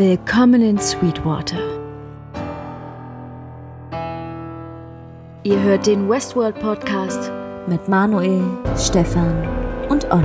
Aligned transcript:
Willkommen 0.00 0.62
in 0.62 0.78
Sweetwater. 0.78 1.58
Ihr 5.42 5.62
hört 5.62 5.86
den 5.86 6.08
Westworld 6.08 6.58
Podcast 6.58 7.30
mit 7.66 7.86
Manuel, 7.86 8.42
Stefan 8.78 9.46
und 9.90 10.10
Olli. 10.10 10.24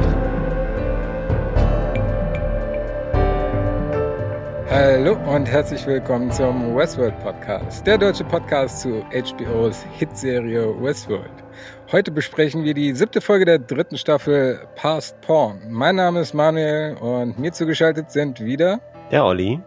Hallo 4.69 5.17
und 5.29 5.45
herzlich 5.45 5.85
willkommen 5.85 6.31
zum 6.31 6.73
Westworld 6.73 7.19
Podcast, 7.19 7.85
der 7.85 7.97
deutsche 7.97 8.23
Podcast 8.23 8.79
zu 8.79 9.03
HBOs 9.11 9.83
Hitserie 9.97 10.73
Westworld. 10.81 11.43
Heute 11.91 12.11
besprechen 12.11 12.63
wir 12.63 12.73
die 12.73 12.93
siebte 12.93 13.19
Folge 13.19 13.43
der 13.43 13.59
dritten 13.59 13.97
Staffel 13.97 14.57
Past 14.77 15.19
Porn. 15.19 15.59
Mein 15.67 15.97
Name 15.97 16.21
ist 16.21 16.33
Manuel 16.33 16.95
und 16.95 17.37
mir 17.37 17.51
zugeschaltet 17.51 18.09
sind 18.09 18.39
wieder 18.39 18.79
der 19.11 19.23
Olli 19.23 19.61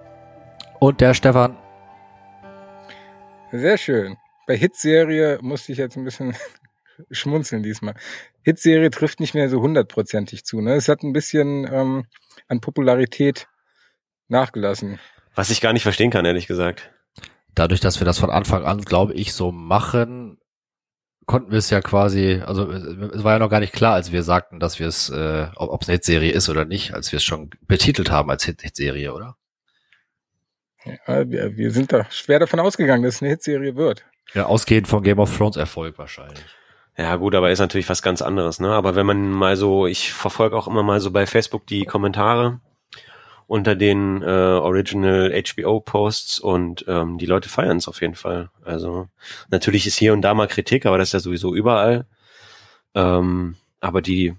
und 0.81 1.01
der 1.01 1.15
Stefan. 1.15 1.57
Sehr 3.53 3.79
schön. 3.79 4.17
Bei 4.47 4.57
Hitserie 4.57 5.39
musste 5.41 5.73
ich 5.73 5.79
jetzt 5.79 5.97
ein 5.97 6.05
bisschen 6.05 6.37
schmunzeln 7.11 7.63
diesmal. 7.63 7.95
Hitserie 8.43 8.91
trifft 8.91 9.21
nicht 9.21 9.35
mehr 9.35 9.49
so 9.49 9.61
hundertprozentig 9.61 10.45
zu. 10.45 10.61
Ne? 10.61 10.75
Es 10.75 10.89
hat 10.89 11.03
ein 11.03 11.13
bisschen 11.13 11.69
ähm, 11.73 12.07
an 12.49 12.61
Popularität 12.61 13.49
nachgelassen. 14.29 14.99
Was 15.35 15.51
ich 15.51 15.61
gar 15.61 15.73
nicht 15.73 15.83
verstehen 15.83 16.11
kann, 16.11 16.25
ehrlich 16.25 16.47
gesagt. 16.47 16.91
Dadurch, 17.55 17.81
dass 17.81 18.01
wir 18.01 18.05
das 18.05 18.19
von 18.19 18.31
Anfang 18.31 18.65
an, 18.65 18.83
glaube 18.83 19.15
ich, 19.15 19.33
so 19.33 19.51
machen, 19.51 20.28
konnten 21.29 21.53
wir 21.53 21.59
es 21.59 21.69
ja 21.69 21.83
quasi, 21.83 22.43
also 22.45 22.73
es 22.73 23.23
war 23.23 23.35
ja 23.35 23.39
noch 23.39 23.51
gar 23.51 23.61
nicht 23.61 23.75
klar, 23.75 23.95
als 23.95 24.13
wir 24.13 24.23
sagten, 24.23 24.59
dass 24.59 24.79
wir 24.79 24.89
es, 24.89 25.11
äh, 25.11 25.47
ob 25.57 25.83
es 25.83 25.89
eine 25.89 25.97
Hitserie 25.97 26.33
ist 26.33 26.49
oder 26.49 26.65
nicht, 26.65 26.95
als 26.95 27.13
wir 27.13 27.19
es 27.19 27.23
schon 27.23 27.51
betitelt 27.61 28.11
haben 28.11 28.31
als 28.31 28.45
Hitserie, 28.45 29.13
oder? 29.13 29.37
Ja, 30.85 31.31
wir, 31.31 31.57
wir 31.57 31.71
sind 31.71 31.93
da 31.93 32.11
schwer 32.11 32.39
davon 32.39 32.61
ausgegangen, 32.61 33.03
dass 33.03 33.17
es 33.17 33.23
eine 33.23 33.31
Hitserie 33.31 33.77
wird. 33.77 34.07
Ja, 34.33 34.47
ausgehend 34.47 34.89
von 34.89 35.03
Game 35.03 35.19
of 35.19 35.37
Thrones 35.37 35.57
Erfolg 35.57 35.99
wahrscheinlich. 35.99 36.45
Ja, 36.97 37.15
gut, 37.17 37.35
aber 37.35 37.51
ist 37.51 37.59
natürlich 37.59 37.89
was 37.91 38.03
ganz 38.03 38.23
anderes, 38.23 38.59
ne? 38.59 38.71
Aber 38.71 38.97
wenn 38.97 39.07
man 39.07 39.31
mal 39.31 39.57
so, 39.57 39.87
ich 39.87 40.15
verfolge 40.15 40.57
auch 40.57 40.67
immer 40.67 40.83
mal 40.83 41.01
so 41.01 41.11
bei 41.11 41.27
Facebook 41.27 41.67
die 41.67 41.85
Kommentare 41.85 42.61
unter 43.49 43.75
den 43.75 44.23
äh, 44.23 44.27
Original 44.27 45.33
HBO 45.33 45.81
Posts 45.81 46.39
und 46.39 46.85
ähm, 46.87 47.17
die 47.17 47.27
Leute 47.27 47.49
feiern 47.49 47.79
es 47.79 47.89
auf 47.89 48.03
jeden 48.03 48.15
Fall. 48.15 48.51
Also 48.63 49.09
natürlich 49.51 49.87
ist 49.87 49.97
hier 49.97 50.13
und 50.13 50.21
da 50.21 50.35
mal 50.35 50.47
Kritik, 50.47 50.85
aber 50.85 50.99
das 50.99 51.09
ist 51.09 51.13
ja 51.15 51.21
sowieso 51.21 51.55
überall. 51.55 52.05
Ähm, 52.95 53.57
aber 53.81 54.03
die 54.03 54.35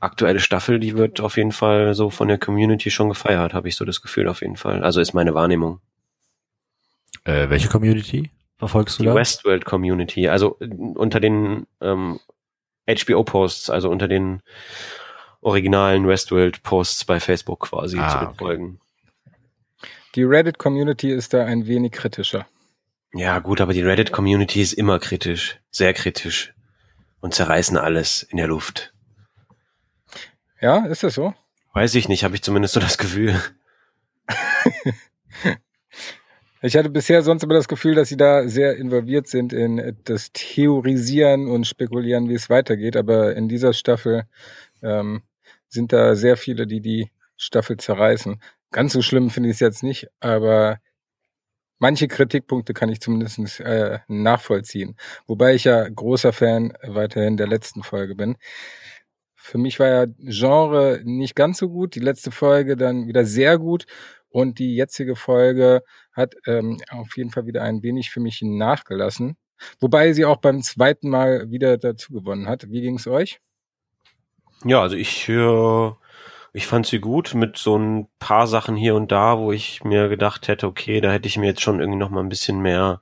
aktuelle 0.00 0.40
Staffel, 0.40 0.80
die 0.80 0.96
wird 0.96 1.20
auf 1.20 1.36
jeden 1.36 1.52
Fall 1.52 1.92
so 1.92 2.08
von 2.08 2.26
der 2.26 2.38
Community 2.38 2.90
schon 2.90 3.10
gefeiert, 3.10 3.52
habe 3.52 3.68
ich 3.68 3.76
so 3.76 3.84
das 3.84 4.00
Gefühl 4.00 4.26
auf 4.28 4.40
jeden 4.40 4.56
Fall. 4.56 4.82
Also 4.82 5.02
ist 5.02 5.12
meine 5.12 5.34
Wahrnehmung. 5.34 5.80
Äh, 7.24 7.50
welche 7.50 7.68
Community 7.68 8.30
verfolgst 8.56 8.98
du 8.98 9.02
die 9.02 9.08
da? 9.10 9.14
Westworld 9.14 9.66
Community, 9.66 10.28
also 10.28 10.56
unter 10.94 11.20
den 11.20 11.66
ähm, 11.82 12.18
HBO 12.88 13.24
Posts, 13.24 13.68
also 13.68 13.90
unter 13.90 14.08
den 14.08 14.40
originalen 15.42 16.06
Westworld-Posts 16.06 17.04
bei 17.04 17.20
Facebook 17.20 17.68
quasi 17.68 17.98
ah, 17.98 18.30
zu 18.30 18.38
Folgen. 18.38 18.80
Die 20.14 20.22
Reddit-Community 20.22 21.10
ist 21.10 21.34
da 21.34 21.44
ein 21.44 21.66
wenig 21.66 21.92
kritischer. 21.92 22.46
Ja, 23.12 23.40
gut, 23.40 23.60
aber 23.60 23.74
die 23.74 23.82
Reddit-Community 23.82 24.62
ist 24.62 24.72
immer 24.72 24.98
kritisch, 24.98 25.58
sehr 25.70 25.92
kritisch 25.92 26.54
und 27.20 27.34
zerreißen 27.34 27.76
alles 27.76 28.22
in 28.22 28.38
der 28.38 28.46
Luft. 28.46 28.94
Ja, 30.60 30.86
ist 30.86 31.02
das 31.02 31.14
so? 31.14 31.34
Weiß 31.74 31.94
ich 31.94 32.08
nicht, 32.08 32.24
habe 32.24 32.34
ich 32.34 32.42
zumindest 32.42 32.74
so 32.74 32.80
das 32.80 32.96
Gefühl. 32.96 33.34
ich 36.62 36.76
hatte 36.76 36.90
bisher 36.90 37.22
sonst 37.22 37.42
immer 37.42 37.54
das 37.54 37.68
Gefühl, 37.68 37.94
dass 37.94 38.08
sie 38.08 38.16
da 38.16 38.48
sehr 38.48 38.76
involviert 38.76 39.26
sind 39.26 39.52
in 39.52 39.96
das 40.04 40.32
Theorisieren 40.32 41.48
und 41.48 41.66
Spekulieren, 41.66 42.28
wie 42.28 42.34
es 42.34 42.48
weitergeht, 42.48 42.96
aber 42.96 43.34
in 43.34 43.48
dieser 43.48 43.72
Staffel 43.72 44.24
ähm, 44.82 45.22
sind 45.72 45.92
da 45.92 46.14
sehr 46.14 46.36
viele, 46.36 46.66
die 46.66 46.80
die 46.80 47.10
Staffel 47.36 47.76
zerreißen. 47.76 48.40
Ganz 48.70 48.92
so 48.92 49.02
schlimm 49.02 49.30
finde 49.30 49.48
ich 49.50 49.54
es 49.54 49.60
jetzt 49.60 49.82
nicht, 49.82 50.08
aber 50.20 50.78
manche 51.78 52.08
Kritikpunkte 52.08 52.74
kann 52.74 52.90
ich 52.90 53.00
zumindest 53.00 53.60
äh, 53.60 53.98
nachvollziehen. 54.08 54.96
Wobei 55.26 55.54
ich 55.54 55.64
ja 55.64 55.88
großer 55.88 56.32
Fan 56.32 56.72
weiterhin 56.86 57.36
der 57.36 57.48
letzten 57.48 57.82
Folge 57.82 58.14
bin. 58.14 58.36
Für 59.34 59.58
mich 59.58 59.80
war 59.80 59.88
ja 59.88 60.06
Genre 60.18 61.00
nicht 61.04 61.34
ganz 61.34 61.58
so 61.58 61.68
gut, 61.68 61.94
die 61.96 62.00
letzte 62.00 62.30
Folge 62.30 62.76
dann 62.76 63.08
wieder 63.08 63.24
sehr 63.24 63.58
gut 63.58 63.86
und 64.28 64.58
die 64.58 64.76
jetzige 64.76 65.16
Folge 65.16 65.82
hat 66.12 66.34
ähm, 66.46 66.78
auf 66.90 67.16
jeden 67.16 67.30
Fall 67.30 67.46
wieder 67.46 67.62
ein 67.62 67.82
wenig 67.82 68.10
für 68.10 68.20
mich 68.20 68.40
nachgelassen. 68.42 69.36
Wobei 69.80 70.12
sie 70.12 70.24
auch 70.24 70.38
beim 70.38 70.62
zweiten 70.62 71.08
Mal 71.08 71.50
wieder 71.50 71.78
dazu 71.78 72.12
gewonnen 72.12 72.48
hat. 72.48 72.70
Wie 72.70 72.82
ging 72.82 72.96
es 72.96 73.06
euch? 73.06 73.40
Ja, 74.64 74.80
also 74.80 74.96
ich, 74.96 75.28
äh, 75.28 75.90
ich 76.52 76.66
fand 76.66 76.86
sie 76.86 77.00
gut 77.00 77.34
mit 77.34 77.56
so 77.58 77.76
ein 77.76 78.08
paar 78.18 78.46
Sachen 78.46 78.76
hier 78.76 78.94
und 78.94 79.10
da, 79.10 79.38
wo 79.38 79.52
ich 79.52 79.82
mir 79.84 80.08
gedacht 80.08 80.48
hätte, 80.48 80.66
okay, 80.66 81.00
da 81.00 81.10
hätte 81.10 81.26
ich 81.26 81.36
mir 81.36 81.46
jetzt 81.46 81.62
schon 81.62 81.80
irgendwie 81.80 81.98
noch 81.98 82.10
mal 82.10 82.20
ein 82.20 82.28
bisschen 82.28 82.60
mehr 82.60 83.00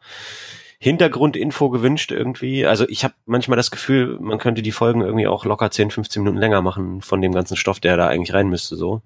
Hintergrundinfo 0.78 1.68
gewünscht 1.68 2.12
irgendwie. 2.12 2.64
Also 2.64 2.88
ich 2.88 3.04
habe 3.04 3.14
manchmal 3.26 3.56
das 3.56 3.70
Gefühl, 3.70 4.18
man 4.20 4.38
könnte 4.38 4.62
die 4.62 4.72
Folgen 4.72 5.02
irgendwie 5.02 5.26
auch 5.26 5.44
locker 5.44 5.70
10, 5.70 5.90
15 5.90 6.22
Minuten 6.22 6.38
länger 6.38 6.62
machen 6.62 7.02
von 7.02 7.20
dem 7.20 7.32
ganzen 7.32 7.56
Stoff, 7.56 7.80
der 7.80 7.98
da 7.98 8.08
eigentlich 8.08 8.32
rein 8.34 8.48
müsste 8.48 8.76
so. 8.76 9.02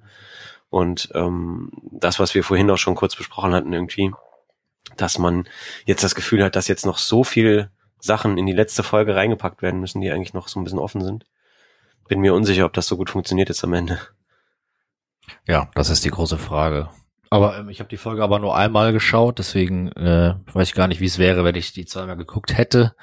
Und 0.71 1.11
ähm, 1.15 1.73
das, 1.91 2.21
was 2.21 2.35
wir 2.35 2.45
vorhin 2.45 2.71
auch 2.71 2.79
schon 2.79 2.95
kurz 2.95 3.17
besprochen 3.17 3.55
hatten 3.55 3.73
irgendwie, 3.73 4.13
dass 4.97 5.19
man 5.19 5.49
jetzt 5.87 6.05
das 6.05 6.15
Gefühl 6.15 6.45
hat, 6.45 6.55
dass 6.55 6.69
jetzt 6.69 6.87
noch 6.87 6.99
so 6.99 7.25
viel 7.25 7.71
Sachen 7.99 8.39
in 8.39 8.47
die 8.47 8.53
letzte 8.53 8.85
Folge 8.85 9.17
reingepackt 9.17 9.63
werden 9.63 9.81
müssen, 9.81 10.01
die 10.01 10.11
eigentlich 10.13 10.35
noch 10.35 10.49
so 10.49 10.61
ein 10.61 10.65
bisschen 10.65 10.79
offen 10.79 11.03
sind 11.03 11.25
bin 12.09 12.21
mir 12.21 12.35
unsicher, 12.35 12.67
ob 12.67 12.73
das 12.73 12.87
so 12.87 12.97
gut 12.97 13.11
funktioniert 13.11 13.49
jetzt 13.49 13.65
am 13.65 13.75
Ende. 13.75 13.99
Ja, 15.47 15.71
das 15.75 15.91
ist 15.91 16.05
die 16.05 16.11
große 16.11 16.39
Frage. 16.39 16.91
Aber 17.31 17.59
ähm, 17.59 17.69
ich 17.69 17.81
habe 17.81 17.89
die 17.89 17.97
Folge 17.97 18.23
aber 18.23 18.39
nur 18.39 18.57
einmal 18.57 18.93
geschaut, 18.93 19.39
deswegen 19.39 19.91
äh, 19.93 20.35
weiß 20.53 20.69
ich 20.69 20.75
gar 20.75 20.89
nicht, 20.89 21.01
wie 21.01 21.07
es 21.07 21.19
wäre, 21.19 21.45
wenn 21.45 21.57
ich 21.57 21.73
die 21.73 21.87
zweimal 21.87 22.17
geguckt 22.17 22.57
hätte. 22.57 22.95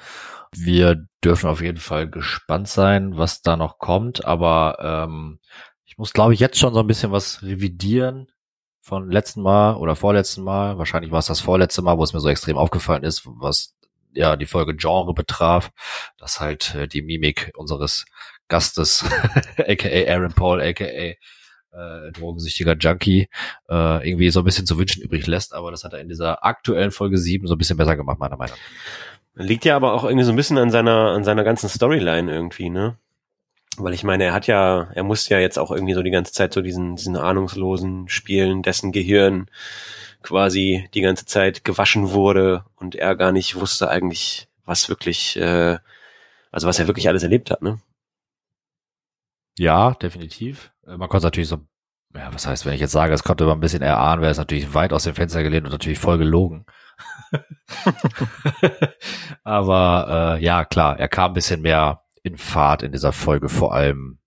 Wir 0.54 1.06
dürfen 1.24 1.48
auf 1.48 1.60
jeden 1.60 1.78
Fall 1.78 2.08
gespannt 2.08 2.68
sein, 2.68 3.16
was 3.16 3.42
da 3.42 3.56
noch 3.56 3.78
kommt, 3.78 4.24
aber 4.24 4.78
ähm, 4.80 5.40
ich 5.84 5.98
muss, 5.98 6.12
glaube 6.12 6.34
ich, 6.34 6.40
jetzt 6.40 6.58
schon 6.58 6.74
so 6.74 6.80
ein 6.80 6.86
bisschen 6.86 7.12
was 7.12 7.42
revidieren 7.42 8.28
von 8.80 9.10
letzten 9.10 9.42
Mal 9.42 9.76
oder 9.76 9.96
vorletzten 9.96 10.42
Mal. 10.42 10.78
Wahrscheinlich 10.78 11.12
war 11.12 11.18
es 11.18 11.26
das 11.26 11.40
vorletzte 11.40 11.82
Mal, 11.82 11.98
wo 11.98 12.04
es 12.04 12.12
mir 12.12 12.20
so 12.20 12.28
extrem 12.28 12.56
aufgefallen 12.56 13.04
ist, 13.04 13.26
was 13.26 13.74
ja 14.14 14.36
die 14.36 14.46
Folge 14.46 14.74
Genre 14.74 15.14
betraf, 15.14 15.70
dass 16.18 16.40
halt 16.40 16.74
äh, 16.74 16.88
die 16.88 17.02
Mimik 17.02 17.52
unseres 17.56 18.04
Gastes, 18.52 19.02
aka 19.56 19.88
Aaron 19.88 20.34
Paul, 20.34 20.60
aka 20.60 20.84
äh, 20.84 21.16
drogensüchtiger 22.12 22.76
Junkie, 22.76 23.28
äh, 23.70 24.06
irgendwie 24.06 24.28
so 24.28 24.40
ein 24.40 24.44
bisschen 24.44 24.66
zu 24.66 24.76
wünschen 24.76 25.02
übrig 25.02 25.26
lässt, 25.26 25.54
aber 25.54 25.70
das 25.70 25.84
hat 25.84 25.94
er 25.94 26.00
in 26.00 26.08
dieser 26.10 26.44
aktuellen 26.44 26.90
Folge 26.90 27.16
7 27.16 27.46
so 27.46 27.54
ein 27.54 27.58
bisschen 27.58 27.78
besser 27.78 27.96
gemacht, 27.96 28.18
meiner 28.18 28.36
Meinung 28.36 28.56
nach. 28.56 29.42
Liegt 29.42 29.64
ja 29.64 29.74
aber 29.74 29.94
auch 29.94 30.04
irgendwie 30.04 30.24
so 30.24 30.32
ein 30.32 30.36
bisschen 30.36 30.58
an 30.58 30.70
seiner, 30.70 31.12
an 31.12 31.24
seiner 31.24 31.44
ganzen 31.44 31.70
Storyline 31.70 32.30
irgendwie, 32.30 32.68
ne? 32.68 32.98
Weil 33.78 33.94
ich 33.94 34.04
meine, 34.04 34.24
er 34.24 34.34
hat 34.34 34.46
ja, 34.46 34.90
er 34.94 35.02
muss 35.02 35.30
ja 35.30 35.38
jetzt 35.38 35.58
auch 35.58 35.70
irgendwie 35.70 35.94
so 35.94 36.02
die 36.02 36.10
ganze 36.10 36.32
Zeit 36.32 36.52
so 36.52 36.60
diesen, 36.60 36.96
diesen 36.96 37.16
ahnungslosen 37.16 38.06
Spielen, 38.10 38.62
dessen 38.62 38.92
Gehirn 38.92 39.46
quasi 40.22 40.90
die 40.92 41.00
ganze 41.00 41.24
Zeit 41.24 41.64
gewaschen 41.64 42.10
wurde 42.10 42.66
und 42.76 42.96
er 42.96 43.16
gar 43.16 43.32
nicht 43.32 43.58
wusste 43.58 43.88
eigentlich, 43.88 44.46
was 44.66 44.90
wirklich, 44.90 45.38
äh, 45.38 45.78
also 46.50 46.68
was 46.68 46.78
er 46.78 46.86
wirklich 46.86 47.08
alles 47.08 47.22
erlebt 47.22 47.50
hat, 47.50 47.62
ne? 47.62 47.78
Ja, 49.58 49.92
definitiv. 49.92 50.72
Äh, 50.86 50.96
man 50.96 51.08
konnte 51.08 51.26
natürlich 51.26 51.48
so, 51.48 51.58
ja, 52.14 52.32
was 52.32 52.46
heißt, 52.46 52.66
wenn 52.66 52.74
ich 52.74 52.80
jetzt 52.80 52.92
sage, 52.92 53.14
es 53.14 53.22
konnte 53.22 53.44
man 53.44 53.58
ein 53.58 53.60
bisschen 53.60 53.82
erahnen, 53.82 54.22
wäre 54.22 54.32
es 54.32 54.38
natürlich 54.38 54.74
weit 54.74 54.92
aus 54.92 55.04
dem 55.04 55.14
Fenster 55.14 55.42
gelehnt 55.42 55.66
und 55.66 55.72
natürlich 55.72 55.98
voll 55.98 56.18
gelogen. 56.18 56.66
Aber 59.44 60.36
äh, 60.38 60.44
ja, 60.44 60.64
klar, 60.64 60.98
er 60.98 61.08
kam 61.08 61.30
ein 61.30 61.34
bisschen 61.34 61.62
mehr 61.62 62.02
in 62.22 62.36
Fahrt 62.36 62.82
in 62.82 62.92
dieser 62.92 63.12
Folge, 63.12 63.48
vor 63.48 63.74
allem 63.74 64.18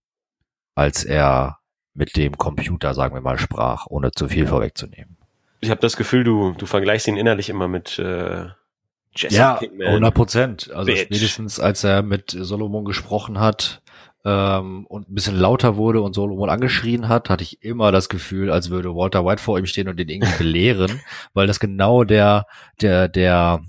als 0.75 1.03
er 1.03 1.59
mit 1.93 2.17
dem 2.17 2.37
Computer, 2.37 2.93
sagen 2.93 3.15
wir 3.15 3.21
mal, 3.21 3.37
sprach, 3.39 3.85
ohne 3.87 4.11
zu 4.11 4.27
viel 4.27 4.47
vorwegzunehmen. 4.47 5.17
Ich 5.61 5.69
habe 5.69 5.79
das 5.79 5.95
Gefühl, 5.95 6.23
du, 6.25 6.51
du 6.51 6.65
vergleichst 6.65 7.07
ihn 7.07 7.15
innerlich 7.15 7.49
immer 7.49 7.67
mit 7.69 7.97
äh, 7.97 8.47
Jesse 9.15 9.35
Ja, 9.35 9.53
Pinkman. 9.55 9.87
100 9.87 10.13
Prozent. 10.13 10.71
Also 10.71 10.87
Bitch. 10.87 11.03
spätestens, 11.03 11.59
als 11.59 11.83
er 11.83 12.03
mit 12.03 12.35
Solomon 12.37 12.83
gesprochen 12.83 13.39
hat, 13.39 13.81
ähm, 14.25 14.85
und 14.87 15.07
ein 15.09 15.13
bisschen 15.13 15.37
lauter 15.37 15.77
wurde 15.77 16.01
und 16.01 16.13
Solomon 16.13 16.49
angeschrien 16.49 17.07
hat, 17.07 17.29
hatte 17.29 17.43
ich 17.43 17.63
immer 17.63 17.91
das 17.91 18.09
Gefühl, 18.09 18.51
als 18.51 18.71
würde 18.71 18.95
Walter 18.95 19.23
White 19.23 19.41
vor 19.41 19.59
ihm 19.59 19.67
stehen 19.67 19.87
und 19.87 19.97
den 19.97 20.09
irgendwie 20.09 20.37
belehren, 20.39 21.01
weil 21.33 21.47
das 21.47 21.59
genau 21.59 22.03
der, 22.03 22.47
der, 22.81 23.07
der, 23.07 23.61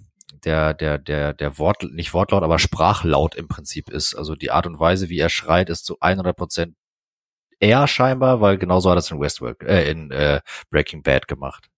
der, 0.45 0.75
der, 0.75 0.99
der, 0.99 1.35
der 1.35 1.59
Wort, 1.59 1.83
nicht 1.93 2.15
Wortlaut, 2.15 2.43
aber 2.43 2.59
Sprachlaut 2.59 3.35
im 3.35 3.49
Prinzip 3.49 3.91
ist. 3.91 4.15
Also 4.15 4.35
die 4.35 4.51
Art 4.51 4.67
und 4.67 4.81
Weise, 4.81 5.11
wie 5.11 5.19
er 5.19 5.29
schreit, 5.29 5.69
ist 5.69 5.85
zu 5.85 5.99
100 6.01 6.37
Prozent 6.37 6.75
er 7.61 7.87
scheinbar, 7.89 8.41
weil 8.41 8.59
genauso 8.59 8.91
hat 8.91 8.97
er 8.97 9.01
es 9.01 9.11
in 9.11 9.21
Westworld, 9.21 9.63
äh, 9.63 9.91
in 9.91 10.11
äh, 10.11 10.41
Breaking 10.71 11.03
Bad 11.03 11.29
gemacht. 11.29 11.69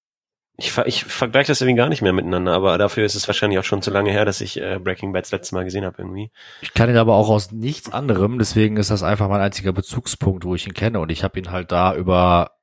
Ich, 0.60 0.76
ich 0.76 1.04
vergleiche 1.04 1.52
das 1.52 1.60
irgendwie 1.60 1.76
gar 1.78 1.88
nicht 1.88 2.02
mehr 2.02 2.12
miteinander, 2.12 2.52
aber 2.52 2.78
dafür 2.78 3.04
ist 3.04 3.14
es 3.14 3.28
wahrscheinlich 3.28 3.60
auch 3.60 3.64
schon 3.64 3.80
zu 3.80 3.92
lange 3.92 4.10
her, 4.10 4.24
dass 4.24 4.40
ich 4.40 4.60
äh, 4.60 4.80
Breaking 4.82 5.12
Bad 5.12 5.22
das 5.24 5.30
letzte 5.30 5.54
Mal 5.54 5.62
gesehen 5.62 5.84
habe 5.84 5.98
irgendwie. 5.98 6.32
Ich 6.62 6.74
kann 6.74 6.90
ihn 6.90 6.96
aber 6.96 7.14
auch 7.14 7.28
aus 7.28 7.52
nichts 7.52 7.92
anderem, 7.92 8.40
deswegen 8.40 8.76
ist 8.76 8.90
das 8.90 9.04
einfach 9.04 9.28
mein 9.28 9.40
einziger 9.40 9.72
Bezugspunkt, 9.72 10.44
wo 10.44 10.56
ich 10.56 10.66
ihn 10.66 10.74
kenne. 10.74 10.98
Und 10.98 11.12
ich 11.12 11.22
habe 11.22 11.38
ihn 11.38 11.52
halt 11.52 11.70
da 11.70 11.94
über, 11.94 12.56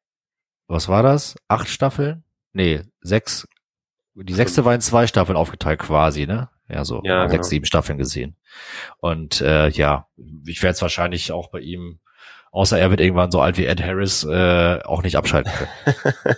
was 0.68 0.90
war 0.90 1.04
das? 1.04 1.38
Acht 1.48 1.70
Staffeln? 1.70 2.26
Nee, 2.52 2.82
sechs. 3.00 3.48
Die 4.14 4.34
sechste 4.34 4.66
war 4.66 4.76
in 4.76 4.82
zwei 4.82 5.08
Staffeln 5.08 5.38
aufgeteilt 5.38 5.80
quasi, 5.80 6.26
ne? 6.28 6.50
Ja, 6.68 6.84
so 6.84 7.02
Ja, 7.06 7.22
sechs, 7.30 7.32
genau. 7.32 7.50
sieben 7.50 7.66
Staffeln 7.66 7.98
gesehen. 7.98 8.36
Und 8.98 9.40
äh, 9.40 9.70
ja, 9.70 10.08
ich 10.46 10.62
werde 10.64 10.74
es 10.74 10.82
wahrscheinlich 10.82 11.32
auch 11.32 11.50
bei 11.50 11.60
ihm, 11.60 12.00
außer 12.52 12.78
er 12.78 12.90
wird 12.90 13.00
irgendwann 13.00 13.32
so 13.32 13.40
alt 13.40 13.58
wie 13.58 13.66
Ed 13.66 13.82
Harris, 13.82 14.26
äh, 14.26 14.80
auch 14.84 15.02
nicht 15.02 15.16
abschalten 15.16 15.54
können. 15.54 15.96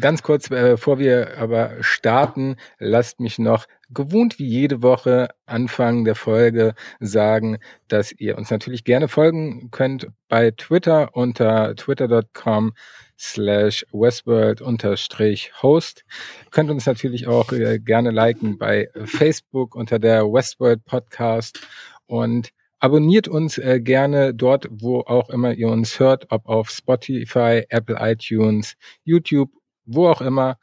Ganz 0.00 0.22
kurz, 0.22 0.50
äh, 0.50 0.70
bevor 0.72 0.98
wir 0.98 1.38
aber 1.38 1.76
starten, 1.80 2.56
lasst 2.78 3.20
mich 3.20 3.38
noch 3.38 3.66
gewohnt 3.90 4.38
wie 4.38 4.46
jede 4.46 4.82
Woche 4.82 5.28
Anfang 5.44 6.04
der 6.04 6.14
Folge 6.14 6.74
sagen, 7.00 7.58
dass 7.88 8.12
ihr 8.12 8.38
uns 8.38 8.50
natürlich 8.50 8.84
gerne 8.84 9.08
folgen 9.08 9.70
könnt 9.70 10.08
bei 10.28 10.50
Twitter 10.52 11.10
unter 11.14 11.76
twitter.com 11.76 12.72
slash 13.18 13.86
westworld 13.92 14.62
unterstrich 14.62 15.52
host. 15.62 16.04
Könnt 16.50 16.70
uns 16.70 16.86
natürlich 16.86 17.26
auch 17.26 17.52
äh, 17.52 17.78
gerne 17.78 18.10
liken 18.10 18.58
bei 18.58 18.88
Facebook 19.04 19.74
unter 19.74 19.98
der 19.98 20.24
Westworld 20.24 20.84
Podcast 20.84 21.60
und 22.06 22.50
abonniert 22.80 23.28
uns 23.28 23.58
äh, 23.58 23.80
gerne 23.80 24.34
dort, 24.34 24.68
wo 24.70 25.00
auch 25.00 25.30
immer 25.30 25.52
ihr 25.52 25.68
uns 25.68 26.00
hört, 26.00 26.26
ob 26.30 26.46
auf 26.46 26.70
Spotify, 26.70 27.64
Apple 27.68 27.96
iTunes, 28.00 28.74
YouTube, 29.04 29.50
wo 29.84 30.08
auch 30.08 30.20
immer. 30.20 30.58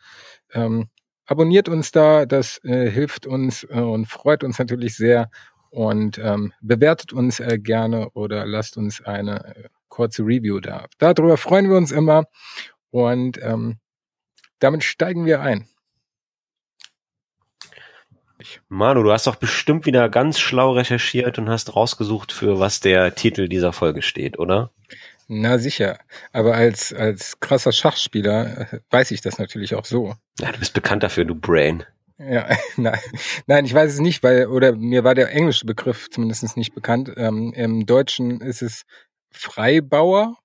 Ähm, 0.53 0.89
abonniert 1.25 1.69
uns 1.69 1.91
da, 1.91 2.25
das 2.25 2.63
äh, 2.63 2.89
hilft 2.89 3.25
uns 3.25 3.63
äh, 3.63 3.79
und 3.79 4.07
freut 4.07 4.43
uns 4.43 4.59
natürlich 4.59 4.95
sehr. 4.95 5.29
Und 5.71 6.17
ähm, 6.17 6.51
bewertet 6.61 7.13
uns 7.13 7.39
äh, 7.39 7.59
gerne 7.59 8.09
oder 8.11 8.45
lasst 8.47 8.75
uns 8.75 9.01
eine 9.03 9.55
äh, 9.55 9.69
kurze 9.87 10.23
Review 10.23 10.59
da. 10.59 10.87
Darüber 10.97 11.37
freuen 11.37 11.69
wir 11.69 11.77
uns 11.77 11.91
immer. 11.91 12.23
Und 12.89 13.39
ähm, 13.43 13.77
damit 14.59 14.83
steigen 14.83 15.25
wir 15.25 15.41
ein. 15.41 15.67
Manu, 18.67 19.03
du 19.03 19.11
hast 19.11 19.27
doch 19.27 19.35
bestimmt 19.35 19.85
wieder 19.85 20.09
ganz 20.09 20.39
schlau 20.39 20.71
recherchiert 20.71 21.37
und 21.37 21.49
hast 21.49 21.75
rausgesucht, 21.75 22.31
für 22.31 22.59
was 22.59 22.79
der 22.79 23.13
Titel 23.13 23.47
dieser 23.47 23.73
Folge 23.73 24.01
steht, 24.01 24.39
oder? 24.39 24.71
Na 25.31 25.59
sicher. 25.59 25.99
Aber 26.33 26.55
als, 26.55 26.91
als 26.91 27.39
krasser 27.39 27.71
Schachspieler 27.71 28.73
äh, 28.73 28.79
weiß 28.89 29.11
ich 29.11 29.21
das 29.21 29.37
natürlich 29.37 29.75
auch 29.75 29.85
so. 29.85 30.15
Ja, 30.39 30.51
du 30.51 30.57
bist 30.57 30.73
bekannt 30.73 31.03
dafür, 31.03 31.23
du 31.23 31.35
Brain. 31.35 31.83
Ja, 32.17 32.49
nein, 32.77 32.99
nein, 33.45 33.63
ich 33.63 33.73
weiß 33.73 33.93
es 33.93 33.99
nicht, 33.99 34.23
weil, 34.23 34.47
oder 34.47 34.75
mir 34.75 35.03
war 35.03 35.13
der 35.13 35.31
englische 35.31 35.67
Begriff 35.67 36.09
zumindest 36.09 36.57
nicht 36.57 36.73
bekannt. 36.73 37.13
Ähm, 37.15 37.53
Im 37.55 37.85
Deutschen 37.85 38.41
ist 38.41 38.63
es 38.63 38.85
Freibauer. 39.29 40.35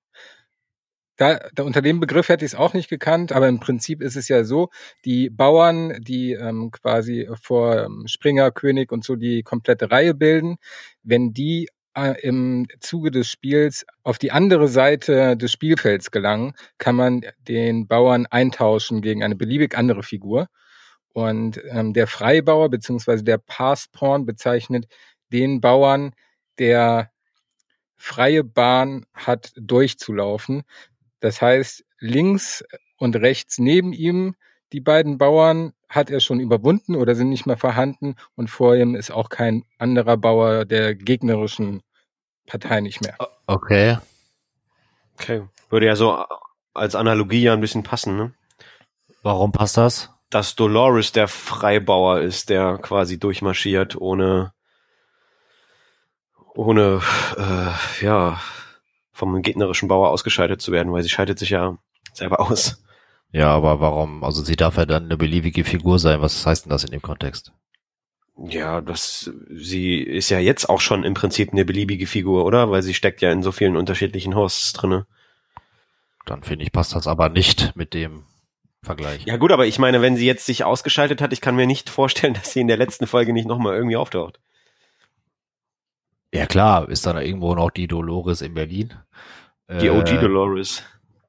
Da, 1.17 1.39
da 1.55 1.63
unter 1.63 1.81
dem 1.81 1.99
Begriff 1.99 2.29
hätte 2.29 2.45
ich 2.45 2.51
es 2.51 2.57
auch 2.57 2.73
nicht 2.73 2.89
gekannt, 2.89 3.31
aber 3.31 3.47
im 3.47 3.59
Prinzip 3.59 4.03
ist 4.03 4.15
es 4.15 4.27
ja 4.27 4.43
so, 4.43 4.69
die 5.03 5.31
Bauern, 5.31 5.97
die 5.99 6.33
ähm, 6.33 6.69
quasi 6.71 7.27
vor 7.41 7.85
ähm, 7.85 8.03
Springer, 8.05 8.51
König 8.51 8.91
und 8.91 9.03
so 9.03 9.15
die 9.15 9.41
komplette 9.41 9.89
Reihe 9.89 10.13
bilden, 10.13 10.57
wenn 11.01 11.33
die 11.33 11.69
im 11.95 12.67
Zuge 12.79 13.11
des 13.11 13.29
Spiels 13.29 13.85
auf 14.03 14.17
die 14.17 14.31
andere 14.31 14.67
Seite 14.67 15.37
des 15.37 15.51
Spielfelds 15.51 16.11
gelangen, 16.11 16.53
kann 16.77 16.95
man 16.95 17.21
den 17.47 17.87
Bauern 17.87 18.25
eintauschen 18.27 19.01
gegen 19.01 19.23
eine 19.23 19.35
beliebig 19.35 19.77
andere 19.77 20.03
Figur. 20.03 20.47
Und 21.13 21.61
ähm, 21.69 21.93
der 21.93 22.07
Freibauer 22.07 22.69
beziehungsweise 22.69 23.23
der 23.23 23.37
Passpawn 23.37 24.25
bezeichnet 24.25 24.87
den 25.31 25.61
Bauern, 25.61 26.13
der 26.59 27.11
freie 27.95 28.43
Bahn 28.43 29.05
hat 29.13 29.53
durchzulaufen. 29.55 30.63
Das 31.21 31.41
heißt, 31.41 31.85
links 31.99 32.63
und 32.97 33.15
rechts 33.15 33.57
neben 33.57 33.93
ihm 33.93 34.35
die 34.73 34.81
beiden 34.81 35.17
Bauern 35.17 35.73
hat 35.87 36.09
er 36.09 36.19
schon 36.19 36.39
überwunden 36.39 36.95
oder 36.95 37.15
sind 37.15 37.29
nicht 37.29 37.45
mehr 37.45 37.57
vorhanden 37.57 38.15
und 38.35 38.49
vor 38.49 38.75
ihm 38.75 38.95
ist 38.95 39.11
auch 39.11 39.29
kein 39.29 39.63
anderer 39.77 40.17
Bauer 40.17 40.65
der 40.65 40.95
gegnerischen 40.95 41.81
Partei 42.45 42.81
nicht 42.81 43.01
mehr. 43.01 43.17
Okay. 43.47 43.97
Okay. 45.15 45.47
Würde 45.69 45.85
ja 45.85 45.95
so 45.95 46.25
als 46.73 46.95
Analogie 46.95 47.43
ja 47.43 47.53
ein 47.53 47.61
bisschen 47.61 47.83
passen, 47.83 48.17
ne? 48.17 48.33
Warum 49.23 49.51
passt 49.51 49.77
das? 49.77 50.11
Dass 50.29 50.55
Dolores 50.55 51.11
der 51.11 51.27
Freibauer 51.27 52.19
ist, 52.21 52.49
der 52.49 52.77
quasi 52.77 53.17
durchmarschiert, 53.17 53.95
ohne, 53.95 54.53
ohne, 56.53 57.01
äh, 57.37 58.05
ja, 58.05 58.39
vom 59.11 59.41
gegnerischen 59.41 59.87
Bauer 59.87 60.09
ausgeschaltet 60.09 60.61
zu 60.61 60.71
werden, 60.71 60.91
weil 60.91 61.03
sie 61.03 61.09
schaltet 61.09 61.39
sich 61.39 61.51
ja 61.51 61.77
selber 62.13 62.39
aus. 62.41 62.83
Ja, 63.31 63.49
aber 63.49 63.79
warum? 63.79 64.23
Also 64.23 64.43
sie 64.43 64.55
darf 64.55 64.77
ja 64.77 64.85
dann 64.85 65.05
eine 65.05 65.17
beliebige 65.17 65.63
Figur 65.63 65.99
sein. 65.99 66.21
Was 66.21 66.45
heißt 66.45 66.65
denn 66.65 66.69
das 66.69 66.83
in 66.83 66.91
dem 66.91 67.01
Kontext? 67.01 67.51
Ja, 68.37 68.81
das, 68.81 69.31
sie 69.49 69.97
ist 69.97 70.29
ja 70.29 70.39
jetzt 70.39 70.69
auch 70.69 70.81
schon 70.81 71.03
im 71.03 71.13
Prinzip 71.13 71.53
eine 71.53 71.63
beliebige 71.63 72.05
Figur, 72.05 72.43
oder? 72.45 72.69
Weil 72.69 72.81
sie 72.83 72.93
steckt 72.93 73.21
ja 73.21 73.31
in 73.31 73.43
so 73.43 73.51
vielen 73.51 73.77
unterschiedlichen 73.77 74.35
Hosts 74.35 74.73
drinne. 74.73 75.05
Dann 76.25 76.43
finde 76.43 76.65
ich, 76.65 76.71
passt 76.71 76.95
das 76.95 77.07
aber 77.07 77.29
nicht 77.29 77.75
mit 77.75 77.93
dem 77.93 78.23
Vergleich. 78.83 79.25
Ja 79.25 79.37
gut, 79.37 79.51
aber 79.51 79.65
ich 79.67 79.79
meine, 79.79 80.01
wenn 80.01 80.17
sie 80.17 80.25
jetzt 80.25 80.45
sich 80.45 80.63
ausgeschaltet 80.63 81.21
hat, 81.21 81.31
ich 81.33 81.41
kann 81.41 81.55
mir 81.55 81.65
nicht 81.65 81.89
vorstellen, 81.89 82.33
dass 82.33 82.51
sie 82.51 82.59
in 82.61 82.67
der 82.67 82.77
letzten 82.77 83.07
Folge 83.07 83.31
nicht 83.31 83.47
nochmal 83.47 83.75
irgendwie 83.75 83.95
auftaucht. 83.95 84.39
Ja 86.33 86.45
klar, 86.45 86.89
ist 86.89 87.05
dann 87.05 87.17
irgendwo 87.17 87.55
noch 87.55 87.71
die 87.71 87.87
Dolores 87.87 88.41
in 88.41 88.53
Berlin. 88.53 88.93
Die 89.69 89.89
OG 89.89 90.09
Äh, 90.09 90.19
Dolores. 90.19 90.83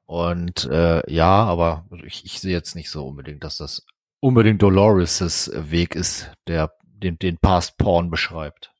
Und 0.05 0.65
äh, 0.65 1.01
ja, 1.11 1.43
aber 1.45 1.85
ich, 2.05 2.25
ich 2.25 2.39
sehe 2.39 2.51
jetzt 2.51 2.75
nicht 2.75 2.89
so 2.89 3.07
unbedingt, 3.07 3.43
dass 3.43 3.57
das 3.57 3.85
unbedingt 4.19 4.61
Dolores' 4.61 5.51
Weg 5.53 5.95
ist, 5.95 6.31
der 6.47 6.73
den, 6.99 7.17
den 7.19 7.37
Past 7.37 7.77
Porn 7.77 8.09
beschreibt. 8.09 8.71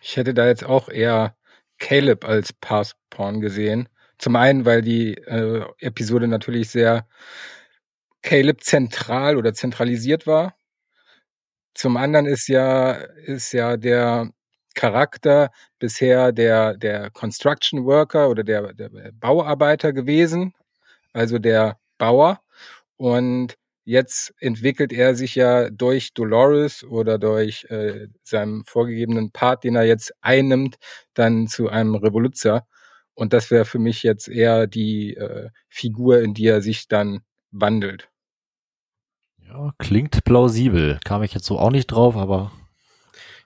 Ich 0.00 0.16
hätte 0.16 0.34
da 0.34 0.46
jetzt 0.46 0.64
auch 0.64 0.88
eher 0.88 1.36
Caleb 1.78 2.24
als 2.24 2.52
Passporn 2.52 3.40
gesehen. 3.40 3.88
Zum 4.18 4.36
einen, 4.36 4.64
weil 4.64 4.82
die 4.82 5.14
äh, 5.14 5.64
Episode 5.78 6.28
natürlich 6.28 6.70
sehr 6.70 7.06
Caleb 8.22 8.62
zentral 8.62 9.36
oder 9.36 9.52
zentralisiert 9.52 10.26
war. 10.26 10.56
Zum 11.74 11.96
anderen 11.96 12.26
ist 12.26 12.48
ja, 12.48 12.92
ist 12.92 13.52
ja 13.52 13.76
der 13.76 14.30
Charakter 14.74 15.50
bisher 15.78 16.32
der, 16.32 16.76
der 16.76 17.10
Construction 17.10 17.84
Worker 17.84 18.28
oder 18.28 18.44
der, 18.44 18.74
der 18.74 18.90
Bauarbeiter 19.12 19.92
gewesen, 19.92 20.54
also 21.12 21.38
der 21.38 21.78
Bauer. 21.98 22.40
Und 22.96 23.56
jetzt 23.84 24.34
entwickelt 24.38 24.92
er 24.92 25.14
sich 25.14 25.34
ja 25.34 25.70
durch 25.70 26.14
Dolores 26.14 26.84
oder 26.84 27.18
durch 27.18 27.64
äh, 27.70 28.08
seinen 28.22 28.64
vorgegebenen 28.64 29.32
Part, 29.32 29.64
den 29.64 29.76
er 29.76 29.84
jetzt 29.84 30.12
einnimmt, 30.20 30.76
dann 31.14 31.48
zu 31.48 31.68
einem 31.68 31.94
Revoluzer. 31.94 32.66
Und 33.14 33.32
das 33.32 33.50
wäre 33.50 33.64
für 33.64 33.78
mich 33.78 34.02
jetzt 34.02 34.28
eher 34.28 34.66
die 34.66 35.14
äh, 35.14 35.50
Figur, 35.68 36.20
in 36.20 36.34
die 36.34 36.46
er 36.46 36.62
sich 36.62 36.88
dann 36.88 37.20
wandelt. 37.50 38.08
Ja, 39.46 39.72
klingt 39.78 40.24
plausibel. 40.24 40.98
Kam 41.04 41.22
ich 41.22 41.34
jetzt 41.34 41.44
so 41.44 41.58
auch 41.58 41.70
nicht 41.70 41.88
drauf, 41.88 42.16
aber 42.16 42.52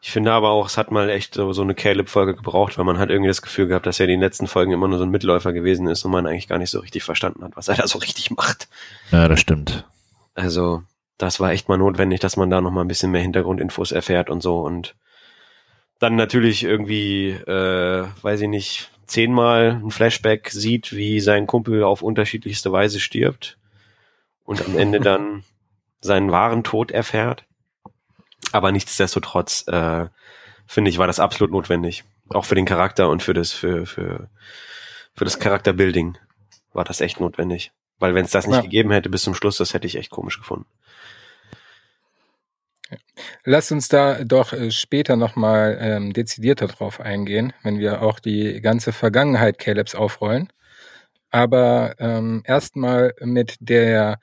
Ich 0.01 0.13
finde 0.13 0.31
aber 0.31 0.51
auch, 0.51 0.67
es 0.67 0.77
hat 0.77 0.93
mal 0.93 1.09
echt 1.11 1.35
so, 1.35 1.53
so 1.53 1.63
eine 1.63 1.75
Caleb-Folge 1.75 2.37
gebraucht, 2.37 2.79
weil 2.79 2.85
man 2.85 2.99
hat 2.99 3.11
irgendwie 3.11 3.29
das 3.29 3.43
Gefühl 3.43 3.67
gehabt, 3.67 3.87
dass 3.87 3.99
er 3.99 4.05
in 4.05 4.11
den 4.11 4.21
letzten 4.21 4.47
Folgen 4.47 4.71
immer 4.71 4.87
nur 4.87 4.99
so 4.99 5.05
ein 5.05 5.11
Mitläufer 5.11 5.53
gewesen 5.53 5.89
ist 5.89 6.05
und 6.05 6.13
man 6.13 6.27
eigentlich 6.27 6.47
gar 6.47 6.59
nicht 6.59 6.71
so 6.71 6.79
richtig 6.79 7.03
verstanden 7.03 7.43
hat, 7.43 7.57
was 7.57 7.67
er 7.67 7.75
da 7.75 7.89
so 7.89 7.99
richtig 7.99 8.31
macht. 8.31 8.69
ja, 9.11 9.27
das 9.27 9.41
stimmt. 9.41 9.85
Also, 10.37 10.83
das 11.19 11.41
war 11.41 11.51
echt 11.51 11.69
mal 11.69 11.79
notwendig, 11.79 12.21
dass 12.21 12.37
man 12.37 12.51
da 12.51 12.61
noch 12.61 12.71
mal 12.71 12.83
ein 12.83 12.89
bisschen 12.89 13.11
mehr 13.11 13.23
Hintergrundinfos 13.23 13.91
erfährt 13.91 14.31
und 14.31 14.43
so 14.43 14.61
und 14.61 14.95
dann 15.99 16.15
natürlich 16.15 16.63
irgendwie, 16.63 17.31
äh, 17.31 18.07
weiß 18.21 18.43
ich 18.43 18.49
nicht, 18.49 18.91
zehnmal 19.07 19.81
ein 19.83 19.91
Flashback 19.91 20.51
sieht, 20.51 20.93
wie 20.93 21.21
sein 21.21 21.47
Kumpel 21.47 21.83
auf 21.83 22.03
unterschiedlichste 22.03 22.71
Weise 22.71 23.01
stirbt 23.01 23.57
und 24.45 24.65
am 24.65 24.77
Ende 24.77 25.01
dann 25.01 25.43
seinen 26.01 26.31
wahren 26.31 26.65
Tod 26.65 26.91
erfährt. 26.91 27.45
Aber 28.53 28.73
nichtsdestotrotz, 28.73 29.67
äh, 29.69 30.07
finde 30.67 30.91
ich, 30.91 30.99
war 30.99 31.07
das 31.07 31.19
absolut 31.19 31.51
notwendig. 31.51 32.05
Auch 32.29 32.45
für 32.45 32.55
den 32.55 32.67
Charakter 32.67 33.09
und 33.09 33.23
für 33.23 33.33
das, 33.33 33.53
für, 33.53 33.87
für, 33.87 34.29
für 35.15 35.25
das 35.25 35.39
Charakterbuilding 35.39 36.19
war 36.75 36.85
das 36.85 37.01
echt 37.01 37.21
notwendig. 37.21 37.73
Weil 37.99 38.15
wenn 38.15 38.25
es 38.25 38.31
das 38.31 38.47
nicht 38.47 38.57
Ja. 38.57 38.63
gegeben 38.63 38.91
hätte 38.91 39.09
bis 39.11 39.23
zum 39.23 39.35
Schluss, 39.35 39.57
das 39.57 39.73
hätte 39.75 39.87
ich 39.87 39.97
echt 39.97 40.11
komisch 40.11 40.39
gefunden. 40.39 40.67
Lasst 43.45 43.73
uns 43.73 43.89
da 43.89 44.23
doch 44.23 44.53
äh, 44.53 44.71
später 44.71 45.17
nochmal 45.17 45.79
ähm, 45.81 46.13
dezidierter 46.13 46.69
drauf 46.69 47.01
eingehen, 47.01 47.53
wenn 47.63 47.79
wir 47.79 48.03
auch 48.03 48.21
die 48.21 48.61
ganze 48.61 48.93
Vergangenheit 48.93 49.59
Calebs 49.59 49.95
aufrollen. 49.95 50.53
Aber 51.31 51.95
ähm, 51.99 52.43
erstmal 52.47 53.15
mit 53.21 53.57
der 53.61 54.19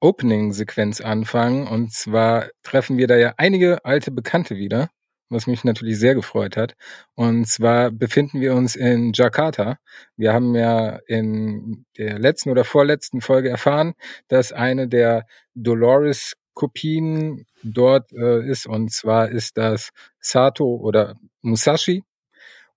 Opening-Sequenz 0.00 1.00
anfangen. 1.00 1.66
Und 1.66 1.92
zwar 1.92 2.48
treffen 2.62 2.98
wir 2.98 3.06
da 3.06 3.16
ja 3.16 3.34
einige 3.36 3.84
alte 3.84 4.10
Bekannte 4.10 4.56
wieder, 4.56 4.90
was 5.30 5.46
mich 5.46 5.64
natürlich 5.64 5.98
sehr 5.98 6.14
gefreut 6.14 6.56
hat. 6.56 6.74
Und 7.14 7.46
zwar 7.46 7.90
befinden 7.90 8.40
wir 8.40 8.54
uns 8.54 8.76
in 8.76 9.12
Jakarta. 9.14 9.78
Wir 10.16 10.32
haben 10.32 10.54
ja 10.54 10.98
in 11.06 11.84
der 11.96 12.18
letzten 12.18 12.50
oder 12.50 12.64
vorletzten 12.64 13.20
Folge 13.20 13.48
erfahren, 13.48 13.94
dass 14.28 14.52
eine 14.52 14.88
der 14.88 15.26
Dolores 15.54 16.34
Kopien 16.54 17.46
dort 17.62 18.12
äh, 18.12 18.44
ist. 18.46 18.66
Und 18.66 18.92
zwar 18.92 19.30
ist 19.30 19.56
das 19.56 19.90
Sato 20.20 20.76
oder 20.76 21.16
Musashi. 21.42 22.04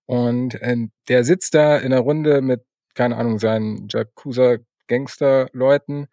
Und 0.06 0.62
äh, 0.62 0.78
der 1.10 1.24
sitzt 1.24 1.56
da 1.56 1.78
in 1.78 1.92
der 1.92 2.02
Runde 2.02 2.42
mit, 2.42 2.62
keine 2.94 3.18
Ahnung, 3.18 3.40
seinen 3.40 3.88
Yakuza-Gangster-Leuten 3.90 6.08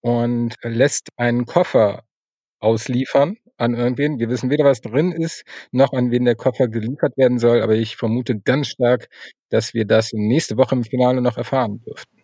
und 0.00 0.56
lässt 0.62 1.08
einen 1.16 1.46
Koffer 1.46 2.04
ausliefern 2.60 3.38
an 3.56 3.74
irgendwen. 3.74 4.18
Wir 4.18 4.28
wissen 4.28 4.50
weder, 4.50 4.64
was 4.64 4.80
drin 4.80 5.12
ist, 5.12 5.44
noch 5.72 5.92
an 5.92 6.10
wen 6.10 6.24
der 6.24 6.36
Koffer 6.36 6.68
geliefert 6.68 7.16
werden 7.16 7.38
soll, 7.38 7.62
aber 7.62 7.74
ich 7.74 7.96
vermute 7.96 8.38
ganz 8.38 8.68
stark, 8.68 9.08
dass 9.50 9.74
wir 9.74 9.84
das 9.84 10.12
nächste 10.12 10.56
Woche 10.56 10.74
im 10.74 10.84
Finale 10.84 11.20
noch 11.20 11.36
erfahren 11.36 11.82
dürften. 11.86 12.22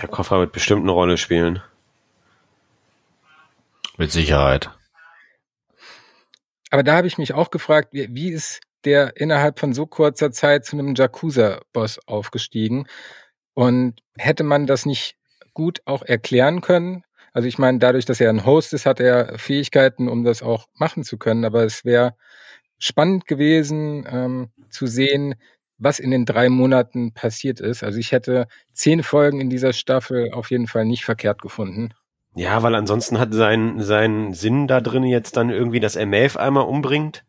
Der 0.00 0.08
Koffer 0.08 0.38
wird 0.40 0.52
bestimmt 0.52 0.82
eine 0.82 0.92
Rolle 0.92 1.18
spielen. 1.18 1.62
Mit 3.98 4.10
Sicherheit. 4.10 4.70
Aber 6.70 6.82
da 6.82 6.96
habe 6.96 7.06
ich 7.06 7.18
mich 7.18 7.34
auch 7.34 7.50
gefragt, 7.50 7.90
wie, 7.92 8.08
wie 8.14 8.30
ist 8.30 8.60
der 8.84 9.16
innerhalb 9.16 9.60
von 9.60 9.74
so 9.74 9.86
kurzer 9.86 10.32
Zeit 10.32 10.64
zu 10.64 10.76
einem 10.76 10.94
Jakuza-Boss 10.94 12.00
aufgestiegen? 12.06 12.86
Und 13.54 14.00
hätte 14.16 14.44
man 14.44 14.66
das 14.66 14.86
nicht 14.86 15.16
gut 15.52 15.82
auch 15.84 16.02
erklären 16.02 16.62
können? 16.62 17.04
Also 17.32 17.48
ich 17.48 17.58
meine, 17.58 17.78
dadurch, 17.78 18.04
dass 18.04 18.20
er 18.20 18.30
ein 18.30 18.44
Host 18.44 18.72
ist, 18.74 18.86
hat 18.86 19.00
er 19.00 19.38
Fähigkeiten, 19.38 20.08
um 20.08 20.24
das 20.24 20.42
auch 20.42 20.68
machen 20.74 21.02
zu 21.02 21.16
können. 21.18 21.44
Aber 21.44 21.64
es 21.64 21.84
wäre 21.84 22.14
spannend 22.78 23.26
gewesen 23.26 24.06
ähm, 24.10 24.50
zu 24.70 24.86
sehen, 24.86 25.34
was 25.78 25.98
in 25.98 26.10
den 26.10 26.26
drei 26.26 26.48
Monaten 26.48 27.12
passiert 27.12 27.60
ist. 27.60 27.82
Also 27.82 27.98
ich 27.98 28.12
hätte 28.12 28.46
zehn 28.72 29.02
Folgen 29.02 29.40
in 29.40 29.50
dieser 29.50 29.72
Staffel 29.72 30.32
auf 30.32 30.50
jeden 30.50 30.66
Fall 30.66 30.84
nicht 30.84 31.04
verkehrt 31.04 31.40
gefunden. 31.42 31.94
Ja, 32.34 32.62
weil 32.62 32.74
ansonsten 32.74 33.18
hat 33.18 33.34
sein, 33.34 33.80
sein 33.80 34.32
Sinn 34.32 34.66
da 34.66 34.80
drin 34.80 35.04
jetzt 35.04 35.36
dann 35.36 35.50
irgendwie, 35.50 35.80
dass 35.80 35.96
er 35.96 36.06
Maeve 36.06 36.38
einmal 36.38 36.64
umbringt 36.64 37.24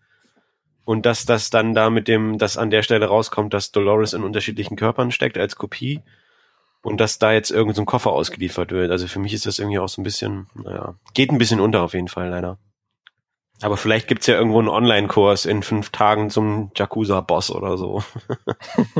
und 0.85 1.05
dass 1.05 1.25
das 1.25 1.49
dann 1.49 1.73
da 1.73 1.89
mit 1.89 2.07
dem, 2.07 2.37
dass 2.37 2.57
an 2.57 2.69
der 2.69 2.83
Stelle 2.83 3.07
rauskommt, 3.07 3.53
dass 3.53 3.71
Dolores 3.71 4.13
in 4.13 4.23
unterschiedlichen 4.23 4.75
Körpern 4.75 5.11
steckt 5.11 5.37
als 5.37 5.55
Kopie 5.55 6.01
und 6.83 6.99
dass 6.99 7.17
da 7.17 7.31
jetzt 7.31 7.49
irgendein 7.49 7.75
so 7.75 7.85
Koffer 7.85 8.11
ausgeliefert 8.11 8.71
wird. 8.71 8.91
Also 8.91 9.07
für 9.07 9.19
mich 9.19 9.33
ist 9.33 9.45
das 9.45 9.57
irgendwie 9.57 9.79
auch 9.79 9.89
so 9.89 10.01
ein 10.01 10.03
bisschen, 10.03 10.47
naja, 10.53 10.95
geht 11.13 11.31
ein 11.31 11.37
bisschen 11.37 11.59
unter 11.59 11.81
auf 11.81 11.93
jeden 11.93 12.09
Fall 12.09 12.29
leider. 12.29 12.59
Aber 13.61 13.77
vielleicht 13.77 14.07
gibt's 14.07 14.27
ja 14.27 14.35
irgendwo 14.35 14.59
einen 14.59 14.67
Online-Kurs 14.67 15.45
in 15.45 15.63
fünf 15.63 15.89
Tagen 15.91 16.29
zum 16.29 16.71
Jakuza-Boss 16.75 17.51
oder 17.51 17.77
so. 17.77 18.03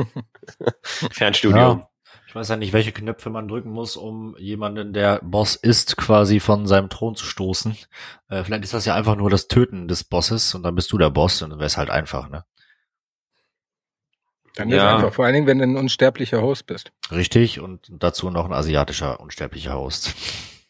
Fernstudium. 0.82 1.80
Ja. 1.80 1.88
Ich 2.26 2.34
weiß 2.34 2.48
ja 2.48 2.56
nicht, 2.56 2.72
welche 2.72 2.90
Knöpfe 2.90 3.30
man 3.30 3.46
drücken 3.46 3.70
muss, 3.70 3.96
um 3.96 4.34
jemanden, 4.38 4.92
der 4.92 5.20
Boss 5.22 5.54
ist, 5.54 5.96
quasi 5.96 6.40
von 6.40 6.66
seinem 6.66 6.88
Thron 6.88 7.14
zu 7.14 7.26
stoßen. 7.26 7.76
Äh, 8.28 8.42
vielleicht 8.42 8.64
ist 8.64 8.74
das 8.74 8.86
ja 8.86 8.94
einfach 8.94 9.16
nur 9.16 9.28
das 9.28 9.46
Töten 9.46 9.86
des 9.86 10.02
Bosses 10.02 10.54
und 10.54 10.62
dann 10.62 10.74
bist 10.74 10.90
du 10.92 10.98
der 10.98 11.10
Boss 11.10 11.42
und 11.42 11.50
dann 11.50 11.58
wäre 11.58 11.66
es 11.66 11.76
halt 11.76 11.90
einfach, 11.90 12.30
ne? 12.30 12.44
Dann 14.54 14.68
ja. 14.68 14.76
ist 14.76 14.94
einfach, 14.94 15.14
vor 15.14 15.24
allen 15.24 15.34
Dingen, 15.34 15.46
wenn 15.46 15.58
du 15.58 15.64
ein 15.64 15.76
unsterblicher 15.76 16.40
Host 16.40 16.66
bist. 16.66 16.92
Richtig, 17.10 17.60
und 17.60 17.88
dazu 17.90 18.30
noch 18.30 18.44
ein 18.44 18.52
asiatischer 18.52 19.20
unsterblicher 19.20 19.74
Host. 19.74 20.14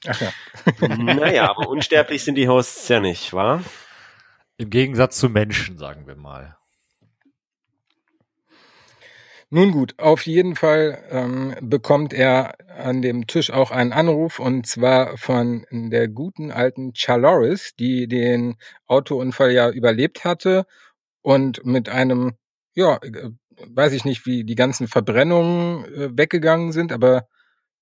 Ach 0.06 0.20
ja. 0.20 0.32
naja, 0.88 1.50
aber 1.50 1.68
unsterblich 1.68 2.24
sind 2.24 2.36
die 2.36 2.48
Hosts 2.48 2.88
ja 2.88 3.00
nicht, 3.00 3.32
wa? 3.32 3.62
Im 4.56 4.70
Gegensatz 4.70 5.18
zu 5.18 5.28
Menschen, 5.28 5.78
sagen 5.78 6.06
wir 6.06 6.16
mal. 6.16 6.56
Nun 9.50 9.70
gut, 9.70 9.94
auf 9.98 10.26
jeden 10.26 10.56
Fall 10.56 11.04
ähm, 11.10 11.54
bekommt 11.60 12.12
er 12.12 12.54
an 12.76 13.02
dem 13.02 13.26
Tisch 13.26 13.50
auch 13.52 13.70
einen 13.70 13.92
Anruf 13.92 14.40
und 14.40 14.66
zwar 14.66 15.16
von 15.16 15.64
der 15.70 16.08
guten 16.08 16.50
alten 16.50 16.92
Chaloris, 16.92 17.76
die 17.76 18.08
den 18.08 18.56
Autounfall 18.86 19.52
ja 19.52 19.70
überlebt 19.70 20.24
hatte 20.24 20.66
und 21.22 21.64
mit 21.64 21.88
einem, 21.88 22.32
ja, 22.74 22.96
äh, 22.96 23.30
weiß 23.66 23.92
ich 23.92 24.04
nicht, 24.04 24.26
wie 24.26 24.44
die 24.44 24.54
ganzen 24.54 24.88
Verbrennungen 24.88 25.84
äh, 25.84 26.18
weggegangen 26.18 26.72
sind, 26.72 26.92
aber 26.92 27.26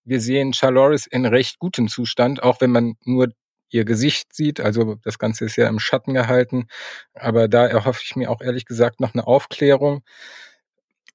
wir 0.05 0.21
sehen 0.21 0.53
Chaloris 0.53 1.07
in 1.07 1.27
recht 1.27 1.59
gutem 1.59 1.89
Zustand, 1.89 2.43
auch 2.43 2.61
wenn 2.61 2.71
man 2.71 2.95
nur 3.05 3.29
ihr 3.71 3.85
Gesicht 3.85 4.35
sieht. 4.35 4.61
Also 4.61 4.97
das 5.03 5.19
Ganze 5.19 5.45
ist 5.47 5.57
ja 5.57 5.69
im 5.69 5.79
Schatten 5.79 6.15
gehalten. 6.15 6.67
Aber 7.15 7.49
da 7.49 7.67
erhoffe 7.67 8.03
ich 8.05 8.17
mir 8.17 8.31
auch 8.31 8.41
ehrlich 8.41 8.67
gesagt 8.67 9.01
noch 9.01 9.15
eine 9.15 9.27
Aufklärung. 9.27 10.03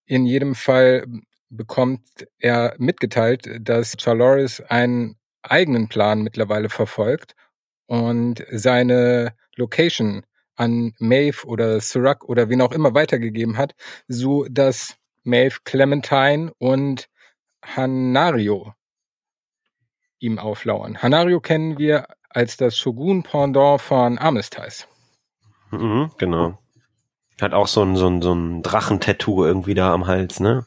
In 0.06 0.26
jedem 0.26 0.56
Fall 0.56 1.06
bekommt 1.50 2.02
er 2.40 2.76
mitgeteilt, 2.78 3.50
dass 3.62 3.96
Charloris 4.00 4.62
einen 4.62 5.18
eigenen 5.44 5.88
Plan 5.88 6.22
mittlerweile 6.22 6.70
verfolgt 6.70 7.36
und 7.86 8.44
seine 8.52 9.34
Location 9.56 10.26
an 10.58 10.94
Maeve 11.00 11.46
oder 11.46 11.80
Sirac 11.80 12.26
oder 12.26 12.50
wen 12.50 12.62
auch 12.62 12.72
immer 12.72 12.94
weitergegeben 12.94 13.58
hat, 13.58 13.76
so 14.08 14.46
dass 14.50 14.98
Maeve 15.24 15.60
Clementine 15.64 16.52
und 16.58 17.10
Hanario 17.64 18.74
ihm 20.20 20.40
auflauern. 20.40 21.02
Hanario 21.02 21.40
kennen 21.40 21.78
wir 21.78 22.08
als 22.30 22.58
das 22.58 22.78
Shogun-Pendant 22.78 23.82
von 23.82 24.18
Armistice. 24.18 24.88
Mhm, 25.72 26.12
genau. 26.18 26.58
Hat 27.42 27.54
auch 27.54 27.68
so 27.68 27.84
ein, 27.84 27.96
so 27.96 28.08
ein, 28.08 28.22
so 28.22 28.34
ein 28.34 28.64
Drachentattoo 28.64 29.46
irgendwie 29.46 29.76
da 29.76 29.94
am 29.94 30.08
Hals, 30.08 30.40
ne? 30.40 30.66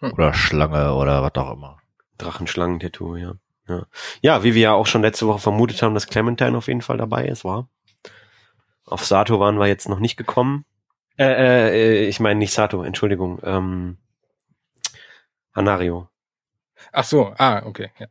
Oder 0.00 0.34
Schlange 0.34 0.94
oder 0.94 1.22
was 1.22 1.34
auch 1.34 1.52
immer. 1.52 1.78
Drachenschlangen-Tattoo, 2.18 3.16
ja. 3.16 3.34
ja. 3.68 3.86
Ja, 4.20 4.44
wie 4.44 4.54
wir 4.54 4.62
ja 4.62 4.72
auch 4.74 4.86
schon 4.86 5.02
letzte 5.02 5.26
Woche 5.26 5.40
vermutet 5.40 5.82
haben, 5.82 5.94
dass 5.94 6.06
Clementine 6.06 6.56
auf 6.56 6.68
jeden 6.68 6.82
Fall 6.82 6.98
dabei 6.98 7.26
ist, 7.26 7.44
war. 7.44 7.68
Auf 8.86 9.04
Sato 9.04 9.40
waren 9.40 9.58
wir 9.58 9.66
jetzt 9.66 9.88
noch 9.88 9.98
nicht 9.98 10.16
gekommen. 10.16 10.64
Äh, 11.18 11.24
äh, 11.24 12.08
ich 12.08 12.20
meine 12.20 12.38
nicht 12.38 12.52
Sato, 12.52 12.82
Entschuldigung. 12.82 13.40
Ähm, 13.42 13.98
Hanario. 15.54 16.08
Ach 16.92 17.04
so, 17.04 17.34
ah, 17.38 17.62
okay, 17.64 17.90
ja. 17.98 18.06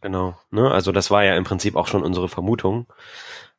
Genau, 0.00 0.38
ne? 0.50 0.70
Also 0.70 0.92
das 0.92 1.10
war 1.10 1.24
ja 1.24 1.34
im 1.36 1.44
Prinzip 1.44 1.76
auch 1.76 1.86
schon 1.86 2.02
unsere 2.02 2.28
Vermutung. 2.28 2.86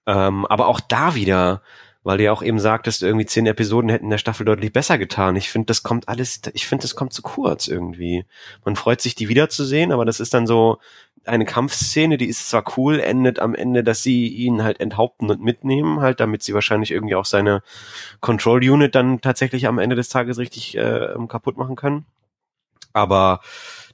Ähm, 0.06 0.46
aber 0.46 0.68
auch 0.68 0.80
da 0.80 1.16
wieder, 1.16 1.62
weil 2.06 2.20
du 2.20 2.24
ja 2.24 2.32
auch 2.32 2.44
eben 2.44 2.60
sagtest, 2.60 3.02
irgendwie 3.02 3.26
zehn 3.26 3.48
Episoden 3.48 3.90
hätten 3.90 4.12
der 4.12 4.20
Staffel 4.20 4.46
deutlich 4.46 4.72
besser 4.72 5.00
getan. 5.00 5.36
Ich 5.36 5.50
finde, 5.50 5.66
das 5.66 5.82
kommt 5.82 6.08
alles, 6.08 6.40
ich 6.54 6.68
finde, 6.68 6.84
das 6.84 6.96
kommt 6.96 7.14
zu 7.14 7.24
kurz 7.24 7.68
irgendwie. 7.68 8.26
Man 8.64 8.76
freut 8.76 9.02
sich, 9.02 9.16
die 9.16 9.28
wiederzusehen, 9.28 9.92
aber 9.92 10.06
das 10.06 10.20
ist 10.20 10.36
dann 10.36 10.46
so 10.46 10.78
eine 11.26 11.46
Kampfszene, 11.46 12.18
die 12.18 12.28
ist 12.28 12.48
zwar 12.48 12.64
cool, 12.78 13.00
endet 13.00 13.40
am 13.40 13.56
Ende, 13.56 13.84
dass 13.84 14.04
sie 14.04 14.28
ihn 14.28 14.64
halt 14.64 14.80
enthaupten 14.80 15.32
und 15.32 15.42
mitnehmen, 15.42 16.00
halt, 16.00 16.20
damit 16.20 16.44
sie 16.44 16.54
wahrscheinlich 16.54 16.92
irgendwie 16.92 17.16
auch 17.16 17.26
seine 17.26 17.64
Control 18.22 18.60
Unit 18.60 18.94
dann 18.94 19.20
tatsächlich 19.20 19.66
am 19.66 19.80
Ende 19.80 19.96
des 19.96 20.10
Tages 20.10 20.38
richtig 20.38 20.78
äh, 20.78 21.16
kaputt 21.28 21.58
machen 21.58 21.76
können. 21.76 22.06
Aber 22.94 23.42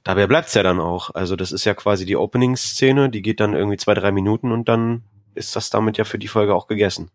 dabei 0.04 0.26
bleibt's 0.26 0.52
ja 0.52 0.62
dann 0.62 0.80
auch. 0.80 1.14
Also 1.14 1.34
das 1.34 1.50
ist 1.50 1.64
ja 1.64 1.72
quasi 1.72 2.04
die 2.04 2.16
Opening-Szene, 2.16 3.08
die 3.08 3.22
geht 3.22 3.40
dann 3.40 3.54
irgendwie 3.54 3.78
zwei, 3.78 3.94
drei 3.94 4.12
Minuten 4.12 4.52
und 4.52 4.68
dann 4.68 5.02
ist 5.34 5.56
das 5.56 5.70
damit 5.70 5.96
ja 5.96 6.04
für 6.04 6.18
die 6.18 6.28
Folge 6.28 6.54
auch 6.54 6.66
gegessen. 6.66 7.10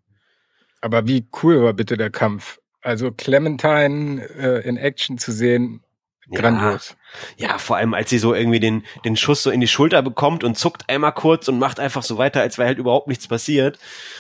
Aber 0.81 1.07
wie 1.07 1.27
cool 1.41 1.63
war 1.63 1.73
bitte 1.73 1.97
der 1.97 2.09
Kampf? 2.09 2.59
Also 2.81 3.11
Clementine 3.11 4.23
äh, 4.37 4.67
in 4.67 4.77
Action 4.77 5.17
zu 5.17 5.31
sehen, 5.31 5.83
grandios. 6.31 6.95
Ja, 7.37 7.49
ja, 7.49 7.57
vor 7.57 7.77
allem 7.77 7.93
als 7.93 8.09
sie 8.09 8.17
so 8.17 8.33
irgendwie 8.33 8.59
den, 8.59 8.83
den 9.05 9.15
Schuss 9.15 9.43
so 9.43 9.49
in 9.49 9.59
die 9.59 9.67
Schulter 9.67 10.01
bekommt 10.01 10.43
und 10.43 10.57
zuckt 10.57 10.89
einmal 10.89 11.13
kurz 11.13 11.47
und 11.47 11.59
macht 11.59 11.79
einfach 11.79 12.03
so 12.03 12.17
weiter, 12.17 12.41
als 12.41 12.57
wäre 12.57 12.67
halt 12.67 12.77
überhaupt 12.77 13.07
nichts 13.07 13.27
passiert. 13.27 13.79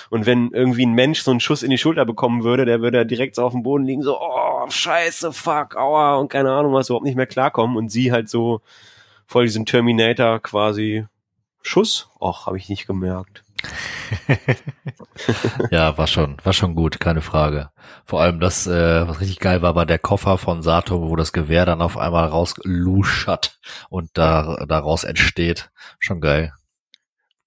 Und 0.09 0.25
wenn 0.25 0.51
irgendwie 0.51 0.85
ein 0.85 0.93
Mensch 0.93 1.21
so 1.21 1.31
einen 1.31 1.39
Schuss 1.39 1.63
in 1.63 1.69
die 1.69 1.77
Schulter 1.77 2.05
bekommen 2.05 2.43
würde, 2.43 2.65
der 2.65 2.81
würde 2.81 3.05
direkt 3.05 3.35
so 3.35 3.43
auf 3.43 3.51
dem 3.51 3.63
Boden 3.63 3.85
liegen, 3.85 4.03
so, 4.03 4.19
oh, 4.19 4.69
scheiße, 4.69 5.33
fuck, 5.33 5.75
aua, 5.75 6.15
und 6.15 6.29
keine 6.29 6.51
Ahnung, 6.51 6.73
was 6.73 6.89
überhaupt 6.89 7.05
nicht 7.05 7.17
mehr 7.17 7.27
klarkommen. 7.27 7.77
Und 7.77 7.89
sie 7.89 8.11
halt 8.11 8.29
so 8.29 8.61
voll 9.25 9.45
diesen 9.45 9.65
Terminator 9.65 10.39
quasi 10.39 11.05
Schuss. 11.67 12.09
Och, 12.19 12.45
habe 12.45 12.57
ich 12.57 12.69
nicht 12.69 12.87
gemerkt. 12.87 13.43
ja, 15.71 15.97
war 15.97 16.07
schon, 16.07 16.37
war 16.43 16.53
schon 16.53 16.75
gut, 16.75 16.99
keine 16.99 17.21
Frage. 17.21 17.69
Vor 18.05 18.21
allem 18.21 18.39
das, 18.39 18.67
äh, 18.67 19.07
was 19.07 19.19
richtig 19.19 19.39
geil 19.39 19.61
war, 19.61 19.75
war 19.75 19.85
der 19.85 19.99
Koffer 19.99 20.37
von 20.37 20.61
Sato, 20.61 21.09
wo 21.09 21.15
das 21.15 21.33
Gewehr 21.33 21.65
dann 21.65 21.81
auf 21.81 21.97
einmal 21.97 22.27
rausluschert 22.27 23.59
und 23.89 24.11
da 24.13 24.65
daraus 24.67 25.03
entsteht. 25.03 25.71
Schon 25.99 26.21
geil. 26.21 26.53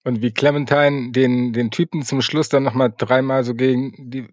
Und 0.03 0.21
wie 0.21 0.31
Clementine 0.31 1.11
den 1.11 1.53
den 1.53 1.71
Typen 1.71 2.03
zum 2.03 2.21
Schluss 2.21 2.49
dann 2.49 2.63
noch 2.63 2.73
mal 2.73 2.89
dreimal 2.89 3.43
so 3.43 3.53
gegen 3.53 4.09
die 4.09 4.27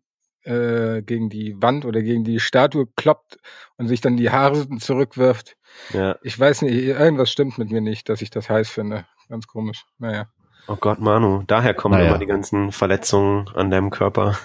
äh, 0.45 1.03
gegen 1.03 1.29
die 1.29 1.61
Wand 1.61 1.85
oder 1.85 2.01
gegen 2.03 2.25
die 2.25 2.41
Statue 2.41 2.87
kloppt 2.97 3.37
und 3.77 3.87
sich 3.89 4.01
dann 4.01 4.17
die 4.17 4.31
Haare 4.31 4.67
zurückwirft. 4.79 5.57
Ja. 5.93 6.17
Ich 6.23 6.39
weiß 6.39 6.63
nicht, 6.63 6.75
irgendwas 6.75 7.31
stimmt 7.31 7.59
mit 7.59 7.71
mir 7.71 7.83
nicht, 7.83 8.09
dass 8.09 8.23
ich 8.23 8.31
das 8.31 8.49
heiß 8.49 8.71
finde. 8.71 9.05
Ganz 9.29 9.47
komisch. 9.47 9.85
Naja. 9.99 10.29
Oh 10.67 10.77
Gott, 10.77 11.01
Manu, 11.01 11.43
daher 11.47 11.75
kommen 11.75 11.95
Naja. 11.99 12.11
immer 12.11 12.19
die 12.19 12.27
ganzen 12.27 12.73
Verletzungen 12.73 13.49
an 13.55 13.71
deinem 13.71 13.91
Körper. 13.91 14.39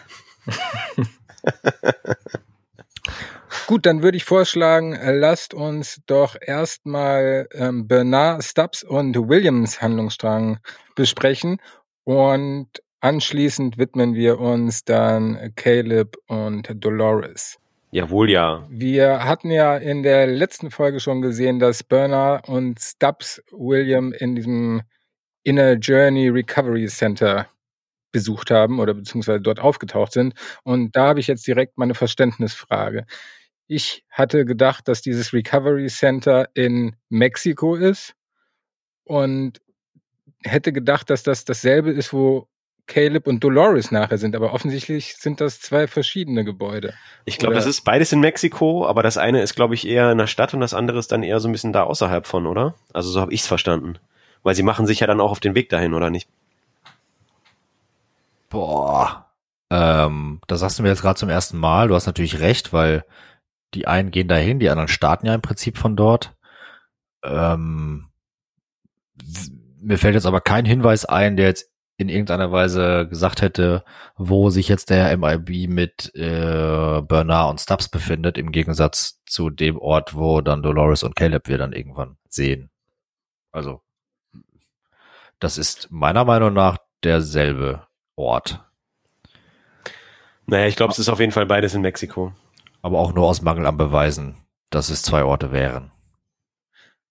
Gut, 3.67 3.85
dann 3.85 4.01
würde 4.03 4.17
ich 4.17 4.25
vorschlagen, 4.25 4.93
äh, 4.93 5.11
lasst 5.13 5.53
uns 5.53 6.01
doch 6.05 6.35
erstmal 6.39 7.47
ähm, 7.53 7.87
Bernard, 7.87 8.43
Stubbs 8.43 8.83
und 8.83 9.15
Williams 9.29 9.81
Handlungsstrang 9.81 10.59
besprechen 10.95 11.57
und 12.03 12.67
anschließend 12.99 13.77
widmen 13.77 14.15
wir 14.15 14.39
uns 14.39 14.83
dann 14.83 15.53
Caleb 15.55 16.17
und 16.27 16.69
Dolores. 16.75 17.57
Jawohl, 17.93 18.31
ja. 18.31 18.65
Wir 18.71 19.23
hatten 19.23 19.51
ja 19.51 19.77
in 19.77 20.01
der 20.01 20.25
letzten 20.25 20.71
Folge 20.71 20.99
schon 20.99 21.21
gesehen, 21.21 21.59
dass 21.59 21.83
Bernard 21.83 22.49
und 22.49 22.79
Stubbs 22.81 23.39
William 23.51 24.13
in 24.13 24.35
diesem 24.35 24.81
Inner 25.43 25.73
Journey 25.73 26.29
Recovery 26.29 26.87
Center 26.87 27.47
besucht 28.11 28.49
haben 28.49 28.79
oder 28.79 28.95
beziehungsweise 28.95 29.41
dort 29.41 29.59
aufgetaucht 29.59 30.11
sind. 30.11 30.33
Und 30.63 30.95
da 30.95 31.09
habe 31.09 31.19
ich 31.19 31.27
jetzt 31.27 31.45
direkt 31.45 31.77
meine 31.77 31.93
Verständnisfrage. 31.93 33.05
Ich 33.67 34.03
hatte 34.09 34.43
gedacht, 34.43 34.87
dass 34.87 35.03
dieses 35.03 35.31
Recovery 35.31 35.87
Center 35.87 36.49
in 36.55 36.95
Mexiko 37.09 37.75
ist 37.75 38.15
und 39.03 39.61
hätte 40.41 40.73
gedacht, 40.73 41.11
dass 41.11 41.21
das 41.21 41.45
dasselbe 41.45 41.91
ist, 41.91 42.11
wo 42.11 42.47
Caleb 42.87 43.27
und 43.27 43.43
Dolores 43.43 43.91
nachher 43.91 44.17
sind. 44.17 44.35
Aber 44.35 44.53
offensichtlich 44.53 45.15
sind 45.15 45.41
das 45.41 45.59
zwei 45.61 45.87
verschiedene 45.87 46.43
Gebäude. 46.43 46.93
Ich 47.25 47.37
glaube, 47.37 47.55
das 47.55 47.65
ist 47.65 47.81
beides 47.81 48.11
in 48.11 48.19
Mexiko, 48.19 48.85
aber 48.85 49.03
das 49.03 49.17
eine 49.17 49.41
ist, 49.41 49.55
glaube 49.55 49.73
ich, 49.73 49.87
eher 49.87 50.11
in 50.11 50.17
der 50.17 50.27
Stadt 50.27 50.53
und 50.53 50.59
das 50.59 50.73
andere 50.73 50.99
ist 50.99 51.11
dann 51.11 51.23
eher 51.23 51.39
so 51.39 51.47
ein 51.47 51.53
bisschen 51.53 51.73
da 51.73 51.83
außerhalb 51.83 52.27
von, 52.27 52.45
oder? 52.45 52.75
Also 52.93 53.09
so 53.09 53.21
habe 53.21 53.33
ich's 53.33 53.47
verstanden. 53.47 53.99
Weil 54.43 54.55
sie 54.55 54.63
machen 54.63 54.85
sich 54.85 54.99
ja 54.99 55.07
dann 55.07 55.21
auch 55.21 55.31
auf 55.31 55.39
den 55.39 55.55
Weg 55.55 55.69
dahin, 55.69 55.93
oder 55.93 56.09
nicht? 56.09 56.27
Boah. 58.49 59.27
Ähm, 59.69 60.41
das 60.47 60.59
sagst 60.59 60.77
du 60.77 60.83
mir 60.83 60.89
jetzt 60.89 61.01
gerade 61.01 61.17
zum 61.17 61.29
ersten 61.29 61.57
Mal. 61.57 61.87
Du 61.87 61.95
hast 61.95 62.05
natürlich 62.05 62.39
recht, 62.39 62.73
weil 62.73 63.05
die 63.73 63.87
einen 63.87 64.11
gehen 64.11 64.27
dahin, 64.27 64.59
die 64.59 64.69
anderen 64.69 64.89
starten 64.89 65.25
ja 65.25 65.33
im 65.33 65.41
Prinzip 65.41 65.77
von 65.77 65.95
dort. 65.95 66.35
Ähm, 67.23 68.07
mir 69.81 69.97
fällt 69.97 70.15
jetzt 70.15 70.25
aber 70.25 70.41
kein 70.41 70.65
Hinweis 70.65 71.05
ein, 71.05 71.37
der 71.37 71.47
jetzt 71.47 71.72
in 71.97 72.09
irgendeiner 72.09 72.51
Weise 72.51 73.07
gesagt 73.07 73.41
hätte, 73.41 73.83
wo 74.17 74.49
sich 74.49 74.67
jetzt 74.67 74.89
der 74.89 75.15
MIB 75.15 75.69
mit 75.69 76.11
äh, 76.15 77.01
Bernard 77.01 77.51
und 77.51 77.61
Stubbs 77.61 77.87
befindet, 77.87 78.37
im 78.37 78.51
Gegensatz 78.51 79.21
zu 79.25 79.49
dem 79.49 79.77
Ort, 79.77 80.15
wo 80.15 80.41
dann 80.41 80.63
Dolores 80.63 81.03
und 81.03 81.15
Caleb 81.15 81.47
wir 81.47 81.57
dann 81.57 81.73
irgendwann 81.73 82.17
sehen. 82.27 82.71
Also, 83.51 83.81
das 85.39 85.57
ist 85.57 85.89
meiner 85.91 86.25
Meinung 86.25 86.53
nach 86.53 86.77
derselbe 87.03 87.85
Ort. 88.15 88.63
Naja, 90.45 90.67
ich 90.67 90.75
glaube, 90.75 90.91
es 90.91 90.99
ist 90.99 91.09
auf 91.09 91.19
jeden 91.19 91.31
Fall 91.31 91.45
beides 91.45 91.73
in 91.73 91.81
Mexiko. 91.81 92.33
Aber 92.81 92.99
auch 92.99 93.13
nur 93.13 93.27
aus 93.27 93.41
Mangel 93.41 93.65
an 93.65 93.77
Beweisen, 93.77 94.35
dass 94.69 94.89
es 94.89 95.03
zwei 95.03 95.23
Orte 95.23 95.51
wären. 95.51 95.91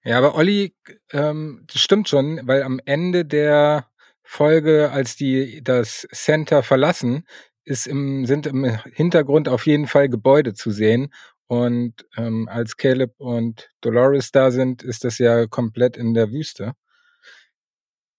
Ja, 0.04 0.18
aber 0.18 0.34
Olli, 0.34 0.74
ähm, 1.12 1.64
das 1.72 1.80
stimmt 1.80 2.08
schon, 2.08 2.40
weil 2.44 2.64
am 2.64 2.80
Ende 2.84 3.24
der 3.24 3.86
Folge, 4.32 4.90
als 4.92 5.14
die 5.14 5.62
das 5.62 6.08
Center 6.10 6.62
verlassen, 6.62 7.26
ist 7.64 7.86
im, 7.86 8.24
sind 8.24 8.46
im 8.46 8.64
Hintergrund 8.92 9.46
auf 9.46 9.66
jeden 9.66 9.86
Fall 9.86 10.08
Gebäude 10.08 10.54
zu 10.54 10.70
sehen. 10.70 11.12
Und 11.48 12.06
ähm, 12.16 12.48
als 12.48 12.78
Caleb 12.78 13.12
und 13.18 13.68
Dolores 13.82 14.32
da 14.32 14.50
sind, 14.50 14.82
ist 14.82 15.04
das 15.04 15.18
ja 15.18 15.46
komplett 15.46 15.98
in 15.98 16.14
der 16.14 16.32
Wüste. 16.32 16.72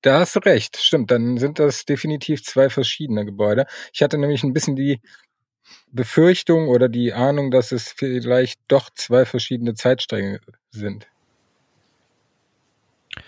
Da 0.03 0.19
hast 0.19 0.35
du 0.35 0.39
recht, 0.41 0.77
stimmt. 0.77 1.09
Dann 1.09 1.39
sind 1.39 1.57
das 1.57 1.83
definitiv 1.85 2.43
zwei 2.43 2.69
verschiedene 2.69 3.25
Gebäude. 3.25 3.65
Ich 3.91 4.03
hatte 4.03 4.19
nämlich 4.19 4.43
ein 4.43 4.53
bisschen 4.53 4.75
die 4.75 5.01
Befürchtung 5.91 6.67
oder 6.67 6.89
die 6.89 7.13
Ahnung, 7.13 7.49
dass 7.49 7.71
es 7.71 7.91
vielleicht 7.91 8.59
doch 8.67 8.91
zwei 8.91 9.25
verschiedene 9.25 9.73
Zeitstränge 9.73 10.41
sind. 10.69 11.07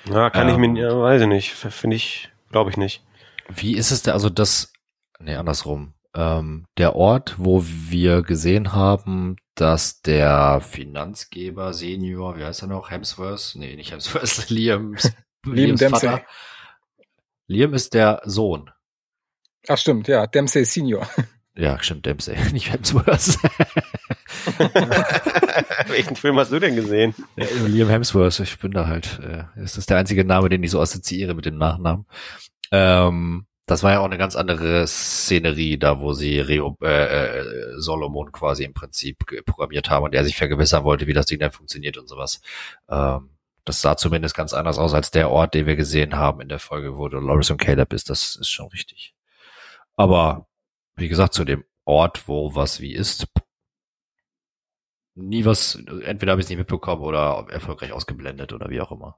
Ja, 0.08 0.30
kann 0.30 0.50
ich 0.50 0.56
Ähm. 0.56 0.74
mir, 0.74 0.82
ja, 0.82 1.00
weiß 1.00 1.24
ich 1.24 1.28
nicht. 1.28 1.54
Finde 1.54 1.96
ich, 1.96 2.30
glaube 2.52 2.70
ich 2.70 2.78
nicht. 2.78 3.04
Wie 3.48 3.76
ist 3.76 3.92
es 3.92 4.02
denn, 4.02 4.14
also 4.14 4.30
das, 4.30 4.74
nee, 5.20 5.36
andersrum. 5.36 5.94
Ähm, 6.16 6.66
der 6.78 6.96
Ort, 6.96 7.36
wo 7.38 7.64
wir 7.66 8.22
gesehen 8.22 8.72
haben, 8.74 9.36
dass 9.56 10.02
der 10.02 10.62
Finanzgeber 10.62 11.74
Senior, 11.74 12.38
wie 12.38 12.44
heißt 12.44 12.62
er 12.62 12.68
noch, 12.68 12.90
Hemsworth? 12.90 13.54
Nee, 13.56 13.76
nicht 13.76 13.92
Hemsworth, 13.92 14.50
Liam, 14.50 14.96
Liams 15.46 15.80
Dempsey. 15.80 16.10
Vater. 16.10 16.26
Liam 17.48 17.74
ist 17.74 17.94
der 17.94 18.22
Sohn. 18.26 18.72
Ach 19.68 19.78
stimmt, 19.78 20.08
ja, 20.08 20.28
Dempsey 20.28 20.66
Senior. 20.66 21.08
Ja, 21.58 21.82
stimmt, 21.82 22.06
Dempsey, 22.06 22.36
nicht 22.52 22.70
Hemsworth. 22.70 23.38
Welchen 25.88 26.16
Film 26.16 26.38
hast 26.38 26.52
du 26.52 26.60
denn 26.60 26.76
gesehen? 26.76 27.14
Ja, 27.36 27.46
Liam 27.66 27.90
Hemsworth, 27.90 28.40
ich 28.40 28.58
bin 28.60 28.72
da 28.72 28.88
halt, 28.88 29.20
äh, 29.24 29.44
das 29.56 29.78
ist 29.78 29.90
der 29.90 29.98
einzige 29.98 30.26
Name, 30.26 30.50
den 30.50 30.64
ich 30.64 30.72
so 30.72 30.80
assoziiere 30.80 31.34
mit 31.34 31.46
dem 31.46 31.58
Nachnamen. 31.58 32.06
Ähm, 32.72 33.46
das 33.66 33.82
war 33.82 33.94
ja 33.94 34.00
auch 34.00 34.06
eine 34.06 34.18
ganz 34.18 34.36
andere 34.36 34.86
Szenerie, 34.86 35.78
da 35.78 36.00
wo 36.00 36.14
sie 36.14 36.40
Reo, 36.40 36.78
äh, 36.84 37.40
äh, 37.40 37.46
Solomon 37.78 38.32
quasi 38.32 38.64
im 38.64 38.74
Prinzip 38.74 39.26
programmiert 39.46 39.90
haben 39.90 40.04
und 40.04 40.14
der 40.14 40.24
sich 40.24 40.36
vergewissern 40.36 40.84
wollte, 40.84 41.08
wie 41.08 41.14
das 41.14 41.26
Ding 41.26 41.40
dann 41.40 41.52
funktioniert 41.52 41.98
und 41.98 42.08
sowas. 42.08 42.42
Ähm, 42.90 43.32
das 43.64 43.82
sah 43.82 43.98
zumindest 43.98 44.36
ganz 44.36 44.54
anders 44.54 44.78
aus 44.78 44.94
als 44.94 45.10
der 45.10 45.32
Ort, 45.32 45.56
den 45.56 45.66
wir 45.66 45.76
gesehen 45.76 46.16
haben 46.16 46.42
in 46.42 46.50
der 46.50 46.60
Folge, 46.60 46.98
wo 46.98 47.10
Dolores 47.10 47.50
und 47.50 47.58
Caleb 47.58 47.94
ist. 47.94 48.12
Das 48.12 48.36
ist 48.36 48.50
schon 48.50 48.68
richtig. 48.68 49.16
Aber 49.96 50.48
wie 50.96 51.08
gesagt, 51.08 51.34
zu 51.34 51.44
dem 51.44 51.64
Ort, 51.84 52.28
wo 52.28 52.56
was 52.56 52.80
wie 52.80 52.94
ist, 52.94 53.28
nie 55.16 55.46
was, 55.46 55.80
entweder 56.04 56.32
habe 56.32 56.42
ich 56.42 56.46
es 56.46 56.50
nicht 56.50 56.60
mitbekommen 56.60 57.02
oder 57.02 57.48
erfolgreich 57.50 57.92
ausgeblendet 57.92 58.54
oder 58.54 58.70
wie 58.70 58.82
auch 58.82 58.92
immer. 58.92 59.18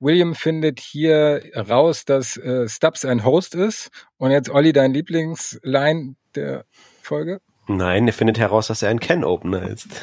William 0.00 0.34
findet 0.34 0.80
hier 0.80 1.42
raus, 1.56 2.04
dass 2.04 2.36
äh, 2.36 2.68
Stubbs 2.68 3.04
ein 3.04 3.24
Host 3.24 3.54
ist. 3.54 3.90
Und 4.18 4.30
jetzt 4.30 4.50
Olli, 4.50 4.72
dein 4.72 4.92
Lieblingsline 4.92 6.16
der 6.34 6.64
Folge? 7.00 7.40
Nein, 7.66 8.06
er 8.06 8.12
findet 8.12 8.38
heraus, 8.38 8.66
dass 8.66 8.82
er 8.82 8.90
ein 8.90 9.00
Can-Opener 9.00 9.70
ist. 9.70 9.88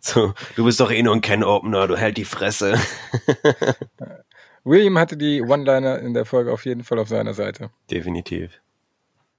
so, 0.00 0.34
du 0.56 0.64
bist 0.64 0.78
doch 0.78 0.90
eh 0.90 1.02
nur 1.02 1.14
ein 1.14 1.22
Can-Opener, 1.22 1.88
du 1.88 1.96
hält 1.96 2.18
die 2.18 2.26
Fresse. 2.26 2.74
William 4.64 4.98
hatte 4.98 5.16
die 5.16 5.40
One-Liner 5.40 6.00
in 6.00 6.12
der 6.12 6.26
Folge 6.26 6.52
auf 6.52 6.66
jeden 6.66 6.84
Fall 6.84 6.98
auf 6.98 7.08
seiner 7.08 7.32
Seite. 7.32 7.70
Definitiv. 7.90 8.60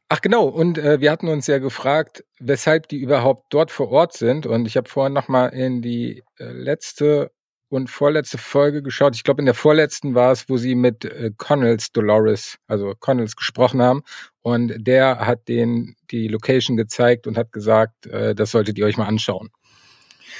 Ach 0.09 0.21
genau, 0.21 0.45
und 0.45 0.77
äh, 0.77 0.99
wir 1.01 1.11
hatten 1.11 1.27
uns 1.27 1.47
ja 1.47 1.57
gefragt, 1.57 2.23
weshalb 2.39 2.87
die 2.87 2.97
überhaupt 2.97 3.45
dort 3.51 3.71
vor 3.71 3.89
Ort 3.89 4.13
sind. 4.13 4.45
Und 4.45 4.67
ich 4.67 4.77
habe 4.77 4.89
vorhin 4.89 5.13
nochmal 5.13 5.49
in 5.53 5.81
die 5.81 6.23
äh, 6.37 6.45
letzte 6.51 7.31
und 7.69 7.89
vorletzte 7.89 8.37
Folge 8.37 8.83
geschaut. 8.83 9.15
Ich 9.15 9.23
glaube, 9.23 9.41
in 9.41 9.47
der 9.47 9.55
vorletzten 9.55 10.13
war 10.13 10.31
es, 10.31 10.47
wo 10.47 10.57
sie 10.57 10.75
mit 10.75 11.05
äh, 11.05 11.31
Connells 11.37 11.91
Dolores, 11.91 12.57
also 12.67 12.93
Connells 12.99 13.35
gesprochen 13.35 13.81
haben. 13.81 14.03
Und 14.41 14.75
der 14.77 15.19
hat 15.19 15.47
denen 15.47 15.95
die 16.11 16.27
Location 16.27 16.77
gezeigt 16.77 17.25
und 17.25 17.35
hat 17.35 17.51
gesagt, 17.51 18.05
äh, 18.05 18.35
das 18.35 18.51
solltet 18.51 18.77
ihr 18.77 18.85
euch 18.85 18.97
mal 18.97 19.07
anschauen. 19.07 19.49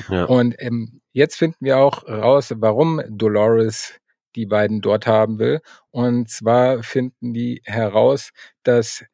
Ja. 0.10 0.26
Und 0.26 0.56
ähm, 0.60 1.02
jetzt 1.12 1.36
finden 1.36 1.58
wir 1.62 1.78
auch 1.78 2.08
raus, 2.08 2.54
warum 2.58 3.02
Dolores 3.10 3.96
die 4.36 4.46
beiden 4.46 4.82
dort 4.82 5.08
haben 5.08 5.40
will. 5.40 5.62
Und 5.92 6.30
zwar 6.30 6.84
finden 6.84 7.34
die 7.34 7.62
heraus, 7.66 8.32
dass 8.64 9.06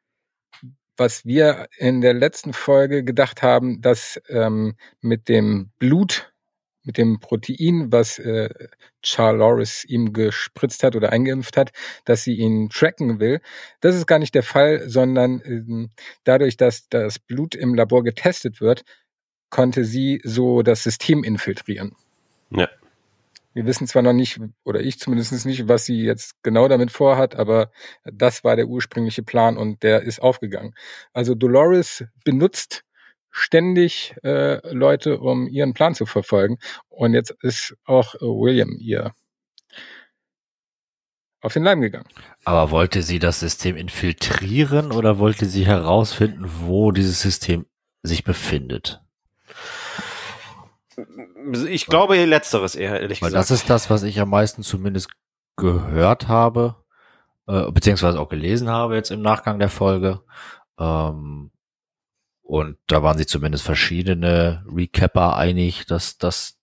was 1.00 1.24
wir 1.24 1.66
in 1.78 2.02
der 2.02 2.12
letzten 2.12 2.52
Folge 2.52 3.02
gedacht 3.02 3.42
haben, 3.42 3.80
dass 3.80 4.20
ähm, 4.28 4.76
mit 5.00 5.30
dem 5.30 5.70
Blut, 5.78 6.30
mit 6.84 6.98
dem 6.98 7.20
Protein, 7.20 7.90
was 7.90 8.18
äh, 8.18 8.50
Charloris 9.02 9.84
ihm 9.86 10.12
gespritzt 10.12 10.82
hat 10.82 10.94
oder 10.96 11.10
eingeimpft 11.10 11.56
hat, 11.56 11.72
dass 12.04 12.22
sie 12.22 12.34
ihn 12.34 12.68
tracken 12.68 13.18
will. 13.18 13.40
Das 13.80 13.96
ist 13.96 14.06
gar 14.06 14.18
nicht 14.18 14.34
der 14.34 14.42
Fall, 14.42 14.88
sondern 14.90 15.40
ähm, 15.44 15.90
dadurch, 16.24 16.58
dass 16.58 16.86
das 16.90 17.18
Blut 17.18 17.54
im 17.54 17.74
Labor 17.74 18.04
getestet 18.04 18.60
wird, 18.60 18.82
konnte 19.48 19.86
sie 19.86 20.20
so 20.22 20.62
das 20.62 20.82
System 20.82 21.24
infiltrieren. 21.24 21.96
Ja. 22.50 22.68
Wir 23.52 23.66
wissen 23.66 23.86
zwar 23.86 24.02
noch 24.02 24.12
nicht, 24.12 24.40
oder 24.64 24.80
ich 24.80 24.98
zumindest 24.98 25.44
nicht, 25.44 25.66
was 25.68 25.84
sie 25.84 26.02
jetzt 26.02 26.42
genau 26.42 26.68
damit 26.68 26.90
vorhat, 26.90 27.34
aber 27.34 27.70
das 28.04 28.44
war 28.44 28.56
der 28.56 28.68
ursprüngliche 28.68 29.22
Plan 29.22 29.56
und 29.56 29.82
der 29.82 30.02
ist 30.02 30.20
aufgegangen. 30.20 30.74
Also 31.12 31.34
Dolores 31.34 32.04
benutzt 32.24 32.84
ständig 33.30 34.14
äh, 34.22 34.60
Leute, 34.72 35.20
um 35.20 35.48
ihren 35.48 35.74
Plan 35.74 35.94
zu 35.94 36.06
verfolgen. 36.06 36.58
Und 36.88 37.14
jetzt 37.14 37.34
ist 37.42 37.76
auch 37.84 38.14
äh, 38.16 38.20
William 38.20 38.76
ihr 38.78 39.14
auf 41.40 41.54
den 41.54 41.62
Leim 41.62 41.80
gegangen. 41.80 42.08
Aber 42.44 42.70
wollte 42.70 43.02
sie 43.02 43.18
das 43.18 43.40
System 43.40 43.76
infiltrieren 43.76 44.92
oder 44.92 45.18
wollte 45.18 45.46
sie 45.46 45.66
herausfinden, 45.66 46.44
wo 46.66 46.92
dieses 46.92 47.20
System 47.22 47.66
sich 48.02 48.24
befindet? 48.24 49.00
Ich 51.68 51.86
glaube 51.86 52.16
letzteres 52.24 52.74
eher, 52.74 53.00
ehrlich 53.00 53.22
Weil 53.22 53.30
gesagt. 53.30 53.50
das 53.50 53.50
ist 53.50 53.70
das, 53.70 53.90
was 53.90 54.02
ich 54.02 54.20
am 54.20 54.30
meisten 54.30 54.62
zumindest 54.62 55.10
gehört 55.56 56.28
habe, 56.28 56.76
äh, 57.46 57.70
beziehungsweise 57.70 58.20
auch 58.20 58.28
gelesen 58.28 58.68
habe 58.68 58.96
jetzt 58.96 59.10
im 59.10 59.22
Nachgang 59.22 59.58
der 59.58 59.68
Folge. 59.68 60.20
Ähm, 60.78 61.50
und 62.42 62.78
da 62.88 63.02
waren 63.02 63.18
sich 63.18 63.28
zumindest 63.28 63.64
verschiedene 63.64 64.64
Recapper 64.66 65.36
einig, 65.36 65.86
dass 65.86 66.18
das 66.18 66.58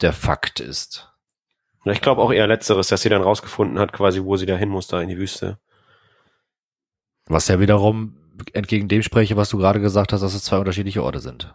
der 0.00 0.12
Fakt 0.12 0.60
ist. 0.60 1.12
ich 1.84 2.00
glaube 2.00 2.20
auch 2.20 2.32
eher 2.32 2.46
letzteres, 2.46 2.88
dass 2.88 3.02
sie 3.02 3.08
dann 3.08 3.22
rausgefunden 3.22 3.78
hat, 3.78 3.92
quasi, 3.92 4.22
wo 4.22 4.36
sie 4.36 4.46
da 4.46 4.56
hin 4.56 4.68
muss, 4.68 4.86
da 4.86 5.00
in 5.00 5.08
die 5.08 5.18
Wüste. 5.18 5.58
Was 7.26 7.48
ja 7.48 7.60
wiederum 7.60 8.16
entgegen 8.52 8.88
dem 8.88 9.02
spreche, 9.02 9.36
was 9.36 9.50
du 9.50 9.58
gerade 9.58 9.80
gesagt 9.80 10.12
hast, 10.12 10.22
dass 10.22 10.34
es 10.34 10.44
zwei 10.44 10.58
unterschiedliche 10.58 11.02
Orte 11.02 11.20
sind. 11.20 11.54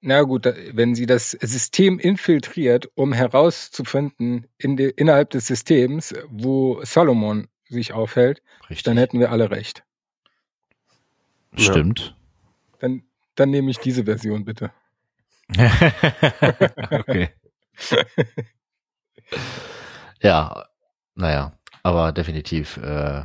Na 0.00 0.22
gut, 0.22 0.44
wenn 0.44 0.94
sie 0.94 1.06
das 1.06 1.32
System 1.32 1.98
infiltriert, 1.98 2.88
um 2.94 3.12
herauszufinden 3.12 4.46
in 4.56 4.76
de, 4.76 4.92
innerhalb 4.96 5.30
des 5.30 5.46
Systems, 5.46 6.14
wo 6.28 6.80
Solomon 6.84 7.48
sich 7.68 7.92
aufhält, 7.92 8.42
Richtig. 8.62 8.84
dann 8.84 8.96
hätten 8.96 9.18
wir 9.18 9.32
alle 9.32 9.50
recht. 9.50 9.84
Stimmt. 11.56 12.16
Dann, 12.78 13.02
dann 13.34 13.50
nehme 13.50 13.70
ich 13.70 13.78
diese 13.78 14.04
Version 14.04 14.44
bitte. 14.44 14.70
okay. 16.90 17.30
ja, 20.22 20.66
naja, 21.14 21.58
aber 21.82 22.12
definitiv 22.12 22.76
äh, 22.76 23.24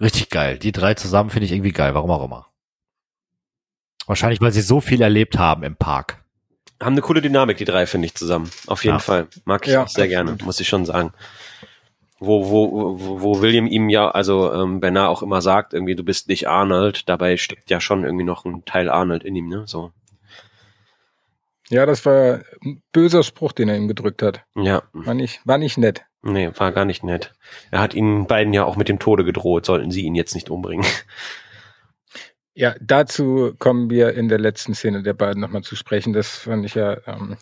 richtig 0.00 0.30
geil. 0.30 0.58
Die 0.58 0.72
drei 0.72 0.94
zusammen 0.94 1.30
finde 1.30 1.46
ich 1.46 1.52
irgendwie 1.52 1.72
geil, 1.72 1.94
warum 1.94 2.10
auch 2.10 2.24
immer. 2.24 2.53
Wahrscheinlich, 4.06 4.40
weil 4.40 4.52
sie 4.52 4.60
so 4.60 4.80
viel 4.80 5.00
erlebt 5.02 5.38
haben 5.38 5.62
im 5.62 5.76
Park. 5.76 6.22
Haben 6.82 6.92
eine 6.94 7.00
coole 7.02 7.22
Dynamik, 7.22 7.56
die 7.56 7.64
drei, 7.64 7.86
finde 7.86 8.06
ich, 8.06 8.14
zusammen. 8.14 8.50
Auf 8.66 8.84
jeden 8.84 8.96
Ja. 8.96 9.00
Fall. 9.00 9.28
Mag 9.44 9.66
ich 9.66 9.72
Ja, 9.72 9.84
auch 9.84 9.88
sehr 9.88 10.08
gerne, 10.08 10.36
muss 10.44 10.60
ich 10.60 10.68
schon 10.68 10.84
sagen. 10.84 11.12
Wo, 12.20 12.48
wo, 12.48 12.98
wo, 12.98 13.20
wo 13.22 13.40
William 13.42 13.66
ihm 13.66 13.88
ja, 13.88 14.10
also 14.10 14.52
ähm, 14.52 14.80
Bernard 14.80 15.08
auch 15.10 15.22
immer 15.22 15.40
sagt, 15.42 15.74
irgendwie, 15.74 15.94
du 15.94 16.04
bist 16.04 16.28
nicht 16.28 16.48
Arnold, 16.48 17.08
dabei 17.08 17.36
steckt 17.36 17.70
ja 17.70 17.80
schon 17.80 18.04
irgendwie 18.04 18.24
noch 18.24 18.44
ein 18.44 18.64
Teil 18.64 18.88
Arnold 18.88 19.24
in 19.24 19.36
ihm, 19.36 19.48
ne? 19.48 19.64
So. 19.66 19.92
Ja, 21.70 21.86
das 21.86 22.04
war 22.04 22.40
ein 22.62 22.82
böser 22.92 23.22
Spruch, 23.22 23.52
den 23.52 23.68
er 23.68 23.76
ihm 23.76 23.88
gedrückt 23.88 24.22
hat. 24.22 24.42
Ja. 24.54 24.82
War 24.92 25.14
nicht, 25.14 25.40
war 25.44 25.58
nicht 25.58 25.78
nett. 25.78 26.04
Nee, 26.22 26.50
war 26.56 26.72
gar 26.72 26.84
nicht 26.84 27.04
nett. 27.04 27.32
Er 27.70 27.80
hat 27.80 27.94
ihnen 27.94 28.26
beiden 28.26 28.52
ja 28.54 28.64
auch 28.64 28.76
mit 28.76 28.88
dem 28.88 28.98
Tode 28.98 29.24
gedroht, 29.24 29.66
sollten 29.66 29.90
sie 29.90 30.02
ihn 30.02 30.14
jetzt 30.14 30.34
nicht 30.34 30.50
umbringen. 30.50 30.86
Ja, 32.54 32.74
dazu 32.80 33.54
kommen 33.58 33.90
wir 33.90 34.14
in 34.14 34.28
der 34.28 34.38
letzten 34.38 34.74
Szene 34.74 35.02
der 35.02 35.14
beiden 35.14 35.40
nochmal 35.40 35.62
zu 35.62 35.74
sprechen. 35.74 36.12
Das 36.12 36.38
fand 36.38 36.64
ich 36.64 36.74
ja 36.74 36.98
ähm, 37.06 37.36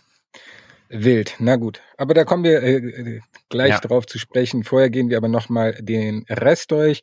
wild. 0.88 1.37
Na 1.38 1.57
gut, 1.57 1.81
aber 1.98 2.14
da 2.14 2.25
kommen 2.25 2.44
wir 2.44 2.62
äh, 2.62 2.77
äh, 2.77 3.20
gleich 3.51 3.70
Ja. 3.70 3.81
drauf 3.81 4.07
zu 4.07 4.18
sprechen. 4.18 4.64
Vorher 4.64 4.88
gehen 4.88 5.11
wir 5.11 5.18
aber 5.18 5.29
nochmal 5.29 5.75
den 5.81 6.25
Rest 6.31 6.70
durch. 6.70 7.03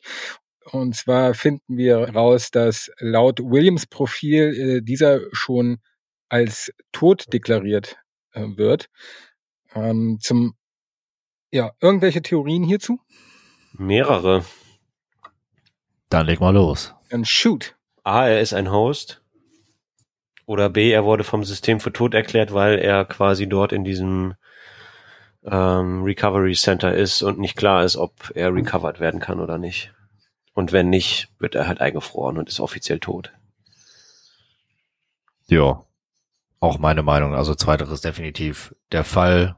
Und 0.72 0.96
zwar 0.96 1.34
finden 1.34 1.76
wir 1.76 1.98
raus, 2.14 2.50
dass 2.50 2.90
laut 2.98 3.40
Williams 3.40 3.86
Profil 3.86 4.54
äh, 4.54 4.80
dieser 4.82 5.20
schon 5.32 5.78
als 6.28 6.72
tot 6.92 7.32
deklariert 7.32 7.96
äh, 8.32 8.42
wird. 8.56 8.86
Ähm, 9.74 10.18
zum 10.20 10.54
ja, 11.52 11.72
irgendwelche 11.80 12.22
Theorien 12.22 12.62
hierzu? 12.64 13.00
Mehrere. 13.72 14.44
Dann 16.08 16.26
leg 16.26 16.40
mal 16.40 16.54
los. 16.54 16.94
Dann 17.08 17.24
shoot. 17.24 17.76
A, 18.04 18.26
er 18.26 18.40
ist 18.40 18.54
ein 18.54 18.70
Host. 18.70 19.22
Oder 20.46 20.68
B, 20.68 20.90
er 20.90 21.04
wurde 21.04 21.24
vom 21.24 21.44
System 21.44 21.80
für 21.80 21.92
tot 21.92 22.14
erklärt, 22.14 22.52
weil 22.52 22.78
er 22.78 23.04
quasi 23.04 23.48
dort 23.48 23.72
in 23.72 23.84
diesem 23.84 24.34
ähm, 25.44 26.02
Recovery 26.02 26.54
Center 26.54 26.94
ist 26.94 27.22
und 27.22 27.38
nicht 27.38 27.56
klar 27.56 27.84
ist, 27.84 27.96
ob 27.96 28.32
er 28.34 28.54
recovered 28.54 29.00
werden 29.00 29.20
kann 29.20 29.40
oder 29.40 29.58
nicht. 29.58 29.92
Und 30.52 30.72
wenn 30.72 30.90
nicht, 30.90 31.28
wird 31.38 31.54
er 31.54 31.68
halt 31.68 31.80
eingefroren 31.80 32.36
und 32.36 32.48
ist 32.48 32.60
offiziell 32.60 32.98
tot. 32.98 33.32
Ja. 35.46 35.84
Auch 36.58 36.78
meine 36.78 37.02
Meinung. 37.02 37.34
Also 37.34 37.54
zweiteres 37.54 38.00
definitiv 38.00 38.74
der 38.92 39.04
Fall. 39.04 39.56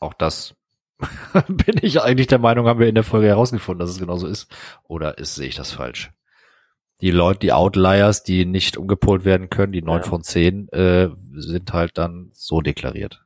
Auch 0.00 0.14
das 0.14 0.54
bin 1.48 1.76
ich 1.82 2.00
eigentlich 2.00 2.26
der 2.26 2.38
Meinung, 2.38 2.66
haben 2.66 2.80
wir 2.80 2.88
in 2.88 2.94
der 2.94 3.04
Folge 3.04 3.28
herausgefunden, 3.28 3.80
dass 3.80 3.90
es 3.90 3.98
genauso 3.98 4.26
ist. 4.26 4.50
Oder 4.84 5.18
ist, 5.18 5.34
sehe 5.34 5.48
ich 5.48 5.54
das 5.54 5.72
falsch? 5.72 6.10
Die 7.02 7.10
Leute, 7.10 7.40
die 7.40 7.52
Outliers, 7.52 8.22
die 8.22 8.46
nicht 8.46 8.76
umgepolt 8.76 9.24
werden 9.24 9.50
können, 9.50 9.72
die 9.72 9.82
neun 9.82 10.02
Ja. 10.02 10.08
von 10.08 10.22
zehn, 10.22 10.68
äh, 10.68 11.10
sind 11.34 11.72
halt 11.72 11.98
dann 11.98 12.30
so 12.32 12.60
deklariert. 12.60 13.24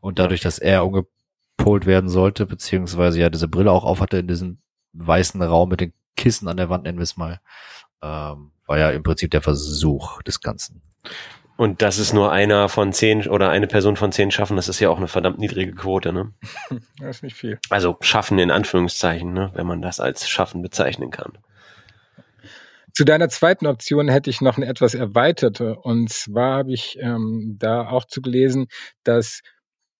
Und 0.00 0.18
dadurch, 0.18 0.40
dass 0.40 0.58
er 0.58 0.84
umgepolt 0.86 1.84
werden 1.86 2.08
sollte, 2.08 2.46
beziehungsweise 2.46 3.20
ja 3.20 3.28
diese 3.28 3.46
Brille 3.48 3.70
auch 3.70 3.84
aufhatte 3.84 4.18
in 4.18 4.26
diesem 4.26 4.58
weißen 4.94 5.42
Raum 5.42 5.68
mit 5.68 5.80
den 5.80 5.92
Kissen 6.16 6.48
an 6.48 6.56
der 6.56 6.70
Wand, 6.70 6.84
nennen 6.84 6.98
wir 6.98 7.02
es 7.02 7.16
mal, 7.18 7.40
ähm, 8.02 8.52
war 8.66 8.78
ja 8.78 8.90
im 8.90 9.02
Prinzip 9.02 9.30
der 9.30 9.42
Versuch 9.42 10.22
des 10.22 10.40
Ganzen. 10.40 10.80
Und 11.58 11.80
das 11.82 11.98
ist 11.98 12.12
nur 12.12 12.32
einer 12.32 12.68
von 12.68 12.92
zehn 12.92 13.26
oder 13.28 13.50
eine 13.50 13.66
Person 13.66 13.96
von 13.96 14.12
zehn 14.12 14.30
schaffen, 14.30 14.56
das 14.56 14.68
ist 14.68 14.80
ja 14.80 14.90
auch 14.90 14.98
eine 14.98 15.08
verdammt 15.08 15.38
niedrige 15.38 15.72
Quote, 15.72 16.12
ne? 16.12 16.32
Das 17.00 17.16
ist 17.16 17.22
nicht 17.22 17.36
viel. 17.36 17.58
Also 17.70 17.96
schaffen 18.00 18.38
in 18.38 18.50
Anführungszeichen, 18.50 19.32
ne? 19.32 19.50
Wenn 19.54 19.66
man 19.66 19.82
das 19.82 20.00
als 20.00 20.28
schaffen 20.28 20.62
bezeichnen 20.62 21.10
kann. 21.10 21.32
Zu 22.96 23.04
deiner 23.04 23.28
zweiten 23.28 23.66
Option 23.66 24.08
hätte 24.08 24.30
ich 24.30 24.40
noch 24.40 24.56
eine 24.56 24.64
etwas 24.64 24.94
erweiterte. 24.94 25.76
Und 25.76 26.08
zwar 26.08 26.60
habe 26.60 26.72
ich 26.72 26.96
ähm, 26.98 27.56
da 27.58 27.86
auch 27.90 28.06
zu 28.06 28.22
gelesen, 28.22 28.68
dass 29.04 29.42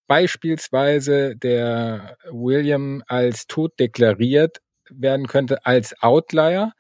beispielsweise 0.07 1.37
der 1.37 2.17
William 2.31 3.03
als 3.07 3.47
tot 3.49 3.79
deklariert 3.79 4.63
werden 4.89 5.27
könnte 5.27 5.67
als 5.67 5.95
Outlier, 6.01 6.73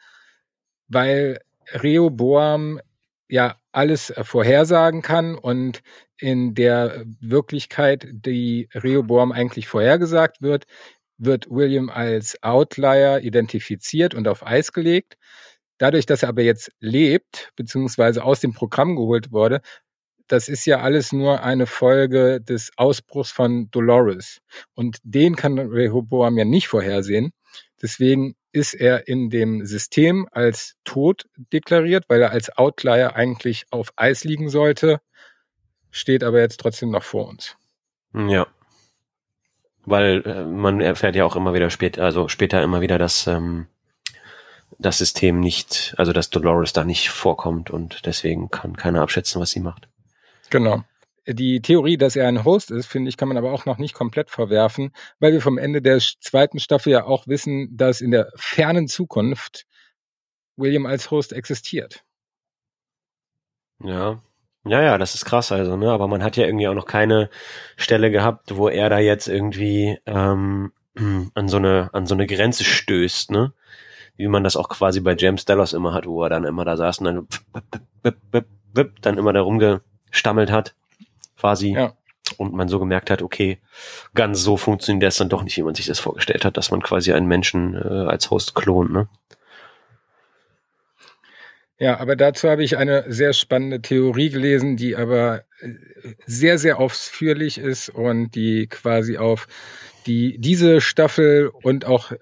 weil 0.89 1.39
Rehoboam 1.73 2.81
ja 3.29 3.57
alles 3.73 4.11
vorhersagen 4.23 5.03
kann 5.03 5.35
und 5.35 5.83
in 6.17 6.55
der 6.55 7.05
Wirklichkeit, 7.21 8.07
die 8.11 8.71
Rehoboam 8.73 9.33
eigentlich 9.33 9.69
vorhergesagt 9.69 10.41
wird, 10.41 10.65
wird 11.19 11.51
William 11.51 11.91
als 11.91 12.43
Outlier 12.43 13.21
identifiziert 13.21 14.15
und 14.15 14.29
auf 14.29 14.47
Eis 14.47 14.73
gelegt. 14.73 15.19
Dadurch, 15.79 16.07
dass 16.07 16.23
er 16.23 16.31
aber 16.31 16.43
jetzt 16.43 16.71
lebt, 16.81 17.51
beziehungsweise 17.57 18.25
aus 18.25 18.41
dem 18.41 18.53
Programm 18.53 18.97
geholt 18.97 19.33
wurde, 19.33 19.61
das 20.29 20.49
ist 20.49 20.65
ja 20.67 20.81
alles 20.81 21.12
nur 21.12 21.43
eine 21.43 21.67
Folge 21.67 22.41
des 22.41 22.73
Ausbruchs 22.77 23.31
von 23.31 23.71
Dolores. 23.71 24.41
Und 24.75 24.99
den 25.03 25.37
kann 25.37 25.59
Rehoboam 25.59 26.39
ja 26.39 26.45
nicht 26.45 26.69
vorhersehen. 26.69 27.33
Deswegen 27.81 28.35
ist 28.53 28.75
er 28.75 29.07
in 29.07 29.31
dem 29.31 29.67
System 29.67 30.27
als 30.31 30.77
tot 30.85 31.27
deklariert, 31.37 32.05
weil 32.09 32.23
er 32.23 32.31
als 32.31 32.57
Outlier 32.57 33.15
eigentlich 33.15 33.67
auf 33.71 33.93
Eis 33.97 34.25
liegen 34.25 34.49
sollte, 34.49 35.01
steht 35.91 36.25
aber 36.25 36.41
jetzt 36.41 36.59
trotzdem 36.59 36.91
noch 36.91 37.03
vor 37.03 37.29
uns. 37.29 37.57
Ja. 38.15 38.47
Weil 39.85 40.23
äh, 40.25 40.45
man 40.45 40.81
erfährt 40.81 41.17
ja 41.17 41.25
auch 41.25 41.37
immer 41.37 41.55
wieder 41.55 41.71
später, 41.71 42.03
also 42.03 42.29
später 42.29 42.62
immer 42.62 42.81
wieder, 42.81 42.99
dass 42.99 43.27
ähm, 43.27 43.67
das 44.79 44.99
System 44.99 45.41
nicht, 45.41 45.95
also 45.97 46.12
dass 46.12 46.31
Dolores 46.31 46.73
da 46.73 46.85
nicht 46.85 47.11
vorkommt 47.11 47.71
und 47.71 48.07
deswegen 48.07 48.51
kann 48.51 48.77
keiner 48.77 49.03
abschätzen, 49.03 49.41
was 49.41 49.51
sie 49.51 49.61
macht. 49.61 49.89
Genau. 50.51 50.85
Die 51.27 51.61
Theorie, 51.61 51.97
dass 51.97 52.15
er 52.15 52.29
ein 52.29 52.45
Host 52.45 52.71
ist, 52.71 52.87
finde 52.87 53.09
ich, 53.09 53.17
kann 53.17 53.29
man 53.29 53.37
aber 53.37 53.53
auch 53.53 53.65
noch 53.65 53.79
nicht 53.79 53.95
komplett 53.95 54.31
verwerfen, 54.31 54.93
weil 55.19 55.33
wir 55.33 55.41
vom 55.41 55.59
Ende 55.59 55.83
der 55.83 55.99
zweiten 55.99 56.61
Staffel 56.61 56.93
ja 56.93 57.05
auch 57.05 57.27
wissen, 57.27 57.77
dass 57.77 58.01
in 58.01 58.12
der 58.12 58.31
fernen 58.37 58.87
Zukunft 58.87 59.67
William 60.57 60.87
als 60.87 61.11
Host 61.11 61.33
existiert. 61.33 62.05
Ja. 63.83 64.23
Ja, 64.65 64.83
ja, 64.83 64.99
das 64.99 65.15
ist 65.15 65.25
krass 65.25 65.53
also, 65.53 65.77
ne? 65.77 65.91
Aber 65.91 66.09
man 66.09 66.25
hat 66.25 66.37
ja 66.37 66.45
irgendwie 66.45 66.67
auch 66.67 66.75
noch 66.75 66.87
keine 66.87 67.31
Stelle 67.77 68.11
gehabt, 68.11 68.57
wo 68.57 68.69
er 68.69 68.91
da 68.91 68.99
jetzt 68.99 69.29
irgendwie 69.29 69.99
ähm, 70.07 70.73
an 71.35 71.49
so 71.49 71.57
eine 71.57 71.91
an 71.93 72.07
so 72.07 72.15
eine 72.15 72.27
Grenze 72.27 72.65
stößt, 72.65 73.31
ne? 73.31 73.53
Wie 74.17 74.29
man 74.29 74.45
das 74.45 74.57
auch 74.57 74.69
quasi 74.69 75.01
bei 75.01 75.15
James 75.17 75.45
Dallas 75.45 75.73
immer 75.73 75.93
hat, 75.93 76.07
wo 76.07 76.23
er 76.23 76.31
dann 76.31 76.45
immer 76.45 76.65
da 76.65 76.77
saß 76.77 76.99
und 76.99 77.05
dann 77.05 77.29
wip, 77.53 77.83
wip, 78.03 78.17
wip, 78.33 78.47
wip, 78.75 79.03
dann 79.03 79.19
immer 79.19 79.33
da 79.33 79.41
rumgestammelt 79.41 80.51
hat, 80.51 80.75
quasi. 81.39 81.73
Ja. 81.73 81.95
Und 82.39 82.55
man 82.55 82.69
so 82.69 82.81
gemerkt 82.81 83.11
hat, 83.11 83.23
okay, 83.23 83.59
ganz 84.15 84.41
so 84.41 84.57
funktioniert 84.57 85.05
das 85.05 85.17
dann 85.17 85.29
doch 85.29 85.45
nicht, 85.45 85.57
wie 85.57 85.63
man 85.63 85.77
sich 85.77 85.87
das 85.87 86.01
vorgestellt 86.01 86.45
hat, 86.45 86.57
dass 86.57 86.73
man 86.73 86.83
quasi 86.83 87.13
einen 87.13 87.29
Menschen 87.29 87.75
äh, 87.75 88.07
als 88.09 88.31
Host 88.31 88.57
klont, 88.57 88.91
ne? 88.91 89.09
Ja, 91.79 92.01
aber 92.01 92.17
dazu 92.17 92.49
habe 92.49 92.65
ich 92.65 92.79
eine 92.79 93.05
sehr 93.09 93.35
spannende 93.35 93.83
Theorie 93.83 94.31
gelesen, 94.31 94.77
die 94.77 94.97
aber 94.97 95.45
äh, 95.61 95.75
sehr, 96.25 96.59
sehr 96.59 96.81
ausführlich 96.81 97.59
ist 97.59 97.91
und 97.91 98.35
die 98.35 98.67
quasi 98.67 99.19
auf 99.19 99.47
die 100.07 100.39
diese 100.39 100.81
Staffel 100.81 101.51
und 101.63 101.85
auch 101.85 102.13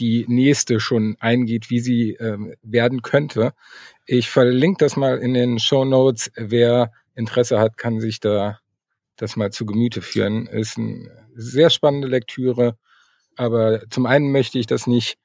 die 0.00 0.24
nächste 0.28 0.80
schon 0.80 1.16
eingeht, 1.20 1.70
wie 1.70 1.80
sie 1.80 2.12
ähm, 2.14 2.54
werden 2.62 3.02
könnte. 3.02 3.52
Ich 4.06 4.30
verlinke 4.30 4.84
das 4.84 4.96
mal 4.96 5.18
in 5.18 5.34
den 5.34 5.58
Show 5.58 5.84
Notes, 5.84 6.32
wer 6.34 6.90
Interesse 7.14 7.60
hat, 7.60 7.76
kann 7.76 8.00
sich 8.00 8.18
da 8.18 8.58
das 9.16 9.36
mal 9.36 9.50
zu 9.50 9.66
Gemüte 9.66 10.00
führen. 10.00 10.46
Ist 10.46 10.78
eine 10.78 11.28
sehr 11.34 11.70
spannende 11.70 12.08
Lektüre, 12.08 12.78
aber 13.36 13.82
zum 13.90 14.06
einen 14.06 14.32
möchte 14.32 14.58
ich 14.58 14.66
das 14.66 14.86
nicht, 14.86 15.18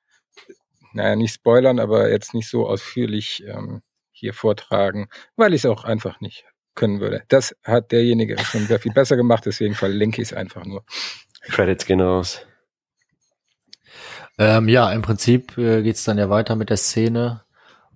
naja, 0.93 1.15
nicht 1.15 1.33
spoilern, 1.33 1.79
aber 1.79 2.11
jetzt 2.11 2.33
nicht 2.33 2.49
so 2.49 2.67
ausführlich 2.67 3.43
ähm, 3.47 3.81
hier 4.11 4.33
vortragen, 4.33 5.07
weil 5.35 5.53
ich 5.53 5.61
es 5.61 5.65
auch 5.65 5.85
einfach 5.85 6.19
nicht 6.19 6.45
können 6.75 6.99
würde. 6.99 7.23
Das 7.29 7.55
hat 7.63 7.93
derjenige 7.93 8.37
schon 8.39 8.67
sehr 8.67 8.79
viel 8.79 8.91
besser 8.91 9.15
gemacht, 9.15 9.45
deswegen 9.45 9.75
verlinke 9.75 10.21
ich 10.21 10.29
es 10.29 10.33
einfach 10.33 10.65
nur. 10.65 10.83
Credits 11.43 11.85
gehen 11.85 12.01
raus. 12.01 12.45
Ähm, 14.37 14.67
ja, 14.67 14.91
im 14.91 15.01
Prinzip 15.01 15.57
äh, 15.57 15.81
geht's 15.81 16.03
dann 16.03 16.17
ja 16.17 16.29
weiter 16.29 16.55
mit 16.55 16.69
der 16.69 16.77
Szene, 16.77 17.41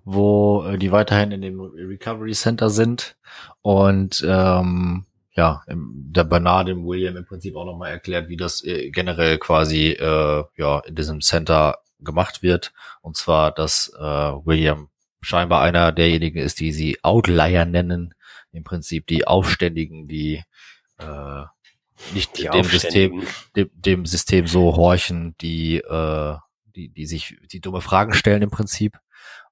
wo 0.04 0.64
äh, 0.64 0.78
die 0.78 0.92
weiterhin 0.92 1.32
in 1.32 1.42
dem 1.42 1.60
Recovery 1.60 2.32
Center 2.32 2.70
sind 2.70 3.16
und 3.62 4.24
ähm, 4.26 5.04
ja, 5.34 5.62
der 5.68 6.24
Bernard 6.24 6.68
dem 6.68 6.84
William 6.86 7.16
im 7.16 7.24
Prinzip 7.24 7.56
auch 7.56 7.64
nochmal 7.64 7.90
erklärt, 7.90 8.28
wie 8.28 8.36
das 8.36 8.64
äh, 8.64 8.90
generell 8.90 9.38
quasi 9.38 9.90
äh, 9.90 10.44
ja 10.56 10.80
in 10.80 10.94
diesem 10.94 11.20
Center 11.20 11.78
gemacht 12.00 12.42
wird. 12.42 12.72
Und 13.00 13.16
zwar, 13.16 13.52
dass 13.52 13.92
äh, 13.98 14.00
William 14.00 14.88
scheinbar 15.20 15.62
einer 15.62 15.92
derjenigen 15.92 16.38
ist, 16.38 16.60
die 16.60 16.72
sie 16.72 16.98
Outlier 17.02 17.64
nennen, 17.64 18.14
im 18.52 18.64
Prinzip 18.64 19.06
die 19.06 19.26
Aufständigen, 19.26 20.08
die 20.08 20.42
äh, 20.98 21.44
nicht 22.14 22.38
die 22.38 22.48
dem 22.48 22.64
System, 22.64 23.22
dem, 23.56 23.70
dem 23.74 24.06
System 24.06 24.46
so 24.46 24.76
horchen, 24.76 25.34
die, 25.40 25.76
äh, 25.78 26.36
die, 26.74 26.88
die 26.88 27.06
sich 27.06 27.36
die 27.50 27.60
dumme 27.60 27.80
Fragen 27.80 28.12
stellen 28.14 28.42
im 28.42 28.50
Prinzip. 28.50 28.98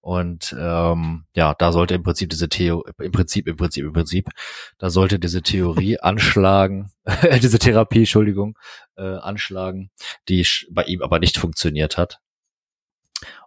Und 0.00 0.54
ähm, 0.58 1.24
ja, 1.34 1.54
da 1.54 1.72
sollte 1.72 1.94
im 1.94 2.02
Prinzip 2.02 2.30
diese 2.30 2.48
Theo, 2.48 2.84
im 2.98 3.12
Prinzip, 3.12 3.48
im 3.48 3.56
Prinzip, 3.56 3.84
im 3.84 3.92
Prinzip, 3.92 4.30
da 4.78 4.90
sollte 4.90 5.18
diese 5.18 5.42
Theorie 5.42 5.98
anschlagen, 6.00 6.92
diese 7.42 7.58
Therapie, 7.58 8.00
Entschuldigung, 8.00 8.56
äh, 8.96 9.02
anschlagen, 9.02 9.90
die 10.28 10.46
bei 10.70 10.84
ihm 10.84 11.02
aber 11.02 11.18
nicht 11.18 11.37
funktioniert 11.38 11.98
hat. 11.98 12.20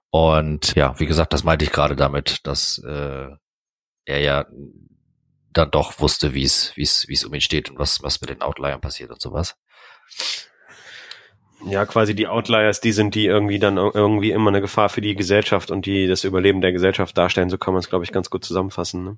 Und 0.10 0.76
ja, 0.76 1.00
wie 1.00 1.06
gesagt, 1.06 1.32
das 1.32 1.46
meinte 1.46 1.64
ich 1.64 1.72
gerade 1.72 1.96
damit, 1.96 2.40
dass 2.44 2.80
äh, 2.80 3.30
er 4.06 4.20
ja 4.20 4.46
dann 5.54 5.72
doch 5.72 6.00
wusste, 6.00 6.34
wie 6.34 6.44
es, 6.44 6.76
wie 6.76 6.84
es, 6.84 7.08
wie 7.08 7.14
es 7.14 7.26
um 7.26 7.34
ihn 7.34 7.42
steht 7.42 7.70
und 7.70 7.80
was, 7.80 8.02
was 8.04 8.22
mit 8.22 8.30
den 8.30 8.42
Outliern 8.42 8.82
passiert 8.82 9.12
und 9.12 9.22
sowas. 9.22 9.58
Ja, 11.66 11.86
quasi 11.86 12.16
die 12.16 12.28
Outliers, 12.28 12.82
die 12.82 12.92
sind, 12.92 13.14
die 13.14 13.26
irgendwie 13.26 13.60
dann 13.60 13.78
irgendwie 13.78 14.32
immer 14.32 14.50
eine 14.50 14.62
Gefahr 14.62 14.90
für 14.90 15.02
die 15.02 15.16
Gesellschaft 15.16 15.70
und 15.70 15.86
die 15.86 16.08
das 16.08 16.24
Überleben 16.24 16.62
der 16.62 16.72
Gesellschaft 16.72 17.16
darstellen. 17.18 17.50
So 17.50 17.58
kann 17.58 17.74
man 17.74 17.82
es, 17.82 17.90
glaube 17.90 18.04
ich, 18.04 18.12
ganz 18.12 18.30
gut 18.30 18.44
zusammenfassen. 18.44 19.04
Ne? 19.04 19.18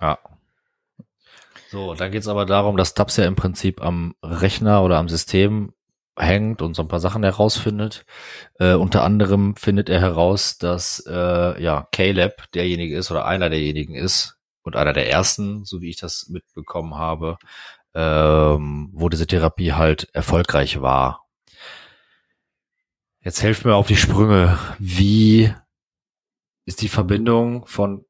Ja. 0.00 0.18
So, 1.70 1.94
dann 1.94 2.12
geht's 2.12 2.28
aber 2.28 2.46
darum, 2.46 2.76
dass 2.76 2.90
Stubbs 2.90 3.16
ja 3.16 3.24
im 3.24 3.34
Prinzip 3.34 3.82
am 3.82 4.14
Rechner 4.22 4.84
oder 4.84 4.98
am 4.98 5.08
System 5.08 5.72
hängt 6.16 6.62
und 6.62 6.74
so 6.74 6.82
ein 6.82 6.88
paar 6.88 7.00
Sachen 7.00 7.24
herausfindet. 7.24 8.06
Äh, 8.60 8.74
unter 8.74 9.02
anderem 9.02 9.56
findet 9.56 9.88
er 9.88 10.00
heraus, 10.00 10.58
dass 10.58 11.04
äh, 11.06 11.60
ja 11.60 11.88
Caleb 11.90 12.50
derjenige 12.52 12.96
ist 12.96 13.10
oder 13.10 13.26
einer 13.26 13.50
derjenigen 13.50 13.96
ist 13.96 14.35
und 14.66 14.76
einer 14.76 14.92
der 14.92 15.10
ersten, 15.10 15.64
so 15.64 15.80
wie 15.80 15.90
ich 15.90 15.96
das 15.96 16.28
mitbekommen 16.28 16.96
habe, 16.96 17.38
ähm, 17.94 18.90
wo 18.92 19.08
diese 19.08 19.26
Therapie 19.26 19.72
halt 19.72 20.08
erfolgreich 20.12 20.80
war 20.80 21.26
Jetzt 23.26 23.42
helft 23.42 23.64
mir 23.64 23.74
auf 23.74 23.88
die 23.88 23.96
Sprünge. 23.96 24.56
Wie 24.78 25.52
ist 26.64 26.80
die 26.80 26.88
Verbindung 26.88 27.66
von 27.66 28.04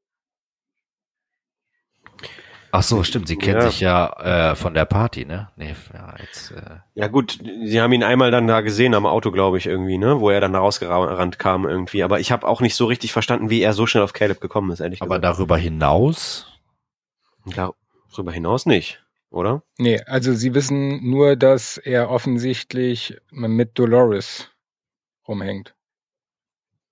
Ach 2.71 2.83
so, 2.83 3.03
stimmt. 3.03 3.27
Sie 3.27 3.37
kennt 3.37 3.61
ja. 3.61 3.69
sich 3.69 3.79
ja 3.79 4.51
äh, 4.51 4.55
von 4.55 4.73
der 4.73 4.85
Party, 4.85 5.25
ne? 5.25 5.49
Nee, 5.55 5.75
ja, 5.93 6.15
jetzt, 6.19 6.51
äh 6.51 6.77
ja 6.95 7.07
gut, 7.07 7.39
sie 7.65 7.81
haben 7.81 7.93
ihn 7.93 8.03
einmal 8.03 8.31
dann 8.31 8.47
da 8.47 8.61
gesehen 8.61 8.93
am 8.93 9.05
Auto, 9.05 9.31
glaube 9.31 9.57
ich, 9.57 9.67
irgendwie, 9.67 9.97
ne? 9.97 10.19
Wo 10.19 10.29
er 10.29 10.41
dann 10.41 10.55
rausgerannt 10.55 11.39
kam 11.39 11.65
irgendwie. 11.65 12.03
Aber 12.03 12.19
ich 12.19 12.31
habe 12.31 12.47
auch 12.47 12.61
nicht 12.61 12.75
so 12.75 12.85
richtig 12.85 13.13
verstanden, 13.13 13.49
wie 13.49 13.61
er 13.61 13.73
so 13.73 13.87
schnell 13.87 14.03
auf 14.03 14.13
Caleb 14.13 14.41
gekommen 14.41 14.71
ist, 14.71 14.79
ehrlich 14.79 15.01
Aber 15.01 15.19
gesagt. 15.19 15.39
darüber 15.39 15.57
hinaus? 15.57 16.47
Darüber 17.55 18.31
hinaus 18.31 18.65
nicht, 18.65 19.01
oder? 19.29 19.63
Nee, 19.77 20.01
also 20.01 20.33
sie 20.33 20.53
wissen 20.53 21.09
nur, 21.09 21.37
dass 21.37 21.77
er 21.77 22.09
offensichtlich 22.09 23.17
mit 23.31 23.79
Dolores 23.79 24.49
rumhängt. 25.27 25.73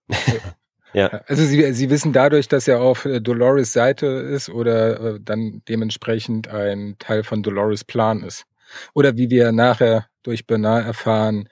ja. 0.96 1.22
Also 1.28 1.44
sie, 1.44 1.74
sie 1.74 1.90
wissen 1.90 2.14
dadurch, 2.14 2.48
dass 2.48 2.68
er 2.68 2.82
auf 2.82 3.06
äh, 3.06 3.20
Dolores 3.20 3.74
Seite 3.74 4.06
ist 4.08 4.50
oder 4.50 5.16
äh, 5.16 5.20
dann 5.22 5.62
dementsprechend 5.68 6.48
ein 6.48 6.96
Teil 7.00 7.24
von 7.24 7.44
Dolores 7.44 7.84
Plan 7.84 8.24
ist. 8.24 8.46
Oder 8.94 9.18
wie 9.18 9.30
wir 9.30 9.52
nachher 9.52 10.08
durch 10.24 10.48
Bernard 10.48 10.86
erfahren, 10.86 11.50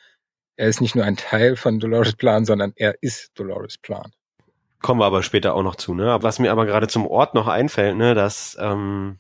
er 0.56 0.68
ist 0.68 0.82
nicht 0.82 0.96
nur 0.96 1.06
ein 1.06 1.18
Teil 1.18 1.56
von 1.56 1.80
Dolores 1.80 2.16
Plan, 2.16 2.46
sondern 2.46 2.74
er 2.76 2.96
ist 3.02 3.32
Dolores 3.36 3.78
Plan. 3.78 4.12
Kommen 4.82 5.00
wir 5.00 5.06
aber 5.06 5.24
später 5.24 5.56
auch 5.56 5.64
noch 5.64 5.76
zu, 5.76 5.94
ne? 5.94 6.18
Was 6.22 6.40
mir 6.40 6.52
aber 6.52 6.66
gerade 6.66 6.88
zum 6.88 7.08
Ort 7.08 7.34
noch 7.36 7.48
einfällt, 7.48 7.96
ne, 7.96 8.16
dass 8.16 8.58
ähm, 8.60 9.18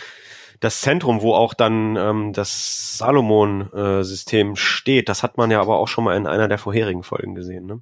das 0.59 0.81
Zentrum, 0.81 1.21
wo 1.21 1.33
auch 1.33 1.53
dann 1.53 1.95
ähm, 1.95 2.33
das 2.33 2.97
Salomon-System 2.97 4.53
äh, 4.53 4.55
steht, 4.55 5.09
das 5.09 5.23
hat 5.23 5.38
man 5.38 5.51
ja 5.51 5.62
aber 5.62 5.77
auch 5.77 5.88
schon 5.88 6.03
mal 6.03 6.15
in 6.15 6.27
einer 6.27 6.47
der 6.47 6.57
vorherigen 6.57 7.03
Folgen 7.03 7.36
gesehen, 7.36 7.65
ne? 7.65 7.81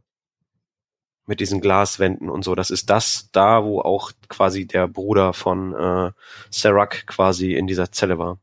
Mit 1.31 1.39
diesen 1.39 1.61
Glaswänden 1.61 2.29
und 2.29 2.43
so. 2.43 2.55
Das 2.55 2.69
ist 2.69 2.89
das 2.89 3.29
da, 3.31 3.63
wo 3.63 3.79
auch 3.79 4.11
quasi 4.27 4.67
der 4.67 4.89
Bruder 4.89 5.31
von 5.31 5.73
äh, 5.73 6.11
Serac 6.49 7.07
quasi 7.07 7.53
in 7.53 7.67
dieser 7.67 7.89
Zelle 7.93 8.17
war. 8.17 8.37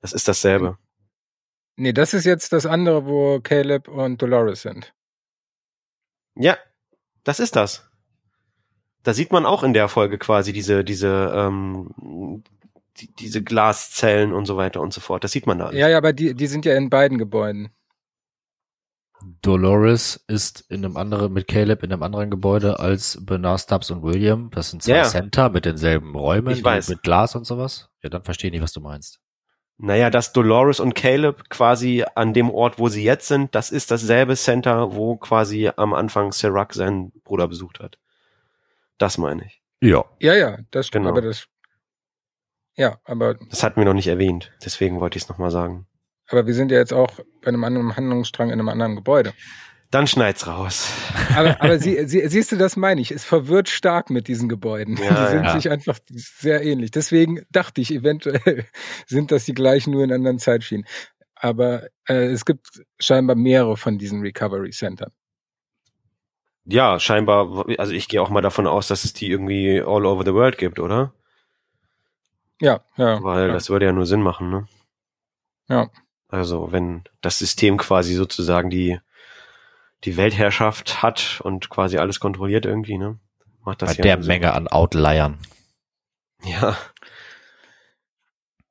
Das 0.00 0.12
ist 0.12 0.28
dasselbe. 0.28 0.78
Nee, 1.74 1.92
das 1.92 2.14
ist 2.14 2.26
jetzt 2.26 2.52
das 2.52 2.64
andere, 2.64 3.06
wo 3.06 3.40
Caleb 3.40 3.88
und 3.88 4.22
Dolores 4.22 4.62
sind. 4.62 4.94
Ja, 6.36 6.56
das 7.24 7.40
ist 7.40 7.56
das. 7.56 7.90
Da 9.02 9.12
sieht 9.12 9.32
man 9.32 9.44
auch 9.44 9.64
in 9.64 9.72
der 9.72 9.88
Folge 9.88 10.18
quasi 10.18 10.52
diese, 10.52 10.84
diese 10.84 11.32
ähm, 11.34 12.44
die, 12.98 13.12
diese 13.16 13.42
Glaszellen 13.42 14.32
und 14.32 14.46
so 14.46 14.56
weiter 14.56 14.80
und 14.80 14.92
so 14.92 15.00
fort. 15.00 15.24
Das 15.24 15.32
sieht 15.32 15.48
man 15.48 15.58
da. 15.58 15.66
Alles. 15.66 15.80
Ja, 15.80 15.88
ja, 15.88 15.98
aber 15.98 16.12
die, 16.12 16.34
die 16.34 16.46
sind 16.46 16.64
ja 16.64 16.76
in 16.76 16.88
beiden 16.88 17.18
Gebäuden. 17.18 17.72
Dolores 19.42 20.24
ist 20.28 20.60
in 20.68 20.84
einem 20.84 20.96
anderen, 20.96 21.32
mit 21.32 21.48
Caleb 21.48 21.82
in 21.82 21.92
einem 21.92 22.02
anderen 22.02 22.30
Gebäude 22.30 22.78
als 22.78 23.18
Bernard 23.24 23.60
Stubbs 23.60 23.90
und 23.90 24.02
William. 24.02 24.50
Das 24.50 24.70
sind 24.70 24.82
zwei 24.82 24.96
ja. 24.96 25.04
Center 25.04 25.50
mit 25.50 25.64
denselben 25.64 26.14
Räumen, 26.14 26.52
ich 26.54 26.64
weiß. 26.64 26.88
mit 26.88 27.02
Glas 27.02 27.34
und 27.34 27.44
sowas. 27.44 27.90
Ja, 28.02 28.10
dann 28.10 28.24
verstehe 28.24 28.48
ich 28.48 28.52
nicht, 28.52 28.62
was 28.62 28.72
du 28.72 28.80
meinst. 28.80 29.20
Naja, 29.78 30.10
dass 30.10 30.32
Dolores 30.32 30.80
und 30.80 30.94
Caleb 30.94 31.48
quasi 31.48 32.04
an 32.14 32.32
dem 32.34 32.50
Ort, 32.50 32.78
wo 32.78 32.88
sie 32.88 33.02
jetzt 33.02 33.26
sind, 33.26 33.54
das 33.54 33.70
ist 33.70 33.90
dasselbe 33.90 34.36
Center, 34.36 34.94
wo 34.94 35.16
quasi 35.16 35.70
am 35.76 35.92
Anfang 35.92 36.32
Serac 36.32 36.74
seinen 36.74 37.10
Bruder 37.24 37.48
besucht 37.48 37.80
hat. 37.80 37.98
Das 38.98 39.18
meine 39.18 39.46
ich. 39.46 39.62
Ja. 39.80 40.04
Ja, 40.20 40.34
ja, 40.34 40.58
das 40.70 40.90
genau. 40.90 41.08
aber 41.08 41.22
das 41.22 41.48
ja, 42.76 42.98
aber. 43.04 43.34
Das 43.34 43.62
hatten 43.62 43.76
wir 43.76 43.84
noch 43.84 43.94
nicht 43.94 44.06
erwähnt, 44.06 44.52
deswegen 44.64 45.00
wollte 45.00 45.18
ich 45.18 45.24
es 45.24 45.28
nochmal 45.28 45.50
sagen. 45.50 45.86
Aber 46.32 46.46
wir 46.46 46.54
sind 46.54 46.72
ja 46.72 46.78
jetzt 46.78 46.94
auch 46.94 47.20
bei 47.42 47.48
einem 47.48 47.62
anderen 47.62 47.94
Handlungsstrang 47.94 48.48
in 48.48 48.58
einem 48.58 48.70
anderen 48.70 48.96
Gebäude. 48.96 49.34
Dann 49.90 50.06
schneid's 50.06 50.46
raus. 50.46 50.90
Aber, 51.36 51.56
aber 51.60 51.78
sie, 51.78 52.06
sie, 52.08 52.26
siehst 52.26 52.50
du, 52.50 52.56
das 52.56 52.76
meine 52.76 53.02
ich. 53.02 53.10
Es 53.10 53.24
verwirrt 53.24 53.68
stark 53.68 54.08
mit 54.08 54.26
diesen 54.28 54.48
Gebäuden. 54.48 54.96
Ja, 54.96 55.26
die 55.26 55.30
sind 55.30 55.44
ja. 55.44 55.52
sich 55.52 55.70
einfach 55.70 55.98
sehr 56.08 56.64
ähnlich. 56.64 56.90
Deswegen 56.90 57.42
dachte 57.50 57.82
ich, 57.82 57.92
eventuell 57.92 58.64
sind 59.06 59.30
das 59.30 59.44
die 59.44 59.52
gleichen, 59.52 59.90
nur 59.90 60.02
in 60.02 60.12
anderen 60.12 60.38
Zeitschienen. 60.38 60.86
Aber 61.34 61.88
äh, 62.08 62.30
es 62.30 62.46
gibt 62.46 62.82
scheinbar 62.98 63.36
mehrere 63.36 63.76
von 63.76 63.98
diesen 63.98 64.22
Recovery 64.22 64.70
Centern. 64.70 65.12
Ja, 66.64 66.98
scheinbar, 66.98 67.66
also 67.76 67.92
ich 67.92 68.08
gehe 68.08 68.22
auch 68.22 68.30
mal 68.30 68.40
davon 68.40 68.66
aus, 68.66 68.88
dass 68.88 69.04
es 69.04 69.12
die 69.12 69.28
irgendwie 69.28 69.82
all 69.82 70.06
over 70.06 70.24
the 70.24 70.32
world 70.32 70.56
gibt, 70.56 70.78
oder? 70.78 71.12
Ja, 72.60 72.80
ja. 72.96 73.22
Weil 73.22 73.48
ja. 73.48 73.52
das 73.52 73.68
würde 73.68 73.86
ja 73.86 73.92
nur 73.92 74.06
Sinn 74.06 74.22
machen, 74.22 74.48
ne? 74.48 74.66
Ja. 75.68 75.90
Also 76.32 76.72
wenn 76.72 77.04
das 77.20 77.38
System 77.38 77.76
quasi 77.76 78.14
sozusagen 78.14 78.70
die, 78.70 78.98
die 80.04 80.16
Weltherrschaft 80.16 81.02
hat 81.02 81.42
und 81.44 81.68
quasi 81.68 81.98
alles 81.98 82.20
kontrolliert 82.20 82.64
irgendwie, 82.64 82.96
ne? 82.96 83.18
Macht 83.64 83.82
das 83.82 83.90
Bei 83.90 83.96
ja 83.96 84.16
der 84.16 84.26
Menge 84.26 84.46
Sinn. 84.46 84.56
an 84.56 84.68
Outliern. 84.68 85.38
Ja. 86.42 86.76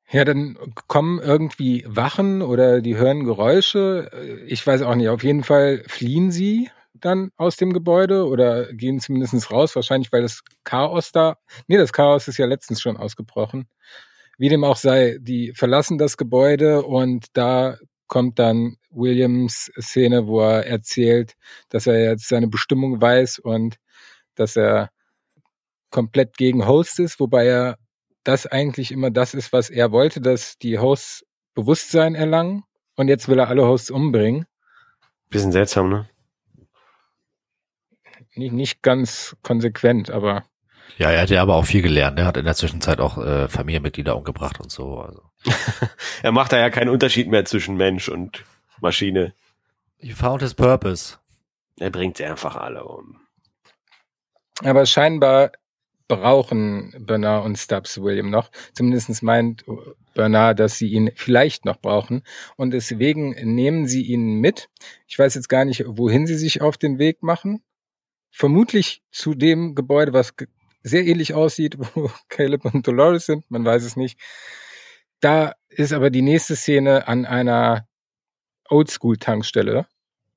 Ja, 0.10 0.26
dann 0.26 0.58
kommen 0.88 1.20
irgendwie 1.20 1.86
Wachen 1.88 2.42
oder 2.42 2.82
die 2.82 2.98
hören 2.98 3.26
Geräusche. 3.26 4.10
Ich 4.48 4.66
weiß 4.66 4.82
auch 4.82 4.96
nicht. 4.96 5.10
Auf 5.10 5.24
jeden 5.24 5.44
Fall 5.44 5.84
fliehen 5.88 6.32
sie 6.32 6.70
dann 6.96 7.32
aus 7.38 7.58
dem 7.58 7.74
Gebäude 7.74 8.28
oder 8.28 8.74
gehen 8.74 9.00
zumindest 9.00 9.52
raus, 9.52 9.76
wahrscheinlich 9.76 10.12
weil 10.12 10.24
das 10.24 10.42
Chaos 10.64 11.12
da, 11.12 11.38
nee, 11.68 11.78
das 11.78 11.94
Chaos 11.94 12.28
ist 12.28 12.38
ja 12.38 12.48
letztens 12.48 12.82
schon 12.82 12.98
ausgebrochen. 12.98 13.70
Wie 14.42 14.50
dem 14.50 14.64
auch 14.64 14.76
sei, 14.76 15.20
die 15.22 15.54
verlassen 15.54 16.00
das 16.00 16.18
Gebäude 16.18 16.82
und 16.82 17.28
da 17.34 17.78
kommt 18.08 18.40
dann 18.40 18.78
Williams 18.90 19.72
Szene, 19.80 20.26
wo 20.26 20.42
er 20.42 20.66
erzählt, 20.66 21.36
dass 21.70 21.86
er 21.86 22.02
jetzt 22.02 22.28
seine 22.28 22.48
Bestimmung 22.48 23.00
weiß 23.00 23.38
und 23.38 23.76
dass 24.34 24.56
er 24.56 24.90
komplett 25.92 26.38
gegen 26.38 26.66
Host 26.66 26.98
ist, 26.98 27.20
wobei 27.20 27.46
er 27.46 27.78
das 28.24 28.48
eigentlich 28.48 28.92
immer 28.92 29.12
das 29.12 29.36
ist, 29.36 29.54
was 29.54 29.70
er 29.70 29.92
wollte, 29.92 30.22
dass 30.22 30.58
die 30.58 30.80
Hosts 30.80 31.24
Bewusstsein 31.54 32.16
erlangen 32.16 32.64
und 32.96 33.10
jetzt 33.10 33.28
will 33.28 33.38
er 33.38 33.48
alle 33.48 33.68
Hosts 33.68 33.92
umbringen. 33.92 34.48
Bisschen 35.30 35.52
seltsam, 35.52 35.88
ne? 35.88 36.10
Nicht, 38.34 38.54
nicht 38.54 38.82
ganz 38.82 39.36
konsequent, 39.44 40.10
aber 40.10 40.46
Ja, 40.98 41.12
er 41.12 41.22
hat 41.22 41.30
ja 41.30 41.42
aber 41.42 41.56
auch 41.56 41.66
viel 41.66 41.82
gelernt. 41.82 42.20
Er 42.20 42.26
hat 42.26 42.38
in 42.38 42.46
der 42.46 42.56
Zwischenzeit 42.56 43.00
auch 43.00 43.18
äh, 43.18 43.48
Familienmitglieder 43.48 44.16
umgebracht 44.16 44.60
und 44.60 44.72
so. 44.72 45.00
Also. 45.00 45.22
er 46.24 46.32
macht 46.32 46.52
da 46.52 46.60
ja 46.60 46.70
keinen 46.70 46.90
Unterschied 46.90 47.28
mehr 47.28 47.46
zwischen 47.46 47.76
Mensch 47.76 48.10
und 48.10 48.44
Maschine. 48.80 49.34
He 49.98 50.12
found 50.12 50.42
his 50.42 50.54
purpose. 50.54 51.18
Er 51.80 51.90
bringt 51.90 52.18
sie 52.18 52.26
einfach 52.26 52.56
alle 52.56 52.84
um. 52.84 53.22
Aber 54.64 54.86
scheinbar 54.86 55.52
brauchen 56.08 56.94
Bernard 57.00 57.46
und 57.46 57.58
Stubbs 57.58 58.02
William 58.02 58.30
noch. 58.30 58.52
Zumindest 58.74 59.24
meint 59.24 59.64
Bernard, 60.14 60.60
dass 60.60 60.78
sie 60.78 60.90
ihn 60.90 61.12
vielleicht 61.16 61.66
noch 61.66 61.78
brauchen. 61.78 62.24
Und 62.58 62.72
deswegen 62.72 63.32
nehmen 63.56 63.88
sie 63.88 64.04
ihn 64.04 64.40
mit. 64.40 64.70
Ich 65.08 65.18
weiß 65.18 65.36
jetzt 65.36 65.48
gar 65.48 65.64
nicht, 65.64 65.86
wohin 65.88 66.28
sie 66.28 66.36
sich 66.36 66.62
auf 66.62 66.78
den 66.78 67.00
Weg 67.00 67.24
machen. 67.24 67.64
Vermutlich 68.30 69.04
zu 69.12 69.36
dem 69.36 69.74
Gebäude, 69.74 70.14
was 70.14 70.34
sehr 70.84 71.06
ähnlich 71.06 71.34
aussieht, 71.34 71.78
wo 71.96 72.12
Caleb 72.30 72.66
und 72.66 72.88
Dolores 72.88 73.26
sind. 73.26 73.50
Man 73.50 73.66
weiß 73.66 73.84
es 73.84 73.96
nicht. 73.96 74.20
Da 75.20 75.54
ist 75.70 75.94
aber 75.94 76.10
die 76.10 76.22
nächste 76.22 76.56
Szene 76.56 77.08
an 77.08 77.26
einer 77.26 77.88
Oldschool-Tankstelle 78.70 79.86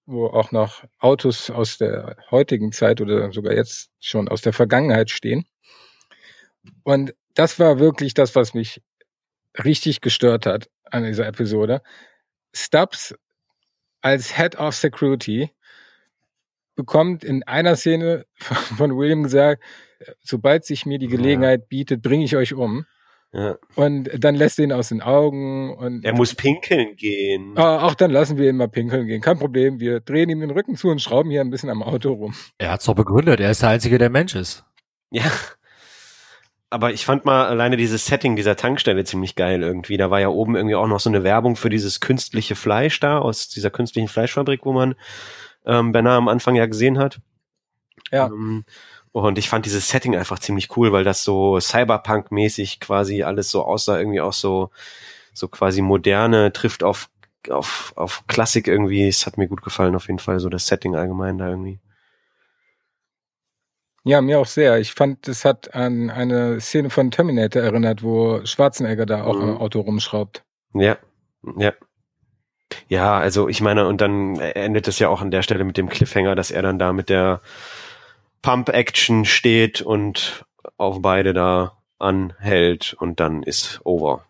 wo 0.07 0.27
auch 0.27 0.53
noch 0.53 0.85
Autos 0.99 1.51
aus 1.51 1.79
der 1.79 2.17
heutigen 2.31 2.73
Zeit 2.73 3.01
oder 3.01 3.33
sogar 3.33 3.55
jetzt 3.55 3.91
schon 4.01 4.29
aus 4.29 4.43
der 4.43 4.53
Vergangenheit 4.53 5.11
stehen. 5.11 5.47
Und 6.83 7.15
das 7.35 7.59
war 7.59 7.79
wirklich 7.79 8.15
das, 8.15 8.35
was 8.35 8.55
mich 8.55 8.83
richtig 9.65 10.01
gestört 10.01 10.47
hat 10.47 10.69
an 10.85 11.05
dieser 11.05 11.27
Episode. 11.27 11.83
Stubbs 12.53 13.15
als 14.01 14.37
Head 14.37 14.57
of 14.57 14.75
Security 14.75 15.51
bekommt 16.75 17.25
in 17.25 17.43
einer 17.45 17.77
Szene 17.77 18.27
von 18.39 18.97
William 18.97 19.23
gesagt, 19.23 19.63
sobald 20.23 20.65
sich 20.65 20.87
mir 20.87 20.99
die 20.99 21.09
Gelegenheit 21.09 21.69
bietet, 21.69 22.03
bringe 22.03 22.25
ich 22.25 22.37
euch 22.37 22.55
um. 22.55 22.87
Ja. 23.33 23.57
Und 23.75 24.09
dann 24.17 24.37
lässt 24.37 24.61
er 24.61 24.65
ihn 24.65 24.73
aus 24.73 24.91
den 24.91 25.03
Augen 25.03 25.75
und. 25.75 26.05
Er 26.05 26.15
muss 26.15 26.37
pinkeln 26.37 26.95
gehen. 26.95 27.55
Ah, 27.57 27.85
auch 27.85 27.95
dann 27.95 28.13
lassen 28.13 28.39
wir 28.39 28.49
ihn 28.49 28.57
mal 28.57 28.69
pinkeln 28.69 29.09
gehen. 29.09 29.21
Kein 29.21 29.39
Problem. 29.39 29.81
Wir 29.81 29.99
drehen 29.99 30.31
ihm 30.31 30.41
den 30.41 30.53
Rücken 30.53 30.77
zu 30.77 30.89
und 30.89 31.03
schrauben 31.03 31.31
hier 31.31 31.41
ein 31.41 31.51
bisschen 31.51 31.69
am 31.69 31.83
Auto 31.83 32.13
rum. 32.13 32.35
Er 32.59 32.71
hat's 32.71 32.85
doch 32.85 32.95
begründet. 32.95 33.41
Er 33.41 33.51
ist 33.51 33.63
der 33.63 33.71
Einzige, 33.71 33.99
der 33.99 34.11
Mensch 34.11 34.37
ist. 34.37 34.65
Ja. 35.11 35.25
Aber 36.71 36.93
ich 36.93 37.05
fand 37.05 37.25
mal 37.25 37.47
alleine 37.47 37.77
dieses 37.77 38.07
Setting 38.07 38.37
dieser 38.37 38.57
Tankstelle 38.57 39.05
ziemlich 39.05 39.35
geil 39.35 39.63
irgendwie. 39.63 39.97
Da 39.97 40.11
war 40.11 40.21
ja 40.21 40.29
oben 40.29 40.55
irgendwie 40.55 40.75
auch 40.77 40.87
noch 40.87 41.01
so 41.01 41.11
eine 41.11 41.25
Werbung 41.25 41.57
für 41.57 41.71
dieses 41.71 42.01
künstliche 42.01 42.55
Fleisch 42.55 43.01
da 43.01 43.19
aus 43.19 43.49
dieser 43.49 43.71
künstlichen 43.71 44.09
Fleischfabrik, 44.09 44.65
wo 44.65 44.73
man 44.73 44.95
ähm, 45.67 45.93
Bernard 45.93 46.19
am 46.19 46.29
Anfang 46.29 46.55
ja 46.55 46.67
gesehen 46.67 46.99
hat. 46.99 47.21
Ja. 48.11 48.27
Ähm, 48.27 48.65
und 49.15 49.39
ich 49.39 49.49
fand 49.49 49.65
dieses 49.65 49.89
Setting 49.89 50.17
einfach 50.17 50.41
ziemlich 50.41 50.77
cool, 50.77 50.91
weil 50.91 51.05
das 51.05 51.23
so 51.23 51.61
Cyberpunk-mäßig 51.61 52.81
quasi 52.81 53.23
alles 53.23 53.49
so 53.49 53.65
aussah, 53.65 53.97
irgendwie 53.97 54.21
auch 54.21 54.33
so, 54.33 54.71
so 55.33 55.47
quasi 55.47 55.83
moderne, 55.83 56.53
trifft 56.53 56.83
auf, 56.83 57.09
auf, 57.49 57.93
auf 57.95 58.25
Klassik 58.27 58.67
irgendwie. 58.67 59.07
Es 59.07 59.25
hat 59.25 59.39
mir 59.39 59.47
gut 59.47 59.63
gefallen, 59.63 59.95
auf 59.95 60.09
jeden 60.09 60.19
Fall, 60.19 60.41
so 60.41 60.49
das 60.49 60.67
Setting 60.67 60.97
allgemein 60.97 61.39
da 61.39 61.49
irgendwie. 61.49 61.79
Ja, 64.03 64.21
mir 64.21 64.41
auch 64.41 64.47
sehr. 64.47 64.81
Ich 64.81 64.95
fand, 64.95 65.29
es 65.29 65.45
hat 65.45 65.75
an 65.75 66.11
eine 66.11 66.61
Szene 66.61 66.91
von 66.91 67.13
Terminator 67.13 67.63
erinnert, 67.63 68.03
wo 68.03 68.45
Schwarzenegger 68.45 69.07
da 69.07 69.23
auch 69.23 69.37
mhm. 69.37 69.51
im 69.51 69.57
Auto 69.59 69.81
rumschraubt. 69.81 70.43
Ja, 70.75 70.99
ja. 71.57 71.73
Ja, 72.89 73.17
also 73.17 73.49
ich 73.49 73.61
meine, 73.61 73.87
und 73.87 74.01
dann 74.01 74.41
endet 74.41 74.89
es 74.89 74.99
ja 74.99 75.09
auch 75.09 75.21
an 75.21 75.31
der 75.31 75.43
Stelle 75.43 75.63
mit 75.63 75.77
dem 75.77 75.89
Cliffhanger, 75.89 76.35
dass 76.35 76.51
er 76.51 76.63
dann 76.63 76.81
da 76.81 76.93
mit 76.93 77.09
der 77.09 77.41
Pump-Action 78.45 79.25
steht 79.25 79.81
und 79.81 80.45
auf 80.77 81.01
beide 81.01 81.33
da 81.33 81.79
anhält 81.99 82.95
und 82.99 83.19
dann 83.19 83.43
ist 83.43 83.81
over. 83.85 84.27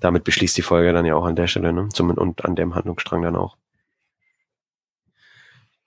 Damit 0.00 0.24
beschließt 0.24 0.56
die 0.56 0.62
Folge 0.62 0.92
dann 0.92 1.06
ja 1.06 1.14
auch 1.14 1.24
an 1.24 1.36
der 1.36 1.46
Stelle, 1.46 1.72
ne? 1.72 1.88
Zum, 1.92 2.10
und 2.10 2.44
an 2.44 2.56
dem 2.56 2.74
Handlungsstrang 2.74 3.22
dann 3.22 3.36
auch. 3.36 3.56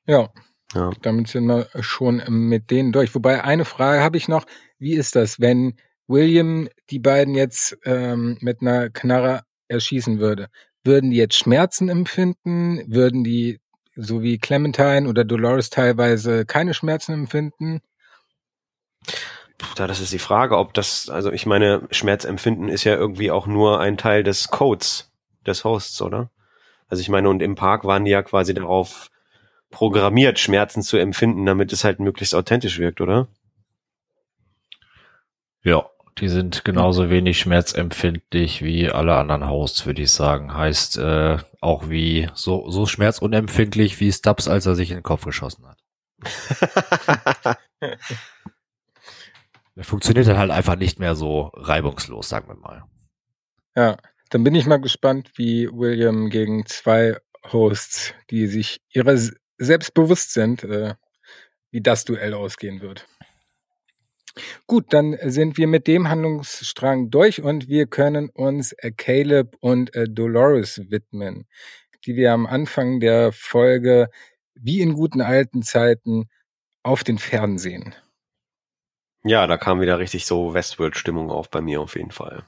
Ja. 0.08 0.30
ja. 0.74 0.92
Damit 1.02 1.28
sind 1.28 1.46
wir 1.48 1.68
schon 1.82 2.24
mit 2.30 2.72
denen 2.72 2.94
durch. 2.94 3.14
Wobei 3.14 3.44
eine 3.44 3.66
Frage 3.66 4.02
habe 4.02 4.16
ich 4.16 4.30
noch. 4.30 4.46
Wie 4.78 4.94
ist 4.94 5.18
das, 5.18 5.42
wenn 5.42 5.74
William 6.08 6.70
die 6.90 7.00
beiden 7.00 7.36
jetzt 7.36 7.78
ähm, 7.84 8.38
mit 8.40 8.62
einer 8.62 8.90
Knarre 8.90 9.42
erschießen 9.68 10.20
würde? 10.20 10.48
Würden 10.86 11.12
die 11.12 11.18
jetzt 11.18 11.36
Schmerzen 11.36 11.90
empfinden? 11.90 12.82
Würden 12.88 13.26
die 13.26 13.60
so 14.00 14.22
wie 14.22 14.38
Clementine 14.38 15.08
oder 15.08 15.24
Dolores 15.24 15.70
teilweise 15.70 16.46
keine 16.46 16.74
Schmerzen 16.74 17.14
empfinden? 17.14 17.82
Puh, 19.58 19.76
das 19.76 20.00
ist 20.00 20.14
die 20.14 20.20
Frage, 20.20 20.58
ob 20.58 20.74
das, 20.74 21.10
also 21.10 21.32
ich 21.32 21.46
meine, 21.46 21.88
Schmerzempfinden 21.92 22.70
ist 22.70 22.86
ja 22.86 22.96
irgendwie 22.96 23.30
auch 23.30 23.46
nur 23.46 23.80
ein 23.80 23.98
Teil 23.98 24.24
des 24.24 24.50
Codes 24.50 25.12
des 25.46 25.64
Hosts, 25.64 26.02
oder? 26.02 26.32
Also 26.88 27.02
ich 27.02 27.10
meine, 27.10 27.30
und 27.30 27.42
im 27.42 27.56
Park 27.56 27.84
waren 27.84 28.06
die 28.06 28.12
ja 28.12 28.24
quasi 28.24 28.54
darauf 28.54 29.12
programmiert, 29.70 30.40
Schmerzen 30.40 30.82
zu 30.82 30.98
empfinden, 30.98 31.46
damit 31.46 31.72
es 31.74 31.84
halt 31.84 32.00
möglichst 32.00 32.34
authentisch 32.34 32.80
wirkt, 32.80 33.02
oder? 33.02 33.28
Ja, 35.62 35.90
die 36.20 36.30
sind 36.30 36.66
genauso 36.66 37.10
wenig 37.10 37.40
schmerzempfindlich 37.40 38.62
wie 38.62 38.90
alle 38.90 39.16
anderen 39.16 39.50
Hosts, 39.50 39.86
würde 39.86 40.02
ich 40.02 40.12
sagen. 40.12 40.54
Heißt 40.54 40.98
äh, 40.98 41.38
auch 41.62 41.90
wie 41.90 42.30
so, 42.34 42.70
so 42.70 42.86
schmerzunempfindlich 42.86 44.00
wie 44.00 44.12
Stubbs, 44.12 44.48
als 44.48 44.66
er 44.66 44.76
sich 44.76 44.92
in 44.92 44.98
den 44.98 45.04
Kopf 45.04 45.26
geschossen 45.26 45.66
hat. 45.68 45.78
Der 49.76 49.84
funktioniert 49.84 50.28
dann 50.28 50.38
halt 50.38 50.52
einfach 50.52 50.76
nicht 50.76 51.00
mehr 51.00 51.16
so 51.16 51.52
reibungslos, 51.54 52.28
sagen 52.30 52.48
wir 52.50 52.56
mal. 52.56 52.84
Ja, 53.76 53.98
dann 54.30 54.44
bin 54.44 54.56
ich 54.56 54.66
mal 54.66 54.82
gespannt, 54.82 55.32
wie 55.36 55.70
William 55.72 56.30
gegen 56.30 56.66
zwei 56.66 57.18
Hosts, 57.52 58.14
die 58.30 58.48
sich 58.48 58.82
ihrer 58.90 59.18
selbst 59.58 59.94
bewusst 59.94 60.34
sind, 60.34 60.64
äh, 60.64 60.96
wie 61.72 61.82
das 61.82 62.06
Duell 62.06 62.34
ausgehen 62.34 62.82
wird. 62.82 63.08
Gut, 64.68 64.94
dann 64.94 65.18
sind 65.24 65.58
wir 65.58 65.68
mit 65.68 65.88
dem 65.88 66.10
Handlungsstrang 66.10 67.10
durch 67.10 67.42
und 67.42 67.68
wir 67.68 67.88
können 67.88 68.30
uns 68.30 68.74
äh, 68.74 68.92
Caleb 68.92 69.58
und 69.60 69.94
äh, 69.96 70.08
Dolores 70.08 70.82
widmen, 70.90 71.48
die 72.06 72.16
wir 72.16 72.34
am 72.34 72.46
Anfang 72.46 73.00
der 73.00 73.32
Folge 73.32 74.10
wie 74.56 74.82
in 74.82 74.94
guten 74.94 75.22
alten 75.22 75.64
Zeiten 75.64 76.30
auf 76.84 77.04
den 77.04 77.18
Fernsehen. 77.18 77.96
Ja, 79.24 79.48
da 79.48 79.58
kam 79.58 79.82
wieder 79.82 80.00
richtig 80.00 80.26
so 80.26 80.54
Westworld-Stimmung 80.54 81.30
auf 81.30 81.50
bei 81.50 81.62
mir 81.62 81.82
auf 81.82 81.96
jeden 81.96 82.12
Fall. 82.12 82.46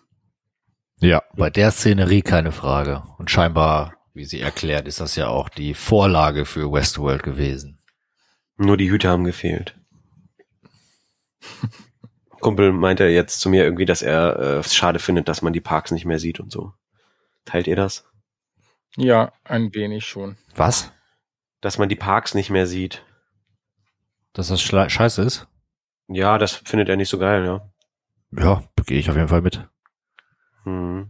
Ja, 0.99 1.23
bei 1.35 1.49
der 1.49 1.71
Szenerie 1.71 2.21
keine 2.21 2.51
Frage. 2.51 3.03
Und 3.17 3.31
scheinbar, 3.31 3.95
wie 4.13 4.25
sie 4.25 4.39
erklärt, 4.39 4.87
ist 4.87 5.01
das 5.01 5.15
ja 5.15 5.27
auch 5.27 5.49
die 5.49 5.73
Vorlage 5.73 6.45
für 6.45 6.71
Westworld 6.71 7.23
gewesen. 7.23 7.79
Nur 8.57 8.77
die 8.77 8.89
Hüte 8.89 9.09
haben 9.09 9.23
gefehlt. 9.23 9.80
Kumpel 12.39 12.71
meinte 12.71 13.05
jetzt 13.05 13.39
zu 13.39 13.49
mir 13.49 13.63
irgendwie, 13.63 13.85
dass 13.85 14.01
er 14.01 14.39
äh, 14.39 14.57
es 14.59 14.75
schade 14.75 14.99
findet, 14.99 15.27
dass 15.27 15.41
man 15.41 15.53
die 15.53 15.61
Parks 15.61 15.91
nicht 15.91 16.05
mehr 16.05 16.19
sieht 16.19 16.39
und 16.39 16.51
so. 16.51 16.73
Teilt 17.45 17.67
ihr 17.67 17.75
das? 17.75 18.05
Ja, 18.97 19.31
ein 19.43 19.73
wenig 19.73 20.05
schon. 20.05 20.37
Was? 20.55 20.91
Dass 21.61 21.77
man 21.77 21.87
die 21.87 21.95
Parks 21.95 22.33
nicht 22.33 22.49
mehr 22.49 22.67
sieht. 22.67 23.05
Dass 24.33 24.47
das 24.47 24.61
scheiße 24.61 25.21
ist? 25.21 25.47
Ja, 26.07 26.37
das 26.37 26.55
findet 26.55 26.89
er 26.89 26.97
nicht 26.97 27.09
so 27.09 27.19
geil, 27.19 27.45
ja. 27.45 27.71
Ja, 28.31 28.63
gehe 28.85 28.99
ich 28.99 29.09
auf 29.09 29.15
jeden 29.15 29.27
Fall 29.27 29.41
mit. 29.41 29.67
Hm. 30.63 31.09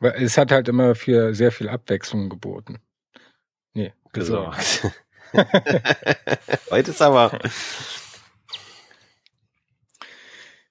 Es 0.00 0.38
hat 0.38 0.50
halt 0.50 0.68
immer 0.68 0.94
für 0.94 1.34
sehr 1.34 1.52
viel 1.52 1.68
Abwechslung 1.68 2.30
geboten. 2.30 2.78
Nee, 3.74 3.92
gesorgt. 4.12 4.86
Heute 6.70 6.90
ist 6.90 7.02
aber 7.02 7.38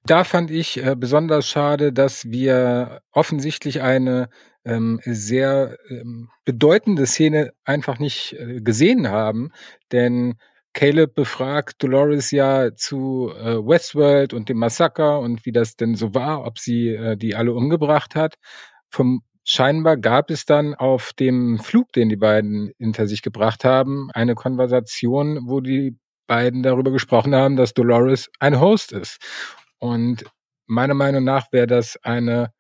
Da 0.10 0.24
fand 0.24 0.50
ich 0.50 0.84
äh, 0.84 0.96
besonders 0.98 1.48
schade, 1.48 1.94
dass 1.94 2.32
wir 2.32 3.02
offensichtlich 3.12 3.84
eine 3.84 4.30
ähm, 4.66 5.00
sehr 5.06 5.78
ähm, 5.88 6.30
bedeutende 6.46 7.06
Szene 7.06 7.52
einfach 7.64 8.00
nicht 8.00 8.34
äh, 8.34 8.60
gesehen 8.60 9.10
haben, 9.10 9.52
denn 9.92 10.40
Caleb 10.74 11.14
befragt 11.14 11.84
Dolores 11.84 12.32
ja 12.32 12.74
zu 12.76 13.32
äh, 13.38 13.58
Westworld 13.58 14.34
und 14.34 14.50
dem 14.50 14.58
Massaker 14.58 15.20
und 15.20 15.46
wie 15.46 15.52
das 15.52 15.76
denn 15.76 15.94
so 15.94 16.16
war, 16.16 16.44
ob 16.44 16.58
sie 16.58 16.88
äh, 16.90 17.16
die 17.16 17.36
alle 17.36 17.54
umgebracht 17.54 18.16
hat. 18.16 18.34
Vom 18.90 19.22
scheinbar 19.44 19.96
gab 19.98 20.32
es 20.32 20.46
dann 20.46 20.74
auf 20.74 21.14
dem 21.14 21.60
Flug, 21.60 21.94
den 21.94 22.10
die 22.10 22.18
beiden 22.18 22.72
hinter 22.80 23.06
sich 23.06 23.22
gebracht 23.22 23.64
haben, 23.64 24.10
eine 24.16 24.34
Konversation, 24.34 25.42
wo 25.44 25.62
die 25.62 26.00
beiden 26.26 26.64
darüber 26.64 26.92
gesprochen 26.92 27.36
haben, 27.36 27.58
dass 27.58 27.76
Dolores 27.76 28.32
ein 28.40 28.60
Host 28.60 28.92
ist. 28.92 29.20
Und 29.80 30.26
meiner 30.68 30.94
Meinung 30.94 31.24
nach 31.24 31.52
wäre 31.52 31.68
das 31.68 31.98
eine 32.04 32.54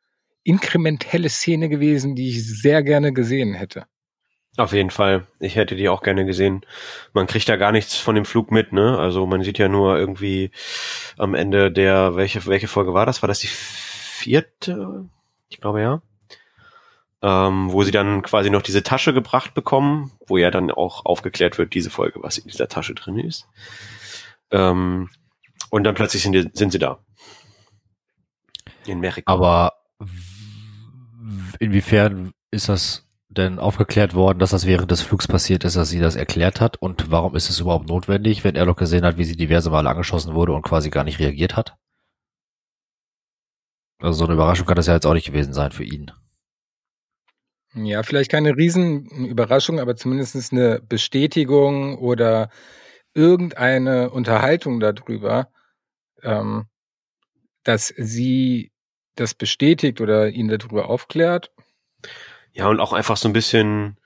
inkrementelle 0.43 1.29
Szene 1.29 1.69
gewesen, 1.69 2.15
die 2.15 2.29
ich 2.29 2.61
sehr 2.61 2.81
gerne 2.81 3.13
gesehen 3.13 3.53
hätte. 3.53 3.85
Auf 4.57 4.73
jeden 4.73 4.89
Fall. 4.89 5.27
Ich 5.39 5.55
hätte 5.55 5.75
die 5.75 5.87
auch 5.89 6.01
gerne 6.01 6.25
gesehen. 6.25 6.65
Man 7.13 7.27
kriegt 7.27 7.47
da 7.47 7.55
gar 7.55 7.71
nichts 7.71 7.95
von 7.95 8.15
dem 8.15 8.25
Flug 8.25 8.51
mit, 8.51 8.73
ne? 8.73 8.97
Also 8.97 9.25
man 9.25 9.43
sieht 9.43 9.57
ja 9.57 9.69
nur 9.69 9.97
irgendwie 9.97 10.51
am 11.17 11.33
Ende 11.33 11.71
der, 11.71 12.15
welche, 12.15 12.45
welche 12.45 12.67
Folge 12.67 12.93
war 12.93 13.05
das? 13.05 13.21
War 13.21 13.27
das 13.27 13.39
die 13.39 13.47
vierte? 13.47 15.07
Ich 15.49 15.61
glaube 15.61 15.81
ja. 15.81 16.01
Ähm, 17.21 17.71
wo 17.71 17.83
sie 17.83 17.91
dann 17.91 18.21
quasi 18.21 18.49
noch 18.49 18.61
diese 18.61 18.83
Tasche 18.83 19.13
gebracht 19.13 19.53
bekommen, 19.53 20.11
wo 20.27 20.37
ja 20.37 20.51
dann 20.51 20.71
auch 20.71 21.05
aufgeklärt 21.05 21.57
wird, 21.57 21.73
diese 21.73 21.89
Folge, 21.89 22.21
was 22.23 22.37
in 22.37 22.47
dieser 22.47 22.67
Tasche 22.67 22.95
drin 22.95 23.19
ist. 23.19 23.47
Ähm, 24.51 25.09
und 25.69 25.83
dann 25.83 25.95
plötzlich 25.95 26.23
sind, 26.23 26.33
die, 26.33 26.49
sind 26.53 26.71
sie 26.71 26.79
da. 26.79 27.03
In 28.85 28.99
Mexiko. 28.99 29.31
Aber 29.31 29.73
inwiefern 31.59 32.31
ist 32.51 32.69
das 32.69 33.05
denn 33.29 33.59
aufgeklärt 33.59 34.15
worden, 34.15 34.39
dass 34.39 34.49
das 34.49 34.65
während 34.65 34.89
des 34.89 35.01
Flugs 35.01 35.27
passiert 35.27 35.63
ist, 35.63 35.75
dass 35.75 35.89
sie 35.89 35.99
das 35.99 36.15
erklärt 36.15 36.59
hat? 36.61 36.77
Und 36.77 37.11
warum 37.11 37.35
ist 37.35 37.49
es 37.49 37.59
überhaupt 37.59 37.87
notwendig, 37.87 38.43
wenn 38.43 38.55
er 38.55 38.65
doch 38.65 38.75
gesehen 38.75 39.05
hat, 39.05 39.17
wie 39.17 39.23
sie 39.23 39.37
diverse 39.37 39.69
Male 39.69 39.89
angeschossen 39.89 40.33
wurde 40.33 40.53
und 40.53 40.63
quasi 40.63 40.89
gar 40.89 41.03
nicht 41.03 41.19
reagiert 41.19 41.55
hat? 41.55 41.75
Also 43.99 44.19
so 44.19 44.25
eine 44.25 44.33
Überraschung 44.33 44.65
kann 44.65 44.77
das 44.77 44.87
ja 44.87 44.95
jetzt 44.95 45.05
auch 45.05 45.13
nicht 45.13 45.27
gewesen 45.27 45.53
sein 45.53 45.71
für 45.71 45.83
ihn. 45.83 46.11
Ja, 47.75 48.01
vielleicht 48.01 48.31
keine 48.31 48.55
Riesenüberraschung, 48.57 49.79
aber 49.79 49.95
zumindest 49.95 50.51
eine 50.51 50.81
Bestätigung 50.81 51.99
oder 51.99 52.49
irgendeine 53.13 54.09
Unterhaltung 54.09 54.79
darüber, 54.79 55.49
ähm, 56.23 56.67
dass 57.63 57.93
sie 57.97 58.71
das 59.15 59.33
bestätigt 59.33 60.01
oder 60.01 60.29
ihn 60.29 60.47
darüber 60.47 60.89
aufklärt. 60.89 61.51
Ja, 62.53 62.67
und 62.67 62.79
auch 62.79 62.93
einfach 62.93 63.17
so 63.17 63.27
ein 63.29 63.33
bisschen 63.33 63.97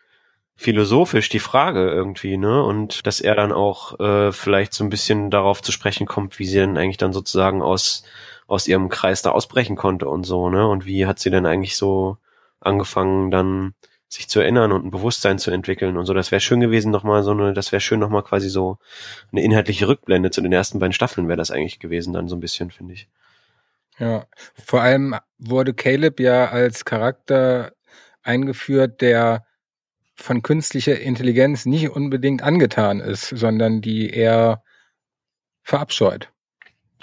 philosophisch 0.55 1.29
die 1.29 1.39
Frage 1.39 1.89
irgendwie, 1.89 2.37
ne? 2.37 2.63
Und 2.63 3.05
dass 3.07 3.21
er 3.21 3.35
dann 3.35 3.51
auch 3.51 3.99
äh, 3.99 4.31
vielleicht 4.31 4.73
so 4.73 4.83
ein 4.83 4.89
bisschen 4.89 5.29
darauf 5.31 5.61
zu 5.61 5.71
sprechen 5.71 6.05
kommt, 6.07 6.39
wie 6.39 6.45
sie 6.45 6.57
denn 6.57 6.77
eigentlich 6.77 6.97
dann 6.97 7.13
sozusagen 7.13 7.61
aus, 7.61 8.03
aus 8.47 8.67
ihrem 8.67 8.89
Kreis 8.89 9.21
da 9.21 9.31
ausbrechen 9.31 9.75
konnte 9.75 10.07
und 10.07 10.23
so, 10.23 10.49
ne? 10.49 10.67
Und 10.67 10.85
wie 10.85 11.05
hat 11.05 11.19
sie 11.19 11.31
denn 11.31 11.45
eigentlich 11.45 11.75
so 11.75 12.17
angefangen, 12.59 13.31
dann 13.31 13.73
sich 14.13 14.29
zu 14.29 14.39
erinnern 14.39 14.71
und 14.71 14.85
ein 14.85 14.91
Bewusstsein 14.91 15.39
zu 15.39 15.49
entwickeln 15.49 15.97
und 15.97 16.05
so. 16.05 16.13
Das 16.13 16.31
wäre 16.31 16.39
schön 16.39 16.59
gewesen, 16.59 16.91
nochmal 16.91 17.23
so 17.23 17.31
eine, 17.31 17.53
das 17.53 17.71
wäre 17.71 17.81
schön 17.81 17.99
nochmal 17.99 18.23
quasi 18.23 18.47
so 18.47 18.77
eine 19.31 19.43
inhaltliche 19.43 19.87
Rückblende 19.87 20.29
zu 20.29 20.41
den 20.41 20.53
ersten 20.53 20.79
beiden 20.79 20.93
Staffeln 20.93 21.27
wäre 21.27 21.37
das 21.37 21.51
eigentlich 21.51 21.79
gewesen, 21.79 22.13
dann 22.13 22.27
so 22.27 22.35
ein 22.35 22.39
bisschen, 22.39 22.69
finde 22.69 22.93
ich. 22.93 23.07
Ja, 23.97 24.25
vor 24.65 24.81
allem 24.81 25.15
wurde 25.37 25.73
Caleb 25.73 26.19
ja 26.19 26.49
als 26.49 26.85
Charakter 26.85 27.73
eingeführt, 28.21 29.01
der 29.01 29.45
von 30.15 30.43
künstlicher 30.43 30.99
Intelligenz 30.99 31.65
nicht 31.65 31.89
unbedingt 31.89 32.43
angetan 32.43 32.99
ist, 32.99 33.29
sondern 33.29 33.81
die 33.81 34.11
er 34.11 34.63
verabscheut. 35.63 36.29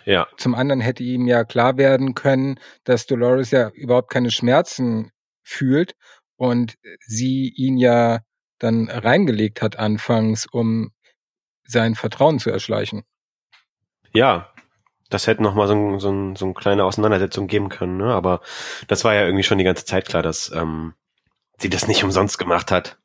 Ja. 0.04 0.28
Zum 0.36 0.54
anderen 0.54 0.80
hätte 0.80 1.02
ihm 1.02 1.26
ja 1.26 1.44
klar 1.44 1.76
werden 1.76 2.14
können, 2.14 2.58
dass 2.84 3.06
Dolores 3.06 3.50
ja 3.50 3.68
überhaupt 3.70 4.10
keine 4.10 4.30
Schmerzen 4.30 5.10
fühlt 5.42 5.96
und 6.40 6.78
sie 7.06 7.52
ihn 7.54 7.76
ja 7.76 8.20
dann 8.58 8.88
reingelegt 8.88 9.60
hat 9.60 9.78
anfangs, 9.78 10.46
um 10.46 10.90
sein 11.64 11.94
Vertrauen 11.94 12.38
zu 12.38 12.50
erschleichen. 12.50 13.02
Ja, 14.14 14.50
das 15.10 15.26
hätte 15.26 15.42
noch 15.42 15.54
mal 15.54 15.68
so, 15.68 15.74
ein, 15.74 16.00
so, 16.00 16.10
ein, 16.10 16.36
so 16.36 16.46
eine 16.46 16.54
kleine 16.54 16.84
Auseinandersetzung 16.84 17.46
geben 17.46 17.68
können, 17.68 17.98
ne? 17.98 18.14
aber 18.14 18.40
das 18.88 19.04
war 19.04 19.14
ja 19.14 19.26
irgendwie 19.26 19.42
schon 19.42 19.58
die 19.58 19.64
ganze 19.64 19.84
Zeit 19.84 20.08
klar, 20.08 20.22
dass 20.22 20.50
ähm, 20.50 20.94
sie 21.58 21.68
das 21.68 21.86
nicht 21.86 22.04
umsonst 22.04 22.38
gemacht 22.38 22.70
hat, 22.70 22.98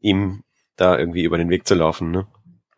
ihm 0.00 0.44
da 0.76 0.98
irgendwie 0.98 1.24
über 1.24 1.38
den 1.38 1.48
Weg 1.48 1.66
zu 1.66 1.74
laufen. 1.74 2.10
Ne? 2.10 2.26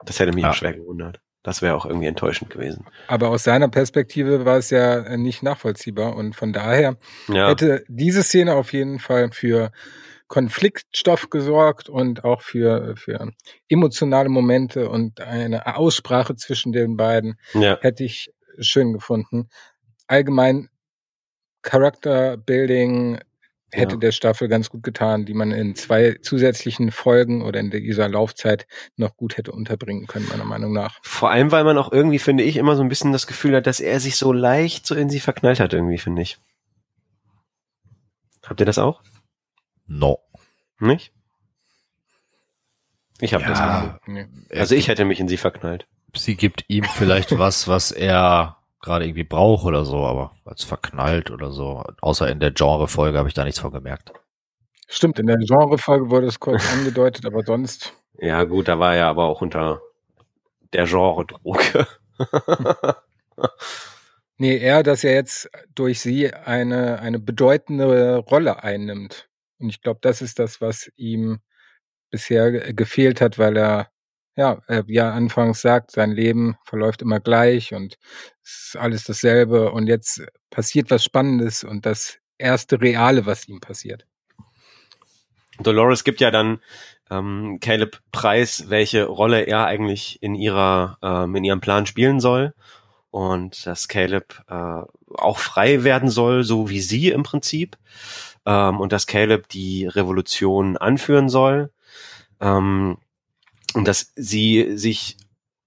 Das 0.04 0.20
hätte 0.20 0.32
mich 0.32 0.44
ja. 0.44 0.50
auch 0.50 0.54
schwer 0.54 0.74
gewundert. 0.74 1.20
Das 1.42 1.60
wäre 1.60 1.74
auch 1.74 1.86
irgendwie 1.86 2.06
enttäuschend 2.06 2.50
gewesen. 2.50 2.86
Aber 3.08 3.30
aus 3.30 3.42
seiner 3.42 3.68
Perspektive 3.68 4.44
war 4.44 4.58
es 4.58 4.70
ja 4.70 5.16
nicht 5.16 5.42
nachvollziehbar 5.42 6.14
und 6.14 6.36
von 6.36 6.52
daher 6.52 6.96
ja. 7.28 7.48
hätte 7.48 7.84
diese 7.88 8.22
Szene 8.22 8.54
auf 8.54 8.72
jeden 8.72 9.00
Fall 9.00 9.30
für 9.32 9.72
Konfliktstoff 10.28 11.28
gesorgt 11.28 11.88
und 11.88 12.24
auch 12.24 12.40
für, 12.40 12.96
für 12.96 13.32
emotionale 13.68 14.28
Momente 14.28 14.88
und 14.88 15.20
eine 15.20 15.76
Aussprache 15.76 16.36
zwischen 16.36 16.72
den 16.72 16.96
beiden 16.96 17.34
ja. 17.52 17.78
hätte 17.80 18.04
ich 18.04 18.32
schön 18.58 18.92
gefunden. 18.92 19.50
Allgemein 20.06 20.68
Character 21.62 22.36
Building 22.36 23.18
hätte 23.72 23.94
ja. 23.94 24.00
der 24.00 24.12
Staffel 24.12 24.48
ganz 24.48 24.68
gut 24.68 24.82
getan, 24.82 25.24
die 25.24 25.34
man 25.34 25.50
in 25.50 25.74
zwei 25.74 26.18
zusätzlichen 26.22 26.90
Folgen 26.90 27.42
oder 27.42 27.58
in 27.58 27.70
dieser 27.70 28.08
Laufzeit 28.08 28.66
noch 28.96 29.16
gut 29.16 29.36
hätte 29.36 29.52
unterbringen 29.52 30.06
können, 30.06 30.28
meiner 30.28 30.44
Meinung 30.44 30.72
nach. 30.72 30.98
Vor 31.02 31.30
allem, 31.30 31.50
weil 31.50 31.64
man 31.64 31.78
auch 31.78 31.90
irgendwie, 31.90 32.18
finde 32.18 32.44
ich, 32.44 32.56
immer 32.56 32.76
so 32.76 32.82
ein 32.82 32.88
bisschen 32.88 33.12
das 33.12 33.26
Gefühl 33.26 33.56
hat, 33.56 33.66
dass 33.66 33.80
er 33.80 33.98
sich 33.98 34.16
so 34.16 34.32
leicht 34.32 34.86
so 34.86 34.94
in 34.94 35.08
sie 35.08 35.20
verknallt 35.20 35.58
hat, 35.58 35.72
irgendwie, 35.72 35.98
finde 35.98 36.22
ich. 36.22 36.38
Habt 38.44 38.60
ihr 38.60 38.66
das 38.66 38.78
auch? 38.78 39.02
No. 39.86 40.18
Nicht? 40.78 41.12
Ich 43.20 43.34
habe 43.34 43.44
ja, 43.44 43.50
das 43.50 44.00
Gefühl. 44.04 44.28
Also 44.50 44.74
ich 44.74 44.88
hätte 44.88 45.04
mich 45.04 45.20
in 45.20 45.28
sie 45.28 45.36
verknallt. 45.36 45.86
Sie 46.14 46.36
gibt 46.36 46.64
ihm 46.68 46.84
vielleicht 46.84 47.38
was, 47.38 47.68
was 47.68 47.90
er 47.90 48.61
gerade 48.82 49.06
irgendwie 49.06 49.24
brauche 49.24 49.66
oder 49.66 49.84
so, 49.84 50.04
aber 50.04 50.36
als 50.44 50.64
verknallt 50.64 51.30
oder 51.30 51.50
so. 51.50 51.84
Außer 52.00 52.28
in 52.28 52.40
der 52.40 52.50
Genre-Folge 52.50 53.16
habe 53.16 53.28
ich 53.28 53.34
da 53.34 53.44
nichts 53.44 53.60
von 53.60 53.72
gemerkt. 53.72 54.12
Stimmt, 54.88 55.18
in 55.18 55.26
der 55.26 55.38
Genre-Folge 55.38 56.10
wurde 56.10 56.26
es 56.26 56.40
kurz 56.40 56.70
angedeutet, 56.72 57.24
aber 57.24 57.42
sonst. 57.44 57.94
Ja, 58.18 58.44
gut, 58.44 58.68
da 58.68 58.78
war 58.78 58.94
er 58.94 59.06
aber 59.06 59.24
auch 59.24 59.40
unter 59.40 59.80
der 60.72 60.86
Genre-Droge. 60.86 61.86
nee, 64.36 64.58
eher, 64.58 64.82
dass 64.82 65.04
er 65.04 65.14
jetzt 65.14 65.48
durch 65.74 66.00
sie 66.00 66.32
eine, 66.34 66.98
eine 66.98 67.18
bedeutende 67.18 68.16
Rolle 68.18 68.62
einnimmt. 68.62 69.28
Und 69.58 69.68
ich 69.68 69.80
glaube, 69.80 70.00
das 70.02 70.20
ist 70.22 70.38
das, 70.38 70.60
was 70.60 70.90
ihm 70.96 71.40
bisher 72.10 72.50
gefehlt 72.74 73.20
hat, 73.20 73.38
weil 73.38 73.56
er 73.56 73.88
ja, 74.36 74.60
äh, 74.66 74.82
wie 74.86 74.96
er 74.96 75.12
anfangs 75.12 75.60
sagt, 75.60 75.90
sein 75.90 76.10
Leben 76.12 76.56
verläuft 76.64 77.02
immer 77.02 77.20
gleich 77.20 77.74
und 77.74 77.98
ist 78.42 78.76
alles 78.78 79.04
dasselbe 79.04 79.72
und 79.72 79.86
jetzt 79.86 80.22
passiert 80.50 80.90
was 80.90 81.04
Spannendes 81.04 81.64
und 81.64 81.86
das 81.86 82.18
erste 82.38 82.80
Reale, 82.80 83.26
was 83.26 83.48
ihm 83.48 83.60
passiert. 83.60 84.06
Dolores 85.60 86.04
gibt 86.04 86.20
ja 86.20 86.30
dann 86.30 86.60
ähm, 87.10 87.58
Caleb 87.60 88.00
Preis, 88.10 88.64
welche 88.68 89.04
Rolle 89.04 89.42
er 89.42 89.66
eigentlich 89.66 90.22
in 90.22 90.34
ihrer 90.34 90.98
ähm, 91.02 91.36
in 91.36 91.44
ihrem 91.44 91.60
Plan 91.60 91.86
spielen 91.86 92.20
soll 92.20 92.54
und 93.10 93.66
dass 93.66 93.88
Caleb 93.88 94.42
äh, 94.48 94.82
auch 95.14 95.38
frei 95.38 95.84
werden 95.84 96.08
soll, 96.08 96.44
so 96.44 96.70
wie 96.70 96.80
sie 96.80 97.10
im 97.10 97.22
Prinzip 97.22 97.76
ähm, 98.46 98.80
und 98.80 98.92
dass 98.92 99.06
Caleb 99.06 99.48
die 99.48 99.86
Revolution 99.86 100.78
anführen 100.78 101.28
soll. 101.28 101.70
Ähm, 102.40 102.96
dass 103.74 104.12
sie 104.16 104.76
sich 104.76 105.16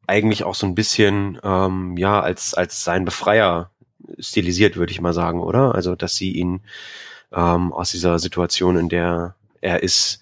eigentlich 0.08 0.43
auch 0.43 0.56
so 0.56 0.68
ein 0.68 0.76
bisschen 0.76 1.39
ähm, 1.43 1.97
ja 1.97 2.20
als 2.22 2.53
als 2.53 2.84
sein 2.84 3.06
Befreier 3.06 3.72
stilisiert, 4.20 4.78
würde 4.78 4.91
ich 4.91 5.01
mal 5.01 5.14
sagen, 5.14 5.39
oder? 5.39 5.76
Also 5.76 5.95
dass 5.95 6.16
sie 6.16 6.32
ihn 6.32 6.62
ähm, 7.34 7.74
aus 7.74 7.91
dieser 7.91 8.20
Situation, 8.20 8.78
in 8.78 8.89
der 8.89 9.36
er 9.62 9.84
ist, 9.84 10.22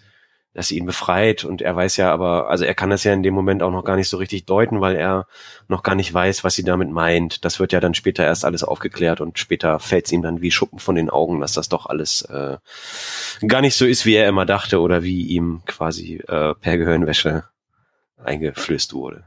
dass 0.53 0.67
sie 0.67 0.77
ihn 0.77 0.85
befreit 0.85 1.43
und 1.43 1.61
er 1.61 1.75
weiß 1.75 1.97
ja 1.97 2.13
aber, 2.13 2.49
also 2.49 2.63
er 2.63 2.75
kann 2.75 2.91
das 2.91 3.03
ja 3.03 3.11
in 3.11 3.23
dem 3.23 3.33
Moment 3.33 3.63
auch 3.63 3.71
noch 3.71 3.83
gar 3.83 3.95
nicht 3.95 4.07
so 4.07 4.17
richtig 4.17 4.45
deuten, 4.45 4.81
weil 4.81 4.95
er 4.95 5.25
noch 5.67 5.81
gar 5.81 5.95
nicht 5.95 6.13
weiß, 6.13 6.43
was 6.43 6.53
sie 6.53 6.63
damit 6.63 6.91
meint. 6.91 7.43
Das 7.43 7.59
wird 7.59 7.73
ja 7.73 7.79
dann 7.79 7.95
später 7.95 8.23
erst 8.23 8.45
alles 8.45 8.63
aufgeklärt 8.63 9.19
und 9.19 9.39
später 9.39 9.79
fällt 9.79 10.05
es 10.05 10.11
ihm 10.11 10.21
dann 10.21 10.41
wie 10.41 10.51
Schuppen 10.51 10.77
von 10.79 10.95
den 10.95 11.09
Augen, 11.09 11.41
dass 11.41 11.53
das 11.53 11.69
doch 11.69 11.87
alles 11.87 12.21
äh, 12.23 12.57
gar 13.47 13.61
nicht 13.61 13.75
so 13.75 13.85
ist, 13.85 14.05
wie 14.05 14.13
er 14.13 14.29
immer 14.29 14.45
dachte 14.45 14.79
oder 14.79 15.01
wie 15.01 15.23
ihm 15.23 15.63
quasi 15.65 16.17
äh, 16.27 16.53
per 16.53 16.77
Gehirnwäsche 16.77 17.45
eingeflößt 18.23 18.93
wurde. 18.93 19.25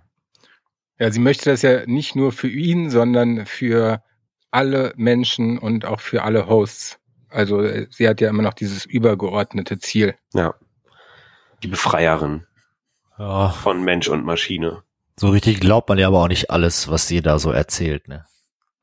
Ja, 0.99 1.11
sie 1.11 1.20
möchte 1.20 1.51
das 1.51 1.62
ja 1.62 1.84
nicht 1.86 2.16
nur 2.16 2.32
für 2.32 2.49
ihn, 2.49 2.90
sondern 2.90 3.47
für 3.47 4.03
alle 4.51 4.92
Menschen 4.97 5.59
und 5.59 5.84
auch 5.84 6.01
für 6.01 6.22
alle 6.22 6.47
Hosts. 6.49 6.99
Also 7.28 7.62
äh, 7.62 7.86
sie 7.90 8.09
hat 8.09 8.20
ja 8.20 8.30
immer 8.30 8.42
noch 8.42 8.55
dieses 8.55 8.86
übergeordnete 8.86 9.78
Ziel. 9.78 10.14
Ja. 10.32 10.55
Die 11.62 11.68
Befreierin 11.68 12.47
ja. 13.18 13.51
von 13.51 13.84
Mensch 13.84 14.09
und 14.09 14.24
Maschine. 14.24 14.82
So 15.18 15.28
richtig 15.28 15.61
glaubt 15.61 15.88
man 15.88 15.99
ja 15.99 16.09
aber 16.09 16.22
auch 16.22 16.28
nicht 16.28 16.51
alles, 16.51 16.88
was 16.88 17.09
sie 17.09 17.22
da 17.22 17.38
so 17.38 17.51
erzählt, 17.51 18.09
ne? 18.09 18.24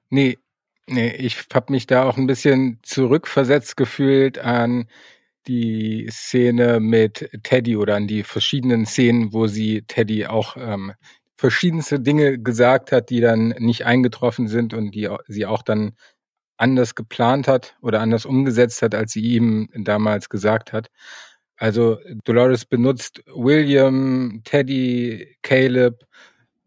Nee, 0.10 0.40
nee, 0.88 1.10
ich 1.16 1.46
habe 1.54 1.72
mich 1.72 1.88
da 1.88 2.04
auch 2.04 2.18
ein 2.18 2.28
bisschen 2.28 2.80
zurückversetzt 2.84 3.78
gefühlt 3.78 4.40
an 4.40 4.88
die 5.48 6.08
Szene 6.12 6.80
mit 6.80 7.30
Teddy 7.44 7.78
oder 7.78 7.96
an 7.96 8.08
die 8.08 8.24
verschiedenen 8.24 8.86
Szenen, 8.86 9.34
wo 9.34 9.48
sie 9.48 9.84
Teddy 9.88 10.26
auch 10.26 10.56
ähm, 10.58 10.94
verschiedenste 11.38 12.00
Dinge 12.00 12.40
gesagt 12.40 12.92
hat, 12.92 13.10
die 13.10 13.20
dann 13.20 13.50
nicht 13.60 13.86
eingetroffen 13.86 14.48
sind 14.48 14.74
und 14.74 14.92
die 14.92 15.10
sie 15.28 15.46
auch 15.46 15.62
dann 15.62 15.94
anders 16.58 16.96
geplant 16.96 17.48
hat 17.48 17.76
oder 17.82 18.00
anders 18.00 18.26
umgesetzt 18.26 18.82
hat, 18.82 18.96
als 18.96 19.12
sie 19.12 19.22
ihm 19.22 19.70
damals 19.74 20.30
gesagt 20.30 20.72
hat. 20.72 20.88
Also 21.58 21.98
Dolores 22.24 22.66
benutzt 22.66 23.24
William, 23.28 24.42
Teddy, 24.44 25.38
Caleb. 25.42 26.06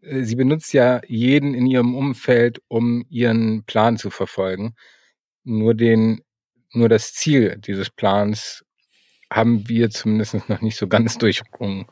Sie 0.01 0.35
benutzt 0.35 0.73
ja 0.73 1.01
jeden 1.07 1.53
in 1.53 1.65
ihrem 1.65 1.95
Umfeld, 1.95 2.61
um 2.67 3.05
ihren 3.09 3.63
Plan 3.65 3.97
zu 3.97 4.09
verfolgen. 4.09 4.75
Nur 5.43 5.73
den, 5.73 6.21
nur 6.73 6.89
das 6.89 7.13
Ziel 7.13 7.57
dieses 7.57 7.89
Plans 7.89 8.63
haben 9.31 9.67
wir 9.67 9.89
zumindest 9.89 10.49
noch 10.49 10.61
nicht 10.61 10.77
so 10.77 10.87
ganz 10.87 11.17
durchdrungen. 11.19 11.87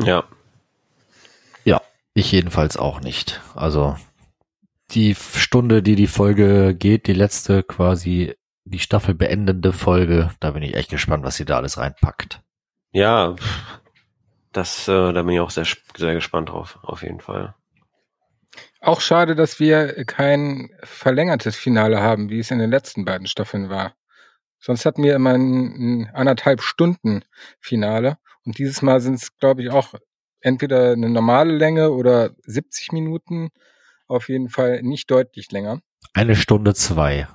Ja. 0.00 0.24
Ja, 1.64 1.80
ich 2.14 2.32
jedenfalls 2.32 2.76
auch 2.76 3.00
nicht. 3.00 3.40
Also 3.54 3.96
die 4.90 5.14
Stunde, 5.14 5.82
die 5.82 5.96
die 5.96 6.06
Folge 6.06 6.74
geht, 6.74 7.06
die 7.06 7.12
letzte 7.12 7.62
quasi 7.62 8.34
die 8.64 8.78
Staffel 8.78 9.14
beendende 9.14 9.72
Folge, 9.72 10.30
da 10.40 10.50
bin 10.50 10.62
ich 10.62 10.74
echt 10.74 10.90
gespannt, 10.90 11.24
was 11.24 11.36
sie 11.36 11.44
da 11.44 11.56
alles 11.56 11.78
reinpackt. 11.78 12.40
Ja, 12.92 13.36
das, 14.52 14.88
äh, 14.88 15.12
da 15.12 15.22
bin 15.22 15.34
ich 15.34 15.40
auch 15.40 15.50
sehr, 15.50 15.66
sehr 15.96 16.14
gespannt 16.14 16.48
drauf, 16.48 16.78
auf 16.82 17.02
jeden 17.02 17.20
Fall. 17.20 17.54
Auch 18.80 19.00
schade, 19.00 19.34
dass 19.34 19.60
wir 19.60 20.04
kein 20.04 20.70
verlängertes 20.82 21.56
Finale 21.56 22.00
haben, 22.00 22.30
wie 22.30 22.38
es 22.38 22.50
in 22.50 22.58
den 22.58 22.70
letzten 22.70 23.04
beiden 23.04 23.26
Staffeln 23.26 23.68
war. 23.68 23.94
Sonst 24.58 24.84
hatten 24.84 25.02
wir 25.02 25.14
immer 25.14 25.34
ein, 25.34 26.02
ein 26.02 26.10
anderthalb 26.14 26.62
Stunden 26.62 27.24
Finale 27.60 28.18
und 28.44 28.58
dieses 28.58 28.82
Mal 28.82 29.00
sind 29.00 29.14
es, 29.14 29.36
glaube 29.36 29.62
ich, 29.62 29.70
auch 29.70 29.94
entweder 30.40 30.92
eine 30.92 31.10
normale 31.10 31.52
Länge 31.52 31.90
oder 31.90 32.30
70 32.44 32.92
Minuten. 32.92 33.50
Auf 34.06 34.28
jeden 34.28 34.48
Fall 34.48 34.82
nicht 34.82 35.10
deutlich 35.10 35.50
länger. 35.50 35.80
Eine 36.14 36.36
Stunde 36.36 36.74
zwei. 36.74 37.26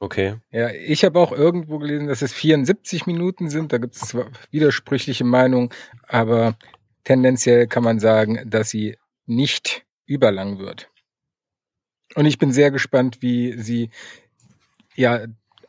Okay. 0.00 0.36
Ja, 0.50 0.70
ich 0.70 1.04
habe 1.04 1.18
auch 1.18 1.32
irgendwo 1.32 1.78
gelesen, 1.78 2.06
dass 2.06 2.22
es 2.22 2.32
74 2.32 3.06
Minuten 3.06 3.50
sind. 3.50 3.72
Da 3.72 3.78
gibt 3.78 3.96
es 3.96 4.00
zwar 4.02 4.30
widersprüchliche 4.50 5.24
Meinungen, 5.24 5.70
aber 6.06 6.56
tendenziell 7.04 7.66
kann 7.66 7.82
man 7.82 7.98
sagen, 7.98 8.48
dass 8.48 8.70
sie 8.70 8.96
nicht 9.26 9.84
überlang 10.06 10.58
wird. 10.58 10.90
Und 12.14 12.24
ich 12.24 12.38
bin 12.38 12.52
sehr 12.52 12.70
gespannt, 12.70 13.18
wie 13.20 13.60
sie 13.60 13.90
ja 14.94 15.26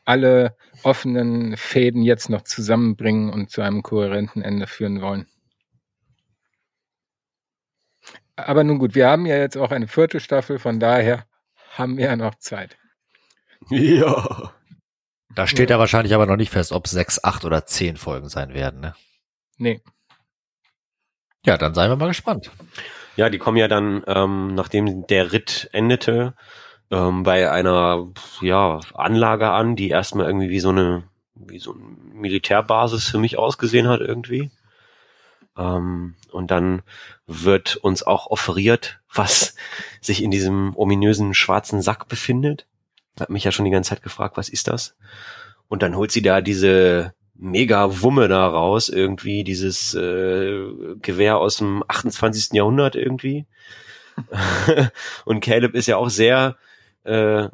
alle 0.10 0.58
offenen 0.82 1.56
Fäden 1.56 2.02
jetzt 2.02 2.32
noch 2.32 2.42
zusammenbringen 2.42 3.30
und 3.30 3.52
zu 3.52 3.62
einem 3.62 3.84
kohärenten 3.84 4.42
Ende 4.42 4.66
führen 4.66 5.02
wollen. 5.02 5.28
Aber 8.36 8.64
nun 8.64 8.80
gut, 8.80 8.96
wir 8.96 9.08
haben 9.08 9.28
ja 9.28 9.38
jetzt 9.38 9.56
auch 9.56 9.70
eine 9.70 9.88
vierte 9.88 10.20
Staffel, 10.20 10.58
von 10.58 10.80
daher 10.80 11.26
haben 11.74 11.98
wir 11.98 12.06
ja 12.06 12.16
noch 12.16 12.36
Zeit. 12.36 12.76
Ja. 13.70 14.52
Da 15.36 15.46
steht 15.46 15.70
ja. 15.70 15.76
ja 15.76 15.80
wahrscheinlich 15.80 16.16
aber 16.16 16.26
noch 16.26 16.38
nicht 16.38 16.50
fest, 16.52 16.72
ob 16.72 16.88
sechs, 16.88 17.24
acht 17.24 17.46
oder 17.46 17.68
zehn 17.68 17.96
Folgen 17.96 18.30
sein 18.30 18.56
werden, 18.56 18.80
ne? 18.80 18.96
Nee. 19.58 19.80
Ja, 21.46 21.58
dann 21.58 21.76
seien 21.76 21.92
wir 21.92 21.98
mal 21.98 22.08
gespannt. 22.08 22.50
Ja, 23.16 23.30
die 23.30 23.38
kommen 23.38 23.58
ja 23.58 23.68
dann, 23.68 24.04
ähm, 24.08 24.56
nachdem 24.56 25.06
der 25.06 25.34
Ritt 25.34 25.70
endete, 25.72 26.34
ähm, 26.92 27.24
bei 27.24 27.52
einer 27.52 28.08
ja, 28.42 28.80
Anlage 28.94 29.50
an, 29.50 29.76
die 29.76 29.90
erstmal 29.90 30.26
irgendwie 30.26 30.50
wie 30.50 30.60
so 30.60 30.70
eine 30.70 31.04
wie 31.36 31.60
so 31.60 31.74
eine 31.74 31.84
Militärbasis 32.14 33.08
für 33.08 33.18
mich 33.18 33.38
ausgesehen 33.38 33.88
hat 33.88 34.02
irgendwie. 34.02 34.52
Ähm, 35.58 36.16
und 36.32 36.52
dann 36.52 36.82
wird 37.28 37.78
uns 37.78 38.04
auch 38.04 38.28
offeriert, 38.28 39.00
was 39.14 39.56
sich 40.02 40.24
in 40.24 40.32
diesem 40.32 40.76
ominösen 40.76 41.34
schwarzen 41.34 41.82
Sack 41.82 42.08
befindet. 42.08 42.66
Hat 43.20 43.30
mich 43.30 43.44
ja 43.44 43.52
schon 43.52 43.66
die 43.66 43.72
ganze 43.72 43.90
Zeit 43.90 44.04
gefragt, 44.04 44.38
was 44.38 44.50
ist 44.50 44.68
das? 44.68 44.96
Und 45.68 45.84
dann 45.84 45.96
holt 45.96 46.12
sie 46.12 46.22
da 46.22 46.42
diese 46.42 47.14
mega 47.36 48.02
Wumme 48.02 48.28
da 48.28 48.48
raus, 48.48 48.90
irgendwie 48.90 49.44
dieses 49.44 49.94
äh, 49.94 50.96
Gewehr 51.02 51.38
aus 51.38 51.58
dem 51.58 51.84
28. 51.88 52.54
Jahrhundert 52.54 52.96
irgendwie. 52.96 53.46
und 55.26 55.40
Caleb 55.40 55.74
ist 55.76 55.88
ja 55.88 55.98
auch 55.98 56.10
sehr 56.10 56.58
äh, 57.10 57.50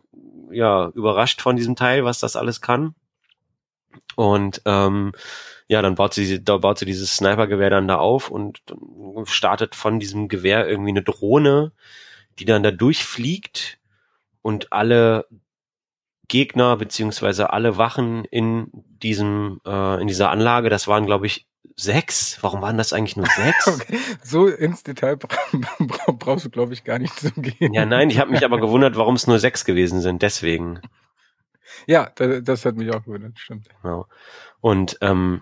ja 0.51 0.89
überrascht 0.89 1.41
von 1.41 1.55
diesem 1.55 1.75
Teil, 1.75 2.05
was 2.05 2.19
das 2.19 2.35
alles 2.35 2.61
kann. 2.61 2.95
Und 4.15 4.61
ähm, 4.65 5.13
ja, 5.67 5.81
dann 5.81 5.95
baut 5.95 6.13
sie, 6.13 6.43
da 6.43 6.57
baut 6.57 6.79
sie 6.79 6.85
dieses 6.85 7.15
Snipergewehr 7.15 7.69
dann 7.69 7.87
da 7.87 7.97
auf 7.97 8.29
und 8.29 8.61
startet 9.23 9.75
von 9.75 9.99
diesem 9.99 10.27
Gewehr 10.27 10.67
irgendwie 10.67 10.91
eine 10.91 11.01
Drohne, 11.01 11.71
die 12.37 12.45
dann 12.45 12.63
da 12.63 12.71
durchfliegt 12.71 13.79
und 14.41 14.71
alle 14.71 15.25
Gegner 16.27 16.77
beziehungsweise 16.77 17.51
alle 17.51 17.77
Wachen 17.77 18.25
in 18.25 18.69
diesem 18.73 19.61
äh, 19.65 20.01
in 20.01 20.07
dieser 20.07 20.31
Anlage, 20.31 20.69
das 20.69 20.87
waren 20.87 21.05
glaube 21.05 21.27
ich 21.27 21.47
sechs. 21.75 22.37
Warum 22.41 22.61
waren 22.61 22.77
das 22.77 22.93
eigentlich 22.93 23.17
nur 23.17 23.27
sechs? 23.27 23.67
Okay. 23.75 23.99
So 24.23 24.47
ins 24.47 24.83
Detail 24.83 25.17
brauchst 26.19 26.45
du 26.45 26.49
glaube 26.49 26.73
ich 26.73 26.83
gar 26.83 26.99
nicht 26.99 27.19
zu 27.19 27.31
gehen. 27.31 27.73
Ja, 27.73 27.85
nein, 27.85 28.09
ich 28.09 28.19
habe 28.19 28.31
mich 28.31 28.45
aber 28.45 28.59
gewundert, 28.59 28.95
warum 28.95 29.15
es 29.15 29.27
nur 29.27 29.39
sechs 29.39 29.65
gewesen 29.65 30.01
sind. 30.01 30.21
Deswegen. 30.21 30.79
Ja, 31.87 32.11
das, 32.15 32.43
das 32.43 32.65
hat 32.65 32.75
mich 32.75 32.93
auch 32.93 33.03
gewundert, 33.03 33.37
stimmt. 33.37 33.67
Genau. 33.81 34.07
Und 34.61 34.97
ähm, 35.01 35.41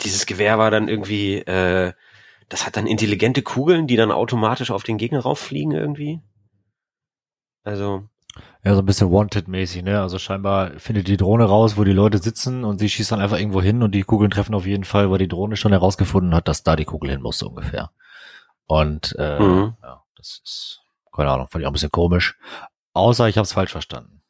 dieses 0.00 0.26
Gewehr 0.26 0.58
war 0.58 0.70
dann 0.70 0.88
irgendwie, 0.88 1.36
äh, 1.38 1.92
das 2.48 2.66
hat 2.66 2.76
dann 2.76 2.86
intelligente 2.86 3.42
Kugeln, 3.42 3.86
die 3.86 3.96
dann 3.96 4.10
automatisch 4.10 4.70
auf 4.70 4.82
den 4.82 4.98
Gegner 4.98 5.20
rauffliegen 5.20 5.72
irgendwie. 5.72 6.20
Also 7.64 8.08
ja, 8.64 8.74
so 8.74 8.80
ein 8.80 8.86
bisschen 8.86 9.10
Wanted-mäßig, 9.10 9.82
ne? 9.82 10.00
Also 10.00 10.18
scheinbar 10.18 10.78
findet 10.78 11.08
die 11.08 11.16
Drohne 11.16 11.44
raus, 11.44 11.76
wo 11.76 11.84
die 11.84 11.92
Leute 11.92 12.18
sitzen 12.18 12.64
und 12.64 12.78
sie 12.78 12.88
schießt 12.88 13.12
dann 13.12 13.20
einfach 13.20 13.38
irgendwo 13.38 13.60
hin 13.60 13.82
und 13.82 13.94
die 13.94 14.02
Kugeln 14.02 14.30
treffen 14.30 14.54
auf 14.54 14.66
jeden 14.66 14.84
Fall, 14.84 15.10
weil 15.10 15.18
die 15.18 15.28
Drohne 15.28 15.56
schon 15.56 15.72
herausgefunden 15.72 16.34
hat, 16.34 16.48
dass 16.48 16.62
da 16.62 16.76
die 16.76 16.84
Kugel 16.84 17.10
hin 17.10 17.22
muss, 17.22 17.38
so 17.38 17.48
ungefähr. 17.48 17.90
Und 18.66 19.14
äh, 19.18 19.38
mhm. 19.38 19.74
ja, 19.82 20.02
das 20.16 20.40
ist, 20.44 20.80
keine 21.14 21.30
Ahnung, 21.30 21.48
fand 21.48 21.62
ich 21.62 21.66
auch 21.66 21.70
ein 21.70 21.74
bisschen 21.74 21.90
komisch. 21.90 22.38
Außer 22.94 23.28
ich 23.28 23.36
habe 23.36 23.44
es 23.44 23.52
falsch 23.52 23.72
verstanden. 23.72 24.22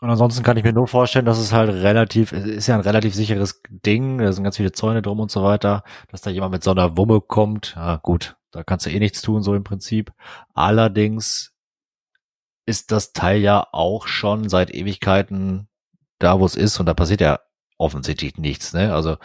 Und 0.00 0.08
ansonsten 0.08 0.42
kann 0.42 0.56
ich 0.56 0.64
mir 0.64 0.72
nur 0.72 0.88
vorstellen, 0.88 1.26
dass 1.26 1.38
es 1.38 1.52
halt 1.52 1.70
relativ, 1.70 2.32
es 2.32 2.46
ist 2.46 2.66
ja 2.68 2.74
ein 2.74 2.80
relativ 2.80 3.14
sicheres 3.14 3.60
Ding, 3.68 4.18
da 4.18 4.32
sind 4.32 4.44
ganz 4.44 4.56
viele 4.56 4.72
Zäune 4.72 5.02
drum 5.02 5.20
und 5.20 5.30
so 5.30 5.42
weiter, 5.42 5.84
dass 6.08 6.22
da 6.22 6.30
jemand 6.30 6.52
mit 6.52 6.64
so 6.64 6.70
einer 6.70 6.96
Wumme 6.96 7.20
kommt. 7.20 7.74
Ja, 7.76 7.96
gut, 7.96 8.36
da 8.50 8.64
kannst 8.64 8.86
du 8.86 8.90
eh 8.90 8.98
nichts 8.98 9.20
tun, 9.20 9.42
so 9.42 9.54
im 9.54 9.64
Prinzip. 9.64 10.12
Allerdings 10.54 11.49
ist 12.70 12.92
das 12.92 13.12
Teil 13.12 13.40
ja 13.40 13.66
auch 13.72 14.06
schon 14.06 14.48
seit 14.48 14.72
Ewigkeiten 14.72 15.68
da, 16.20 16.38
wo 16.38 16.46
es 16.46 16.54
ist 16.54 16.78
und 16.78 16.86
da 16.86 16.94
passiert 16.94 17.20
ja 17.20 17.40
offensichtlich 17.78 18.36
nichts. 18.36 18.72
Ne? 18.72 18.94
Also 18.94 19.16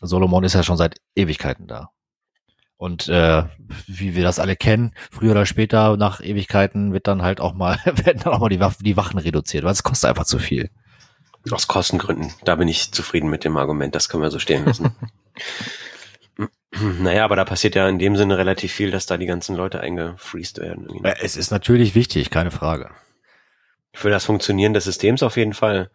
Solomon 0.00 0.42
ist 0.42 0.54
ja 0.54 0.64
schon 0.64 0.76
seit 0.76 1.00
Ewigkeiten 1.14 1.68
da. 1.68 1.90
Und 2.76 3.08
äh, 3.08 3.44
wie 3.86 4.16
wir 4.16 4.24
das 4.24 4.40
alle 4.40 4.56
kennen, 4.56 4.92
früher 5.12 5.30
oder 5.30 5.46
später 5.46 5.96
nach 5.96 6.20
Ewigkeiten 6.20 6.92
wird 6.92 7.06
dann 7.06 7.22
halt 7.22 7.40
auch 7.40 7.54
mal 7.54 7.78
werden 7.84 8.20
dann 8.24 8.32
auch 8.32 8.40
mal 8.40 8.48
die, 8.48 8.58
Waffen, 8.58 8.82
die 8.82 8.96
Wachen 8.96 9.18
reduziert, 9.18 9.62
weil 9.62 9.70
es 9.70 9.84
kostet 9.84 10.10
einfach 10.10 10.24
zu 10.24 10.40
viel. 10.40 10.68
Aus 11.52 11.68
Kostengründen. 11.68 12.32
Da 12.44 12.56
bin 12.56 12.66
ich 12.66 12.92
zufrieden 12.92 13.30
mit 13.30 13.44
dem 13.44 13.56
Argument. 13.56 13.94
Das 13.94 14.08
können 14.08 14.24
wir 14.24 14.30
so 14.32 14.40
stehen 14.40 14.64
lassen. 14.64 14.96
Naja, 16.80 17.24
aber 17.24 17.36
da 17.36 17.44
passiert 17.44 17.74
ja 17.74 17.88
in 17.88 17.98
dem 17.98 18.16
Sinne 18.16 18.38
relativ 18.38 18.72
viel, 18.72 18.90
dass 18.90 19.06
da 19.06 19.18
die 19.18 19.26
ganzen 19.26 19.56
Leute 19.56 19.80
eingefreezed 19.80 20.58
werden. 20.58 20.88
Es 21.20 21.36
ist 21.36 21.50
natürlich 21.50 21.94
wichtig, 21.94 22.30
keine 22.30 22.50
Frage. 22.50 22.90
Für 23.92 24.08
das 24.08 24.24
Funktionieren 24.24 24.72
des 24.72 24.84
Systems 24.84 25.22
auf 25.22 25.36
jeden 25.36 25.52
Fall. 25.52 25.90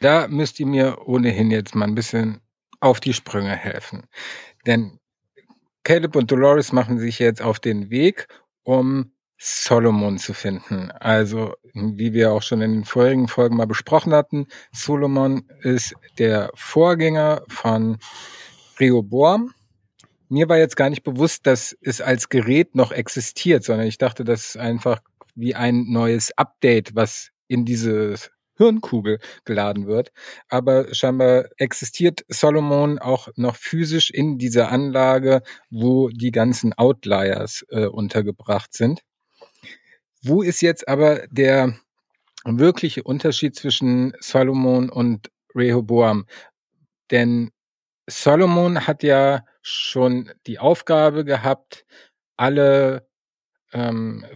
Da 0.00 0.28
müsst 0.28 0.60
ihr 0.60 0.66
mir 0.66 0.98
ohnehin 1.06 1.50
jetzt 1.50 1.74
mal 1.74 1.86
ein 1.86 1.94
bisschen 1.94 2.40
auf 2.80 3.00
die 3.00 3.14
Sprünge 3.14 3.56
helfen. 3.56 4.02
Denn 4.66 4.98
Caleb 5.82 6.14
und 6.14 6.30
Dolores 6.30 6.72
machen 6.72 6.98
sich 6.98 7.18
jetzt 7.18 7.40
auf 7.40 7.58
den 7.58 7.90
Weg, 7.90 8.28
um 8.64 9.12
Solomon 9.38 10.18
zu 10.18 10.34
finden. 10.34 10.90
Also, 10.90 11.54
wie 11.72 12.12
wir 12.12 12.32
auch 12.32 12.42
schon 12.42 12.60
in 12.60 12.72
den 12.72 12.84
vorherigen 12.84 13.28
Folgen 13.28 13.56
mal 13.56 13.66
besprochen 13.66 14.12
hatten, 14.12 14.46
Solomon 14.72 15.48
ist 15.62 15.94
der 16.18 16.50
Vorgänger 16.54 17.42
von 17.48 17.98
Rehoboam 18.78 19.52
mir 20.32 20.48
war 20.48 20.56
jetzt 20.56 20.76
gar 20.76 20.88
nicht 20.88 21.02
bewusst, 21.02 21.46
dass 21.46 21.76
es 21.82 22.00
als 22.00 22.30
Gerät 22.30 22.74
noch 22.74 22.90
existiert, 22.90 23.64
sondern 23.64 23.86
ich 23.86 23.98
dachte, 23.98 24.24
das 24.24 24.46
ist 24.46 24.56
einfach 24.56 25.02
wie 25.34 25.54
ein 25.54 25.84
neues 25.90 26.32
Update, 26.38 26.94
was 26.94 27.28
in 27.48 27.66
diese 27.66 28.16
Hirnkugel 28.56 29.18
geladen 29.44 29.86
wird. 29.86 30.10
Aber 30.48 30.94
scheinbar 30.94 31.50
existiert 31.58 32.24
Solomon 32.28 32.98
auch 32.98 33.28
noch 33.36 33.56
physisch 33.56 34.08
in 34.10 34.38
dieser 34.38 34.70
Anlage, 34.72 35.42
wo 35.68 36.08
die 36.08 36.30
ganzen 36.30 36.72
Outliers 36.72 37.66
äh, 37.68 37.84
untergebracht 37.84 38.72
sind. 38.72 39.02
Wo 40.22 40.40
ist 40.40 40.62
jetzt 40.62 40.88
aber 40.88 41.26
der 41.30 41.76
wirkliche 42.46 43.02
Unterschied 43.02 43.54
zwischen 43.54 44.14
Solomon 44.20 44.88
und 44.88 45.30
Rehoboam? 45.54 46.24
Denn 47.10 47.50
Solomon 48.08 48.86
hat 48.86 49.02
ja 49.02 49.44
schon 49.62 50.30
die 50.46 50.58
Aufgabe 50.58 51.24
gehabt, 51.24 51.86
alle 52.36 53.08
ähm, 53.72 54.26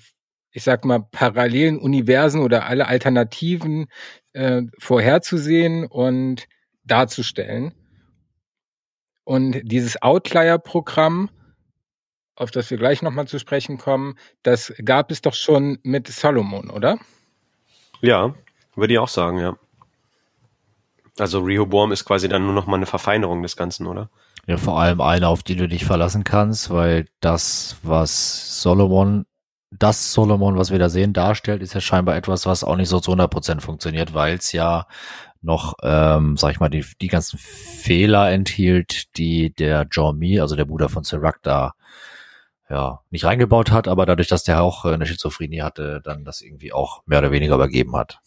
ich 0.57 0.65
sag 0.65 0.87
mal, 0.87 1.01
parallelen 1.01 1.79
Universen 1.79 2.41
oder 2.41 2.65
alle 2.65 2.87
Alternativen 2.89 3.89
äh, 4.33 4.63
vorherzusehen 4.79 5.85
und 5.85 6.47
darzustellen. 6.83 7.75
Und 9.25 9.61
dieses 9.65 10.01
Outlier-Programm, 10.01 11.29
auf 12.37 12.51
das 12.51 12.71
wir 12.71 12.79
gleich 12.79 13.03
nochmal 13.03 13.29
zu 13.29 13.39
sprechen 13.39 13.77
kommen, 13.77 14.17
das 14.43 14.73
gab 14.83 15.11
es 15.11 15.21
doch 15.21 15.35
schon 15.35 15.79
mit 15.83 16.09
Solomon, 16.09 16.71
oder? 16.71 16.99
Ja, 18.01 18.35
würde 18.77 18.95
ich 18.95 18.99
auch 18.99 19.09
sagen, 19.09 19.39
ja. 19.39 19.59
Also 21.19 21.41
Rehoboam 21.41 21.93
ist 21.93 22.07
quasi 22.07 22.29
dann 22.29 22.47
nur 22.47 22.55
noch 22.55 22.67
mal 22.67 22.77
eine 22.77 22.87
Verfeinerung 22.87 23.43
des 23.43 23.59
Ganzen, 23.59 23.87
oder? 23.87 24.09
Ja, 24.47 24.57
vor 24.59 24.79
allem 24.79 25.01
eine, 25.01 25.29
auf 25.29 25.43
die 25.43 25.57
du 25.57 25.67
dich 25.67 25.85
verlassen 25.85 26.23
kannst, 26.23 26.71
weil 26.71 27.07
das, 27.21 27.77
was 27.83 28.63
Solomon, 28.63 29.27
das 29.73 30.13
Solomon, 30.13 30.57
was 30.57 30.71
wir 30.71 30.79
da 30.79 30.89
sehen, 30.89 31.13
darstellt, 31.13 31.63
ist 31.63 31.75
ja 31.75 31.81
scheinbar 31.81 32.17
etwas, 32.17 32.47
was 32.47 32.63
auch 32.63 32.77
nicht 32.77 32.89
so 32.89 33.01
zu 33.01 33.13
100% 33.13 33.61
funktioniert, 33.61 34.15
weil 34.15 34.37
es 34.37 34.53
ja 34.53 34.87
noch, 35.43 35.75
ähm, 35.83 36.37
sag 36.37 36.53
ich 36.53 36.61
mal, 36.61 36.69
die, 36.69 36.85
die 37.01 37.09
ganzen 37.09 37.39
Fehler 37.39 38.31
enthielt, 38.31 39.17
die 39.17 39.53
der 39.53 39.87
Mee, 40.15 40.41
also 40.41 40.55
der 40.55 40.65
Bruder 40.65 40.89
von 40.89 41.03
Sirac, 41.03 41.43
da 41.43 41.75
ja, 42.71 43.01
nicht 43.11 43.25
reingebaut 43.25 43.71
hat, 43.71 43.89
aber 43.89 44.07
dadurch, 44.07 44.29
dass 44.29 44.45
der 44.45 44.63
auch 44.63 44.85
eine 44.85 45.07
Schizophrenie 45.07 45.63
hatte, 45.63 46.01
dann 46.05 46.25
das 46.25 46.41
irgendwie 46.41 46.73
auch 46.73 47.03
mehr 47.07 47.21
oder 47.21 47.31
weniger 47.31 47.55
übergeben 47.55 47.97
hat. 47.97 48.21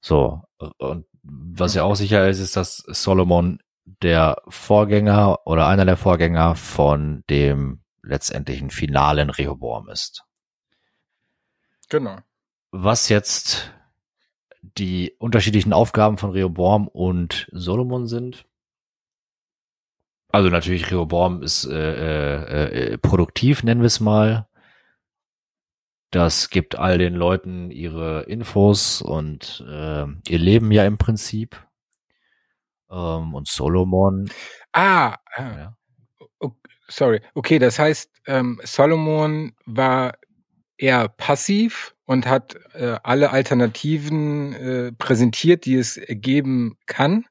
So, 0.00 0.42
und 0.78 1.06
was 1.22 1.74
ja 1.74 1.82
auch 1.82 1.96
sicher 1.96 2.28
ist, 2.28 2.38
ist, 2.38 2.56
dass 2.56 2.76
Solomon 2.86 3.58
der 3.86 4.42
Vorgänger 4.48 5.46
oder 5.46 5.66
einer 5.66 5.84
der 5.84 5.96
Vorgänger 5.96 6.56
von 6.56 7.24
dem 7.30 7.80
letztendlichen 8.02 8.70
finalen 8.70 9.30
Rehoboam 9.30 9.88
ist. 9.88 10.24
Genau. 11.88 12.18
Was 12.72 13.08
jetzt 13.08 13.72
die 14.62 15.14
unterschiedlichen 15.18 15.72
Aufgaben 15.72 16.18
von 16.18 16.30
Rehoboam 16.30 16.88
und 16.88 17.48
Solomon 17.52 18.06
sind. 18.06 18.46
Also 20.28 20.50
natürlich 20.50 20.90
Rehoboam 20.90 21.42
ist 21.42 21.64
äh, 21.64 21.72
äh, 21.72 22.92
äh, 22.92 22.98
produktiv, 22.98 23.62
nennen 23.62 23.80
wir 23.80 23.86
es 23.86 24.00
mal. 24.00 24.48
Das 26.10 26.50
gibt 26.50 26.78
all 26.78 26.98
den 26.98 27.14
Leuten 27.14 27.70
ihre 27.70 28.22
Infos 28.22 29.02
und 29.02 29.64
äh, 29.68 30.06
ihr 30.28 30.38
Leben 30.38 30.70
ja 30.72 30.84
im 30.84 30.98
Prinzip. 30.98 31.65
Ähm, 32.90 33.34
und 33.34 33.48
Solomon. 33.48 34.30
Ah, 34.72 35.16
ah 35.34 35.74
ja. 36.40 36.52
sorry. 36.88 37.20
Okay, 37.34 37.58
das 37.58 37.78
heißt, 37.78 38.10
ähm, 38.26 38.60
Solomon 38.64 39.52
war 39.64 40.14
eher 40.78 41.08
passiv 41.08 41.94
und 42.04 42.26
hat 42.26 42.56
äh, 42.74 42.96
alle 43.02 43.30
Alternativen 43.30 44.52
äh, 44.52 44.92
präsentiert, 44.92 45.64
die 45.64 45.76
es 45.76 46.00
geben 46.08 46.76
kann 46.86 47.24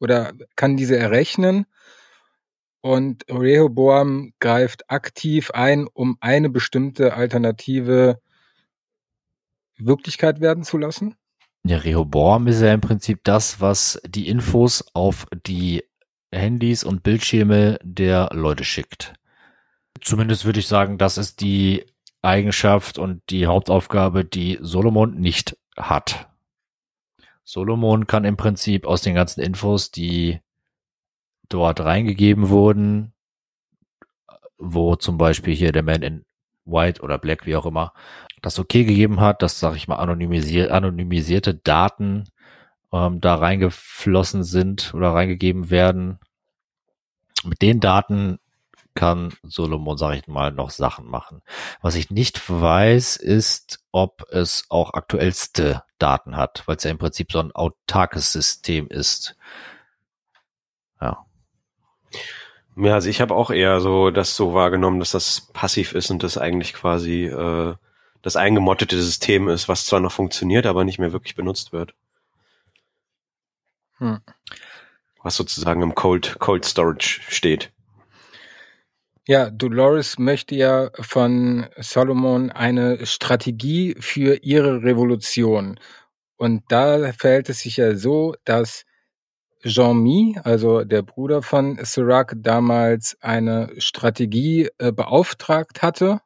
oder 0.00 0.32
kann 0.56 0.76
diese 0.76 0.96
errechnen. 0.96 1.66
Und 2.80 3.24
Rehoboam 3.30 4.32
greift 4.40 4.90
aktiv 4.90 5.52
ein, 5.52 5.86
um 5.86 6.16
eine 6.20 6.50
bestimmte 6.50 7.14
Alternative 7.14 8.20
Wirklichkeit 9.76 10.40
werden 10.40 10.64
zu 10.64 10.78
lassen? 10.78 11.16
Ja, 11.64 11.76
Rehoboam 11.76 12.48
ist 12.48 12.60
ja 12.60 12.72
im 12.74 12.80
Prinzip 12.80 13.20
das, 13.22 13.60
was 13.60 14.00
die 14.04 14.28
Infos 14.28 14.84
auf 14.94 15.26
die 15.46 15.84
Handys 16.32 16.82
und 16.82 17.04
Bildschirme 17.04 17.78
der 17.82 18.30
Leute 18.32 18.64
schickt. 18.64 19.14
Zumindest 20.00 20.44
würde 20.44 20.58
ich 20.58 20.66
sagen, 20.66 20.98
das 20.98 21.18
ist 21.18 21.40
die 21.40 21.86
Eigenschaft 22.20 22.98
und 22.98 23.22
die 23.30 23.46
Hauptaufgabe, 23.46 24.24
die 24.24 24.58
Solomon 24.60 25.20
nicht 25.20 25.56
hat. 25.76 26.28
Solomon 27.44 28.06
kann 28.08 28.24
im 28.24 28.36
Prinzip 28.36 28.86
aus 28.86 29.02
den 29.02 29.14
ganzen 29.14 29.40
Infos, 29.40 29.92
die 29.92 30.40
dort 31.48 31.80
reingegeben 31.80 32.48
wurden, 32.48 33.12
wo 34.58 34.96
zum 34.96 35.16
Beispiel 35.16 35.54
hier 35.54 35.70
der 35.70 35.82
Man 35.82 36.02
in 36.02 36.24
White 36.64 37.02
oder 37.02 37.18
Black, 37.18 37.46
wie 37.46 37.56
auch 37.56 37.66
immer, 37.66 37.92
das 38.42 38.58
okay 38.58 38.84
gegeben 38.84 39.20
hat, 39.20 39.40
dass, 39.42 39.58
sag 39.58 39.76
ich 39.76 39.88
mal, 39.88 39.96
anonymisier 39.96 40.74
anonymisierte 40.74 41.54
Daten 41.54 42.24
ähm, 42.92 43.20
da 43.20 43.36
reingeflossen 43.36 44.44
sind 44.44 44.92
oder 44.94 45.14
reingegeben 45.14 45.70
werden. 45.70 46.18
Mit 47.44 47.62
den 47.62 47.80
Daten 47.80 48.38
kann 48.94 49.32
Solomon, 49.42 49.96
sag 49.96 50.16
ich 50.16 50.26
mal, 50.26 50.52
noch 50.52 50.70
Sachen 50.70 51.06
machen. 51.06 51.40
Was 51.80 51.94
ich 51.94 52.10
nicht 52.10 52.50
weiß, 52.50 53.16
ist, 53.16 53.80
ob 53.90 54.26
es 54.30 54.64
auch 54.68 54.92
aktuellste 54.92 55.82
Daten 55.98 56.36
hat, 56.36 56.64
weil 56.66 56.76
es 56.76 56.84
ja 56.84 56.90
im 56.90 56.98
Prinzip 56.98 57.32
so 57.32 57.38
ein 57.38 57.52
autarkes 57.52 58.32
System 58.32 58.88
ist. 58.88 59.36
Ja. 61.00 61.24
Ja, 62.76 62.94
also 62.94 63.08
ich 63.08 63.20
habe 63.20 63.34
auch 63.34 63.50
eher 63.50 63.80
so 63.80 64.10
das 64.10 64.36
so 64.36 64.54
wahrgenommen, 64.54 64.98
dass 64.98 65.12
das 65.12 65.48
passiv 65.52 65.94
ist 65.94 66.10
und 66.10 66.22
das 66.22 66.38
eigentlich 66.38 66.72
quasi 66.74 67.26
äh, 67.26 67.74
das 68.22 68.36
eingemottete 68.36 69.00
System 69.00 69.48
ist, 69.48 69.68
was 69.68 69.86
zwar 69.86 70.00
noch 70.00 70.12
funktioniert, 70.12 70.66
aber 70.66 70.84
nicht 70.84 70.98
mehr 70.98 71.12
wirklich 71.12 71.34
benutzt 71.34 71.72
wird. 71.72 71.94
Hm. 73.98 74.20
Was 75.22 75.36
sozusagen 75.36 75.82
im 75.82 75.94
Cold, 75.94 76.36
Cold 76.38 76.64
Storage 76.64 77.20
steht. 77.28 77.72
Ja, 79.26 79.50
Dolores 79.50 80.18
möchte 80.18 80.56
ja 80.56 80.90
von 80.98 81.66
Solomon 81.76 82.50
eine 82.50 83.06
Strategie 83.06 83.94
für 84.00 84.42
ihre 84.42 84.82
Revolution. 84.82 85.78
Und 86.36 86.64
da 86.68 87.12
verhält 87.12 87.48
es 87.48 87.60
sich 87.60 87.76
ja 87.76 87.94
so, 87.94 88.34
dass 88.44 88.84
Jean-Mi, 89.64 90.40
also 90.42 90.82
der 90.82 91.02
Bruder 91.02 91.42
von 91.42 91.78
Sirac, 91.84 92.34
damals 92.36 93.16
eine 93.20 93.70
Strategie 93.78 94.68
äh, 94.78 94.90
beauftragt 94.90 95.82
hatte, 95.82 96.20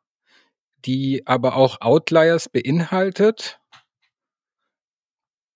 die 0.87 1.27
aber 1.27 1.57
auch 1.57 1.81
Outliers 1.81 2.49
beinhaltet. 2.49 3.61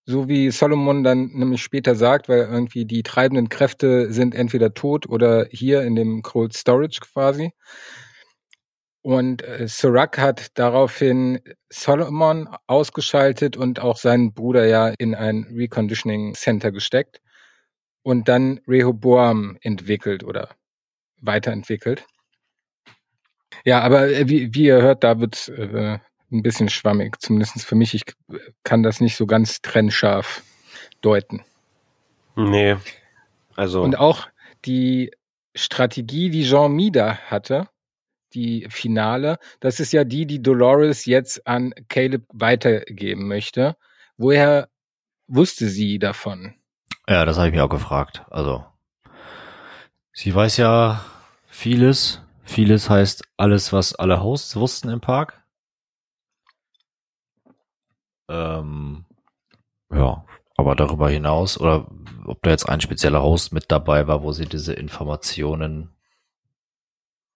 So 0.06 0.28
wie 0.28 0.50
Solomon 0.50 1.04
dann 1.04 1.28
nämlich 1.28 1.62
später 1.62 1.94
sagt, 1.94 2.28
weil 2.28 2.40
irgendwie 2.40 2.84
die 2.84 3.02
treibenden 3.02 3.48
Kräfte 3.48 4.12
sind 4.12 4.34
entweder 4.34 4.74
tot 4.74 5.08
oder 5.08 5.46
hier 5.50 5.82
in 5.82 5.94
dem 5.94 6.22
Cold 6.22 6.54
Storage 6.54 7.00
quasi. 7.00 7.52
Und 9.02 9.42
äh, 9.42 9.66
Sirac 9.66 10.18
hat 10.18 10.58
daraufhin 10.58 11.40
Solomon 11.70 12.48
ausgeschaltet 12.66 13.56
und 13.56 13.80
auch 13.80 13.96
seinen 13.96 14.34
Bruder 14.34 14.66
ja 14.66 14.88
in 14.98 15.14
ein 15.14 15.46
Reconditioning 15.54 16.34
Center 16.34 16.70
gesteckt 16.70 17.20
und 18.02 18.28
dann 18.28 18.60
Rehoboam 18.66 19.56
entwickelt 19.62 20.24
oder 20.24 20.50
weiterentwickelt. 21.20 22.06
Ja, 23.64 23.80
aber 23.80 24.08
äh, 24.08 24.28
wie, 24.28 24.54
wie 24.54 24.64
ihr 24.64 24.82
hört, 24.82 25.04
da 25.04 25.20
wird 25.20 25.48
äh, 25.48 25.98
ein 26.32 26.42
bisschen 26.42 26.68
schwammig, 26.68 27.20
zumindest 27.20 27.64
für 27.64 27.74
mich. 27.74 27.94
Ich 27.94 28.04
kann 28.62 28.82
das 28.82 29.00
nicht 29.00 29.16
so 29.16 29.26
ganz 29.26 29.62
trennscharf 29.62 30.42
deuten. 31.00 31.42
Nee, 32.36 32.76
also. 33.56 33.82
Und 33.82 33.98
auch 33.98 34.28
die 34.64 35.10
Strategie, 35.54 36.30
die 36.30 36.44
Jean 36.44 36.72
Mida 36.72 37.16
hatte, 37.26 37.68
die 38.32 38.66
Finale, 38.70 39.38
das 39.58 39.80
ist 39.80 39.92
ja 39.92 40.04
die, 40.04 40.26
die 40.26 40.42
Dolores 40.42 41.04
jetzt 41.04 41.46
an 41.46 41.74
Caleb 41.88 42.24
weitergeben 42.32 43.26
möchte. 43.26 43.76
Woher 44.16 44.68
wusste 45.26 45.68
sie 45.68 45.98
davon? 45.98 46.54
Ja, 47.08 47.24
das 47.24 47.38
habe 47.38 47.48
ich 47.48 47.54
mir 47.54 47.64
auch 47.64 47.70
gefragt. 47.70 48.22
Also, 48.30 48.64
sie 50.12 50.32
weiß 50.32 50.58
ja 50.58 51.04
vieles 51.48 52.22
Vieles 52.50 52.90
heißt 52.90 53.22
alles, 53.36 53.72
was 53.72 53.94
alle 53.94 54.24
Hosts 54.24 54.56
wussten 54.56 54.88
im 54.88 55.00
Park. 55.00 55.40
Ähm, 58.28 59.04
ja, 59.88 60.24
aber 60.56 60.74
darüber 60.74 61.08
hinaus, 61.08 61.60
oder 61.60 61.86
ob 62.26 62.42
da 62.42 62.50
jetzt 62.50 62.68
ein 62.68 62.80
spezieller 62.80 63.22
Host 63.22 63.52
mit 63.52 63.70
dabei 63.70 64.08
war, 64.08 64.24
wo 64.24 64.32
sie 64.32 64.46
diese 64.46 64.72
Informationen 64.72 65.94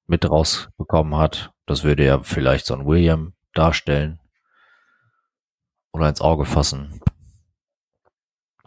mit 0.09 0.29
rausbekommen 0.29 1.17
hat, 1.17 1.53
das 1.65 1.85
würde 1.85 2.05
ja 2.05 2.21
vielleicht 2.25 2.67
so 2.67 2.75
ein 2.75 2.85
William 2.85 3.35
darstellen 3.53 4.19
oder 5.93 6.09
ins 6.09 6.23
Auge 6.23 6.45
fassen. 6.45 7.01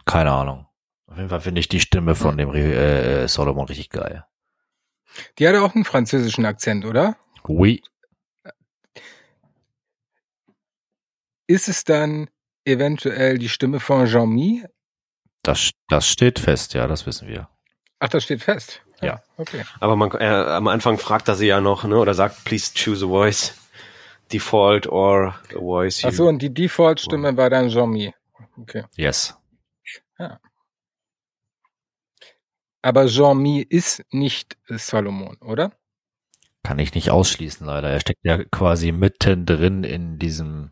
Keine 0.06 0.32
Ahnung. 0.32 0.66
Auf 1.08 1.18
jeden 1.18 1.28
Fall 1.28 1.42
finde 1.42 1.60
ich 1.60 1.68
die 1.68 1.80
Stimme 1.80 2.14
von 2.14 2.38
dem 2.38 2.54
äh, 2.54 3.28
Solomon 3.28 3.66
richtig 3.66 3.90
geil. 3.90 4.24
Die 5.38 5.48
hatte 5.48 5.62
auch 5.62 5.74
einen 5.74 5.84
französischen 5.84 6.44
Akzent, 6.44 6.84
oder? 6.84 7.16
Oui. 7.46 7.82
Ist 11.46 11.68
es 11.68 11.84
dann 11.84 12.28
eventuell 12.64 13.38
die 13.38 13.48
Stimme 13.48 13.80
von 13.80 14.06
Jean-Mi? 14.06 14.64
Das, 15.42 15.70
das 15.88 16.08
steht 16.08 16.38
fest, 16.38 16.74
ja, 16.74 16.86
das 16.86 17.06
wissen 17.06 17.28
wir. 17.28 17.48
Ach, 18.00 18.08
das 18.08 18.24
steht 18.24 18.42
fest. 18.42 18.82
Ja. 19.00 19.22
Okay. 19.36 19.64
Aber 19.80 19.96
man, 19.96 20.10
äh, 20.12 20.24
am 20.24 20.68
Anfang 20.68 20.98
fragt 20.98 21.28
er 21.28 21.36
sie 21.36 21.46
ja 21.46 21.60
noch, 21.60 21.84
ne, 21.84 21.96
oder 21.96 22.14
sagt, 22.14 22.44
please 22.44 22.72
choose 22.74 23.04
a 23.04 23.08
voice. 23.08 23.54
Default 24.32 24.86
or 24.86 25.34
a 25.54 25.58
voice. 25.58 26.04
Ach 26.04 26.12
so, 26.12 26.28
und 26.28 26.42
die 26.42 26.52
Default-Stimme 26.52 27.36
war 27.36 27.48
dann 27.48 27.70
Jean-Mi. 27.70 28.12
Okay. 28.60 28.84
Yes. 28.96 29.34
Aber 32.82 33.06
Jean-Mi 33.06 33.60
ist 33.60 34.04
nicht 34.10 34.56
Salomon, 34.68 35.36
oder? 35.40 35.72
Kann 36.62 36.78
ich 36.78 36.94
nicht 36.94 37.10
ausschließen, 37.10 37.66
leider. 37.66 37.88
Er 37.88 38.00
steckt 38.00 38.24
ja 38.24 38.42
quasi 38.44 38.92
mittendrin 38.92 39.84
in 39.84 40.18
diesem 40.18 40.70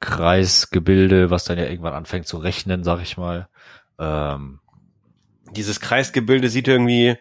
Kreisgebilde, 0.00 1.30
was 1.30 1.44
dann 1.44 1.58
ja 1.58 1.64
irgendwann 1.64 1.94
anfängt 1.94 2.26
zu 2.26 2.38
rechnen, 2.38 2.84
sag 2.84 3.00
ich 3.02 3.16
mal. 3.16 3.48
Ähm, 3.98 4.60
Dieses 5.52 5.80
Kreisgebilde 5.80 6.48
sieht 6.48 6.68
irgendwie 6.68 7.16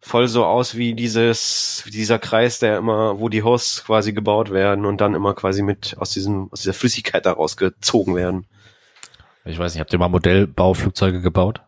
voll 0.00 0.28
so 0.28 0.44
aus 0.44 0.76
wie 0.76 0.94
dieses, 0.94 1.84
dieser 1.88 2.18
Kreis, 2.18 2.58
der 2.58 2.78
immer, 2.78 3.20
wo 3.20 3.28
die 3.28 3.42
Hosts 3.42 3.84
quasi 3.84 4.12
gebaut 4.12 4.50
werden 4.50 4.86
und 4.86 5.00
dann 5.00 5.14
immer 5.14 5.34
quasi 5.34 5.62
mit 5.62 5.96
aus 5.98 6.10
diesem, 6.10 6.50
aus 6.52 6.60
dieser 6.62 6.72
Flüssigkeit 6.74 7.26
daraus 7.26 7.56
gezogen 7.56 8.14
werden. 8.16 8.46
ich 9.44 9.58
weiß 9.58 9.74
nicht, 9.74 9.80
habt 9.80 9.92
ihr 9.92 9.98
mal 9.98 10.08
Modellbauflugzeuge 10.08 11.20
gebaut? 11.20 11.60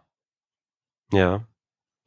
Ja. 1.13 1.47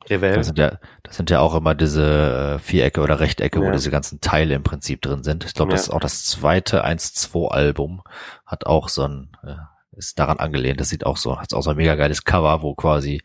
Revell. 0.10 0.34
Das 0.36 0.48
sind 0.48 0.58
ja, 0.60 0.78
das 1.04 1.18
sind 1.18 1.30
ja 1.30 1.40
auch 1.40 1.56
immer 1.56 1.76
diese 1.76 2.56
äh, 2.56 2.60
Vierecke 2.60 3.02
oder 3.02 3.20
Rechtecke, 3.20 3.60
wo 3.60 3.66
Ja. 3.66 3.72
diese 3.72 3.92
ganzen 3.92 4.22
Teile 4.22 4.56
im 4.56 4.64
Prinzip 4.64 5.02
drin 5.02 5.24
sind. 5.24 5.46
Ich 5.46 5.54
glaube, 5.54 5.72
das 5.72 5.82
Ja. 5.88 5.90
ist 5.90 5.94
auch 5.96 6.00
das 6.00 6.26
zweite 6.26 6.84
1-2-Album, 6.86 8.02
hat 8.46 8.66
auch 8.66 8.90
so 8.90 9.04
ein, 9.08 9.36
äh, 9.44 9.56
ist 9.98 10.20
daran 10.20 10.40
angelehnt. 10.40 10.80
Das 10.80 10.90
sieht 10.90 11.06
auch 11.06 11.18
so, 11.18 11.40
hat 11.40 11.54
auch 11.54 11.62
so 11.62 11.72
ein 11.72 11.78
mega 11.78 11.96
geiles 11.96 12.24
Cover, 12.24 12.62
wo 12.62 12.76
quasi 12.76 13.22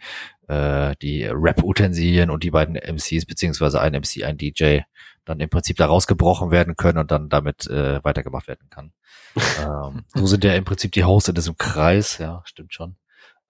äh, 0.49 0.95
die 1.03 1.25
Rap-Utensilien 1.25 2.31
und 2.31 2.43
die 2.45 2.51
beiden 2.51 2.77
MCs, 2.77 3.27
beziehungsweise 3.27 3.81
ein 3.81 3.93
MC, 3.93 4.25
ein 4.25 4.37
DJ, 4.39 4.81
dann 5.25 5.39
im 5.41 5.49
Prinzip 5.51 5.77
da 5.77 5.87
rausgebrochen 5.87 6.51
werden 6.51 6.77
können 6.77 6.99
und 6.99 7.11
dann 7.11 7.29
damit 7.29 7.67
äh, 7.69 8.03
weitergemacht 8.03 8.49
werden 8.49 8.69
kann. 8.71 8.93
ähm, 9.61 10.05
so 10.15 10.27
sind 10.27 10.43
ja 10.45 10.55
im 10.55 10.65
Prinzip 10.65 10.93
die 10.93 11.05
Hosts 11.05 11.29
in 11.29 11.35
diesem 11.35 11.57
Kreis, 11.57 12.19
ja, 12.19 12.43
stimmt 12.45 12.73
schon. 12.75 12.97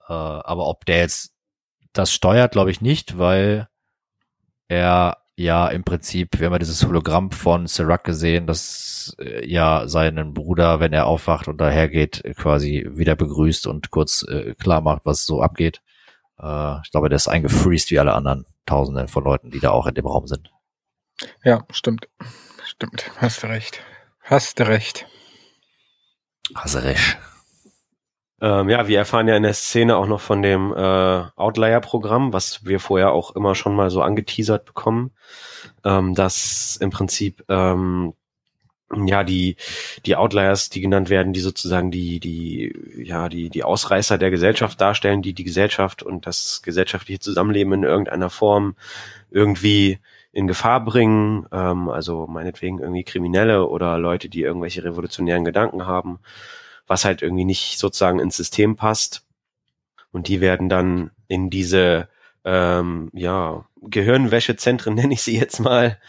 Äh, 0.08 0.12
aber 0.12 0.66
ob 0.66 0.84
der 0.84 0.98
jetzt 0.98 1.32
das 1.92 2.12
steuert, 2.12 2.52
glaube 2.52 2.70
ich 2.70 2.80
nicht, 2.80 3.18
weil 3.18 3.68
er 4.68 5.18
ja 5.36 5.68
im 5.68 5.84
Prinzip, 5.84 6.38
wir 6.38 6.46
haben 6.46 6.52
ja 6.52 6.58
dieses 6.58 6.84
Hologramm 6.86 7.30
von 7.30 7.66
Serac 7.66 8.04
gesehen, 8.04 8.46
das 8.46 9.16
äh, 9.18 9.48
ja 9.48 9.88
seinen 9.88 10.34
Bruder, 10.34 10.80
wenn 10.80 10.92
er 10.92 11.06
aufwacht 11.06 11.48
und 11.48 11.58
dahergeht, 11.58 12.22
quasi 12.36 12.86
wieder 12.92 13.16
begrüßt 13.16 13.66
und 13.66 13.90
kurz 13.90 14.22
äh, 14.28 14.54
klar 14.54 14.82
macht, 14.82 15.02
was 15.04 15.24
so 15.24 15.42
abgeht. 15.42 15.80
Äh, 16.38 16.80
ich 16.84 16.90
glaube, 16.90 17.08
der 17.08 17.16
ist 17.16 17.28
eingefreezed 17.28 17.90
wie 17.90 17.98
alle 17.98 18.14
anderen 18.14 18.46
Tausende 18.66 19.08
von 19.08 19.24
Leuten, 19.24 19.50
die 19.50 19.60
da 19.60 19.70
auch 19.70 19.86
in 19.86 19.94
dem 19.94 20.06
Raum 20.06 20.26
sind. 20.26 20.50
Ja, 21.42 21.64
stimmt. 21.70 22.08
Stimmt. 22.64 23.10
Hast 23.16 23.42
du 23.42 23.48
recht. 24.66 25.06
Hast 26.54 26.74
du 26.74 26.84
recht. 26.84 27.18
Ähm, 28.40 28.70
ja, 28.70 28.88
wir 28.88 28.98
erfahren 28.98 29.28
ja 29.28 29.36
in 29.36 29.42
der 29.42 29.52
Szene 29.52 29.96
auch 29.96 30.06
noch 30.06 30.20
von 30.20 30.42
dem 30.42 30.72
äh, 30.72 31.22
Outlier-Programm, 31.36 32.32
was 32.32 32.64
wir 32.64 32.80
vorher 32.80 33.12
auch 33.12 33.36
immer 33.36 33.54
schon 33.54 33.76
mal 33.76 33.90
so 33.90 34.00
angeteasert 34.02 34.64
bekommen, 34.64 35.12
ähm, 35.84 36.14
dass 36.14 36.76
im 36.80 36.90
Prinzip 36.90 37.44
ähm, 37.48 38.14
ja 39.06 39.24
die 39.24 39.56
die 40.06 40.16
Outliers, 40.16 40.70
die 40.70 40.80
genannt 40.80 41.10
werden, 41.10 41.32
die 41.32 41.40
sozusagen 41.40 41.90
die 41.90 42.18
die 42.18 42.74
ja 42.96 43.28
die 43.28 43.50
die 43.50 43.62
Ausreißer 43.62 44.18
der 44.18 44.30
Gesellschaft 44.30 44.80
darstellen, 44.80 45.22
die 45.22 45.34
die 45.34 45.44
Gesellschaft 45.44 46.02
und 46.02 46.26
das 46.26 46.62
gesellschaftliche 46.62 47.20
Zusammenleben 47.20 47.72
in 47.74 47.82
irgendeiner 47.84 48.30
Form 48.30 48.74
irgendwie 49.30 49.98
in 50.32 50.46
Gefahr 50.46 50.84
bringen, 50.84 51.46
ähm, 51.52 51.88
also 51.88 52.26
meinetwegen 52.26 52.78
irgendwie 52.78 53.04
Kriminelle 53.04 53.66
oder 53.66 53.98
Leute, 53.98 54.28
die 54.28 54.42
irgendwelche 54.42 54.82
revolutionären 54.82 55.44
Gedanken 55.44 55.86
haben 55.86 56.20
was 56.90 57.04
halt 57.04 57.22
irgendwie 57.22 57.44
nicht 57.44 57.78
sozusagen 57.78 58.18
ins 58.18 58.36
System 58.36 58.74
passt. 58.74 59.24
Und 60.10 60.26
die 60.26 60.40
werden 60.40 60.68
dann 60.68 61.12
in 61.28 61.48
diese 61.48 62.08
ähm, 62.44 63.10
ja, 63.12 63.64
Gehirnwäschezentren, 63.80 64.94
nenne 64.96 65.14
ich 65.14 65.22
sie 65.22 65.38
jetzt 65.38 65.60
mal, 65.60 66.00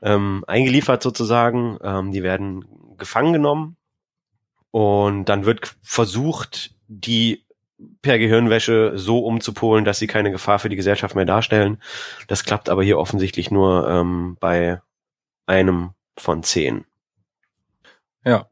ähm, 0.00 0.44
eingeliefert 0.46 1.02
sozusagen. 1.02 1.76
Ähm, 1.82 2.12
die 2.12 2.22
werden 2.22 2.64
gefangen 2.98 3.32
genommen 3.32 3.76
und 4.70 5.24
dann 5.24 5.44
wird 5.44 5.74
versucht, 5.82 6.72
die 6.86 7.44
per 8.00 8.20
Gehirnwäsche 8.20 8.92
so 8.94 9.18
umzupolen, 9.18 9.84
dass 9.84 9.98
sie 9.98 10.06
keine 10.06 10.30
Gefahr 10.30 10.60
für 10.60 10.68
die 10.68 10.76
Gesellschaft 10.76 11.16
mehr 11.16 11.24
darstellen. 11.24 11.82
Das 12.28 12.44
klappt 12.44 12.68
aber 12.68 12.84
hier 12.84 12.98
offensichtlich 13.00 13.50
nur 13.50 13.88
ähm, 13.88 14.36
bei 14.38 14.80
einem 15.46 15.94
von 16.16 16.44
zehn. 16.44 16.84
Ja. 18.24 18.47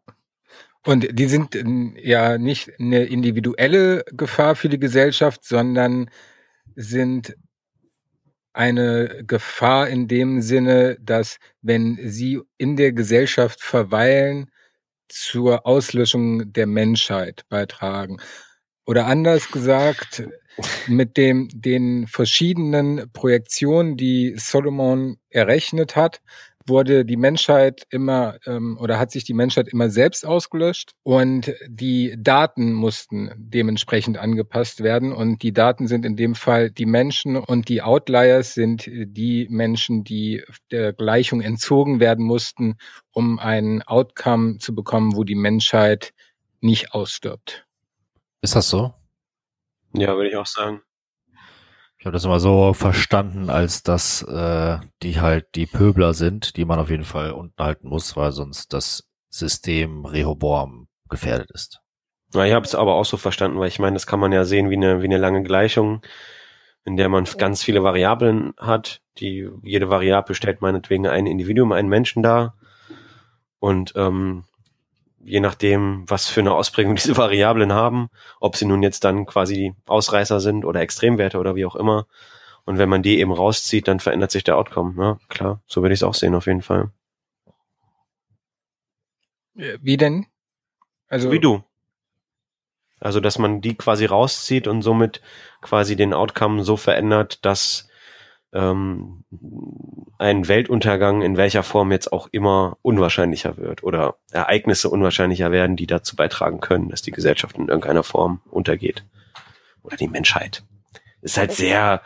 Und 0.87 1.19
die 1.19 1.27
sind 1.27 1.57
ähm, 1.57 1.97
ja 2.01 2.39
nicht 2.39 2.73
eine 2.79 3.05
individuelle 3.05 4.05
Gefahr 4.13 4.55
für 4.55 4.69
die 4.69 4.79
Gesellschaft, 4.79 5.45
sondern 5.45 6.09
sind 6.77 7.37
eine 8.53 9.25
Gefahr 9.27 9.89
in 9.89 10.07
dem 10.07 10.41
Sinne, 10.41 10.97
dass 11.01 11.39
wenn 11.61 11.99
sie 12.09 12.41
in 12.57 12.77
der 12.77 12.93
Gesellschaft 12.93 13.61
verweilen, 13.61 14.51
zur 15.09 15.67
Auslöschung 15.67 16.53
der 16.53 16.67
Menschheit 16.67 17.45
beitragen. 17.49 18.19
Oder 18.87 19.07
anders 19.07 19.51
gesagt, 19.51 20.29
mit 20.87 21.17
dem, 21.17 21.49
den 21.53 22.07
verschiedenen 22.07 23.11
Projektionen, 23.13 23.97
die 23.97 24.35
Solomon 24.37 25.17
errechnet 25.31 25.97
hat, 25.97 26.21
wurde 26.67 27.05
die 27.05 27.17
Menschheit 27.17 27.87
immer 27.91 28.39
ähm, 28.47 28.79
oder 28.81 28.99
hat 28.99 29.11
sich 29.11 29.25
die 29.25 29.35
Menschheit 29.35 29.69
immer 29.69 29.91
selbst 29.91 30.27
ausgelöscht 30.27 30.93
und 31.03 31.55
die 31.69 32.15
Daten 32.19 32.73
mussten 32.73 33.31
dementsprechend 33.37 34.19
angepasst 34.19 34.83
werden 34.83 35.13
und 35.13 35.43
die 35.43 35.53
Daten 35.53 35.87
sind 35.87 36.05
in 36.05 36.17
dem 36.17 36.35
Fall 36.35 36.71
die 36.71 36.87
Menschen 36.87 37.37
und 37.37 37.69
die 37.69 37.83
Outliers 37.83 38.55
sind 38.55 38.89
die 38.89 39.47
Menschen, 39.51 40.05
die 40.05 40.43
der 40.71 40.93
Gleichung 40.93 41.41
entzogen 41.41 42.01
werden 42.01 42.25
mussten, 42.25 42.77
um 43.13 43.39
einen 43.39 43.83
Outcome 43.83 44.59
zu 44.59 44.75
bekommen, 44.75 45.17
wo 45.17 45.25
die 45.25 45.35
Menschheit 45.35 46.13
nicht 46.61 46.93
ausstirbt. 46.93 47.67
Ist 48.43 48.57
das 48.57 48.69
so? 48.69 48.95
Ja, 49.95 50.15
würde 50.17 50.29
ich 50.29 50.37
auch 50.37 50.47
sagen. 50.47 50.83
Ich 52.07 52.09
habe 52.09 52.15
das 52.15 52.25
immer 52.25 52.39
so 52.39 52.73
verstanden, 52.73 53.51
als 53.51 53.83
dass 53.83 54.23
äh, 54.23 54.79
die 55.03 55.21
halt 55.21 55.47
die 55.57 55.67
Pöbler 55.67 56.15
sind, 56.15 56.57
die 56.57 56.65
man 56.65 56.79
auf 56.79 56.89
jeden 56.89 57.03
Fall 57.03 57.33
unten 57.33 57.61
halten 57.61 57.89
muss, 57.89 58.17
weil 58.17 58.31
sonst 58.31 58.73
das 58.73 59.09
System 59.29 60.05
Rehoboam 60.05 60.87
gefährdet 61.09 61.51
ist. 61.51 61.81
Ja, 62.33 62.45
ich 62.45 62.53
habe 62.53 62.65
es 62.65 62.77
aber 62.77 62.95
auch 62.95 63.05
so 63.05 63.17
verstanden, 63.17 63.59
weil 63.59 63.67
ich 63.67 63.81
meine, 63.81 63.95
das 63.95 64.07
kann 64.07 64.21
man 64.21 64.31
ja 64.31 64.45
sehen 64.45 64.71
wie 64.71 64.77
eine, 64.77 65.03
wie 65.03 65.07
eine 65.07 65.19
lange 65.19 65.43
Gleichung, 65.43 66.01
in 66.85 66.97
der 66.97 67.09
man 67.09 67.25
ganz 67.39 67.65
viele 67.65 67.83
Variablen 67.83 68.55
hat. 68.57 69.01
Die, 69.19 69.51
jede 69.65 69.91
Variable 69.91 70.37
stellt 70.37 70.61
meinetwegen 70.61 71.09
ein 71.09 71.27
Individuum, 71.27 71.73
einen 71.73 71.89
Menschen 71.89 72.23
dar. 72.23 72.55
Und 73.59 73.95
ähm, 73.97 74.45
je 75.27 75.41
nachdem, 75.41 76.05
was 76.07 76.29
für 76.29 76.41
eine 76.41 76.55
Ausprägung 76.55 76.95
diese 76.97 77.17
Variablen 77.17 77.73
haben, 77.73 78.09
ob 78.41 78.57
sie 78.57 78.65
nun 78.65 78.83
jetzt 78.83 79.05
dann 79.05 79.27
quasi 79.27 79.75
Ausreißer 79.87 80.41
sind 80.41 80.65
oder 80.65 80.81
Extremwerte 80.81 81.39
oder 81.39 81.57
wie 81.57 81.67
auch 81.67 81.77
immer. 81.77 82.07
Und 82.65 82.79
wenn 82.79 82.89
man 82.89 83.03
die 83.03 83.19
eben 83.21 83.33
rauszieht, 83.33 83.87
dann 83.87 84.01
verändert 84.01 84.31
sich 84.31 84.45
der 84.45 84.57
Outcome. 84.57 84.95
Ja, 85.03 85.19
klar, 85.29 85.63
so 85.67 85.83
würde 85.83 85.93
ich 85.93 86.01
es 86.01 86.05
auch 86.05 86.15
sehen 86.15 86.35
auf 86.35 86.47
jeden 86.47 86.63
Fall. 86.63 86.91
Wie 89.55 89.97
denn? 89.97 90.27
Also 91.09 91.29
So 91.29 91.33
wie 91.33 91.41
du. 91.41 91.65
Also, 92.99 93.21
dass 93.21 93.39
man 93.39 93.61
die 93.61 93.75
quasi 93.77 94.07
rauszieht 94.07 94.67
und 94.67 94.83
somit 94.83 95.21
quasi 95.61 95.97
den 95.97 96.15
Outcome 96.15 96.65
so 96.65 96.77
verändert, 96.77 97.45
dass 97.45 97.89
ähm, 98.53 99.25
ein 100.19 100.49
Weltuntergang 100.49 101.23
in 101.23 101.37
welcher 101.37 101.63
Form 101.63 101.93
jetzt 101.93 102.13
auch 102.13 102.29
immer 102.33 102.79
unwahrscheinlicher 102.83 103.57
wird 103.57 103.83
oder 103.83 104.17
Ereignisse 104.31 104.89
unwahrscheinlicher 104.89 105.53
werden, 105.53 105.77
die 105.77 105.87
dazu 105.87 106.17
beitragen 106.17 106.61
können, 106.61 106.89
dass 106.89 107.03
die 107.03 107.11
Gesellschaft 107.11 107.57
in 107.57 107.69
irgendeiner 107.69 108.03
Form 108.03 108.41
untergeht. 108.51 109.05
Oder 109.83 109.97
die 109.97 110.09
Menschheit. 110.09 110.63
Ist 111.23 111.39
halt 111.39 111.53
sehr, 111.53 112.03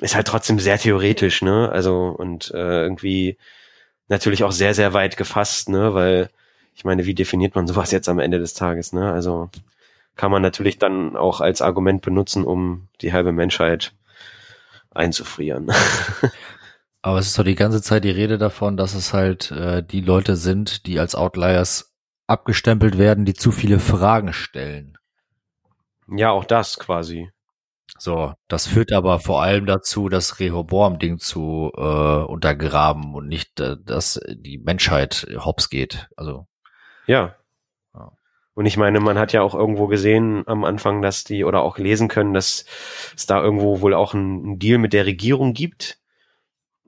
ist 0.00 0.14
halt 0.14 0.26
trotzdem 0.26 0.58
sehr 0.58 0.78
theoretisch, 0.78 1.42
ne? 1.42 1.70
Also, 1.70 2.08
und 2.08 2.50
äh, 2.52 2.82
irgendwie 2.82 3.38
natürlich 4.08 4.44
auch 4.44 4.52
sehr, 4.52 4.74
sehr 4.74 4.92
weit 4.92 5.16
gefasst, 5.16 5.68
ne? 5.68 5.94
Weil 5.94 6.30
ich 6.74 6.84
meine, 6.84 7.06
wie 7.06 7.14
definiert 7.14 7.54
man 7.54 7.66
sowas 7.66 7.90
jetzt 7.90 8.08
am 8.08 8.18
Ende 8.18 8.38
des 8.38 8.54
Tages, 8.54 8.92
ne? 8.92 9.12
Also 9.12 9.50
kann 10.16 10.30
man 10.30 10.42
natürlich 10.42 10.78
dann 10.78 11.16
auch 11.16 11.40
als 11.40 11.62
Argument 11.62 12.02
benutzen, 12.02 12.44
um 12.44 12.88
die 13.00 13.12
halbe 13.12 13.32
Menschheit 13.32 13.92
einzufrieren. 14.94 15.70
Aber 17.02 17.18
es 17.18 17.26
ist 17.26 17.38
doch 17.38 17.44
die 17.44 17.54
ganze 17.54 17.82
Zeit 17.82 18.04
die 18.04 18.10
Rede 18.10 18.38
davon, 18.38 18.76
dass 18.78 18.94
es 18.94 19.12
halt 19.12 19.50
äh, 19.50 19.82
die 19.82 20.00
Leute 20.00 20.36
sind, 20.36 20.86
die 20.86 20.98
als 20.98 21.14
Outliers 21.14 21.94
abgestempelt 22.26 22.96
werden, 22.96 23.26
die 23.26 23.34
zu 23.34 23.52
viele 23.52 23.78
Fragen 23.78 24.32
stellen. 24.32 24.96
ja, 26.08 26.30
auch 26.30 26.44
das 26.46 26.78
quasi. 26.78 27.30
So, 27.98 28.32
das 28.48 28.66
führt 28.66 28.92
aber 28.92 29.20
vor 29.20 29.42
allem 29.42 29.66
dazu, 29.66 30.08
das 30.08 30.40
Rehoboam-Ding 30.40 31.18
zu 31.18 31.70
äh, 31.76 31.80
untergraben 31.80 33.14
und 33.14 33.26
nicht, 33.28 33.60
äh, 33.60 33.76
dass 33.82 34.20
die 34.28 34.58
Menschheit 34.58 35.26
hops 35.38 35.68
geht. 35.70 36.08
Also 36.16 36.46
Ja. 37.06 37.36
Und 38.54 38.66
ich 38.66 38.76
meine, 38.76 39.00
man 39.00 39.18
hat 39.18 39.32
ja 39.32 39.42
auch 39.42 39.54
irgendwo 39.54 39.88
gesehen 39.88 40.44
am 40.46 40.64
Anfang, 40.64 41.02
dass 41.02 41.24
die 41.24 41.44
oder 41.44 41.62
auch 41.62 41.76
lesen 41.76 42.08
können, 42.08 42.34
dass 42.34 42.64
es 43.16 43.26
da 43.26 43.42
irgendwo 43.42 43.80
wohl 43.80 43.94
auch 43.94 44.14
einen 44.14 44.58
Deal 44.60 44.78
mit 44.78 44.92
der 44.92 45.06
Regierung 45.06 45.54
gibt 45.54 45.98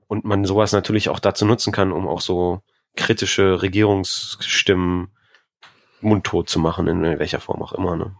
und 0.07 0.23
man 0.23 0.45
sowas 0.45 0.71
natürlich 0.71 1.09
auch 1.09 1.19
dazu 1.19 1.45
nutzen 1.45 1.73
kann, 1.73 1.91
um 1.91 2.07
auch 2.07 2.21
so 2.21 2.61
kritische 2.95 3.61
Regierungsstimmen 3.61 5.09
mundtot 5.99 6.49
zu 6.49 6.59
machen, 6.59 6.87
in 6.87 7.01
welcher 7.19 7.41
Form 7.41 7.61
auch 7.61 7.73
immer. 7.73 7.97
Ne? 7.97 8.15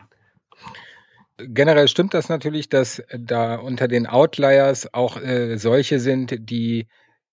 Generell 1.38 1.88
stimmt 1.88 2.14
das 2.14 2.30
natürlich, 2.30 2.68
dass 2.68 3.02
da 3.18 3.56
unter 3.56 3.88
den 3.88 4.08
Outliers 4.08 4.94
auch 4.94 5.18
äh, 5.22 5.58
solche 5.58 6.00
sind, 6.00 6.36
die 6.50 6.88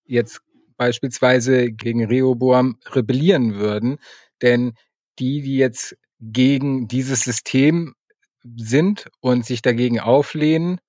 jetzt 0.04 0.42
beispielsweise 0.76 1.72
gegen 1.72 2.04
Rehoboam 2.04 2.78
rebellieren 2.92 3.56
würden. 3.56 3.98
Denn 4.42 4.74
die, 5.18 5.42
die 5.42 5.56
jetzt 5.56 5.96
gegen 6.32 6.88
dieses 6.88 7.20
System 7.20 7.94
sind 8.56 9.08
und 9.20 9.44
sich 9.46 9.62
dagegen 9.62 10.00
auflehnen, 10.00 10.80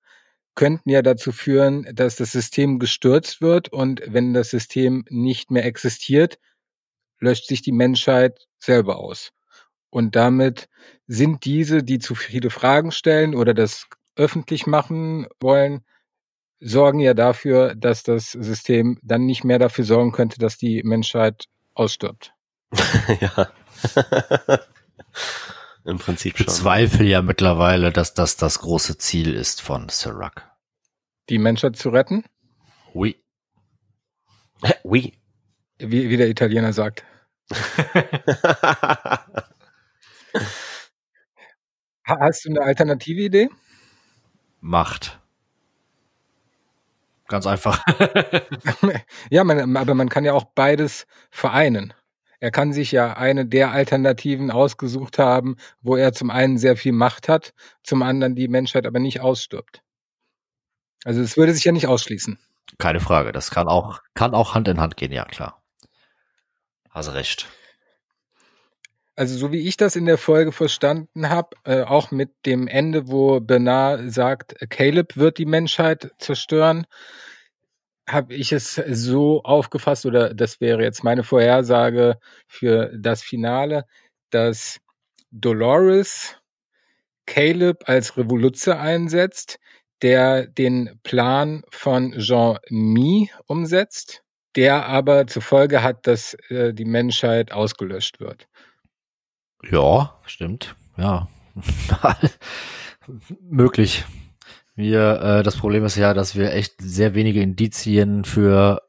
könnten 0.54 0.90
ja 0.90 1.02
dazu 1.02 1.32
führen, 1.32 1.86
dass 1.94 2.16
das 2.16 2.32
System 2.32 2.78
gestürzt 2.78 3.40
wird 3.40 3.72
und 3.72 4.02
wenn 4.06 4.32
das 4.32 4.50
System 4.50 5.04
nicht 5.10 5.50
mehr 5.50 5.64
existiert, 5.64 6.38
löscht 7.18 7.46
sich 7.46 7.62
die 7.62 7.72
Menschheit 7.72 8.46
selber 8.58 8.98
aus. 8.98 9.32
Und 9.90 10.16
damit 10.16 10.68
sind 11.06 11.44
diese, 11.44 11.82
die 11.82 11.98
zu 11.98 12.14
viele 12.14 12.50
Fragen 12.50 12.90
stellen 12.90 13.34
oder 13.34 13.54
das 13.54 13.86
öffentlich 14.16 14.66
machen 14.66 15.26
wollen, 15.40 15.84
sorgen 16.60 17.00
ja 17.00 17.14
dafür, 17.14 17.74
dass 17.74 18.02
das 18.02 18.32
System 18.32 18.98
dann 19.02 19.26
nicht 19.26 19.44
mehr 19.44 19.58
dafür 19.58 19.84
sorgen 19.84 20.12
könnte, 20.12 20.38
dass 20.38 20.56
die 20.56 20.82
Menschheit 20.82 21.44
ausstirbt. 21.74 22.32
ja. 23.20 23.48
Im 25.84 25.98
Prinzip 25.98 26.34
ich 26.34 26.38
schon. 26.38 26.46
bezweifle 26.46 27.04
ja 27.04 27.22
mittlerweile, 27.22 27.92
dass 27.92 28.14
das 28.14 28.36
das 28.36 28.58
große 28.58 28.98
Ziel 28.98 29.34
ist 29.34 29.60
von 29.62 29.88
Sirac. 29.88 30.50
Die 31.28 31.38
Menschheit 31.38 31.76
zu 31.76 31.90
retten, 31.90 32.24
Oui. 32.94 33.16
Oui. 34.84 35.12
wie, 35.78 36.08
wie 36.08 36.16
der 36.16 36.28
Italiener 36.28 36.72
sagt. 36.72 37.04
Ha- 42.06 42.18
Hast 42.20 42.44
du 42.44 42.50
eine 42.50 42.62
alternative 42.62 43.20
Idee? 43.22 43.48
Macht. 44.60 45.18
Ganz 47.28 47.46
einfach. 47.46 47.84
ja, 49.30 49.42
man, 49.42 49.76
aber 49.76 49.94
man 49.94 50.08
kann 50.08 50.24
ja 50.24 50.32
auch 50.32 50.44
beides 50.54 51.06
vereinen. 51.30 51.92
Er 52.40 52.50
kann 52.50 52.72
sich 52.72 52.92
ja 52.92 53.14
eine 53.14 53.46
der 53.46 53.70
Alternativen 53.70 54.50
ausgesucht 54.50 55.18
haben, 55.18 55.56
wo 55.80 55.96
er 55.96 56.12
zum 56.12 56.30
einen 56.30 56.58
sehr 56.58 56.76
viel 56.76 56.92
Macht 56.92 57.28
hat, 57.28 57.54
zum 57.82 58.02
anderen 58.02 58.34
die 58.34 58.48
Menschheit 58.48 58.86
aber 58.86 58.98
nicht 58.98 59.20
ausstirbt. 59.20 59.82
Also 61.04 61.20
es 61.20 61.36
würde 61.36 61.54
sich 61.54 61.64
ja 61.64 61.72
nicht 61.72 61.86
ausschließen. 61.86 62.38
Keine 62.78 63.00
Frage. 63.00 63.32
Das 63.32 63.50
kann 63.50 63.68
auch, 63.68 64.00
kann 64.14 64.34
auch 64.34 64.54
Hand 64.54 64.68
in 64.68 64.80
Hand 64.80 64.96
gehen, 64.96 65.12
ja 65.12 65.24
klar. 65.24 65.62
Hast 66.90 67.12
recht. 67.12 67.46
Also 69.14 69.38
so 69.38 69.50
wie 69.50 69.66
ich 69.66 69.78
das 69.78 69.96
in 69.96 70.04
der 70.04 70.18
Folge 70.18 70.52
verstanden 70.52 71.30
habe, 71.30 71.56
äh, 71.64 71.82
auch 71.82 72.10
mit 72.10 72.30
dem 72.44 72.68
Ende, 72.68 73.08
wo 73.08 73.40
Bernard 73.40 74.12
sagt, 74.12 74.56
Caleb 74.68 75.16
wird 75.16 75.38
die 75.38 75.46
Menschheit 75.46 76.10
zerstören, 76.18 76.86
habe 78.08 78.34
ich 78.34 78.52
es 78.52 78.74
so 78.74 79.42
aufgefasst, 79.42 80.06
oder 80.06 80.32
das 80.34 80.60
wäre 80.60 80.82
jetzt 80.82 81.02
meine 81.04 81.24
Vorhersage 81.24 82.18
für 82.46 82.90
das 82.96 83.22
Finale, 83.22 83.84
dass 84.30 84.78
Dolores 85.30 86.36
Caleb 87.26 87.88
als 87.88 88.16
Revoluzzer 88.16 88.80
einsetzt, 88.80 89.58
der 90.02 90.46
den 90.46 91.00
Plan 91.02 91.62
von 91.70 92.12
Jean 92.18 92.58
Mi 92.70 93.30
umsetzt, 93.46 94.22
der 94.54 94.86
aber 94.86 95.26
zur 95.26 95.42
Folge 95.42 95.82
hat, 95.82 96.06
dass 96.06 96.34
äh, 96.48 96.72
die 96.72 96.84
Menschheit 96.84 97.52
ausgelöscht 97.52 98.20
wird. 98.20 98.46
Ja, 99.70 100.20
stimmt. 100.26 100.76
Ja. 100.96 101.28
Möglich. 103.40 104.04
Wir, 104.76 105.20
äh, 105.22 105.42
das 105.42 105.56
Problem 105.56 105.84
ist 105.84 105.96
ja, 105.96 106.12
dass 106.12 106.36
wir 106.36 106.52
echt 106.52 106.74
sehr 106.78 107.14
wenige 107.14 107.40
Indizien 107.40 108.24
für 108.24 108.82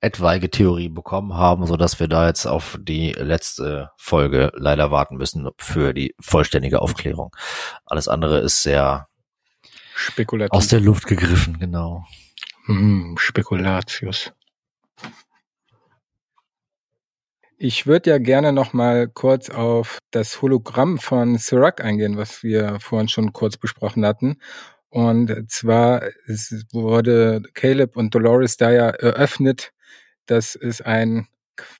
etwaige 0.00 0.50
Theorie 0.50 0.88
bekommen 0.88 1.34
haben, 1.34 1.66
so 1.66 1.76
dass 1.76 2.00
wir 2.00 2.08
da 2.08 2.26
jetzt 2.26 2.46
auf 2.46 2.78
die 2.80 3.12
letzte 3.12 3.90
Folge 3.96 4.50
leider 4.56 4.90
warten 4.90 5.16
müssen 5.16 5.48
für 5.56 5.94
die 5.94 6.14
vollständige 6.20 6.82
Aufklärung. 6.82 7.34
Alles 7.84 8.08
andere 8.08 8.40
ist 8.40 8.62
sehr 8.62 9.08
Spekulativ. 9.94 10.52
aus 10.52 10.68
der 10.68 10.80
Luft 10.80 11.06
gegriffen, 11.06 11.58
genau. 11.60 12.04
Hm, 12.66 13.16
Spekulatius. 13.18 14.32
Ich 17.56 17.86
würde 17.86 18.10
ja 18.10 18.18
gerne 18.18 18.52
noch 18.52 18.72
mal 18.72 19.06
kurz 19.06 19.50
auf 19.50 19.98
das 20.10 20.40
Hologramm 20.40 20.98
von 20.98 21.36
Sirac 21.36 21.84
eingehen, 21.84 22.16
was 22.16 22.42
wir 22.42 22.80
vorhin 22.80 23.08
schon 23.08 23.32
kurz 23.34 23.58
besprochen 23.58 24.06
hatten. 24.06 24.38
Und 24.90 25.50
zwar 25.50 26.02
wurde 26.72 27.42
Caleb 27.54 27.96
und 27.96 28.14
Dolores 28.14 28.56
da 28.56 28.70
ja 28.72 28.88
eröffnet, 28.90 29.72
dass 30.26 30.56
es 30.56 30.80
ein 30.80 31.28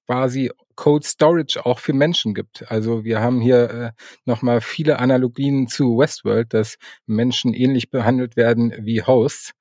quasi 0.06 0.50
Code 0.76 1.06
Storage 1.06 1.64
auch 1.64 1.78
für 1.78 1.92
Menschen 1.92 2.34
gibt. 2.34 2.70
Also 2.70 3.04
wir 3.04 3.20
haben 3.20 3.40
hier 3.40 3.70
äh, 3.70 3.90
nochmal 4.24 4.60
viele 4.60 4.98
Analogien 4.98 5.68
zu 5.68 5.98
Westworld, 5.98 6.54
dass 6.54 6.76
Menschen 7.06 7.52
ähnlich 7.52 7.90
behandelt 7.90 8.36
werden 8.36 8.72
wie 8.78 9.02
Hosts 9.02 9.52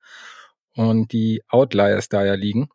und 0.74 1.12
die 1.12 1.42
Outliers 1.48 2.08
da 2.08 2.24
ja 2.24 2.34
liegen. 2.34 2.68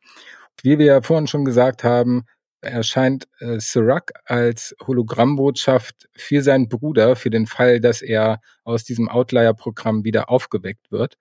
Wie 0.61 0.78
wir 0.78 0.86
ja 0.86 1.01
vorhin 1.01 1.28
schon 1.28 1.45
gesagt 1.45 1.84
haben, 1.84 2.26
erscheint 2.66 3.28
äh, 3.39 3.59
Sirac 3.59 4.13
als 4.26 4.76
Hologrammbotschaft 4.86 6.09
für 6.16 6.41
seinen 6.41 6.68
Bruder, 6.70 7.16
für 7.16 7.30
den 7.30 7.47
Fall, 7.47 7.80
dass 7.80 8.01
er 8.01 8.41
aus 8.63 8.84
diesem 8.84 9.09
Outlier-Programm 9.09 10.03
wieder 10.03 10.30
aufgeweckt 10.30 10.91
wird. 10.91 11.18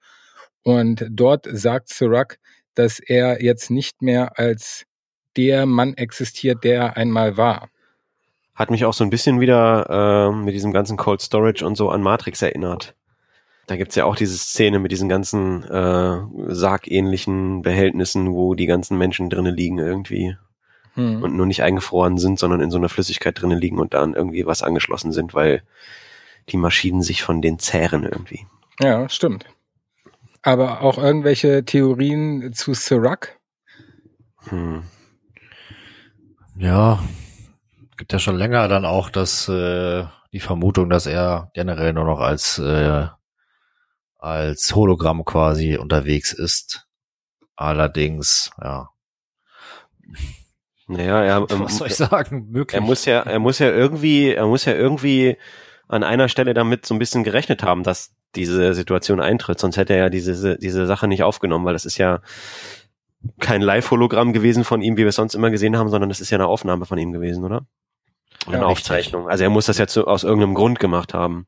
Und 0.63 1.07
dort 1.11 1.47
sagt 1.51 1.89
Sirac, 1.89 2.39
dass 2.75 2.99
er 2.99 3.43
jetzt 3.43 3.71
nicht 3.71 4.03
mehr 4.03 4.39
als 4.39 4.85
der 5.37 5.67
Mann 5.67 5.95
existiert, 5.95 6.65
der 6.65 6.77
er 6.77 6.97
einmal 6.97 7.37
war. 7.37 7.69
Hat 8.55 8.71
mich 8.71 8.85
auch 8.85 8.95
so 8.95 9.05
ein 9.05 9.11
bisschen 9.11 9.41
wieder 9.41 10.31
äh, 10.31 10.37
mit 10.37 10.55
diesem 10.55 10.73
ganzen 10.73 10.97
Cold 10.97 11.21
Storage 11.21 11.67
und 11.67 11.77
so 11.77 11.91
an 11.91 12.03
Matrix 12.03 12.41
erinnert. 12.41 12.95
Da 13.67 13.77
gibt's 13.77 13.95
ja 13.95 14.05
auch 14.05 14.17
diese 14.17 14.37
Szene 14.37 14.79
mit 14.79 14.93
diesen 14.93 15.09
ganzen 15.09 15.65
äh, 15.65 16.19
sargähnlichen 16.49 17.63
Behältnissen, 17.63 18.33
wo 18.33 18.55
die 18.55 18.67
ganzen 18.67 18.99
Menschen 18.99 19.31
drinnen 19.31 19.55
liegen 19.55 19.79
irgendwie 19.79 20.37
Hm. 20.95 21.23
und 21.23 21.37
nur 21.37 21.47
nicht 21.47 21.63
eingefroren 21.63 22.19
sind, 22.19 22.39
sondern 22.39 22.61
in 22.61 22.71
so 22.71 22.79
einer 22.79 22.89
Flüssigkeit 22.89 23.41
drinnen 23.41 23.59
liegen 23.59 23.79
und 23.79 23.95
dann 23.95 24.15
irgendwie 24.15 24.47
was 24.47 24.63
angeschlossen 24.63 25.13
sind, 25.13 25.35
weil 25.35 25.63
die 26.49 26.57
Maschinen 26.57 27.03
sich 27.03 27.23
von 27.23 27.43
den 27.43 27.59
zehren 27.59 28.05
irgendwie. 28.05 28.47
Ja, 28.81 29.09
stimmt. 29.09 29.47
Aber 30.43 30.83
auch 30.83 30.99
irgendwelche 30.99 31.65
Theorien 31.65 32.53
zu 32.53 32.75
Sirac? 32.75 33.39
Hm. 34.49 34.85
Ja, 36.57 37.03
gibt 37.97 38.13
ja 38.13 38.19
schon 38.19 38.37
länger 38.37 38.69
dann 38.69 38.85
auch 38.85 39.11
das 39.11 39.49
äh, 39.49 40.05
die 40.33 40.41
Vermutung, 40.41 40.91
dass 40.91 41.07
er 41.07 41.51
generell 41.55 41.93
nur 41.93 42.05
noch 42.05 42.21
als 42.21 42.59
äh, 42.59 43.09
als 44.19 44.75
Hologramm 44.75 45.25
quasi 45.25 45.77
unterwegs 45.77 46.33
ist. 46.33 46.87
Allerdings, 47.57 48.51
ja, 48.61 48.91
Naja, 50.87 51.23
er, 51.23 51.37
ähm, 51.51 51.61
was 51.65 51.79
soll 51.79 51.89
ich 51.89 51.97
sagen? 51.97 52.49
Möglich. 52.51 52.75
er 52.75 52.81
muss 52.81 53.05
ja, 53.05 53.21
er 53.21 53.39
muss 53.39 53.59
ja 53.59 53.71
irgendwie, 53.71 54.33
er 54.33 54.47
muss 54.47 54.65
ja 54.65 54.75
irgendwie 54.75 55.37
an 55.89 56.03
einer 56.03 56.29
Stelle 56.29 56.55
damit 56.55 56.87
so 56.87 56.95
ein 56.95 56.99
bisschen 56.99 57.25
gerechnet 57.25 57.63
haben, 57.63 57.83
dass 57.83 58.13
diese 58.35 58.75
Situation 58.75 59.21
eintritt, 59.21 59.61
sonst 59.61 59.77
hätte 59.77 59.93
er 59.93 60.05
ja 60.05 60.11
diese, 60.11 60.59
diese 60.59 60.87
Sache 60.87 61.09
nicht 61.09 61.23
aufgenommen, 61.23 61.65
weil 61.65 61.73
das 61.73 61.85
ist 61.85 61.99
ja 61.99 62.21
kein 63.41 63.63
Live-Hologramm 63.63 64.33
gewesen 64.33 64.65
von 64.65 64.83
ihm, 64.83 64.97
wie 64.97 65.03
wir 65.03 65.09
es 65.09 65.17
sonst 65.17 65.35
immer 65.35 65.51
gesehen 65.51 65.79
haben, 65.79 65.89
sondern 65.89 66.09
das 66.09 66.21
ist 66.21 66.31
ja 66.31 66.39
eine 66.39 66.47
Aufnahme 66.47 66.85
von 66.85 66.99
ihm 66.99 67.13
gewesen, 67.13 67.45
oder? 67.45 67.67
Oder 68.47 68.59
Ja, 68.59 68.59
eine 68.59 68.69
richtig. 68.69 68.71
Aufzeichnung. 68.71 69.29
Also 69.29 69.45
er 69.45 69.51
muss 69.51 69.67
das 69.67 69.79
ja 69.79 69.87
zu, 69.87 70.07
aus 70.07 70.25
irgendeinem 70.25 70.55
Grund 70.55 70.79
gemacht 70.79 71.15
haben. 71.15 71.47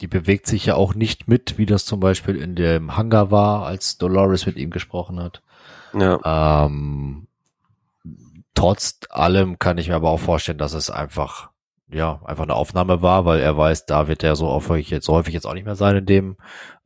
Die 0.00 0.06
bewegt 0.06 0.46
sich 0.46 0.66
ja 0.66 0.74
auch 0.74 0.94
nicht 0.94 1.28
mit, 1.28 1.58
wie 1.58 1.66
das 1.66 1.84
zum 1.84 2.00
Beispiel 2.00 2.36
in 2.36 2.54
dem 2.54 2.96
Hangar 2.96 3.30
war, 3.30 3.66
als 3.66 3.98
Dolores 3.98 4.46
mit 4.46 4.56
ihm 4.56 4.70
gesprochen 4.70 5.20
hat. 5.20 5.42
Ja. 5.92 6.64
Ähm, 6.66 7.27
trotz 8.58 8.98
allem 9.10 9.58
kann 9.58 9.78
ich 9.78 9.88
mir 9.88 9.94
aber 9.94 10.10
auch 10.10 10.20
vorstellen, 10.20 10.58
dass 10.58 10.72
es 10.72 10.90
einfach 10.90 11.50
ja, 11.90 12.20
einfach 12.24 12.42
eine 12.42 12.54
Aufnahme 12.54 13.00
war, 13.00 13.24
weil 13.24 13.40
er 13.40 13.56
weiß, 13.56 13.86
da 13.86 14.08
wird 14.08 14.22
er 14.22 14.36
so 14.36 14.48
häufig 14.48 14.90
jetzt, 14.90 15.06
so 15.06 15.14
häufig 15.14 15.32
jetzt 15.32 15.46
auch 15.46 15.54
nicht 15.54 15.64
mehr 15.64 15.76
sein 15.76 15.96
in 15.96 16.06
dem 16.06 16.36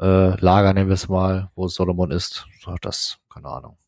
äh, 0.00 0.36
Lager, 0.40 0.74
nehmen 0.74 0.90
wir 0.90 0.94
es 0.94 1.08
mal, 1.08 1.50
wo 1.56 1.66
Solomon 1.66 2.12
ist. 2.12 2.46
Das, 2.82 3.18
keine 3.32 3.48
Ahnung. 3.48 3.78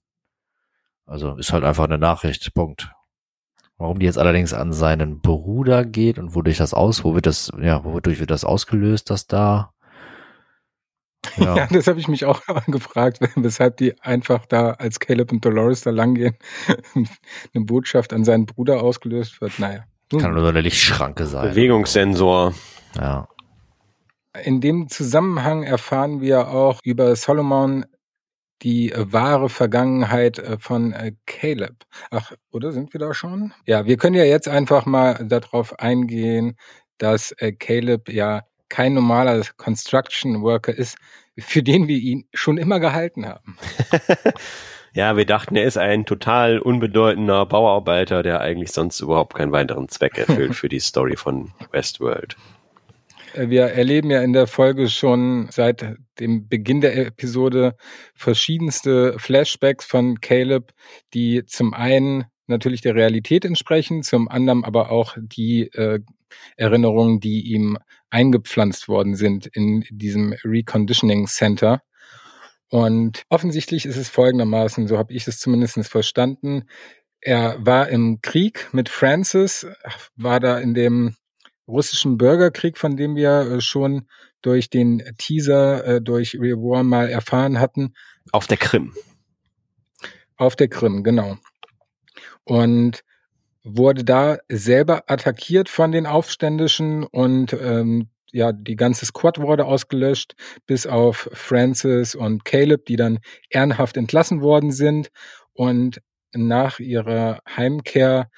Also 1.07 1.37
ist 1.37 1.53
halt 1.53 1.63
einfach 1.63 1.85
eine 1.85 1.99
Nachricht. 1.99 2.53
Punkt. 2.55 2.91
Warum 3.77 3.99
die 3.99 4.07
jetzt 4.07 4.19
allerdings 4.19 4.55
an 4.55 4.73
seinen 4.73 5.21
Bruder 5.21 5.85
geht 5.85 6.19
und 6.19 6.35
wodurch 6.35 6.57
das 6.57 6.75
aus, 6.75 7.05
wo 7.05 7.15
wird 7.15 7.27
das, 7.27 7.53
ja, 7.61 7.85
wodurch 7.85 8.19
wird 8.19 8.31
das 8.31 8.45
ausgelöst, 8.45 9.11
dass 9.11 9.27
da 9.27 9.74
ja, 11.37 11.57
ja 11.57 11.67
das 11.67 11.87
habe 11.87 12.01
ich 12.01 12.09
mich 12.09 12.25
auch 12.25 12.41
gefragt, 12.67 13.19
weshalb 13.37 13.77
die 13.79 14.01
einfach 14.01 14.47
da 14.47 14.73
als 14.73 15.01
Caleb 15.01 15.33
und 15.33 15.45
Dolores 15.45 15.83
da 15.83 15.91
langgehen, 15.91 16.37
eine 16.95 17.65
Botschaft 17.65 18.13
an 18.13 18.25
seinen 18.25 18.47
Bruder 18.47 18.83
ausgelöst 18.83 19.41
wird. 19.41 19.59
Naja. 19.59 19.85
Kann 20.11 20.33
nur 20.33 20.43
so 20.43 20.49
eine 20.49 20.61
Lichtschranke 20.61 21.27
sein. 21.27 21.51
Bewegungssensor. 21.51 22.55
Ja. 22.97 23.29
In 24.43 24.61
dem 24.61 24.89
Zusammenhang 24.89 25.63
erfahren 25.63 26.21
wir 26.21 26.49
auch 26.49 26.81
über 26.83 27.15
Solomon 27.17 27.85
die 28.63 28.93
wahre 28.97 29.49
Vergangenheit 29.49 30.39
äh, 30.39 30.59
von 30.59 30.93
äh, 30.93 31.13
Caleb. 31.27 31.85
Ach, 32.11 32.33
oder 32.51 32.73
sind 32.73 32.93
wir 32.93 33.01
da 33.01 33.13
schon? 33.13 33.53
Ja, 33.67 33.87
wir 33.87 33.97
können 33.97 34.15
ja 34.17 34.25
jetzt 34.25 34.49
einfach 34.49 34.87
mal 34.87 35.25
darauf 35.27 35.79
eingehen, 35.79 36.57
dass 36.99 37.33
äh, 37.33 37.53
Caleb 37.53 38.09
ja 38.09 38.43
kein 38.69 38.95
normaler 38.95 39.45
Construction 39.57 40.43
Worker 40.43 40.75
ist, 40.75 40.97
für 41.39 41.63
den 41.63 41.89
wir 41.89 41.99
ihn 41.99 42.27
schon 42.33 42.59
immer 42.59 42.81
gehalten 42.81 43.27
haben. 43.27 43.57
ja, 44.95 45.17
wir 45.17 45.27
dachten, 45.27 45.57
er 45.57 45.65
ist 45.65 45.79
ein 45.79 46.07
total 46.07 46.59
unbedeutender 46.59 47.47
Bauarbeiter, 47.47 48.23
der 48.23 48.41
eigentlich 48.41 48.73
sonst 48.73 49.01
überhaupt 49.01 49.35
keinen 49.35 49.53
weiteren 49.53 49.89
Zweck 49.89 50.19
erfüllt 50.19 50.55
für 50.55 50.69
die 50.69 50.81
Story 50.81 51.17
von 51.17 51.53
Westworld. 51.73 52.37
Äh, 53.35 53.51
wir 53.51 53.65
erleben 53.65 54.11
ja 54.11 54.23
in 54.23 54.33
der 54.33 54.47
Folge 54.47 54.89
schon 54.89 55.49
seit 55.51 55.97
dem 56.19 56.49
Beginn 56.49 56.81
der 56.81 56.97
Episode 56.97 57.77
verschiedenste 58.15 59.19
Flashbacks 59.19 59.85
von 59.85 60.21
Caleb, 60.21 60.73
die 61.13 61.45
zum 61.45 61.75
einen 61.75 62.25
natürlich 62.47 62.83
der 62.83 62.95
Realität 62.95 63.45
entsprechen, 63.45 64.03
zum 64.03 64.29
anderen 64.29 64.65
aber 64.65 64.91
auch 64.91 65.17
die 65.19 65.69
äh, 65.73 66.01
Erinnerungen, 66.57 67.21
die 67.21 67.53
ihm 67.53 67.79
eingepflanzt 68.11 68.89
worden 68.89 69.17
sind 69.17 69.47
in 69.47 69.85
diesem 69.91 70.35
Reconditioning 70.45 71.27
Center. 71.27 71.83
Und 72.71 73.23
offensichtlich 73.29 73.87
ist 73.87 73.97
es 73.97 74.09
folgendermaßen, 74.09 74.89
so 74.89 74.99
habe 74.99 75.13
ich 75.13 75.27
es 75.29 75.39
zumindest 75.39 75.79
verstanden. 75.89 76.65
Er 77.21 77.57
war 77.59 77.89
im 77.89 78.21
Krieg 78.21 78.69
mit 78.73 78.89
Francis, 78.89 79.67
war 80.17 80.41
da 80.41 80.59
in 80.59 80.75
dem 80.75 81.17
russischen 81.67 82.19
Bürgerkrieg, 82.19 82.79
von 82.79 82.97
dem 82.97 83.17
wir 83.17 83.41
äh, 83.41 83.61
schon 83.61 84.07
durch 84.43 84.69
den 84.69 85.03
Teaser, 85.19 85.87
äh, 85.87 86.03
durch 86.03 86.35
Real 86.39 86.59
War 86.59 86.83
mal 86.83 87.09
erfahren 87.09 87.61
hatten. 87.61 87.95
Auf 88.33 88.47
der 88.47 88.59
Krim. 88.59 88.95
Auf 90.37 90.57
der 90.57 90.69
Krim, 90.69 91.03
genau. 91.03 91.39
Und 92.45 93.03
wurde 93.65 94.05
da 94.05 94.39
selber 94.49 95.05
attackiert 95.11 95.69
von 95.69 95.91
den 95.91 96.07
Aufständischen 96.07 97.05
und 97.05 97.53
ähm, 97.55 98.09
ja, 98.31 98.53
die 98.53 98.77
ganze 98.77 99.07
Squad 99.07 99.41
wurde 99.41 99.65
ausgelöscht, 99.65 100.35
bis 100.67 100.87
auf 100.87 101.31
Francis 101.33 102.15
und 102.15 102.45
Caleb, 102.45 102.85
die 102.87 102.97
dann 102.97 103.21
ehrenhaft 103.49 103.97
entlassen 103.97 104.43
worden 104.43 104.73
sind. 104.73 105.11
Und 105.53 106.01
nach 106.35 106.81
ihrer 106.81 107.41
Heimkehr 107.49 108.29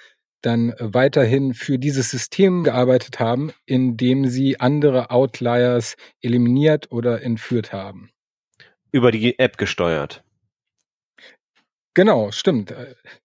dann 0.42 0.74
weiterhin 0.78 1.54
für 1.54 1.78
dieses 1.78 2.10
System 2.10 2.62
gearbeitet 2.62 3.20
haben, 3.20 3.52
indem 3.64 4.26
sie 4.26 4.60
andere 4.60 5.10
Outliers 5.10 5.96
eliminiert 6.20 6.92
oder 6.92 7.22
entführt 7.22 7.72
haben. 7.72 8.10
Über 8.92 9.10
die 9.10 9.38
App 9.38 9.56
gesteuert. 9.56 10.22
Genau, 11.96 12.30
stimmt. 12.30 12.74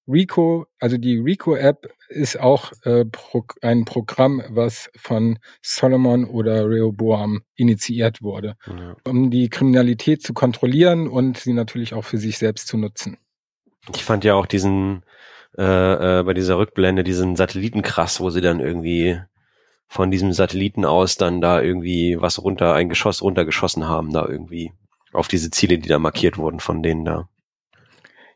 Rico, 0.07 0.65
also 0.79 0.97
die 0.97 1.17
Rico-App 1.17 1.93
ist 2.07 2.39
auch 2.39 2.71
äh, 2.83 3.03
pro, 3.03 3.43
ein 3.61 3.83
Programm, 3.83 4.41
was 4.47 4.89
von 4.95 5.39
Solomon 5.61 6.23
oder 6.23 6.69
Rehoboam 6.69 7.41
initiiert 7.57 8.21
wurde, 8.21 8.55
ja. 8.65 8.95
um 9.05 9.29
die 9.29 9.49
Kriminalität 9.49 10.23
zu 10.23 10.33
kontrollieren 10.33 11.09
und 11.09 11.37
sie 11.37 11.51
natürlich 11.51 11.93
auch 11.93 12.05
für 12.05 12.17
sich 12.17 12.37
selbst 12.37 12.69
zu 12.69 12.77
nutzen. 12.77 13.17
Ich 13.93 14.05
fand 14.05 14.23
ja 14.23 14.35
auch 14.35 14.45
diesen 14.45 15.03
äh, 15.57 16.19
äh, 16.19 16.23
bei 16.23 16.33
dieser 16.33 16.57
Rückblende 16.57 17.03
diesen 17.03 17.35
Satelliten 17.35 17.81
krass, 17.81 18.21
wo 18.21 18.29
sie 18.29 18.39
dann 18.39 18.61
irgendwie 18.61 19.19
von 19.89 20.11
diesem 20.11 20.31
Satelliten 20.31 20.85
aus 20.85 21.17
dann 21.17 21.41
da 21.41 21.61
irgendwie 21.61 22.15
was 22.21 22.41
runter, 22.41 22.73
ein 22.73 22.87
Geschoss 22.87 23.21
runtergeschossen 23.21 23.89
haben, 23.89 24.13
da 24.13 24.25
irgendwie 24.25 24.71
auf 25.11 25.27
diese 25.27 25.51
Ziele, 25.51 25.77
die 25.77 25.89
da 25.89 25.99
markiert 25.99 26.37
wurden 26.37 26.61
von 26.61 26.81
denen 26.81 27.03
da. 27.03 27.27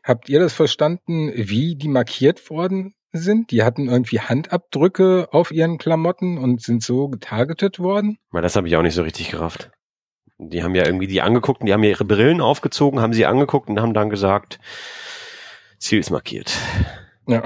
Habt 0.06 0.28
ihr 0.28 0.38
das 0.38 0.52
verstanden, 0.52 1.32
wie 1.34 1.74
die 1.74 1.88
markiert 1.88 2.48
worden 2.48 2.94
sind? 3.10 3.50
Die 3.50 3.64
hatten 3.64 3.88
irgendwie 3.88 4.20
Handabdrücke 4.20 5.26
auf 5.32 5.50
ihren 5.50 5.78
Klamotten 5.78 6.38
und 6.38 6.62
sind 6.62 6.84
so 6.84 7.08
getargetet 7.08 7.80
worden? 7.80 8.16
Weil 8.30 8.42
das 8.42 8.54
habe 8.54 8.68
ich 8.68 8.76
auch 8.76 8.82
nicht 8.82 8.94
so 8.94 9.02
richtig 9.02 9.32
gerafft. 9.32 9.72
Die 10.38 10.62
haben 10.62 10.76
ja 10.76 10.86
irgendwie 10.86 11.08
die 11.08 11.22
angeguckt 11.22 11.60
und 11.60 11.66
die 11.66 11.72
haben 11.72 11.82
ja 11.82 11.90
ihre 11.90 12.04
Brillen 12.04 12.40
aufgezogen, 12.40 13.00
haben 13.00 13.14
sie 13.14 13.26
angeguckt 13.26 13.68
und 13.68 13.80
haben 13.80 13.94
dann 13.94 14.08
gesagt, 14.08 14.60
Ziel 15.80 15.98
ist 15.98 16.10
markiert. 16.10 16.56
Ja. 17.26 17.42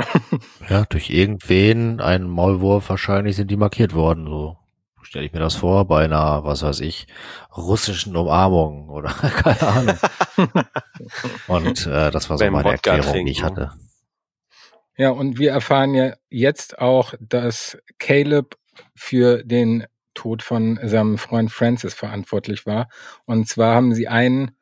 ja, 0.68 0.84
durch 0.84 1.08
irgendwen, 1.08 2.02
einen 2.02 2.28
Maulwurf 2.28 2.90
wahrscheinlich 2.90 3.36
sind 3.36 3.50
die 3.50 3.56
markiert 3.56 3.94
worden, 3.94 4.26
so 4.26 4.58
stelle 5.02 5.26
ich 5.26 5.32
mir 5.32 5.40
das 5.40 5.56
vor, 5.56 5.86
bei 5.86 6.04
einer, 6.04 6.44
was 6.44 6.62
weiß 6.62 6.80
ich, 6.80 7.06
russischen 7.56 8.16
Umarmung 8.16 8.88
oder 8.88 9.08
keine 9.12 9.62
Ahnung. 9.62 9.98
und 11.48 11.86
äh, 11.86 12.10
das 12.10 12.30
war 12.30 12.38
so 12.38 12.44
Beim 12.44 12.52
meine 12.52 12.64
Wodka 12.64 12.90
Erklärung, 12.92 13.12
trinken. 13.12 13.26
die 13.26 13.32
ich 13.32 13.42
hatte. 13.42 13.72
Ja, 14.96 15.10
und 15.10 15.38
wir 15.38 15.50
erfahren 15.50 15.94
ja 15.94 16.14
jetzt 16.28 16.78
auch, 16.78 17.14
dass 17.20 17.78
Caleb 17.98 18.56
für 18.94 19.42
den 19.44 19.86
Tod 20.14 20.42
von 20.42 20.78
seinem 20.82 21.16
Freund 21.16 21.50
Francis 21.50 21.94
verantwortlich 21.94 22.66
war. 22.66 22.88
Und 23.24 23.48
zwar 23.48 23.74
haben 23.74 23.94
sie 23.94 24.08
einen 24.08 24.56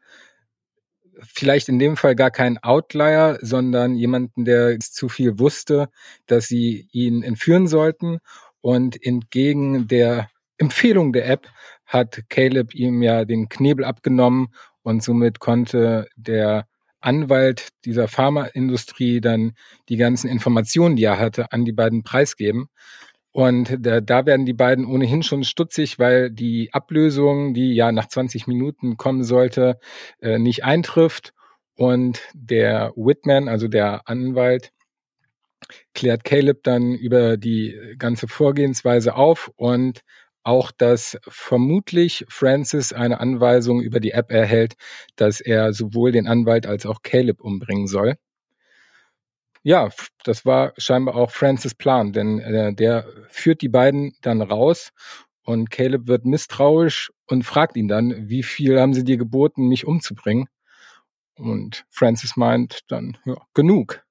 vielleicht 1.23 1.69
in 1.69 1.79
dem 1.79 1.97
Fall 1.97 2.15
gar 2.15 2.31
kein 2.31 2.59
Outlier, 2.59 3.39
sondern 3.41 3.97
jemanden, 3.97 4.45
der 4.45 4.79
zu 4.79 5.09
viel 5.09 5.39
wusste, 5.39 5.89
dass 6.27 6.47
sie 6.47 6.89
ihn 6.93 7.23
entführen 7.23 7.67
sollten. 7.67 8.19
Und 8.69 9.03
entgegen 9.03 9.89
der 9.89 10.29
Empfehlung 10.59 11.15
der 11.15 11.27
App 11.27 11.49
hat 11.87 12.25
Caleb 12.29 12.75
ihm 12.75 13.01
ja 13.01 13.25
den 13.25 13.49
Knebel 13.49 13.83
abgenommen 13.83 14.49
und 14.83 15.03
somit 15.03 15.41
konnte 15.41 16.07
der 16.17 16.67
Anwalt 17.01 17.69
dieser 17.87 18.09
Pharmaindustrie 18.09 19.23
dann 19.23 19.53
die 19.89 19.97
ganzen 19.97 20.29
Informationen, 20.29 20.97
die 20.97 21.05
er 21.05 21.19
hatte, 21.19 21.51
an 21.51 21.65
die 21.65 21.73
beiden 21.73 22.03
preisgeben. 22.03 22.69
Und 23.33 23.75
da, 23.81 24.03
da 24.03 24.27
werden 24.27 24.45
die 24.45 24.53
beiden 24.53 24.85
ohnehin 24.85 25.23
schon 25.23 25.45
stutzig, 25.45 25.99
weil 25.99 26.31
die 26.31 26.69
Ablösung, 26.75 27.55
die 27.55 27.73
ja 27.73 27.91
nach 27.91 28.09
20 28.09 28.47
Minuten 28.49 28.99
kommen 28.99 29.25
sollte, 29.25 29.79
äh, 30.21 30.39
nicht 30.39 30.65
eintrifft. 30.65 31.33
Und 31.75 32.21
der 32.35 32.93
Whitman, 32.97 33.49
also 33.49 33.67
der 33.67 34.07
Anwalt, 34.07 34.73
klärt 35.95 36.25
Caleb 36.25 36.63
dann 36.63 36.95
über 36.95 37.37
die 37.37 37.79
ganze 37.99 38.29
Vorgehensweise 38.29 39.15
auf 39.15 39.51
und 39.57 40.01
auch, 40.43 40.71
dass 40.71 41.19
vermutlich 41.29 42.25
Francis 42.29 42.93
eine 42.93 43.21
Anweisung 43.21 43.83
über 43.83 44.01
die 44.01 44.13
App 44.13 44.31
erhält, 44.31 44.75
dass 45.17 45.41
er 45.41 45.73
sowohl 45.73 46.13
den 46.13 46.27
Anwalt 46.27 46.67
als 46.67 46.87
auch 46.87 47.03
Caleb 47.03 47.41
umbringen 47.41 47.87
soll 47.87 48.17
ja, 49.63 49.91
das 50.25 50.47
war 50.47 50.73
scheinbar 50.79 51.17
auch 51.17 51.31
Francis 51.31 51.75
Plan, 51.75 52.13
denn 52.13 52.39
äh, 52.39 52.73
der 52.75 53.07
führt 53.29 53.61
die 53.61 53.69
beiden 53.69 54.15
dann 54.23 54.41
raus 54.41 54.93
und 55.43 55.71
Caleb 55.71 56.07
wird 56.07 56.25
misstrauisch 56.25 57.13
und 57.27 57.45
fragt 57.45 57.77
ihn 57.77 57.89
dann, 57.89 58.29
wie 58.31 58.43
viel 58.43 58.81
haben 58.81 58.95
sie 58.95 59.05
dir 59.05 59.17
geboten, 59.17 59.69
mich 59.69 59.87
umzubringen? 59.87 60.49
Und 61.35 61.85
Francis 61.91 62.37
meint 62.37 62.81
dann, 62.89 63.19
ja, 63.25 63.37
genug. 63.55 64.03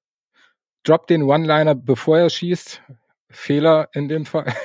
Drop 0.82 1.06
den 1.06 1.22
One-Liner, 1.22 1.74
bevor 1.74 2.18
er 2.18 2.30
schießt. 2.30 2.82
Fehler 3.30 3.88
in 3.92 4.08
dem 4.08 4.26
Fall. 4.26 4.52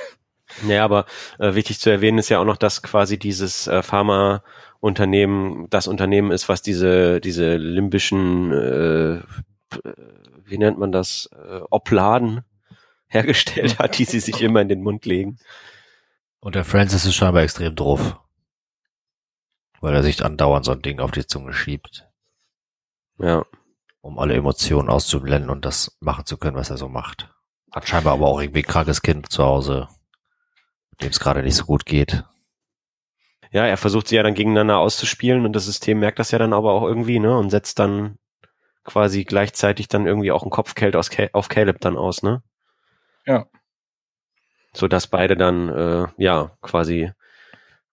Ja, 0.68 0.84
aber 0.84 1.06
äh, 1.40 1.54
wichtig 1.54 1.80
zu 1.80 1.90
erwähnen 1.90 2.18
ist 2.18 2.28
ja 2.28 2.38
auch 2.38 2.44
noch, 2.44 2.58
dass 2.58 2.82
quasi 2.82 3.18
dieses 3.18 3.66
äh, 3.66 3.82
Pharma-Unternehmen 3.82 5.66
das 5.70 5.88
Unternehmen 5.88 6.30
ist, 6.30 6.48
was 6.48 6.62
diese, 6.62 7.20
diese 7.20 7.56
limbischen 7.56 8.52
äh, 8.52 9.22
wie 10.44 10.58
nennt 10.58 10.78
man 10.78 10.92
das, 10.92 11.28
äh, 11.32 11.60
Opladen 11.70 12.42
hergestellt 13.06 13.78
hat, 13.78 13.98
die 13.98 14.04
sie 14.04 14.20
sich 14.20 14.40
immer 14.40 14.60
in 14.60 14.68
den 14.68 14.82
Mund 14.82 15.06
legen. 15.06 15.38
Und 16.40 16.54
der 16.54 16.64
Francis 16.64 17.06
ist 17.06 17.14
scheinbar 17.14 17.42
extrem 17.42 17.74
drauf. 17.74 18.20
Weil 19.80 19.94
er 19.94 20.02
sich 20.02 20.24
andauernd 20.24 20.64
so 20.64 20.72
ein 20.72 20.82
Ding 20.82 21.00
auf 21.00 21.10
die 21.10 21.26
Zunge 21.26 21.52
schiebt. 21.52 22.06
Ja. 23.18 23.44
Um 24.04 24.18
alle 24.18 24.34
Emotionen 24.34 24.90
auszublenden 24.90 25.48
und 25.48 25.64
das 25.64 25.96
machen 25.98 26.26
zu 26.26 26.36
können, 26.36 26.58
was 26.58 26.68
er 26.68 26.76
so 26.76 26.90
macht. 26.90 27.34
Hat 27.72 27.88
scheinbar 27.88 28.12
aber 28.12 28.26
auch 28.26 28.38
irgendwie 28.38 28.60
ein 28.60 28.66
krankes 28.66 29.00
Kind 29.00 29.32
zu 29.32 29.42
Hause. 29.42 29.88
dem 31.00 31.08
es 31.08 31.20
gerade 31.20 31.42
nicht 31.42 31.56
so 31.56 31.64
gut 31.64 31.86
geht. 31.86 32.22
Ja, 33.50 33.64
er 33.64 33.78
versucht 33.78 34.08
sie 34.08 34.16
ja 34.16 34.22
dann 34.22 34.34
gegeneinander 34.34 34.76
auszuspielen 34.76 35.46
und 35.46 35.54
das 35.54 35.64
System 35.64 36.00
merkt 36.00 36.18
das 36.18 36.32
ja 36.32 36.38
dann 36.38 36.52
aber 36.52 36.72
auch 36.72 36.82
irgendwie, 36.82 37.18
ne? 37.18 37.34
Und 37.34 37.48
setzt 37.48 37.78
dann 37.78 38.18
quasi 38.84 39.24
gleichzeitig 39.24 39.88
dann 39.88 40.06
irgendwie 40.06 40.32
auch 40.32 40.42
ein 40.42 40.50
Kopfgeld 40.50 40.96
aus, 40.96 41.08
auf 41.32 41.48
Caleb 41.48 41.80
dann 41.80 41.96
aus, 41.96 42.22
ne? 42.22 42.42
Ja. 43.24 43.46
So 44.74 44.86
dass 44.86 45.06
beide 45.06 45.34
dann, 45.34 45.70
äh, 45.70 46.08
ja, 46.18 46.50
quasi 46.60 47.10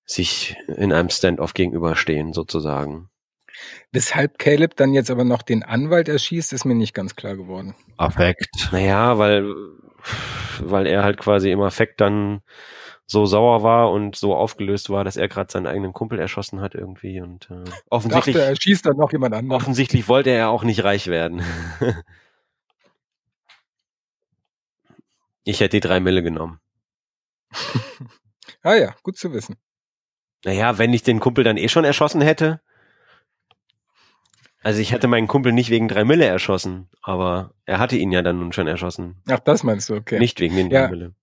sich 0.04 0.58
in 0.68 0.92
einem 0.92 1.10
Standoff 1.10 1.54
gegenüberstehen, 1.54 2.34
sozusagen. 2.34 3.10
Weshalb 3.92 4.40
Caleb 4.40 4.76
dann 4.76 4.94
jetzt 4.94 5.10
aber 5.10 5.24
noch 5.24 5.42
den 5.42 5.64
Anwalt 5.64 6.08
erschießt, 6.08 6.54
ist 6.54 6.66
mir 6.66 6.76
nicht 6.76 6.94
ganz 6.94 7.16
klar 7.16 7.36
geworden. 7.36 7.76
Affekt. 7.98 8.70
Naja, 8.72 9.18
weil, 9.18 9.54
weil 10.60 10.88
er 10.88 11.04
halt 11.04 11.18
quasi 11.18 11.52
im 11.52 11.62
Affekt 11.62 12.02
dann 12.02 12.42
so 13.12 13.26
sauer 13.26 13.62
war 13.62 13.92
und 13.92 14.16
so 14.16 14.34
aufgelöst 14.34 14.90
war, 14.90 15.04
dass 15.04 15.18
er 15.18 15.28
gerade 15.28 15.52
seinen 15.52 15.68
eigenen 15.68 15.92
Kumpel 15.92 16.18
erschossen 16.18 16.62
hat 16.62 16.76
irgendwie 16.76 17.20
und 17.20 17.52
äh, 17.52 17.70
offensichtlich 17.90 18.38
Dachte, 18.38 18.48
er 18.48 18.56
schießt 18.56 18.86
dann 18.86 18.96
noch 18.96 19.12
jemand 19.12 19.36
anderen. 19.36 19.62
offensichtlich 19.62 20.08
wollte 20.08 20.30
er 20.30 20.50
auch 20.50 20.64
nicht 20.64 20.86
reich 20.86 21.08
werden. 21.08 21.44
ich 25.44 25.60
hätte 25.60 25.76
die 25.76 25.82
drei 25.82 26.00
Mille 26.00 26.24
genommen. 26.24 26.62
ah 28.64 28.76
ja, 28.76 28.96
gut 29.04 29.18
zu 29.18 29.34
wissen. 29.34 29.58
Naja, 30.46 30.78
wenn 30.78 30.94
ich 30.94 31.04
den 31.04 31.20
Kumpel 31.20 31.44
dann 31.44 31.58
eh 31.58 31.68
schon 31.68 31.84
erschossen 31.84 32.22
hätte. 32.22 32.62
Also 34.64 34.80
ich 34.80 34.92
hätte 34.92 35.08
meinen 35.08 35.28
Kumpel 35.28 35.52
nicht 35.52 35.70
wegen 35.72 35.88
drei 35.88 36.04
Mille 36.06 36.26
erschossen, 36.26 36.88
aber 37.02 37.54
er 37.66 37.80
hatte 37.80 37.98
ihn 37.98 38.12
ja 38.12 38.22
dann 38.22 38.40
nun 38.40 38.54
schon 38.54 38.68
erschossen. 38.68 39.22
Ach, 39.28 39.40
das 39.40 39.64
meinst 39.64 39.90
du, 39.90 39.96
okay. 39.96 40.20
Nicht 40.20 40.40
wegen 40.40 40.56
den 40.56 40.70
Ja. 40.70 40.84
drei 40.84 40.92
Mille. 40.92 41.16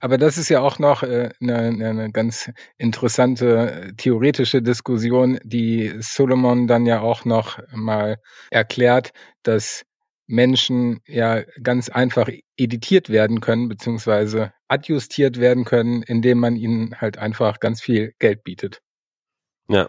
Aber 0.00 0.16
das 0.16 0.38
ist 0.38 0.48
ja 0.48 0.60
auch 0.60 0.78
noch 0.78 1.02
äh, 1.02 1.30
eine, 1.40 1.58
eine 1.58 2.12
ganz 2.12 2.52
interessante 2.76 3.70
äh, 3.72 3.92
theoretische 3.94 4.62
Diskussion, 4.62 5.40
die 5.42 5.92
Solomon 5.98 6.68
dann 6.68 6.86
ja 6.86 7.00
auch 7.00 7.24
noch 7.24 7.58
mal 7.72 8.18
erklärt, 8.50 9.10
dass 9.42 9.84
Menschen 10.28 11.00
ja 11.06 11.42
ganz 11.62 11.88
einfach 11.88 12.28
editiert 12.56 13.10
werden 13.10 13.40
können, 13.40 13.68
beziehungsweise 13.68 14.52
adjustiert 14.68 15.40
werden 15.40 15.64
können, 15.64 16.02
indem 16.02 16.38
man 16.38 16.54
ihnen 16.54 16.94
halt 17.00 17.18
einfach 17.18 17.58
ganz 17.58 17.80
viel 17.80 18.12
Geld 18.20 18.44
bietet. 18.44 18.80
Ja. 19.68 19.88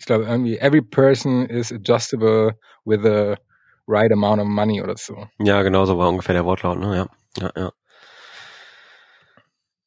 Ich 0.00 0.06
glaube 0.06 0.24
irgendwie, 0.24 0.56
every 0.58 0.80
person 0.82 1.44
is 1.46 1.70
adjustable 1.70 2.58
with 2.86 3.04
a 3.04 3.36
right 3.86 4.10
amount 4.10 4.40
of 4.40 4.48
money 4.48 4.82
oder 4.82 4.96
so. 4.96 5.28
Ja, 5.38 5.62
genau 5.62 5.84
so 5.84 5.98
war 5.98 6.08
ungefähr 6.08 6.32
der 6.32 6.46
Wortlaut, 6.46 6.78
ne? 6.78 6.96
Ja, 6.96 7.06
ja, 7.42 7.52
ja. 7.54 7.72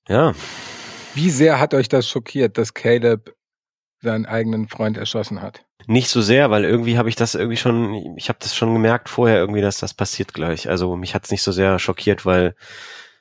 Ja, 0.07 0.34
Wie 1.16 1.30
sehr 1.30 1.59
hat 1.59 1.74
euch 1.74 1.89
das 1.89 2.07
schockiert, 2.07 2.57
dass 2.57 2.74
Caleb 2.74 3.36
seinen 4.01 4.26
eigenen 4.26 4.68
Freund 4.68 4.97
erschossen 4.97 5.41
hat? 5.41 5.66
nicht 5.86 6.09
so 6.09 6.22
sehr, 6.22 6.49
weil 6.49 6.64
irgendwie 6.64 6.97
habe 6.97 7.09
ich 7.09 7.16
das 7.16 7.36
irgendwie 7.36 7.57
schon, 7.57 8.16
ich 8.18 8.30
habe 8.30 8.39
das 8.39 8.55
schon 8.55 8.72
gemerkt 8.74 9.09
vorher 9.09 9.38
irgendwie, 9.38 9.61
dass 9.61 9.80
das 9.80 9.93
passiert 9.93 10.34
gleich. 10.34 10.70
Also 10.70 10.95
mich 10.95 11.14
hat's 11.14 11.32
nicht 11.32 11.43
so 11.43 11.51
sehr 11.51 11.78
schockiert, 11.80 12.26
weil 12.26 12.55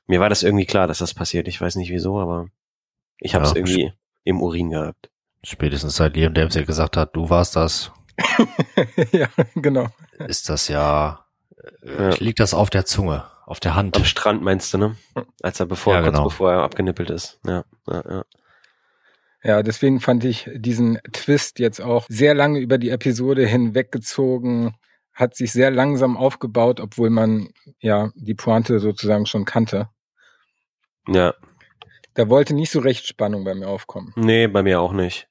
mir 0.06 0.20
war 0.20 0.28
das 0.28 0.42
irgendwie 0.44 0.66
klar, 0.66 0.86
dass 0.86 0.98
das 0.98 1.14
passiert. 1.14 1.48
Ich 1.48 1.60
weiß 1.60 1.74
nicht 1.76 1.90
wieso, 1.90 2.20
aber 2.20 2.46
ich 3.18 3.34
habe 3.34 3.44
es 3.44 3.50
Ja. 3.50 3.56
irgendwie 3.56 3.92
im 4.24 4.40
Urin 4.42 4.70
gehabt. 4.70 5.10
Spätestens 5.44 5.96
seit 5.96 6.16
Liam 6.16 6.34
Dempsey 6.34 6.64
gesagt 6.64 6.96
hat, 6.96 7.16
du 7.16 7.28
warst 7.30 7.56
das, 7.56 7.90
ja, 9.12 9.28
genau. 9.56 9.88
ist 10.28 10.48
das 10.48 10.68
ja, 10.68 11.24
Ja. 11.82 12.10
äh, 12.10 12.16
liegt 12.22 12.38
das 12.40 12.54
auf 12.54 12.70
der 12.70 12.84
Zunge, 12.84 13.24
auf 13.46 13.58
der 13.60 13.74
Hand. 13.74 13.96
Am 13.96 14.04
Strand 14.04 14.42
meinst 14.42 14.72
du, 14.74 14.78
ne? 14.78 14.96
Als 15.42 15.58
er 15.60 15.66
bevor, 15.66 15.94
Ja, 15.94 16.02
kurz 16.02 16.12
genau. 16.14 16.24
bevor 16.24 16.52
er 16.52 16.62
abgenippelt 16.62 17.10
ist. 17.10 17.40
Ja, 17.46 17.64
ja, 17.88 18.02
ja. 18.08 18.24
Ja, 19.44 19.62
deswegen 19.64 19.98
fand 19.98 20.22
ich 20.22 20.48
diesen 20.54 21.00
Twist 21.12 21.58
jetzt 21.58 21.80
auch 21.80 22.06
sehr 22.08 22.32
lange 22.34 22.60
über 22.60 22.78
die 22.78 22.90
Episode 22.90 23.44
hinweggezogen, 23.44 24.76
hat 25.12 25.34
sich 25.34 25.50
sehr 25.50 25.72
langsam 25.72 26.16
aufgebaut, 26.16 26.78
obwohl 26.78 27.10
man 27.10 27.48
ja 27.80 28.12
die 28.14 28.34
Pointe 28.34 28.78
sozusagen 28.78 29.26
schon 29.26 29.44
kannte. 29.44 29.88
Ja, 31.08 31.34
Da 32.14 32.28
wollte 32.28 32.54
nicht 32.54 32.70
so 32.70 32.78
recht 32.78 33.08
Spannung 33.08 33.42
bei 33.42 33.54
mir 33.54 33.66
aufkommen. 33.66 34.12
nee, 34.14 34.46
bei 34.46 34.62
mir 34.62 34.80
auch 34.80 34.92
nicht. 34.92 35.28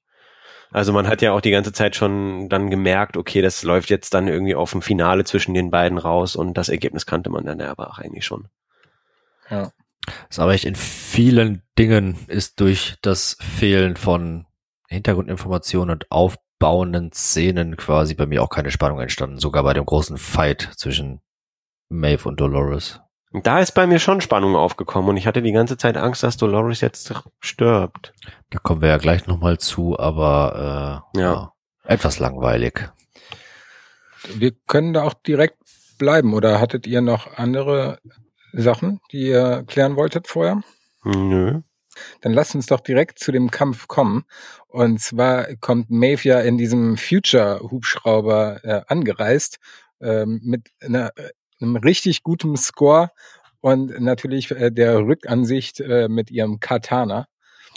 Also 0.72 0.94
man 0.94 1.08
hat 1.08 1.22
ja 1.22 1.34
auch 1.34 1.42
die 1.42 1.52
ganze 1.52 1.74
Zeit 1.74 1.96
schon 1.96 2.48
dann 2.48 2.70
gemerkt, 2.70 3.18
okay, 3.18 3.42
das 3.42 3.64
läuft 3.64 3.90
jetzt 3.90 4.14
dann 4.14 4.28
irgendwie 4.28 4.56
auf 4.56 4.72
dem 4.72 4.82
Finale 4.82 5.26
zwischen 5.26 5.54
den 5.54 5.70
beiden 5.70 5.98
raus 5.98 6.36
und 6.36 6.58
das 6.58 6.70
Ergebnis 6.70 7.06
kannte 7.06 7.30
man 7.30 7.46
dann 7.46 7.62
aber 7.62 7.90
auch 7.90 8.00
eigentlich 8.00 8.26
schon. 8.26 8.48
Ja. 9.50 9.72
Ist 10.30 10.40
aber 10.40 10.54
echt 10.54 10.66
in 10.66 10.76
vielen 10.76 11.62
Dingen 11.78 12.18
ist 12.28 12.60
durch 12.62 12.96
das 13.02 13.38
Fehlen 13.40 13.98
von 13.98 14.46
Hintergrundinformationen 14.88 15.94
und 15.94 16.10
aufbauenden 16.10 17.12
Szenen 17.12 17.76
quasi 17.76 18.16
bei 18.16 18.26
mir 18.26 18.42
auch 18.42 18.50
keine 18.50 18.72
Spannung 18.72 19.00
entstanden. 19.00 19.40
Sogar 19.40 19.64
bei 19.64 19.74
dem 19.74 19.86
großen 19.86 20.18
Fight 20.18 20.72
zwischen 20.78 21.22
Maeve 21.90 22.28
und 22.30 22.40
Dolores. 22.40 23.02
Und 23.32 23.48
da 23.48 23.60
ist 23.60 23.72
bei 23.72 23.88
mir 23.88 24.00
schon 24.00 24.22
Spannung 24.22 24.56
aufgekommen 24.56 25.10
und 25.10 25.18
ich 25.18 25.26
hatte 25.26 25.42
die 25.42 25.54
ganze 25.54 25.78
Zeit 25.78 25.96
Angst, 25.98 26.24
dass 26.24 26.38
Dolores 26.38 26.82
jetzt 26.82 27.14
stirbt. 27.40 28.14
Da 28.50 28.60
kommen 28.60 28.82
wir 28.82 28.90
ja 28.90 28.98
gleich 28.98 29.26
nochmal 29.28 29.58
zu, 29.58 29.98
aber 29.98 31.04
äh, 31.16 31.20
Ja. 31.20 31.34
ja. 31.34 31.54
etwas 31.86 32.20
langweilig. 32.20 32.90
Wir 34.36 34.52
können 34.68 34.94
da 34.94 35.04
auch 35.04 35.14
direkt 35.14 35.58
bleiben. 36.02 36.34
Oder 36.34 36.60
hattet 36.60 36.88
ihr 36.88 37.02
noch 37.02 37.38
andere 37.38 38.00
Sachen, 38.52 39.00
die 39.12 39.28
ihr 39.28 39.64
klären 39.68 39.96
wolltet 39.96 40.28
vorher? 40.28 40.62
Nö. 41.04 41.62
Dann 42.22 42.34
lasst 42.34 42.56
uns 42.56 42.66
doch 42.66 42.80
direkt 42.80 43.20
zu 43.20 43.32
dem 43.32 43.52
Kampf 43.52 43.88
kommen. 43.88 44.26
Und 44.68 45.00
zwar 45.00 45.46
kommt 45.58 45.90
Maeve 45.90 46.28
ja 46.28 46.40
in 46.40 46.58
diesem 46.58 46.98
Future-Hubschrauber 46.98 48.64
äh, 48.64 48.82
angereist 48.88 49.60
ähm, 50.02 50.40
mit 50.44 50.70
einer, 50.82 51.12
äh, 51.18 51.30
einem 51.62 51.76
richtig 51.76 52.24
gutem 52.24 52.56
Score 52.56 53.10
und 53.62 54.00
natürlich 54.00 54.52
äh, 54.52 54.72
der 54.72 55.00
Rückansicht 55.00 55.80
äh, 55.80 56.08
mit 56.10 56.32
ihrem 56.32 56.60
Katana. 56.60 57.28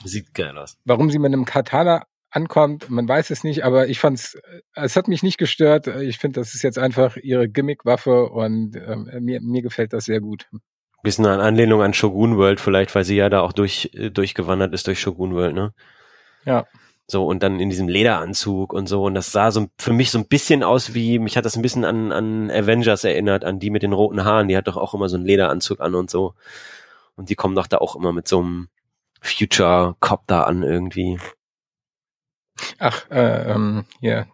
Sieht 0.05 0.35
geil 0.35 0.57
aus. 0.59 0.77
Warum 0.85 1.11
sie 1.11 1.19
mit 1.19 1.33
einem 1.33 1.45
Katana 1.45 2.05
ankommt, 2.31 2.91
man 2.91 3.09
weiß 3.09 3.31
es 3.31 3.45
nicht, 3.45 3.65
aber 3.65 3.89
ich 3.89 4.01
fand's, 4.01 4.35
äh, 4.35 4.61
es 4.75 4.97
hat 4.97 5.09
mich 5.09 5.23
nicht 5.23 5.39
gestört. 5.39 5.87
Ich 5.87 6.19
finde, 6.19 6.41
das 6.41 6.55
ist 6.55 6.63
jetzt 6.63 6.79
einfach 6.79 7.17
ihre 7.17 7.49
Gimmickwaffe 7.49 8.29
und 8.31 8.77
ähm, 8.77 9.09
mir, 9.21 9.41
mir 9.41 9.63
gefällt 9.63 9.93
das 9.93 10.07
sehr 10.07 10.21
gut. 10.21 10.49
Bisschen 11.03 11.27
an 11.27 11.41
Anlehnung 11.41 11.83
an 11.83 11.93
Shogun 11.95 12.39
World 12.39 12.61
vielleicht, 12.61 12.95
weil 12.95 13.05
sie 13.05 13.17
ja 13.17 13.29
da 13.29 13.41
auch 13.41 13.53
durch, 13.53 13.91
äh, 13.93 14.11
durchgewandert 14.11 14.73
ist 14.73 14.87
durch 14.87 15.01
Shogun 15.01 15.35
World, 15.35 15.55
ne? 15.55 15.73
Ja. 16.45 16.67
So, 17.07 17.27
und 17.27 17.43
dann 17.43 17.61
in 17.61 17.69
diesem 17.69 17.89
Lederanzug 17.89 18.73
und 18.73 18.89
so. 18.89 19.05
Und 19.05 19.15
das 19.15 19.31
sah 19.31 19.51
so 19.51 19.67
für 19.79 19.93
mich 19.93 20.11
so 20.11 20.19
ein 20.19 20.27
bisschen 20.27 20.63
aus 20.63 20.95
wie, 20.95 21.19
mich 21.19 21.37
hat 21.37 21.45
das 21.45 21.57
ein 21.57 21.63
bisschen 21.63 21.85
an, 21.85 22.13
an 22.13 22.51
Avengers 22.51 23.05
erinnert, 23.05 23.45
an 23.45 23.59
die 23.59 23.71
mit 23.71 23.83
den 23.83 23.93
roten 23.93 24.25
Haaren. 24.25 24.49
Die 24.49 24.57
hat 24.57 24.69
doch 24.69 24.79
auch 24.79 24.95
immer 24.95 25.09
so 25.09 25.17
einen 25.17 25.27
Lederanzug 25.27 25.81
an 25.81 25.95
und 25.95 26.11
so. 26.11 26.35
Und 27.17 27.29
die 27.29 27.35
kommen 27.35 27.55
doch 27.55 27.67
da 27.67 27.79
auch 27.79 27.95
immer 27.95 28.13
mit 28.13 28.27
so 28.27 28.41
einem 28.41 28.69
Future 29.21 29.97
Cop 30.01 30.27
da 30.27 30.45
an 30.45 30.63
irgendwie. 30.63 31.19
Ach, 32.79 33.11
äh, 33.11 33.53
ähm, 33.53 33.85
hier. 34.01 34.27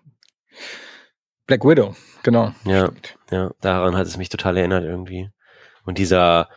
Black 1.46 1.64
Widow, 1.64 1.96
genau. 2.22 2.52
Ja. 2.64 2.86
Stimmt. 2.86 3.16
Ja, 3.30 3.50
daran 3.60 3.96
hat 3.96 4.06
es 4.06 4.16
mich 4.16 4.28
total 4.28 4.56
erinnert 4.56 4.84
irgendwie. 4.84 5.30
Und 5.84 5.98
dieser, 5.98 6.48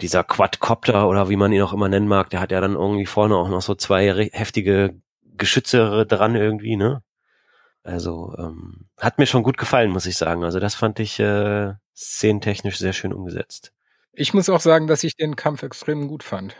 dieser 0.00 0.24
Quadcopter 0.24 1.08
oder 1.08 1.28
wie 1.28 1.36
man 1.36 1.52
ihn 1.52 1.62
auch 1.62 1.72
immer 1.72 1.88
nennen 1.88 2.08
mag, 2.08 2.30
der 2.30 2.40
hat 2.40 2.50
ja 2.50 2.60
dann 2.60 2.74
irgendwie 2.74 3.06
vorne 3.06 3.36
auch 3.36 3.48
noch 3.48 3.62
so 3.62 3.74
zwei 3.74 4.30
heftige 4.32 5.00
Geschütze 5.36 6.06
dran 6.06 6.34
irgendwie, 6.34 6.76
ne? 6.76 7.02
Also, 7.82 8.34
ähm, 8.38 8.86
hat 8.98 9.18
mir 9.18 9.26
schon 9.26 9.42
gut 9.42 9.58
gefallen, 9.58 9.90
muss 9.90 10.06
ich 10.06 10.16
sagen. 10.16 10.42
Also 10.42 10.58
das 10.58 10.74
fand 10.74 10.98
ich 11.00 11.20
äh, 11.20 11.74
szenentechnisch 11.94 12.78
sehr 12.78 12.94
schön 12.94 13.12
umgesetzt. 13.12 13.72
Ich 14.14 14.32
muss 14.32 14.48
auch 14.48 14.60
sagen, 14.60 14.86
dass 14.86 15.04
ich 15.04 15.16
den 15.16 15.36
Kampf 15.36 15.62
extrem 15.62 16.08
gut 16.08 16.22
fand. 16.22 16.56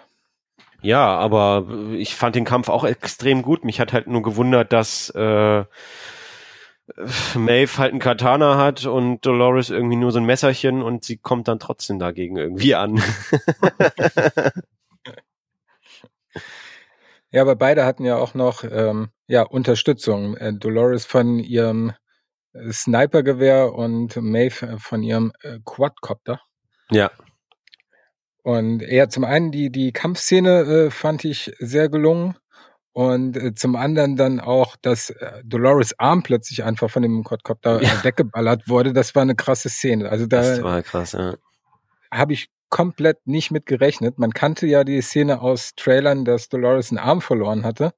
Ja, 0.83 1.17
aber 1.17 1.67
ich 1.95 2.15
fand 2.15 2.37
den 2.37 2.45
Kampf 2.45 2.69
auch 2.69 2.85
extrem 2.85 3.41
gut. 3.41 3.65
Mich 3.65 3.81
hat 3.81 3.95
halt 3.95 4.07
nur 4.07 4.23
gewundert, 4.23 4.73
dass 4.73 5.09
äh, 5.11 5.65
Maeve 7.35 7.79
halt 7.79 7.93
einen 7.93 8.01
Katana 8.01 8.59
hat 8.59 8.85
und 8.85 9.25
Dolores 9.25 9.71
irgendwie 9.71 9.97
nur 9.97 10.13
so 10.13 10.19
ein 10.19 10.27
Messerchen 10.27 10.83
und 10.83 11.05
sie 11.05 11.17
kommt 11.17 11.49
dann 11.49 11.59
trotzdem 11.59 11.99
dagegen 11.99 12.37
irgendwie 12.37 12.75
an. 12.75 13.03
Ja, 17.35 17.43
aber 17.43 17.57
beide 17.57 17.85
hatten 17.85 18.05
ja 18.05 18.17
auch 18.17 18.35
noch 18.35 18.63
ähm, 18.63 19.09
ja, 19.27 19.43
Unterstützung. 19.43 20.37
Äh, 20.37 20.53
Dolores 20.55 21.05
von 21.05 21.41
ihrem 21.41 21.93
äh, 22.53 22.71
Snipergewehr 22.71 23.75
und 23.75 24.15
Maeve 24.15 24.65
äh, 24.67 24.79
von 24.79 25.03
ihrem 25.03 25.33
äh, 25.43 25.59
Quadcopter. 25.65 26.41
ja, 26.93 27.11
Und 28.45 28.83
ja, 28.83 29.09
zum 29.09 29.25
einen 29.25 29.51
die, 29.51 29.71
die 29.71 29.91
Kampfszene 29.91 30.61
äh, 30.61 30.91
fand 30.91 31.25
ich 31.25 31.53
sehr 31.59 31.89
gelungen. 31.89 32.37
Und 32.93 33.37
äh, 33.37 33.53
zum 33.57 33.75
anderen 33.75 34.15
dann 34.15 34.39
auch, 34.39 34.77
dass 34.81 35.13
Dolores 35.43 35.99
Arm 35.99 36.23
plötzlich 36.23 36.63
einfach 36.63 36.89
von 36.89 37.03
dem 37.03 37.25
Quadcopter 37.25 37.83
Ja. 37.83 38.05
weggeballert 38.05 38.69
wurde. 38.69 38.93
Das 38.93 39.13
war 39.17 39.23
eine 39.23 39.35
krasse 39.35 39.69
Szene. 39.71 40.09
Also 40.09 40.27
das 40.27 40.59
da 40.59 40.63
war 40.63 40.83
krass, 40.83 41.11
ja. 41.13 41.35
habe 42.13 42.35
ich 42.35 42.54
komplett 42.75 43.25
nicht 43.25 43.53
mit 43.53 43.67
gerechnet. 43.67 44.19
Man 44.19 44.33
kannte 44.33 44.67
ja 44.67 44.83
die 44.83 45.01
Szene 45.01 45.41
aus 45.41 45.77
Trailern, 45.77 46.25
dass 46.25 46.49
Dolores 46.49 46.91
einen 46.91 46.99
Arm 46.99 47.21
verloren 47.21 47.65
hatte. 47.65 47.95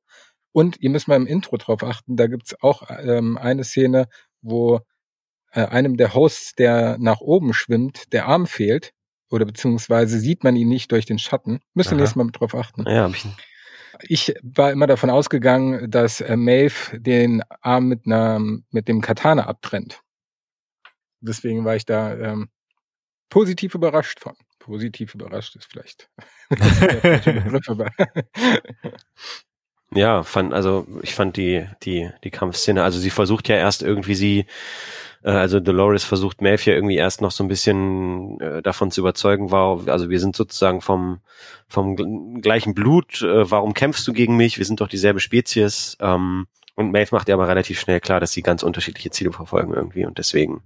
Und 0.52 0.76
ihr 0.82 0.90
müsst 0.90 1.08
mal 1.08 1.16
im 1.16 1.26
Intro 1.26 1.56
drauf 1.56 1.82
achten, 1.82 2.14
da 2.16 2.26
gibt's 2.26 2.54
auch 2.60 2.82
ähm, 2.90 3.38
eine 3.38 3.64
Szene, 3.64 4.06
wo 4.42 4.80
äh, 5.52 5.64
einem 5.64 5.96
der 5.96 6.12
Hosts, 6.12 6.56
der 6.56 6.98
nach 6.98 7.22
oben 7.22 7.54
schwimmt, 7.54 8.12
der 8.12 8.26
Arm 8.26 8.46
fehlt. 8.46 8.92
Oder 9.30 9.46
beziehungsweise 9.46 10.18
sieht 10.18 10.44
man 10.44 10.56
ihn 10.56 10.68
nicht 10.68 10.92
durch 10.92 11.06
den 11.06 11.18
Schatten. 11.18 11.60
Müsst 11.72 11.90
ihr 11.90 11.96
nächstes 11.96 12.16
Mal 12.16 12.30
drauf 12.30 12.54
achten. 12.54 12.84
Ja, 12.86 13.04
hab 13.04 13.14
ich. 13.14 13.26
Ich 14.02 14.34
war 14.42 14.72
immer 14.72 14.86
davon 14.86 15.08
ausgegangen, 15.08 15.90
dass 15.90 16.20
äh, 16.20 16.36
Maeve 16.36 17.00
den 17.00 17.42
Arm 17.62 17.86
mit, 17.86 18.04
einer, 18.04 18.40
mit 18.70 18.88
dem 18.88 19.00
Katana 19.00 19.46
abtrennt. 19.46 20.02
Deswegen 21.22 21.64
war 21.64 21.76
ich 21.76 21.86
da 21.86 22.14
ähm, 22.14 22.50
positiv 23.30 23.74
überrascht 23.74 24.20
von. 24.20 24.36
Positiv 24.66 25.14
überrascht 25.14 25.56
ist 25.56 25.70
vielleicht. 25.70 26.10
Ja, 29.94 30.24
fand, 30.24 30.52
also 30.52 30.86
ich 31.02 31.14
fand 31.14 31.36
die, 31.36 31.64
die, 31.84 32.10
die 32.24 32.30
Kampfszene, 32.30 32.82
also 32.82 32.98
sie 32.98 33.10
versucht 33.10 33.48
ja 33.48 33.56
erst 33.56 33.82
irgendwie 33.82 34.16
sie, 34.16 34.46
äh, 35.22 35.30
also 35.30 35.60
Dolores 35.60 36.04
versucht 36.04 36.42
Maeve 36.42 36.70
ja 36.70 36.74
irgendwie 36.74 36.96
erst 36.96 37.20
noch 37.20 37.30
so 37.30 37.44
ein 37.44 37.48
bisschen 37.48 38.40
äh, 38.40 38.62
davon 38.62 38.90
zu 38.90 39.00
überzeugen, 39.00 39.52
war, 39.52 39.86
also 39.88 40.10
wir 40.10 40.18
sind 40.18 40.34
sozusagen 40.34 40.80
vom, 40.80 41.20
vom 41.68 42.40
gleichen 42.42 42.74
Blut, 42.74 43.22
äh, 43.22 43.48
warum 43.48 43.74
kämpfst 43.74 44.06
du 44.08 44.12
gegen 44.12 44.36
mich? 44.36 44.58
Wir 44.58 44.64
sind 44.64 44.80
doch 44.80 44.88
dieselbe 44.88 45.20
Spezies. 45.20 45.96
Ähm, 46.00 46.46
und 46.74 46.92
Maeve 46.92 47.14
macht 47.14 47.28
ihr 47.28 47.34
aber 47.34 47.48
relativ 47.48 47.80
schnell 47.80 48.00
klar, 48.00 48.20
dass 48.20 48.32
sie 48.32 48.42
ganz 48.42 48.62
unterschiedliche 48.62 49.10
Ziele 49.10 49.32
verfolgen 49.32 49.72
irgendwie 49.72 50.04
und 50.04 50.18
deswegen 50.18 50.62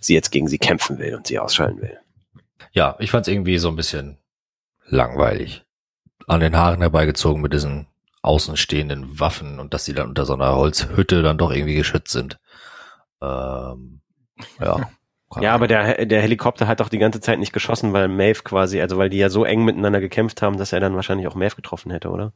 sie 0.00 0.14
jetzt 0.14 0.30
gegen 0.30 0.48
sie 0.48 0.58
kämpfen 0.58 0.98
will 0.98 1.14
und 1.16 1.26
sie 1.26 1.38
ausschalten 1.38 1.80
will. 1.80 1.98
Ja, 2.72 2.96
ich 2.98 3.10
fand 3.10 3.26
es 3.26 3.32
irgendwie 3.32 3.58
so 3.58 3.68
ein 3.68 3.76
bisschen 3.76 4.18
langweilig. 4.86 5.64
An 6.26 6.40
den 6.40 6.56
Haaren 6.56 6.80
herbeigezogen 6.80 7.42
mit 7.42 7.52
diesen 7.52 7.86
außenstehenden 8.22 9.20
Waffen 9.20 9.60
und 9.60 9.74
dass 9.74 9.84
sie 9.84 9.92
dann 9.92 10.08
unter 10.08 10.24
so 10.24 10.34
einer 10.34 10.56
Holzhütte 10.56 11.22
dann 11.22 11.38
doch 11.38 11.52
irgendwie 11.52 11.74
geschützt 11.74 12.12
sind. 12.12 12.38
Ähm, 13.22 14.00
ja. 14.60 14.90
Ja, 15.40 15.52
aber 15.52 15.66
der, 15.66 16.06
der 16.06 16.22
Helikopter 16.22 16.68
hat 16.68 16.78
doch 16.78 16.88
die 16.88 16.98
ganze 16.98 17.20
Zeit 17.20 17.40
nicht 17.40 17.52
geschossen, 17.52 17.92
weil 17.92 18.06
Maeve 18.06 18.42
quasi, 18.44 18.80
also 18.80 18.98
weil 18.98 19.10
die 19.10 19.16
ja 19.16 19.30
so 19.30 19.44
eng 19.44 19.64
miteinander 19.64 20.00
gekämpft 20.00 20.42
haben, 20.42 20.58
dass 20.58 20.72
er 20.72 20.78
dann 20.78 20.94
wahrscheinlich 20.94 21.26
auch 21.26 21.34
Maeve 21.34 21.56
getroffen 21.56 21.90
hätte, 21.90 22.10
oder? 22.10 22.32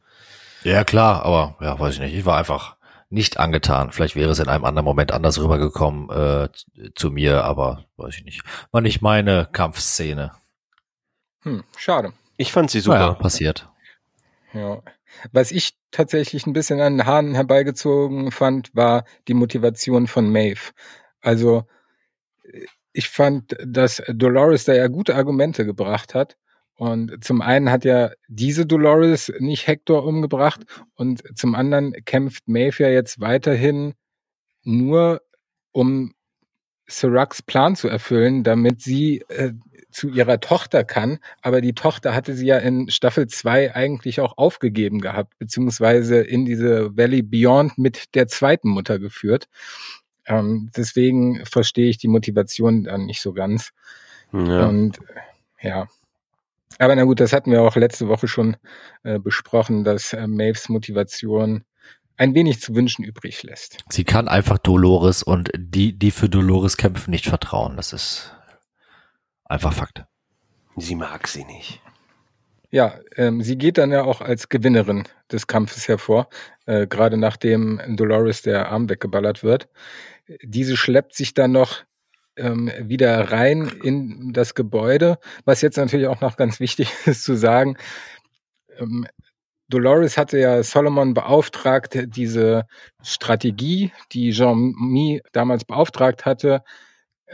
Ja, 0.63 0.83
klar, 0.83 1.23
aber 1.23 1.55
ja, 1.61 1.79
weiß 1.79 1.93
ich 1.93 1.99
nicht. 2.01 2.13
Ich 2.13 2.25
war 2.25 2.37
einfach 2.37 2.75
nicht 3.09 3.39
angetan. 3.39 3.91
Vielleicht 3.91 4.15
wäre 4.15 4.31
es 4.31 4.39
in 4.39 4.49
einem 4.49 4.65
anderen 4.65 4.85
Moment 4.85 5.11
anders 5.11 5.39
rübergekommen 5.39 6.09
äh, 6.09 6.49
zu 6.95 7.11
mir, 7.11 7.43
aber 7.43 7.85
weiß 7.97 8.15
ich 8.15 8.25
nicht. 8.25 8.41
War 8.71 8.81
nicht 8.81 9.01
meine 9.01 9.47
Kampfszene. 9.51 10.31
hm, 11.41 11.63
schade. 11.77 12.13
Ich 12.37 12.51
fand 12.51 12.71
sie 12.71 12.79
super. 12.79 12.99
Naja, 12.99 13.13
passiert. 13.13 13.67
Ja. 14.53 14.81
Was 15.31 15.51
ich 15.51 15.75
tatsächlich 15.91 16.45
ein 16.45 16.53
bisschen 16.53 16.79
an 16.79 16.97
den 16.97 17.05
Haaren 17.05 17.35
herbeigezogen 17.35 18.31
fand, 18.31 18.73
war 18.75 19.05
die 19.27 19.33
Motivation 19.33 20.07
von 20.07 20.31
Maeve. 20.31 20.71
Also 21.21 21.65
ich 22.93 23.09
fand, 23.09 23.55
dass 23.65 24.01
Dolores 24.07 24.65
da 24.65 24.73
ja 24.73 24.87
gute 24.87 25.15
Argumente 25.15 25.65
gebracht 25.65 26.13
hat. 26.13 26.37
Und 26.79 27.21
zum 27.25 27.41
einen 27.41 27.69
hat 27.69 27.83
ja 27.83 28.11
diese 28.29 28.65
Dolores 28.65 29.33
nicht 29.39 29.67
Hector 29.67 30.05
umgebracht 30.05 30.61
und 30.95 31.21
zum 31.37 31.53
anderen 31.53 31.91
kämpft 32.05 32.45
ja 32.47 32.87
jetzt 32.87 33.19
weiterhin 33.19 33.95
nur, 34.63 35.21
um 35.73 36.13
Siraks 36.87 37.41
Plan 37.41 37.75
zu 37.75 37.89
erfüllen, 37.89 38.45
damit 38.45 38.81
sie 38.81 39.25
äh, 39.27 39.51
zu 39.91 40.07
ihrer 40.07 40.39
Tochter 40.39 40.85
kann. 40.85 41.19
Aber 41.41 41.59
die 41.59 41.73
Tochter 41.73 42.15
hatte 42.15 42.33
sie 42.33 42.45
ja 42.45 42.59
in 42.59 42.89
Staffel 42.89 43.27
2 43.27 43.75
eigentlich 43.75 44.21
auch 44.21 44.37
aufgegeben 44.37 45.01
gehabt, 45.01 45.37
beziehungsweise 45.37 46.21
in 46.21 46.45
diese 46.45 46.95
Valley 46.95 47.23
Beyond 47.23 47.77
mit 47.77 48.15
der 48.15 48.29
zweiten 48.29 48.69
Mutter 48.69 48.99
geführt. 48.99 49.49
Ähm, 50.25 50.71
deswegen 50.77 51.45
verstehe 51.45 51.89
ich 51.89 51.97
die 51.97 52.07
Motivation 52.07 52.85
dann 52.85 53.05
nicht 53.05 53.19
so 53.19 53.33
ganz. 53.33 53.71
Ja. 54.31 54.65
Und 54.67 54.99
ja. 55.61 55.89
Aber 56.79 56.95
na 56.95 57.03
gut, 57.03 57.19
das 57.19 57.33
hatten 57.33 57.51
wir 57.51 57.61
auch 57.61 57.75
letzte 57.75 58.07
Woche 58.07 58.27
schon 58.27 58.57
äh, 59.03 59.19
besprochen, 59.19 59.83
dass 59.83 60.13
äh, 60.13 60.25
Maves 60.27 60.69
Motivation 60.69 61.63
ein 62.17 62.33
wenig 62.33 62.61
zu 62.61 62.73
wünschen 62.73 63.03
übrig 63.03 63.43
lässt. 63.43 63.77
Sie 63.89 64.05
kann 64.05 64.27
einfach 64.27 64.57
Dolores 64.57 65.21
und 65.21 65.51
die, 65.55 65.97
die 65.97 66.11
für 66.11 66.29
Dolores 66.29 66.77
kämpfen, 66.77 67.11
nicht 67.11 67.27
vertrauen. 67.27 67.75
Das 67.75 67.93
ist 67.93 68.33
einfach 69.45 69.73
Fakt. 69.73 70.05
Sie 70.77 70.95
mag 70.95 71.27
sie 71.27 71.43
nicht. 71.45 71.81
Ja, 72.71 72.99
ähm, 73.15 73.41
sie 73.41 73.57
geht 73.57 73.77
dann 73.77 73.91
ja 73.91 74.03
auch 74.03 74.21
als 74.21 74.47
Gewinnerin 74.47 75.05
des 75.31 75.47
Kampfes 75.47 75.87
hervor, 75.87 76.29
äh, 76.65 76.87
gerade 76.87 77.17
nachdem 77.17 77.81
Dolores 77.95 78.41
der 78.41 78.69
Arm 78.69 78.89
weggeballert 78.89 79.43
wird. 79.43 79.69
Diese 80.43 80.77
schleppt 80.77 81.15
sich 81.15 81.33
dann 81.33 81.51
noch 81.51 81.83
ähm, 82.39 82.71
wieder 82.81 83.31
rein 83.31 83.71
in 83.83 84.33
das 84.33 84.55
Gebäude, 84.55 85.19
was 85.45 85.61
jetzt 85.61 85.77
natürlich 85.77 86.07
auch 86.07 86.21
noch 86.21 86.37
ganz 86.37 86.59
wichtig 86.59 86.91
ist 87.05 87.23
zu 87.23 87.35
sagen. 87.35 87.77
Ähm, 88.77 89.07
Dolores 89.69 90.17
hatte 90.17 90.39
ja 90.39 90.63
Solomon 90.63 91.13
beauftragt, 91.13 91.97
diese 92.15 92.65
Strategie, 93.03 93.91
die 94.11 94.31
Jean-Mi 94.31 95.21
damals 95.31 95.63
beauftragt 95.63 96.25
hatte, 96.25 96.63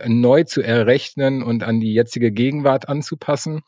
neu 0.06 0.44
zu 0.44 0.62
errechnen 0.62 1.44
und 1.44 1.64
an 1.64 1.80
die 1.80 1.94
jetzige 1.94 2.32
Gegenwart 2.32 2.90
anzupassen 2.90 3.62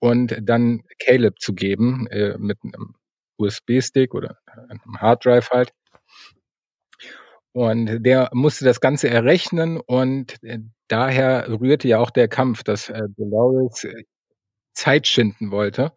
und 0.00 0.36
dann 0.42 0.82
Caleb 0.98 1.40
zu 1.40 1.54
geben 1.54 2.08
äh, 2.08 2.36
mit 2.38 2.58
einem 2.62 2.94
USB-Stick 3.38 4.14
oder 4.14 4.38
einem 4.68 5.00
Harddrive 5.00 5.50
halt. 5.50 5.72
Und 7.58 8.04
der 8.04 8.30
musste 8.32 8.64
das 8.64 8.80
Ganze 8.80 9.10
errechnen 9.10 9.80
und 9.80 10.40
äh, 10.44 10.60
daher 10.86 11.48
rührte 11.60 11.88
ja 11.88 11.98
auch 11.98 12.10
der 12.10 12.28
Kampf, 12.28 12.62
dass 12.62 12.88
äh, 12.88 13.02
Dolores 13.16 13.82
äh, 13.82 14.04
Zeit 14.74 15.08
schinden 15.08 15.50
wollte. 15.50 15.90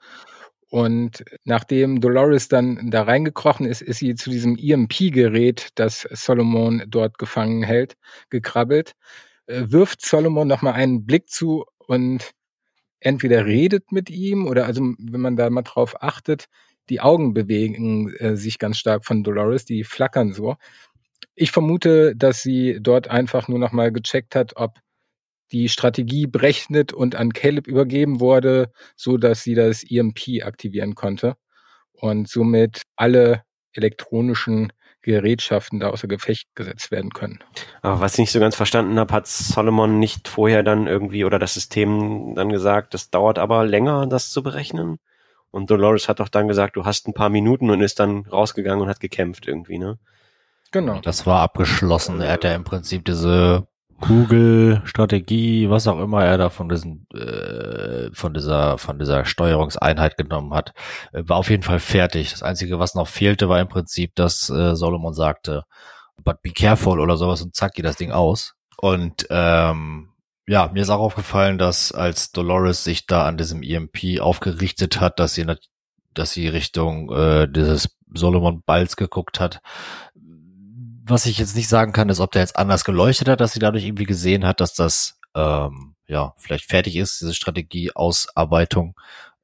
Und 0.71 1.23
nachdem 1.43 2.01
Dolores 2.01 2.47
dann 2.47 2.89
da 2.89 3.03
reingekrochen 3.03 3.67
ist, 3.67 3.83
ist 3.83 3.99
sie 3.99 4.15
zu 4.15 4.31
diesem 4.31 4.57
EMP-Gerät, 4.57 5.69
das 5.75 6.01
Solomon 6.09 6.81
dort 6.88 7.19
gefangen 7.19 7.61
hält, 7.61 7.95
gekrabbelt, 8.31 8.93
wirft 9.45 10.03
Solomon 10.03 10.47
nochmal 10.47 10.73
einen 10.73 11.05
Blick 11.05 11.29
zu 11.29 11.65
und 11.77 12.31
entweder 13.01 13.45
redet 13.45 13.91
mit 13.91 14.09
ihm 14.09 14.47
oder 14.47 14.65
also 14.65 14.81
wenn 14.81 15.21
man 15.21 15.35
da 15.35 15.47
mal 15.51 15.61
drauf 15.61 16.01
achtet, 16.01 16.47
die 16.89 17.01
Augen 17.01 17.33
bewegen 17.33 18.13
äh, 18.15 18.35
sich 18.35 18.59
ganz 18.59 18.77
stark 18.77 19.05
von 19.05 19.23
Dolores, 19.23 19.65
die 19.65 19.83
flackern 19.83 20.33
so. 20.33 20.55
Ich 21.41 21.49
vermute, 21.49 22.15
dass 22.15 22.43
sie 22.43 22.77
dort 22.80 23.07
einfach 23.07 23.47
nur 23.47 23.57
noch 23.57 23.72
mal 23.72 23.91
gecheckt 23.91 24.35
hat, 24.35 24.57
ob 24.57 24.77
die 25.51 25.69
Strategie 25.69 26.27
berechnet 26.27 26.93
und 26.93 27.15
an 27.15 27.34
Caleb 27.34 27.65
übergeben 27.65 28.19
wurde, 28.19 28.72
so 28.95 29.18
dass 29.18 29.41
sie 29.41 29.55
das 29.55 29.84
EMP 29.84 30.43
aktivieren 30.43 30.93
konnte 30.93 31.38
und 31.93 32.30
somit 32.30 32.84
alle 32.95 33.41
elektronischen 33.73 34.72
Gerätschaften 35.01 35.80
da 35.80 35.89
außer 35.89 36.07
Gefecht 36.07 36.47
gesetzt 36.53 36.91
werden 36.91 37.09
können. 37.09 37.39
Aber 37.81 38.01
was 38.01 38.13
ich 38.13 38.19
nicht 38.19 38.31
so 38.31 38.39
ganz 38.39 38.55
verstanden 38.55 38.99
habe, 38.99 39.11
hat 39.11 39.26
Solomon 39.26 39.97
nicht 39.97 40.27
vorher 40.27 40.61
dann 40.61 40.85
irgendwie 40.85 41.26
oder 41.26 41.39
das 41.39 41.55
System 41.55 42.35
dann 42.35 42.49
gesagt, 42.49 42.93
das 42.93 43.09
dauert 43.09 43.39
aber 43.39 43.65
länger, 43.65 44.05
das 44.05 44.30
zu 44.30 44.43
berechnen? 44.43 44.99
Und 45.49 45.72
Dolores 45.72 46.07
hat 46.07 46.19
doch 46.19 46.30
dann 46.30 46.47
gesagt, 46.47 46.76
du 46.76 46.85
hast 46.85 47.07
ein 47.07 47.15
paar 47.15 47.30
Minuten 47.30 47.72
und 47.72 47.81
ist 47.81 47.99
dann 47.99 48.27
rausgegangen 48.27 48.84
und 48.84 48.89
hat 48.89 48.99
gekämpft 48.99 49.47
irgendwie, 49.47 49.80
ne? 49.80 49.97
Genau. 50.72 50.99
Das 51.02 51.26
war 51.26 51.41
abgeschlossen. 51.41 52.22
Er 52.22 52.34
hat 52.34 52.43
ja 52.43 52.56
im 52.56 52.64
Prinzip 52.64 53.06
diese 53.06 53.68
Kugel, 54.02 54.81
Strategie, 54.85 55.69
was 55.69 55.88
auch 55.88 55.99
immer 55.99 56.26
er 56.26 56.38
da 56.38 56.49
von 56.49 56.68
diesen, 56.68 57.07
äh, 57.14 58.10
von 58.14 58.34
dieser, 58.34 58.77
von 58.77 58.98
dieser 58.98 59.26
Steuerungseinheit 59.26 60.18
genommen 60.18 60.53
hat, 60.53 60.73
äh, 61.14 61.23
war 61.26 61.38
auf 61.38 61.49
jeden 61.49 61.64
Fall 61.64 61.80
fertig. 61.80 62.31
Das 62.31 62.41
Einzige, 62.41 62.80
was 62.80 62.95
noch 62.95 63.07
fehlte, 63.07 63.48
war 63.48 63.61
im 63.61 63.68
Prinzip, 63.68 64.15
dass 64.15 64.49
äh, 64.49 64.76
Solomon 64.76 65.14
sagte, 65.14 65.64
but 66.23 66.41
be 66.41 66.52
careful 66.52 66.99
oder 66.99 67.15
sowas 67.15 67.41
und 67.41 67.56
zack 67.56 67.73
geht 67.73 67.85
das 67.85 67.95
Ding 67.95 68.11
aus. 68.11 68.56
Und 68.77 69.27
ähm, 69.30 70.10
ja, 70.48 70.69
mir 70.73 70.81
ist 70.81 70.89
auch 70.89 70.99
aufgefallen, 70.99 71.57
dass 71.57 71.91
als 71.91 72.31
Dolores 72.31 72.84
sich 72.84 73.06
da 73.06 73.26
an 73.27 73.38
diesem 73.38 73.61
EMP 73.61 74.19
aufgerichtet 74.19 74.99
hat, 74.99 75.19
dass 75.19 75.35
sie, 75.35 75.45
dass 76.14 76.31
sie 76.31 76.48
Richtung 76.48 77.11
äh, 77.11 77.48
dieses 77.48 77.95
Solomon 78.14 78.64
Balls 78.65 78.98
geguckt 78.98 79.39
hat, 79.39 79.61
was 81.11 81.25
ich 81.25 81.38
jetzt 81.38 81.55
nicht 81.55 81.69
sagen 81.69 81.93
kann, 81.93 82.09
ist, 82.09 82.19
ob 82.19 82.31
der 82.31 82.41
jetzt 82.41 82.57
anders 82.57 82.83
geleuchtet 82.83 83.27
hat, 83.27 83.41
dass 83.41 83.53
sie 83.53 83.59
dadurch 83.59 83.85
irgendwie 83.85 84.05
gesehen 84.05 84.45
hat, 84.45 84.59
dass 84.59 84.73
das 84.73 85.19
ähm, 85.35 85.95
ja 86.07 86.33
vielleicht 86.38 86.65
fertig 86.65 86.95
ist, 86.95 87.21
diese 87.21 87.33
Strategieausarbeitung 87.33 88.95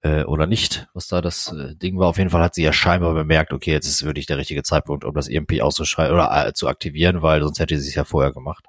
äh, 0.02 0.24
oder 0.24 0.48
nicht, 0.48 0.88
was 0.94 1.08
da 1.08 1.22
das 1.22 1.52
äh, 1.52 1.76
Ding 1.76 2.00
war. 2.00 2.08
Auf 2.08 2.18
jeden 2.18 2.30
Fall 2.30 2.42
hat 2.42 2.56
sie 2.56 2.64
ja 2.64 2.74
scheinbar 2.74 3.14
bemerkt, 3.14 3.54
okay, 3.54 3.72
jetzt 3.72 3.88
ist 3.88 4.04
wirklich 4.04 4.26
der 4.26 4.38
richtige 4.38 4.64
Zeitpunkt, 4.64 5.06
um 5.06 5.14
das 5.14 5.30
EMP 5.30 5.62
auszuschreiben 5.62 6.14
oder 6.14 6.48
äh, 6.48 6.54
zu 6.54 6.68
aktivieren, 6.68 7.22
weil 7.22 7.42
sonst 7.42 7.60
hätte 7.60 7.80
sie 7.80 7.90
es 7.90 7.96
ja 7.96 8.04
vorher 8.04 8.32
gemacht. 8.32 8.66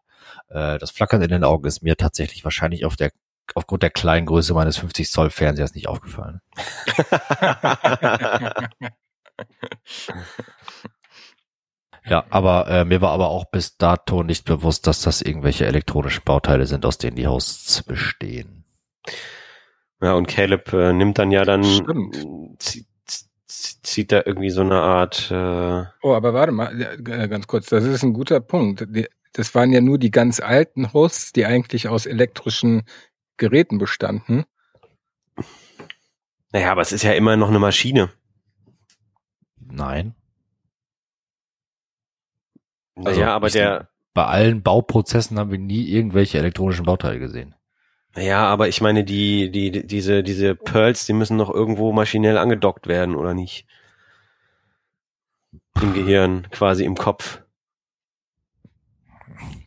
Äh, 0.48 0.78
das 0.78 0.90
Flackern 0.90 1.22
in 1.22 1.30
den 1.30 1.44
Augen 1.44 1.66
ist 1.66 1.82
mir 1.82 1.96
tatsächlich 1.96 2.44
wahrscheinlich 2.44 2.84
auf 2.84 2.96
der 2.96 3.10
aufgrund 3.54 3.82
der 3.82 3.90
kleinen 3.90 4.26
Größe 4.26 4.52
meines 4.52 4.76
50 4.76 5.10
Zoll 5.10 5.30
Fernsehers 5.30 5.74
nicht 5.74 5.88
aufgefallen. 5.88 6.40
ja, 12.08 12.24
aber 12.30 12.68
äh, 12.68 12.84
mir 12.84 13.00
war 13.00 13.10
aber 13.10 13.28
auch 13.28 13.44
bis 13.50 13.76
dato 13.76 14.22
nicht 14.22 14.44
bewusst, 14.44 14.86
dass 14.86 15.02
das 15.02 15.22
irgendwelche 15.22 15.66
elektronischen 15.66 16.24
Bauteile 16.24 16.66
sind, 16.66 16.86
aus 16.86 16.98
denen 16.98 17.16
die 17.16 17.26
Hosts 17.26 17.82
bestehen. 17.82 18.64
Ja, 20.00 20.14
und 20.14 20.28
Caleb 20.28 20.72
äh, 20.72 20.92
nimmt 20.92 21.18
dann 21.18 21.30
ja 21.30 21.44
dann, 21.44 21.64
zieht, 22.58 22.86
zieht 23.46 24.12
da 24.12 24.22
irgendwie 24.24 24.50
so 24.50 24.60
eine 24.60 24.80
Art, 24.80 25.30
äh, 25.30 25.84
Oh, 26.02 26.14
aber 26.14 26.32
warte 26.34 26.52
mal, 26.52 26.80
äh, 26.80 27.28
ganz 27.28 27.46
kurz, 27.46 27.66
das 27.66 27.84
ist 27.84 28.02
ein 28.04 28.12
guter 28.12 28.40
Punkt. 28.40 28.86
Das 29.32 29.54
waren 29.54 29.72
ja 29.72 29.80
nur 29.80 29.98
die 29.98 30.10
ganz 30.10 30.40
alten 30.40 30.92
Hosts, 30.92 31.32
die 31.32 31.46
eigentlich 31.46 31.88
aus 31.88 32.06
elektrischen 32.06 32.82
Geräten 33.36 33.78
bestanden. 33.78 34.44
naja, 36.52 36.72
aber 36.72 36.82
es 36.82 36.92
ist 36.92 37.02
ja 37.02 37.12
immer 37.12 37.36
noch 37.36 37.48
eine 37.48 37.58
Maschine. 37.58 38.10
Nein. 39.60 40.14
Naja, 42.98 43.10
Also, 43.10 43.22
aber 43.24 43.46
ich- 43.48 43.52
der, 43.54 43.88
Bei 44.14 44.24
allen 44.26 44.62
Bauprozessen 44.62 45.38
haben 45.38 45.50
wir 45.52 45.58
nie 45.58 45.84
irgendwelche 45.88 46.38
elektronischen 46.38 46.84
Bauteile 46.84 47.18
gesehen. 47.20 47.54
naja, 48.16 48.44
aber 48.46 48.66
ich 48.68 48.80
meine, 48.80 49.04
die, 49.04 49.50
die, 49.50 49.70
die- 49.70 49.86
diese, 49.86 50.22
diese 50.24 50.56
Pearls, 50.56 51.06
die 51.06 51.12
müssen 51.12 51.36
noch 51.36 51.50
irgendwo 51.50 51.92
maschinell 51.92 52.36
angedockt 52.36 52.88
werden, 52.88 53.14
oder 53.14 53.32
nicht? 53.34 53.66
Im 55.80 55.94
Gehirn, 55.94 56.48
quasi 56.50 56.84
im 56.84 56.96
Kopf. 56.96 57.42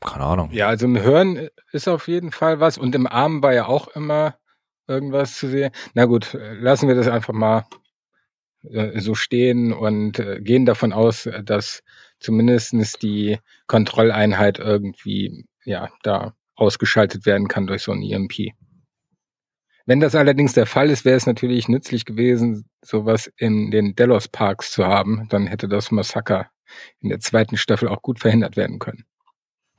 Keine 0.01 0.25
Ahnung. 0.25 0.49
Ja, 0.51 0.67
also 0.67 0.85
im 0.85 0.99
Hören 1.01 1.47
ist 1.71 1.87
auf 1.87 2.07
jeden 2.07 2.31
Fall 2.31 2.59
was 2.59 2.77
und 2.77 2.93
im 2.95 3.07
Arm 3.07 3.41
war 3.43 3.53
ja 3.53 3.67
auch 3.67 3.87
immer 3.89 4.35
irgendwas 4.87 5.37
zu 5.37 5.47
sehen. 5.47 5.71
Na 5.93 6.05
gut, 6.05 6.33
lassen 6.33 6.87
wir 6.89 6.95
das 6.95 7.07
einfach 7.07 7.33
mal 7.33 7.63
äh, 8.69 8.99
so 8.99 9.15
stehen 9.15 9.71
und 9.71 10.19
äh, 10.19 10.41
gehen 10.41 10.65
davon 10.65 10.91
aus, 10.91 11.29
dass 11.43 11.83
zumindestens 12.21 12.93
die 12.93 13.39
Kontrolleinheit 13.67 14.59
irgendwie 14.59 15.45
ja 15.65 15.89
da 16.03 16.33
ausgeschaltet 16.55 17.25
werden 17.25 17.47
kann 17.47 17.67
durch 17.67 17.83
so 17.83 17.91
ein 17.91 18.01
EMP. 18.01 18.53
Wenn 19.85 19.99
das 19.99 20.15
allerdings 20.15 20.53
der 20.53 20.67
Fall 20.67 20.89
ist, 20.89 21.05
wäre 21.05 21.17
es 21.17 21.25
natürlich 21.25 21.67
nützlich 21.67 22.05
gewesen, 22.05 22.69
sowas 22.81 23.31
in 23.37 23.71
den 23.71 23.95
Delos 23.95 24.27
Parks 24.27 24.71
zu 24.71 24.85
haben. 24.85 25.27
Dann 25.29 25.47
hätte 25.47 25.67
das 25.67 25.91
Massaker 25.91 26.49
in 26.99 27.09
der 27.09 27.19
zweiten 27.19 27.57
Staffel 27.57 27.89
auch 27.89 28.01
gut 28.01 28.19
verhindert 28.19 28.55
werden 28.55 28.79
können. 28.79 29.05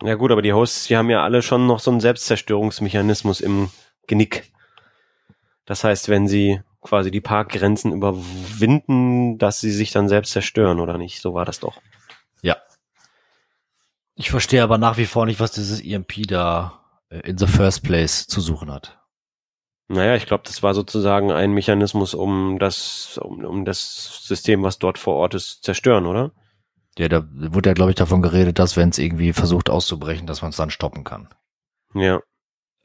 Ja 0.02 0.16
gut, 0.16 0.32
aber 0.32 0.42
die 0.42 0.52
Hosts, 0.52 0.88
die 0.88 0.96
haben 0.96 1.08
ja 1.08 1.22
alle 1.22 1.42
schon 1.42 1.66
noch 1.66 1.78
so 1.78 1.90
einen 1.92 2.00
Selbstzerstörungsmechanismus 2.00 3.40
im 3.40 3.70
Genick. 4.08 4.52
Das 5.64 5.84
heißt, 5.84 6.08
wenn 6.08 6.26
sie 6.26 6.60
quasi 6.80 7.12
die 7.12 7.20
Parkgrenzen 7.20 7.92
überwinden, 7.92 9.38
dass 9.38 9.60
sie 9.60 9.70
sich 9.70 9.92
dann 9.92 10.08
selbst 10.08 10.32
zerstören, 10.32 10.80
oder 10.80 10.98
nicht? 10.98 11.22
So 11.22 11.32
war 11.34 11.44
das 11.44 11.60
doch. 11.60 11.80
Ich 14.14 14.30
verstehe 14.30 14.62
aber 14.62 14.78
nach 14.78 14.96
wie 14.98 15.06
vor 15.06 15.26
nicht, 15.26 15.40
was 15.40 15.52
dieses 15.52 15.80
EMP 15.82 16.26
da 16.28 16.80
äh, 17.08 17.20
in 17.20 17.38
the 17.38 17.46
first 17.46 17.82
place 17.82 18.26
zu 18.26 18.40
suchen 18.40 18.70
hat. 18.70 18.98
Naja, 19.88 20.16
ich 20.16 20.26
glaube, 20.26 20.44
das 20.46 20.62
war 20.62 20.74
sozusagen 20.74 21.30
ein 21.32 21.52
Mechanismus, 21.52 22.14
um 22.14 22.58
das, 22.58 23.18
um, 23.18 23.44
um 23.44 23.64
das 23.64 24.24
System, 24.26 24.62
was 24.62 24.78
dort 24.78 24.98
vor 24.98 25.16
Ort 25.16 25.34
ist, 25.34 25.56
zu 25.56 25.60
zerstören, 25.62 26.06
oder? 26.06 26.32
Ja, 26.98 27.08
da 27.08 27.26
wurde 27.32 27.70
ja, 27.70 27.74
glaube 27.74 27.90
ich, 27.90 27.96
davon 27.96 28.22
geredet, 28.22 28.58
dass 28.58 28.76
wenn 28.76 28.90
es 28.90 28.98
irgendwie 28.98 29.32
versucht 29.32 29.70
auszubrechen, 29.70 30.26
dass 30.26 30.42
man 30.42 30.50
es 30.50 30.56
dann 30.56 30.70
stoppen 30.70 31.04
kann. 31.04 31.28
Ja. 31.94 32.20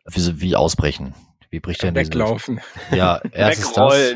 Wie, 0.05 0.41
wie 0.41 0.55
ausbrechen? 0.55 1.13
Wie 1.49 1.59
bricht 1.59 1.83
denn 1.83 1.93
diese- 1.93 2.07
Weglaufen. 2.11 2.61
Ja, 2.91 3.21
erstens 3.31 3.73
das. 3.73 4.13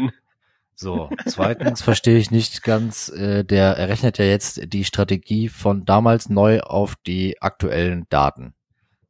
So, 0.81 1.09
zweitens 1.27 1.81
verstehe 1.83 2.17
ich 2.17 2.31
nicht 2.31 2.63
ganz, 2.63 3.09
äh, 3.09 3.43
der 3.43 3.77
errechnet 3.77 4.17
ja 4.17 4.25
jetzt 4.25 4.73
die 4.73 4.83
Strategie 4.83 5.47
von 5.47 5.85
damals 5.85 6.27
neu 6.29 6.59
auf 6.61 6.95
die 7.05 7.39
aktuellen 7.39 8.07
Daten. 8.09 8.55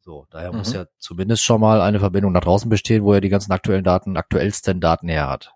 So, 0.01 0.27
daher 0.31 0.51
muss 0.51 0.69
Mhm. 0.73 0.79
ja 0.79 0.85
zumindest 0.97 1.43
schon 1.43 1.61
mal 1.61 1.79
eine 1.79 1.99
Verbindung 1.99 2.33
nach 2.33 2.41
draußen 2.41 2.69
bestehen, 2.69 3.03
wo 3.03 3.13
er 3.13 3.21
die 3.21 3.29
ganzen 3.29 3.53
aktuellen 3.53 3.85
Daten, 3.85 4.17
aktuellsten 4.17 4.81
Daten 4.81 5.07
her 5.07 5.29
hat. 5.29 5.53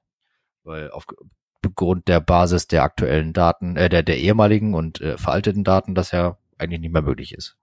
Weil 0.64 0.90
aufgrund 0.92 2.08
der 2.08 2.22
Basis 2.22 2.68
der 2.68 2.84
aktuellen 2.84 3.34
Daten, 3.34 3.76
äh, 3.76 3.90
der, 3.90 4.02
der 4.04 4.18
ehemaligen 4.18 4.74
und 4.74 5.02
äh, 5.02 5.18
veralteten 5.18 5.66
Daten, 5.66 5.96
das 5.96 6.12
ja 6.12 6.38
eigentlich 6.58 6.80
nicht 6.80 6.94
mehr 6.94 7.02
möglich 7.02 7.34
ist. 7.34 7.58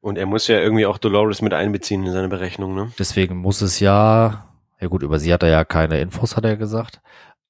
Und 0.00 0.16
er 0.16 0.24
muss 0.26 0.46
ja 0.46 0.58
irgendwie 0.60 0.86
auch 0.86 0.96
Dolores 0.96 1.42
mit 1.42 1.52
einbeziehen 1.52 2.06
in 2.06 2.12
seine 2.12 2.28
Berechnung, 2.28 2.74
ne? 2.74 2.92
Deswegen 2.98 3.36
muss 3.36 3.60
es 3.60 3.80
ja, 3.80 4.48
ja 4.80 4.88
gut, 4.88 5.02
über 5.02 5.18
sie 5.18 5.32
hat 5.34 5.42
er 5.42 5.50
ja 5.50 5.64
keine 5.64 6.00
Infos, 6.00 6.36
hat 6.36 6.44
er 6.46 6.56
gesagt. 6.56 7.02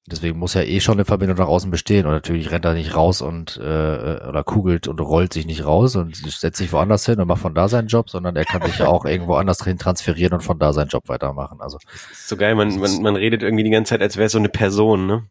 Deswegen 0.09 0.39
muss 0.39 0.53
ja 0.53 0.61
eh 0.61 0.79
schon 0.79 0.93
eine 0.93 1.03
Verbindung 1.03 1.37
nach 1.37 1.49
außen 1.49 1.69
bestehen. 1.69 2.05
Und 2.05 2.13
natürlich 2.13 2.49
rennt 2.49 2.63
er 2.63 2.73
nicht 2.73 2.95
raus 2.95 3.21
und 3.21 3.57
äh, 3.57 3.61
oder 3.61 4.43
kugelt 4.45 4.87
und 4.87 5.01
rollt 5.01 5.33
sich 5.33 5.45
nicht 5.45 5.65
raus 5.65 5.97
und 5.97 6.15
setzt 6.15 6.57
sich 6.57 6.71
woanders 6.71 7.05
hin 7.05 7.19
und 7.19 7.27
macht 7.27 7.41
von 7.41 7.53
da 7.53 7.67
seinen 7.67 7.89
Job, 7.89 8.09
sondern 8.09 8.37
er 8.37 8.45
kann 8.45 8.61
sich 8.61 8.79
ja 8.79 8.87
auch 8.87 9.03
irgendwo 9.03 9.35
anders 9.35 9.61
hin 9.61 9.77
transferieren 9.77 10.33
und 10.33 10.43
von 10.43 10.59
da 10.59 10.71
seinen 10.71 10.87
Job 10.87 11.09
weitermachen. 11.09 11.59
Also 11.59 11.77
Ist 12.09 12.29
so 12.29 12.37
geil, 12.37 12.55
man, 12.55 12.79
man, 12.79 13.01
man 13.01 13.15
redet 13.17 13.43
irgendwie 13.43 13.65
die 13.65 13.69
ganze 13.69 13.89
Zeit, 13.89 14.01
als 14.01 14.15
wäre 14.15 14.27
es 14.27 14.31
so 14.31 14.37
eine 14.37 14.49
Person, 14.49 15.07
ne? 15.07 15.29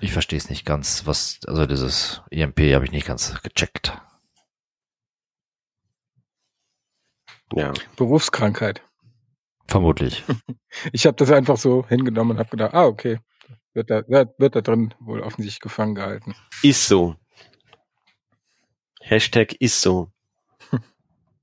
ich 0.00 0.12
verstehe 0.14 0.38
es 0.38 0.48
nicht 0.48 0.64
ganz, 0.64 1.02
was, 1.04 1.40
also 1.46 1.66
dieses 1.66 2.22
EMP 2.30 2.60
habe 2.74 2.86
ich 2.86 2.92
nicht 2.92 3.06
ganz 3.06 3.42
gecheckt. 3.42 3.92
Ja. 7.52 7.74
Berufskrankheit. 7.96 8.80
Vermutlich. 9.70 10.24
Ich 10.92 11.04
habe 11.04 11.16
das 11.16 11.32
einfach 11.32 11.56
so 11.56 11.84
hingenommen 11.88 12.32
und 12.32 12.38
habe 12.38 12.50
gedacht, 12.50 12.74
ah, 12.74 12.86
okay, 12.86 13.18
wird 13.74 13.90
da, 13.90 14.06
wird, 14.06 14.38
wird 14.38 14.54
da 14.54 14.60
drin 14.60 14.94
wohl 15.00 15.20
offensichtlich 15.20 15.58
gefangen 15.58 15.96
gehalten. 15.96 16.36
Ist 16.62 16.86
so. 16.86 17.16
Hashtag 19.00 19.54
ist 19.58 19.80
so. 19.80 20.12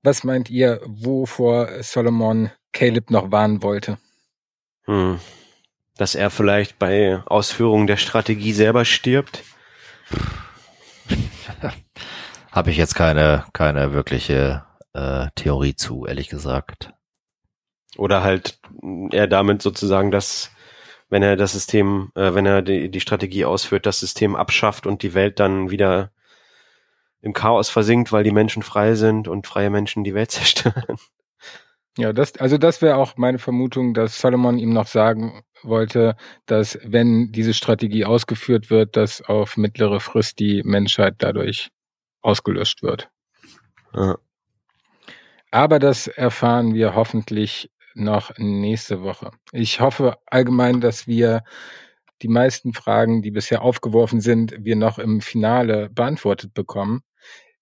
Was 0.02 0.24
meint 0.24 0.50
ihr, 0.50 0.80
wovor 0.86 1.84
Solomon 1.84 2.50
Caleb 2.72 3.12
noch 3.12 3.32
warnen 3.32 3.64
wollte? 3.64 3.98
Hm. 4.86 5.20
Dass 5.98 6.16
er 6.16 6.30
vielleicht 6.30 6.80
bei 6.80 7.22
Ausführung 7.26 7.86
der 7.86 7.98
Strategie 7.98 8.54
selber 8.54 8.86
stirbt. 8.86 9.44
habe 12.52 12.72
ich 12.72 12.78
jetzt 12.78 12.96
keine, 12.96 13.46
keine 13.52 13.92
wirkliche 13.92 14.66
äh, 14.94 15.28
Theorie 15.36 15.76
zu, 15.76 16.06
ehrlich 16.06 16.30
gesagt. 16.30 16.94
Oder 17.98 18.24
halt 18.24 18.60
er 19.12 19.28
damit 19.28 19.62
sozusagen 19.62 20.12
das, 20.12 20.52
wenn 21.10 21.24
er 21.24 21.36
das 21.36 21.54
System, 21.54 22.12
äh, 22.16 22.34
wenn 22.34 22.46
er 22.46 22.62
die, 22.62 22.90
die 22.90 23.00
Strategie 23.02 23.46
ausführt, 23.46 23.86
das 23.86 24.00
System 24.00 24.36
abschafft 24.36 24.88
und 24.88 25.04
die 25.04 25.14
Welt 25.14 25.40
dann 25.40 25.70
wieder 25.70 26.12
im 27.22 27.34
Chaos 27.34 27.70
versinkt, 27.70 28.12
weil 28.12 28.24
die 28.24 28.32
Menschen 28.32 28.64
frei 28.64 28.96
sind 28.96 29.28
und 29.28 29.48
freie 29.48 29.70
Menschen 29.70 30.04
die 30.04 30.14
Welt 30.14 30.32
zerstören. 30.32 30.98
Ja, 31.98 32.14
das, 32.14 32.38
also 32.38 32.60
das 32.60 32.82
wäre 32.84 32.98
auch 32.98 33.18
meine 33.18 33.40
Vermutung, 33.40 33.96
dass 33.96 34.20
Solomon 34.20 34.60
ihm 34.60 34.72
noch 34.72 34.86
sagen 34.86 35.42
wollte, 35.64 36.16
dass 36.46 36.78
wenn 36.84 37.32
diese 37.32 37.56
Strategie 37.56 38.06
ausgeführt 38.06 38.70
wird, 38.70 38.96
dass 38.96 39.22
auf 39.24 39.58
mittlere 39.58 40.00
Frist 40.00 40.38
die 40.38 40.62
Menschheit 40.64 41.16
dadurch 41.18 41.70
ausgelöscht 42.22 42.84
wird. 42.84 43.10
Ja. 43.96 44.18
Aber 45.50 45.80
das 45.80 46.08
erfahren 46.08 46.76
wir 46.76 46.94
hoffentlich 46.94 47.72
noch 47.98 48.32
nächste 48.38 49.02
Woche. 49.02 49.32
Ich 49.52 49.80
hoffe 49.80 50.18
allgemein, 50.26 50.82
dass 50.82 51.08
wir 51.08 51.44
die 52.22 52.28
meisten 52.28 52.74
Fragen, 52.74 53.22
die 53.22 53.32
bisher 53.32 53.62
aufgeworfen 53.62 54.22
sind, 54.22 54.56
wir 54.60 54.76
noch 54.76 55.00
im 55.00 55.22
Finale 55.22 55.90
beantwortet 55.90 56.54
bekommen. 56.54 57.02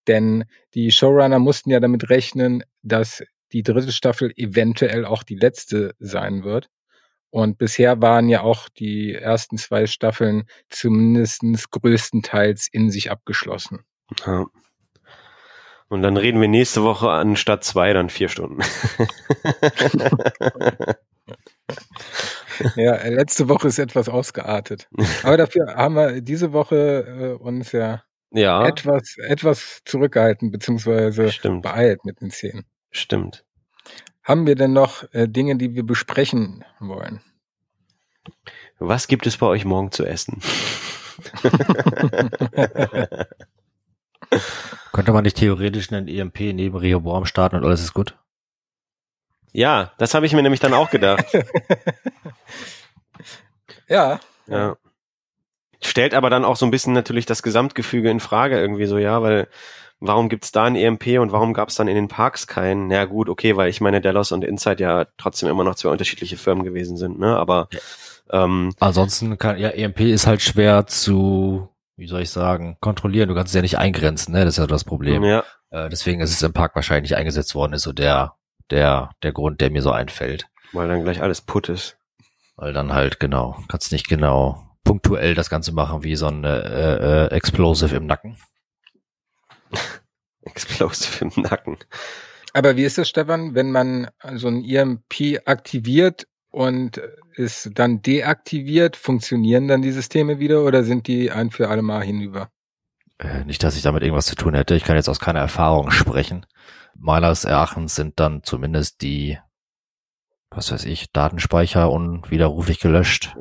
Denn 0.08 0.46
die 0.74 0.92
Showrunner 0.92 1.40
mussten 1.40 1.72
ja 1.72 1.80
damit 1.80 2.10
rechnen, 2.10 2.64
dass 2.84 3.24
die 3.52 3.64
dritte 3.64 3.92
Staffel 3.92 4.32
eventuell 4.36 5.06
auch 5.06 5.24
die 5.24 5.36
letzte 5.36 5.96
sein 6.00 6.44
wird. 6.44 6.70
Und 7.32 7.58
bisher 7.58 8.02
waren 8.02 8.30
ja 8.30 8.42
auch 8.42 8.70
die 8.70 9.14
ersten 9.14 9.58
zwei 9.58 9.88
Staffeln 9.88 10.46
zumindestens 10.70 11.70
größtenteils 11.70 12.70
in 12.72 12.90
sich 12.90 13.12
abgeschlossen. 13.12 13.84
Ja. 14.26 14.46
Und 15.88 16.02
dann 16.02 16.18
reden 16.18 16.42
wir 16.42 16.48
nächste 16.48 16.84
Woche 16.84 17.10
anstatt 17.10 17.64
zwei 17.64 17.94
dann 17.94 18.10
vier 18.10 18.30
Stunden. 18.30 18.62
Ja, 22.76 23.06
letzte 23.08 23.50
Woche 23.50 23.68
ist 23.68 23.80
etwas 23.80 24.08
ausgeartet. 24.08 24.88
Aber 25.24 25.36
dafür 25.36 25.76
haben 25.76 25.96
wir 25.96 26.22
diese 26.22 26.54
Woche 26.54 27.36
äh, 27.38 27.44
uns 27.44 27.74
ja 27.74 28.04
ja, 28.32 28.66
etwas, 28.66 29.18
etwas 29.18 29.82
zurückgehalten, 29.86 30.52
beziehungsweise 30.52 31.32
stimmt, 31.32 31.64
beeilt 31.64 32.06
mit 32.06 32.22
den 32.22 32.32
Szenen. 32.32 32.66
stimmt. 32.92 33.44
Haben 34.24 34.48
wir 34.48 34.56
denn 34.56 34.74
noch 34.74 35.04
äh, 35.14 35.28
Dinge, 35.28 35.58
die 35.58 35.76
wir 35.76 35.84
besprechen 35.84 36.64
wollen? 36.80 37.22
Was 38.80 39.08
gibt 39.08 39.28
es 39.28 39.38
bei 39.38 39.46
euch 39.46 39.66
morgen 39.66 39.92
zu 39.92 40.06
essen? 40.06 40.42
Könnte 44.92 45.12
man 45.12 45.24
nicht 45.24 45.38
theoretisch 45.38 45.92
einen 45.92 46.08
EMP 46.08 46.40
neben 46.54 46.78
Rehoboam 46.78 47.26
starten 47.26 47.58
und 47.58 47.66
alles 47.66 47.82
ist 47.82 47.94
gut? 47.94 48.18
Ja, 49.52 49.94
das 49.98 50.14
habe 50.14 50.26
ich 50.26 50.34
mir 50.34 50.44
nämlich 50.44 50.60
dann 50.60 50.74
auch 50.74 50.90
gedacht. 50.90 51.26
Ja. 53.88 54.20
Ja. 54.48 54.78
Stellt 55.82 56.14
aber 56.14 56.30
dann 56.30 56.46
auch 56.46 56.56
so 56.56 56.66
ein 56.66 56.72
bisschen 56.72 56.94
natürlich 56.94 57.26
das 57.26 57.44
Gesamtgefüge 57.44 58.10
in 58.10 58.20
Frage 58.20 58.60
irgendwie 58.60 58.86
so, 58.86 58.98
ja, 58.98 59.22
weil 59.22 59.48
warum 60.00 60.30
gibt's 60.30 60.52
da 60.52 60.64
ein 60.66 60.76
EMP 60.76 61.20
und 61.20 61.32
warum 61.32 61.54
gab's 61.54 61.76
dann 61.76 61.88
in 61.88 61.96
den 61.96 62.08
Parks 62.08 62.48
keinen? 62.48 62.90
Ja 62.92 63.06
gut, 63.06 63.30
okay, 63.30 63.56
weil 63.56 63.70
ich 63.70 63.82
meine, 63.82 64.02
Delos 64.02 64.32
und 64.32 64.44
Insight 64.44 64.80
ja 64.80 65.06
trotzdem 65.18 65.50
immer 65.50 65.64
noch 65.64 65.76
zwei 65.76 65.90
unterschiedliche 65.90 66.38
Firmen 66.38 66.64
gewesen 66.64 66.98
sind, 66.98 67.20
ne? 67.20 67.38
Aber 67.38 67.70
ähm, 68.32 68.74
Ansonsten 68.80 69.38
kann, 69.38 69.60
ja, 69.60 69.70
EMP 69.70 70.02
ist 70.02 70.26
halt 70.26 70.42
schwer 70.42 70.88
zu, 70.88 71.70
wie 71.98 72.08
soll 72.08 72.22
ich 72.22 72.30
sagen, 72.30 72.78
kontrollieren. 72.82 73.30
Du 73.30 73.36
kannst 73.36 73.52
es 73.52 73.56
ja 73.56 73.62
nicht 73.62 73.78
eingrenzen, 73.78 74.34
ne? 74.34 74.46
Das 74.46 74.56
ist 74.56 74.58
ja 74.58 74.68
das 74.68 74.84
Problem. 74.84 75.24
ja, 75.24 75.44
Äh, 75.70 75.90
deswegen 75.90 76.22
ist 76.22 76.32
es 76.32 76.42
im 76.42 76.54
Park 76.54 76.76
wahrscheinlich 76.76 77.12
nicht 77.12 77.18
eingesetzt 77.18 77.56
worden, 77.56 77.74
ist 77.74 77.84
so 77.84 77.94
der, 77.94 78.36
der, 78.70 79.12
der 79.24 79.32
Grund, 79.32 79.62
der 79.62 79.72
mir 79.72 79.82
so 79.82 79.92
einfällt. 79.92 80.48
weil 80.74 80.88
dann 80.88 81.04
gleich 81.04 81.22
alles 81.22 81.42
putt 81.42 81.70
ist. 81.70 81.98
Weil 82.58 82.74
dann 82.74 82.94
halt 82.94 83.20
genau, 83.20 83.58
kannst 83.68 83.92
nicht 83.92 84.08
genau 84.08 84.62
punktuell 84.84 85.34
das 85.36 85.50
Ganze 85.50 85.72
machen 85.74 86.04
wie 86.04 86.16
so 86.16 86.28
ein 86.28 86.44
äh, 86.44 87.26
äh, 87.26 87.32
Explosive 87.32 87.96
im 87.96 88.06
Nacken. 88.06 88.38
Explosive 90.44 91.26
im 91.26 91.44
Nacken. 91.44 91.78
Aber 92.54 92.78
wie 92.78 92.84
ist 92.86 92.98
das, 92.98 93.10
Stefan, 93.10 93.56
wenn 93.56 93.72
man 93.72 94.10
so 94.36 94.48
ein 94.48 94.64
EMP 94.64 95.42
aktiviert 95.46 96.28
und 96.56 97.02
es 97.36 97.70
dann 97.74 98.02
deaktiviert, 98.02 98.96
funktionieren 98.96 99.68
dann 99.68 99.82
die 99.82 99.92
Systeme 99.92 100.40
wieder 100.40 100.64
oder 100.64 100.86
sind 100.86 101.08
die 101.08 101.30
ein 101.30 101.52
für 101.52 101.68
alle 101.68 101.82
Mal 101.82 102.02
hinüber? 102.02 102.50
Äh, 103.20 103.44
nicht, 103.44 103.62
dass 103.62 103.76
ich 103.76 103.82
damit 103.82 104.04
irgendwas 104.04 104.28
zu 104.28 104.36
tun 104.36 104.54
hätte. 104.54 104.74
Ich 104.74 104.86
kann 104.86 104.96
jetzt 104.96 105.10
aus 105.10 105.20
keiner 105.20 105.42
Erfahrung 105.42 105.92
sprechen. 105.92 106.46
Meines 106.98 107.44
Erachtens 107.44 107.96
sind 107.96 108.22
dann 108.22 108.42
zumindest 108.44 109.02
die, 109.02 109.38
was 110.50 110.72
weiß 110.72 110.86
ich, 110.86 111.12
Datenspeicher 111.12 111.92
unwiderruflich 111.92 112.80
gelöscht. 112.80 113.36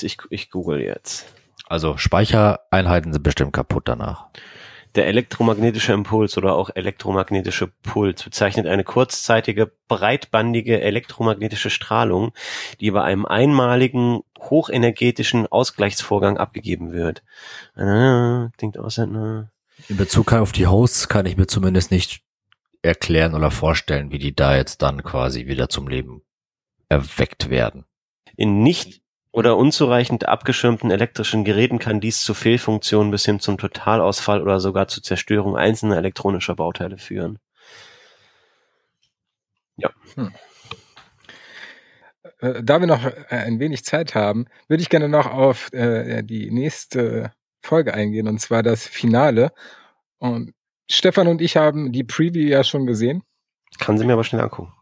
Ich, 0.00 0.18
ich 0.30 0.50
google 0.50 0.80
jetzt. 0.80 1.26
Also 1.66 1.96
Speichereinheiten 1.96 3.12
sind 3.12 3.22
bestimmt 3.22 3.52
kaputt 3.52 3.88
danach. 3.88 4.28
Der 4.94 5.06
elektromagnetische 5.08 5.92
Impuls 5.92 6.38
oder 6.38 6.54
auch 6.54 6.70
elektromagnetische 6.74 7.66
Puls 7.82 8.22
bezeichnet 8.22 8.66
eine 8.66 8.84
kurzzeitige, 8.84 9.72
breitbandige 9.88 10.80
elektromagnetische 10.80 11.70
Strahlung, 11.70 12.32
die 12.80 12.90
bei 12.92 13.02
einem 13.02 13.26
einmaligen, 13.26 14.20
hochenergetischen 14.38 15.46
Ausgleichsvorgang 15.46 16.38
abgegeben 16.38 16.92
wird. 16.92 17.22
Klingt 18.56 18.78
aus, 18.78 18.98
In 18.98 19.48
Bezug 19.88 20.32
auf 20.32 20.52
die 20.52 20.66
Hosts 20.68 21.08
kann 21.08 21.26
ich 21.26 21.36
mir 21.36 21.46
zumindest 21.46 21.90
nicht 21.90 22.22
erklären 22.82 23.34
oder 23.34 23.50
vorstellen, 23.50 24.12
wie 24.12 24.18
die 24.18 24.36
da 24.36 24.56
jetzt 24.56 24.82
dann 24.82 25.02
quasi 25.02 25.46
wieder 25.46 25.68
zum 25.68 25.88
Leben 25.88 26.22
erweckt 26.88 27.50
werden. 27.50 27.84
In 28.36 28.62
nicht 28.62 29.00
oder 29.34 29.56
unzureichend 29.56 30.28
abgeschirmten 30.28 30.92
elektrischen 30.92 31.42
Geräten 31.42 31.80
kann 31.80 32.00
dies 32.00 32.22
zu 32.22 32.34
Fehlfunktionen 32.34 33.10
bis 33.10 33.24
hin 33.24 33.40
zum 33.40 33.58
Totalausfall 33.58 34.40
oder 34.40 34.60
sogar 34.60 34.86
zur 34.86 35.02
Zerstörung 35.02 35.56
einzelner 35.56 35.96
elektronischer 35.96 36.54
Bauteile 36.54 36.98
führen. 36.98 37.40
Äh, 42.38 42.62
da 42.62 42.78
wir 42.78 42.86
noch 42.86 43.04
äh, 43.04 43.24
ein 43.28 43.58
wenig 43.58 43.84
Zeit 43.84 44.14
haben, 44.14 44.46
würde 44.68 44.82
ich 44.82 44.88
gerne 44.88 45.08
noch 45.08 45.26
auf 45.26 45.72
äh, 45.72 46.22
die 46.22 46.52
nächste 46.52 47.32
Folge 47.60 47.92
eingehen, 47.92 48.28
und 48.28 48.38
zwar 48.38 48.62
das 48.62 48.86
Finale. 48.86 49.50
Und 50.18 50.52
Stefan 50.88 51.26
und 51.26 51.42
ich 51.42 51.56
haben 51.56 51.90
die 51.90 52.04
Preview 52.04 52.46
ja 52.46 52.62
schon 52.62 52.86
gesehen. 52.86 53.24
Kann 53.80 53.98
sie 53.98 54.04
mir 54.04 54.12
aber 54.12 54.22
schnell 54.22 54.42
angucken. 54.42 54.72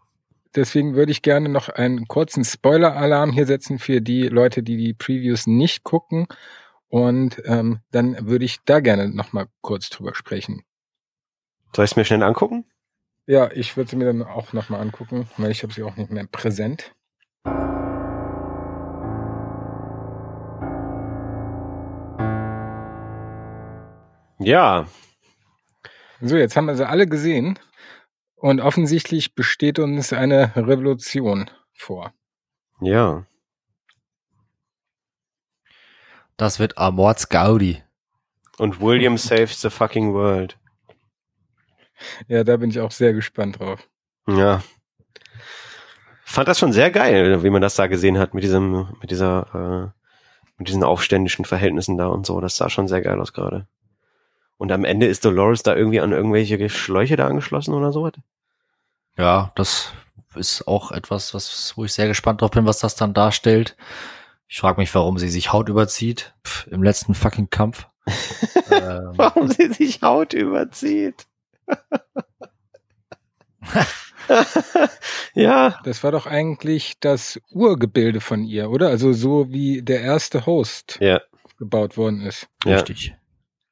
Deswegen 0.55 0.95
würde 0.95 1.13
ich 1.13 1.23
gerne 1.23 1.49
noch 1.49 1.69
einen 1.71 2.07
kurzen 2.09 2.45
Spoiler-Alarm 2.45 3.33
hier 3.33 3.47
setzen 3.47 3.79
für 3.79 4.03
die 4.03 4.29
Leute, 4.29 4.63
die 4.63 4.77
die 4.77 4.93
Previews 4.93 5.47
nicht 5.47 5.83
gucken. 5.83 6.27
Und 6.89 7.41
ähm, 7.47 7.81
dann 7.91 8.29
würde 8.29 8.45
ich 8.45 8.59
da 8.67 8.81
gerne 8.81 9.09
noch 9.09 9.33
mal 9.33 9.47
kurz 9.63 9.89
drüber 9.89 10.15
sprechen. 10.15 10.63
Soll 11.75 11.87
ich 11.87 11.93
es 11.93 11.97
mir 11.97 12.05
schnell 12.05 12.23
angucken? 12.23 12.67
Ja, 13.27 13.51
ich 13.51 13.77
würde 13.77 13.89
sie 13.89 13.97
mir 13.97 14.05
dann 14.05 14.23
auch 14.23 14.53
noch 14.53 14.69
mal 14.69 14.81
angucken, 14.81 15.27
weil 15.39 15.51
ich 15.51 15.63
habe 15.63 15.73
sie 15.73 15.83
auch 15.85 15.97
nicht 15.97 16.11
mehr 16.11 16.27
präsent. 16.31 16.93
Ja, 24.39 24.87
So, 26.21 26.37
jetzt 26.37 26.57
haben 26.57 26.67
wir 26.67 26.77
sie 26.77 26.87
alle 26.87 27.07
gesehen. 27.09 27.59
Und 28.43 28.61
offensichtlich 28.61 29.37
besteht 29.37 29.79
uns 29.79 30.13
eine 30.13 30.51
Revolution 30.57 31.49
vor. 31.73 32.13
ja. 32.81 33.25
Das 36.37 36.59
wird 36.59 36.77
Amorts 36.77 37.29
Gaudi. 37.29 37.85
Und 38.59 38.81
William 38.81 39.17
saves 39.17 39.61
the 39.61 39.71
fucking 39.71 40.13
world. 40.13 40.59
Ja, 42.27 42.43
da 42.43 42.57
bin 42.57 42.71
ich 42.71 42.81
auch 42.81 42.91
sehr 42.91 43.13
gespannt 43.13 43.61
drauf. 43.61 43.89
Ja. 44.27 44.65
Fand 46.25 46.49
das 46.49 46.59
schon 46.59 46.73
sehr 46.73 46.91
geil, 46.91 47.45
wie 47.45 47.51
man 47.51 47.63
das 47.63 47.77
da 47.77 47.87
gesehen 47.87 48.19
hat 48.19 48.35
mit 48.35 48.43
diesem, 48.43 48.89
mit 49.01 49.13
dieser, 49.13 49.93
äh, 49.95 50.01
mit 50.59 50.67
diesen 50.67 50.83
aufständischen 50.83 51.45
Verhältnissen 51.45 51.97
da 51.97 52.09
und 52.09 52.27
so. 52.27 52.41
Das 52.41 52.57
sah 52.57 52.69
schon 52.69 52.89
sehr 52.89 53.03
geil 53.03 53.21
aus 53.21 53.33
gerade. 53.33 53.69
Und 54.63 54.71
am 54.71 54.85
Ende 54.85 55.07
ist 55.07 55.25
Dolores 55.25 55.65
da 55.65 55.75
irgendwie 55.75 55.99
an 55.99 56.13
irgendwelche 56.13 56.69
Schläuche 56.69 57.17
da 57.17 57.27
angeschlossen 57.27 57.75
oder 57.75 57.91
sowas? 57.91 58.13
Ja, 59.19 59.51
das 59.57 59.93
ist 60.37 60.69
auch 60.69 60.93
etwas, 60.93 61.35
was, 61.35 61.73
wo 61.75 61.85
ich 61.85 61.93
sehr 61.93 62.07
gespannt 62.07 62.43
drauf 62.43 62.53
bin, 62.53 62.65
was 62.65 62.79
das 62.79 62.95
dann 62.95 63.13
darstellt. 63.13 63.77
Ich 64.47 64.61
frage 64.61 64.81
mich, 64.81 64.95
warum 64.95 65.19
sie 65.19 65.31
sich 65.31 65.53
Haut 65.53 65.69
überzieht 65.69 66.33
Pff, 66.47 66.69
im 66.69 66.85
letzten 66.85 67.15
fucking 67.15 67.51
Kampf. 67.51 67.89
ähm, 68.71 69.11
Warum 69.17 69.49
sie 69.49 69.67
sich 69.73 70.01
Haut 70.01 70.33
überzieht. 70.33 71.27
ja, 75.35 75.81
Das 75.83 76.05
war 76.05 76.13
doch 76.13 76.27
eigentlich 76.27 77.01
das 77.01 77.41
Urgebilde 77.51 78.21
von 78.21 78.45
ihr, 78.45 78.71
oder? 78.71 78.91
Also 78.91 79.13
so 79.13 79.51
wie 79.51 79.83
der 79.83 80.03
erste 80.03 80.47
Host 80.47 80.99
ja, 81.01 81.21
gebaut 81.59 81.97
worden 81.97 82.21
ist. 82.21 82.47
ja. 82.65 82.77
Richtig. 82.77 83.17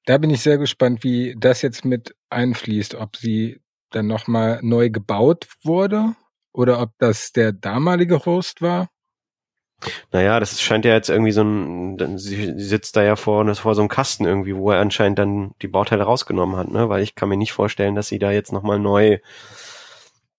Da 0.07 0.19
bin 0.19 0.31
ich 0.31 0.41
sehr 0.43 0.59
gespannt, 0.59 1.05
wie 1.05 1.35
das 1.39 1.63
jetzt 1.63 1.85
mit 1.85 2.15
einfließt, 2.31 2.95
ob 2.95 3.17
sie 3.17 3.61
dann 3.91 4.07
nochmal 4.07 4.61
neu 4.63 4.91
gebaut 4.91 5.49
wurde 5.63 6.15
oder 6.53 6.81
ob 6.81 6.93
das 6.99 7.33
der 7.33 7.53
damalige 7.53 8.25
Host 8.25 8.63
war. 8.63 8.89
Naja, 10.13 10.41
das 10.41 10.61
scheint 10.61 10.85
ja 10.85 10.93
jetzt 10.93 11.09
irgendwie 11.09 11.33
so 11.33 11.43
ein, 11.43 11.97
dann- 11.97 12.19
sie, 12.19 12.37
sie 12.59 12.65
sitzt 12.65 12.97
da 12.97 13.03
ja 13.03 13.17
vor, 13.17 13.55
vor 13.55 13.75
so 13.75 13.81
einem 13.81 13.89
Kasten 13.89 14.27
irgendwie, 14.27 14.55
wo 14.55 14.71
er 14.71 14.81
anscheinend 14.81 15.19
dann 15.19 15.53
die 15.63 15.69
Bauteile 15.69 16.05
rausgenommen 16.05 16.57
hat, 16.57 16.69
ne? 16.69 16.89
Weil 16.89 17.03
ich 17.03 17.15
kann 17.15 17.29
mir 17.31 17.37
nicht 17.39 17.53
vorstellen, 17.53 17.95
dass 17.95 18.09
sie 18.09 18.19
da 18.19 18.31
jetzt 18.31 18.53
nochmal 18.53 18.79
neu 18.79 19.19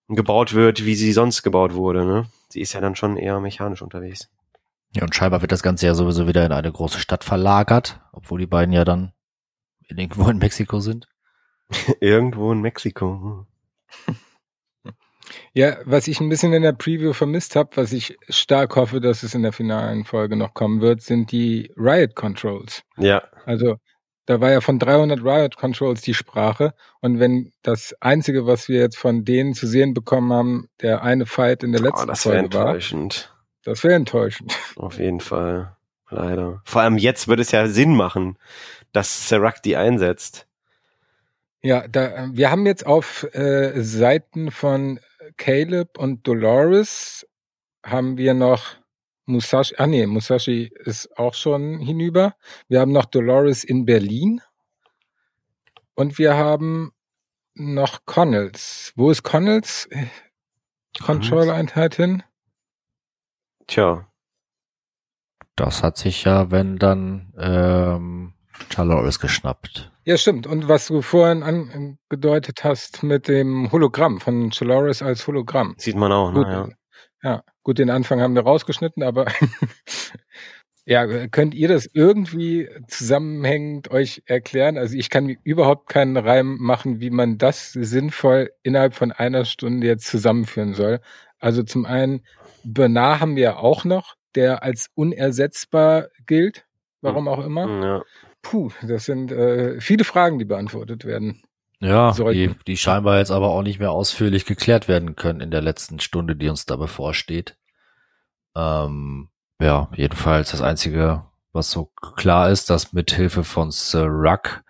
gebaut 0.07 0.53
wird, 0.53 0.85
wie 0.85 0.95
sie 0.95 1.11
sonst 1.13 1.41
gebaut 1.41 1.73
wurde, 1.73 2.05
ne? 2.05 2.25
Sie 2.49 2.61
ist 2.61 2.73
ja 2.73 2.81
dann 2.81 2.95
schon 2.95 3.17
eher 3.17 3.39
mechanisch 3.39 3.81
unterwegs. 3.81 4.29
Ja, 4.93 5.03
und 5.03 5.15
scheinbar 5.15 5.41
wird 5.41 5.53
das 5.53 5.63
Ganze 5.63 5.85
ja 5.87 5.95
sowieso 5.95 6.27
wieder 6.27 6.45
in 6.45 6.51
eine 6.51 6.71
große 6.71 6.99
Stadt 6.99 7.23
verlagert, 7.23 8.01
obwohl 8.11 8.39
die 8.39 8.47
beiden 8.47 8.73
ja 8.73 8.83
dann 8.83 9.13
irgendwo 9.87 10.29
in 10.29 10.37
Mexiko 10.37 10.79
sind. 10.79 11.07
Irgendwo 12.01 12.51
in 12.51 12.61
Mexiko. 12.61 13.45
Ja, 15.53 15.77
was 15.85 16.07
ich 16.07 16.19
ein 16.19 16.27
bisschen 16.27 16.51
in 16.51 16.63
der 16.63 16.73
Preview 16.73 17.13
vermisst 17.13 17.55
habe, 17.55 17.69
was 17.75 17.93
ich 17.93 18.17
stark 18.27 18.75
hoffe, 18.75 18.99
dass 18.99 19.23
es 19.23 19.33
in 19.33 19.43
der 19.43 19.53
finalen 19.53 20.03
Folge 20.03 20.35
noch 20.35 20.53
kommen 20.53 20.81
wird, 20.81 21.01
sind 21.01 21.31
die 21.31 21.71
Riot 21.77 22.15
Controls. 22.15 22.83
Ja, 22.97 23.23
Also 23.45 23.77
da 24.25 24.39
war 24.39 24.51
ja 24.51 24.61
von 24.61 24.79
300 24.79 25.21
Riot 25.23 25.57
Controls 25.57 26.01
die 26.01 26.13
Sprache. 26.13 26.73
Und 27.01 27.19
wenn 27.19 27.51
das 27.63 27.95
Einzige, 27.99 28.45
was 28.45 28.69
wir 28.69 28.79
jetzt 28.79 28.97
von 28.97 29.25
denen 29.25 29.53
zu 29.53 29.67
sehen 29.67 29.93
bekommen 29.93 30.31
haben, 30.31 30.67
der 30.81 31.03
eine 31.03 31.25
Fight 31.25 31.63
in 31.63 31.71
der 31.71 31.81
oh, 31.81 31.85
letzten 31.85 32.07
das 32.07 32.25
wäre 32.25 32.39
Folge 32.39 32.53
war, 32.53 32.67
enttäuschend. 32.67 33.33
das 33.63 33.83
wäre 33.83 33.95
enttäuschend. 33.95 34.57
Auf 34.75 34.99
jeden 34.99 35.19
Fall. 35.19 35.75
Leider. 36.09 36.61
Vor 36.65 36.81
allem 36.81 36.97
jetzt 36.97 37.27
würde 37.29 37.41
es 37.41 37.51
ja 37.51 37.67
Sinn 37.67 37.95
machen, 37.95 38.37
dass 38.93 39.29
Serac 39.29 39.61
die 39.63 39.75
einsetzt. 39.75 40.47
Ja, 41.61 41.87
da, 41.87 42.29
wir 42.31 42.49
haben 42.49 42.65
jetzt 42.65 42.85
auf 42.85 43.23
äh, 43.33 43.81
Seiten 43.81 44.51
von 44.51 44.99
Caleb 45.37 45.97
und 45.97 46.27
Dolores 46.27 47.27
haben 47.85 48.17
wir 48.17 48.33
noch 48.33 48.81
Musashi, 49.25 49.75
ah 49.77 49.87
nee, 49.87 50.05
Musashi 50.07 50.71
ist 50.85 51.17
auch 51.17 51.33
schon 51.35 51.79
hinüber. 51.79 52.35
Wir 52.67 52.79
haben 52.79 52.91
noch 52.91 53.05
Dolores 53.05 53.63
in 53.63 53.85
Berlin 53.85 54.41
und 55.95 56.17
wir 56.17 56.35
haben 56.35 56.91
noch 57.53 58.05
Connells. 58.05 58.91
Wo 58.95 59.11
ist 59.11 59.23
Connells 59.23 59.85
äh, 59.91 60.07
Control-Einheit 60.99 61.95
hin? 61.95 62.23
Tja, 63.67 64.07
Das 65.55 65.83
hat 65.83 65.97
sich 65.97 66.23
ja, 66.23 66.51
wenn 66.51 66.77
dann, 66.77 67.33
ähm, 67.37 68.33
Charloris 68.69 69.19
geschnappt. 69.19 69.91
Ja, 70.03 70.17
stimmt. 70.17 70.47
Und 70.47 70.67
was 70.67 70.87
du 70.87 71.01
vorhin 71.01 71.43
angedeutet 71.43 72.63
hast 72.63 73.03
mit 73.03 73.27
dem 73.27 73.71
Hologramm 73.71 74.19
von 74.19 74.51
Chaloris 74.51 75.01
als 75.01 75.27
Hologramm. 75.27 75.75
Sieht 75.77 75.95
man 75.95 76.11
auch, 76.11 76.33
Gut, 76.33 76.47
ne? 76.47 76.75
Ja. 77.23 77.29
ja, 77.29 77.43
gut, 77.63 77.77
den 77.77 77.89
Anfang 77.89 78.19
haben 78.19 78.33
wir 78.33 78.41
rausgeschnitten, 78.41 79.03
aber 79.03 79.27
ja, 80.85 81.27
könnt 81.27 81.53
ihr 81.53 81.67
das 81.67 81.87
irgendwie 81.93 82.67
zusammenhängend 82.87 83.91
euch 83.91 84.23
erklären? 84.25 84.77
Also 84.77 84.97
ich 84.97 85.11
kann 85.11 85.25
mir 85.25 85.37
überhaupt 85.43 85.87
keinen 85.87 86.17
Reim 86.17 86.57
machen, 86.59 86.99
wie 86.99 87.11
man 87.11 87.37
das 87.37 87.71
sinnvoll 87.73 88.51
innerhalb 88.63 88.95
von 88.95 89.11
einer 89.11 89.45
Stunde 89.45 89.85
jetzt 89.85 90.07
zusammenführen 90.07 90.73
soll. 90.73 90.99
Also 91.39 91.61
zum 91.61 91.85
einen, 91.85 92.25
Bernard 92.63 93.19
haben 93.19 93.35
wir 93.35 93.59
auch 93.59 93.85
noch, 93.85 94.15
der 94.33 94.63
als 94.63 94.89
unersetzbar 94.95 96.07
gilt, 96.25 96.65
warum 97.01 97.27
auch 97.27 97.43
immer. 97.45 97.83
Ja. 97.83 98.03
Puh, 98.41 98.71
das 98.81 99.05
sind 99.05 99.31
äh, 99.31 99.79
viele 99.79 100.03
Fragen, 100.03 100.39
die 100.39 100.45
beantwortet 100.45 101.05
werden. 101.05 101.43
Ja, 101.79 102.13
Sollten. 102.13 102.37
die, 102.37 102.55
die 102.67 102.77
scheinbar 102.77 103.17
jetzt 103.17 103.31
aber 103.31 103.49
auch 103.49 103.63
nicht 103.63 103.79
mehr 103.79 103.91
ausführlich 103.91 104.45
geklärt 104.45 104.87
werden 104.87 105.15
können 105.15 105.41
in 105.41 105.49
der 105.49 105.61
letzten 105.61 105.99
Stunde, 105.99 106.35
die 106.35 106.47
uns 106.47 106.65
da 106.65 106.75
bevorsteht. 106.75 107.57
Ähm, 108.55 109.29
ja, 109.59 109.89
jedenfalls 109.95 110.51
das 110.51 110.61
Einzige, 110.61 111.25
was 111.53 111.71
so 111.71 111.91
klar 112.15 112.49
ist, 112.49 112.69
dass 112.69 112.93
mit 112.93 113.11
Hilfe 113.11 113.43
von 113.43 113.71
Sir 113.71 114.05
Ruck 114.07 114.63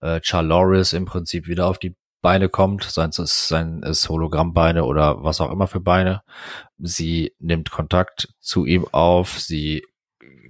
äh, 0.00 0.20
Charloris 0.22 0.92
im 0.92 1.06
Prinzip 1.06 1.48
wieder 1.48 1.66
auf 1.66 1.78
die 1.78 1.96
Beine 2.22 2.48
kommt, 2.48 2.84
seien 2.84 3.10
es, 3.10 3.48
seien 3.48 3.82
es 3.82 4.08
Hologrammbeine 4.08 4.84
oder 4.84 5.22
was 5.22 5.40
auch 5.40 5.50
immer 5.50 5.66
für 5.66 5.80
Beine. 5.80 6.22
Sie 6.78 7.34
nimmt 7.38 7.70
Kontakt 7.70 8.28
zu 8.40 8.64
ihm 8.64 8.86
auf, 8.92 9.38
sie 9.40 9.84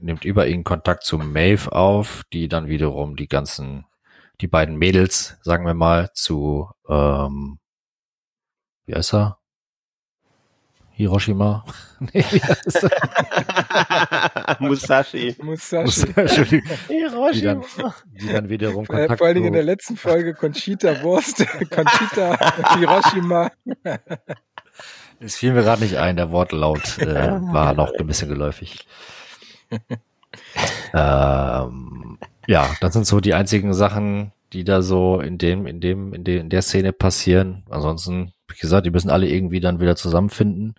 nimmt 0.05 0.25
über 0.25 0.47
ihn 0.47 0.65
Kontakt 0.65 1.05
zu 1.05 1.19
Maeve 1.19 1.73
auf, 1.73 2.23
die 2.33 2.49
dann 2.49 2.69
wiederum 2.69 3.17
die 3.17 3.27
ganzen, 3.27 3.87
die 4.41 4.47
beiden 4.47 4.77
Mädels, 4.77 5.39
sagen 5.43 5.67
wir 5.67 5.75
mal, 5.75 6.11
zu, 6.13 6.69
ähm, 6.89 7.59
wie 8.87 8.95
heißt 8.95 9.15
er? 9.15 9.39
Hiroshima? 10.97 11.65
nee, 12.01 12.25
wie 12.31 12.41
heißt 12.41 12.85
er? 12.85 14.57
Musashi. 14.61 15.35
Musashi. 15.43 16.07
Entschuldigung. 16.15 16.71
Die 16.89 16.95
Hiroshima. 16.95 17.55
dann, 17.55 17.95
die 18.13 18.29
dann 18.29 18.49
wiederum 18.49 18.85
Äh, 18.85 18.89
Kontakt 18.89 19.19
vor 19.19 19.27
allen 19.27 19.35
Dingen 19.35 19.49
in 19.49 19.53
der 19.55 19.65
letzten 19.65 19.97
Folge 19.97 20.35
Conchita 20.35 21.03
Wurst, 21.03 21.45
Conchita 21.71 22.77
Hiroshima. 22.77 23.51
Es 25.19 25.35
fiel 25.37 25.53
mir 25.53 25.63
gerade 25.63 25.83
nicht 25.83 25.97
ein, 25.97 26.15
der 26.15 26.31
Wortlaut 26.31 26.99
äh, 26.99 27.31
war 27.53 27.75
noch 27.75 27.93
ein 27.99 28.07
bisschen 28.07 28.29
geläufig. 28.29 28.87
ähm, 30.95 32.19
ja, 32.47 32.75
das 32.81 32.93
sind 32.93 33.07
so 33.07 33.21
die 33.21 33.35
einzigen 33.35 33.75
Sachen, 33.75 34.33
die 34.53 34.65
da 34.65 34.83
so 34.83 35.21
in 35.21 35.39
dem, 35.39 35.67
in 35.67 35.81
dem, 35.81 36.15
in, 36.15 36.25
de, 36.25 36.39
in 36.39 36.51
der 36.51 36.63
Szene 36.63 36.93
passieren. 36.93 37.65
Ansonsten, 37.69 38.33
wie 38.49 38.57
gesagt, 38.57 38.87
die 38.87 38.91
müssen 38.91 39.11
alle 39.11 39.29
irgendwie 39.29 39.61
dann 39.61 39.81
wieder 39.81 39.97
zusammenfinden. 39.97 40.75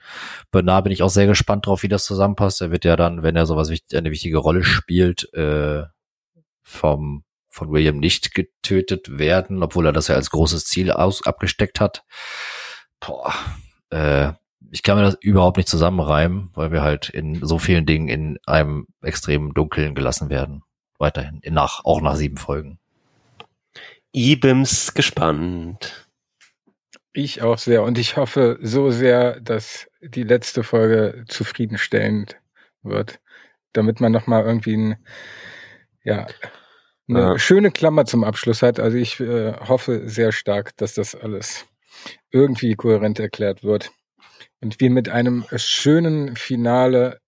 Bernard 0.52 0.86
bin 0.86 0.94
ich 0.94 1.04
auch 1.04 1.10
sehr 1.10 1.28
gespannt 1.28 1.66
drauf, 1.66 1.84
wie 1.84 1.90
das 1.90 2.06
zusammenpasst. 2.06 2.62
Er 2.62 2.72
wird 2.72 2.86
ja 2.86 2.96
dann, 2.96 3.24
wenn 3.24 3.36
er 3.36 3.46
sowas 3.46 3.70
wichtig, 3.70 3.98
eine 3.98 4.12
wichtige 4.12 4.38
Rolle 4.38 4.64
spielt, 4.64 5.34
äh, 5.34 5.84
vom 6.64 7.24
von 7.56 7.72
William 7.72 7.98
nicht 7.98 8.36
getötet 8.36 9.18
werden, 9.18 9.64
obwohl 9.64 9.86
er 9.86 9.94
das 9.94 10.10
ja 10.10 10.16
als 10.16 10.30
großes 10.30 10.66
Ziel 10.66 10.92
aus, 10.92 11.26
abgesteckt 11.26 11.80
hat. 11.80 12.04
Boah, 13.00 13.34
äh, 13.92 14.34
ich 14.72 14.84
kann 14.84 14.98
mir 14.98 15.04
das 15.04 15.18
überhaupt 15.22 15.58
nicht 15.58 15.70
zusammenreimen, 15.70 16.50
weil 16.54 16.72
wir 16.72 16.82
halt 16.82 17.10
in 17.10 17.46
so 17.46 17.60
vielen 17.60 17.86
Dingen 17.86 18.08
in 18.08 18.40
einem 18.46 18.88
extremen 19.02 19.54
Dunkeln 19.54 19.96
gelassen 19.96 20.30
werden. 20.30 20.64
Weiterhin, 20.98 21.40
in 21.42 21.54
nach, 21.54 21.84
auch 21.84 22.02
nach 22.02 22.16
sieben 22.16 22.38
Folgen. 22.38 22.80
Ibims 24.14 24.94
gespannt. 24.94 26.08
Ich 27.14 27.42
auch 27.42 27.58
sehr. 27.58 27.84
Und 27.84 27.98
ich 27.98 28.18
hoffe 28.18 28.58
so 28.62 28.92
sehr, 28.92 29.40
dass 29.42 29.88
die 30.02 30.24
letzte 30.24 30.64
Folge 30.64 31.26
zufriedenstellend 31.28 32.38
wird, 32.84 33.20
damit 33.74 34.00
man 34.02 34.12
nochmal 34.12 34.46
irgendwie 34.46 34.76
ein, 34.78 34.96
ja, 36.04 36.28
eine 37.10 37.20
Ja. 37.20 37.40
schöne 37.40 37.72
Klammer 37.72 38.06
zum 38.06 38.24
Abschluss 38.24 38.62
hat. 38.62 38.80
Also 38.80 38.98
ich 38.98 39.20
äh, 39.20 39.54
hoffe 39.54 40.08
sehr 40.10 40.32
stark, 40.32 40.76
dass 40.78 40.94
das 40.94 41.16
alles 41.16 41.66
irgendwie 42.32 42.76
kohärent 42.76 43.20
erklärt 43.20 43.64
wird 43.64 43.92
und 44.66 44.80
wir 44.80 44.90
mit 44.90 45.10
einem 45.10 45.46
schönen 45.58 46.36
Finale 46.36 47.20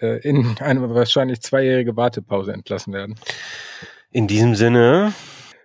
äh, 0.00 0.26
in 0.26 0.56
eine 0.60 0.88
wahrscheinlich 0.94 1.42
zweijährige 1.42 1.98
Wartepause 1.98 2.50
entlassen 2.50 2.94
werden. 2.94 3.14
In 4.10 4.26
diesem 4.26 4.54
Sinne, 4.54 5.12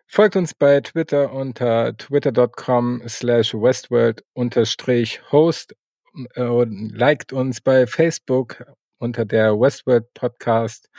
Folgt 0.09 0.37
uns 0.37 0.53
bei 0.53 0.79
Twitter 0.79 1.33
unter 1.33 1.95
twitter.com 1.97 3.03
slash 3.07 3.53
westworld 3.53 4.23
unterstrich 4.33 5.21
host 5.31 5.75
äh, 6.35 6.43
und 6.43 6.91
liked 6.95 7.33
uns 7.33 7.59
bei 7.59 7.85
Facebook 7.87 8.65
unter 8.99 9.25
der 9.25 9.59
Westworld 9.59 10.13
Podcast. 10.13 10.89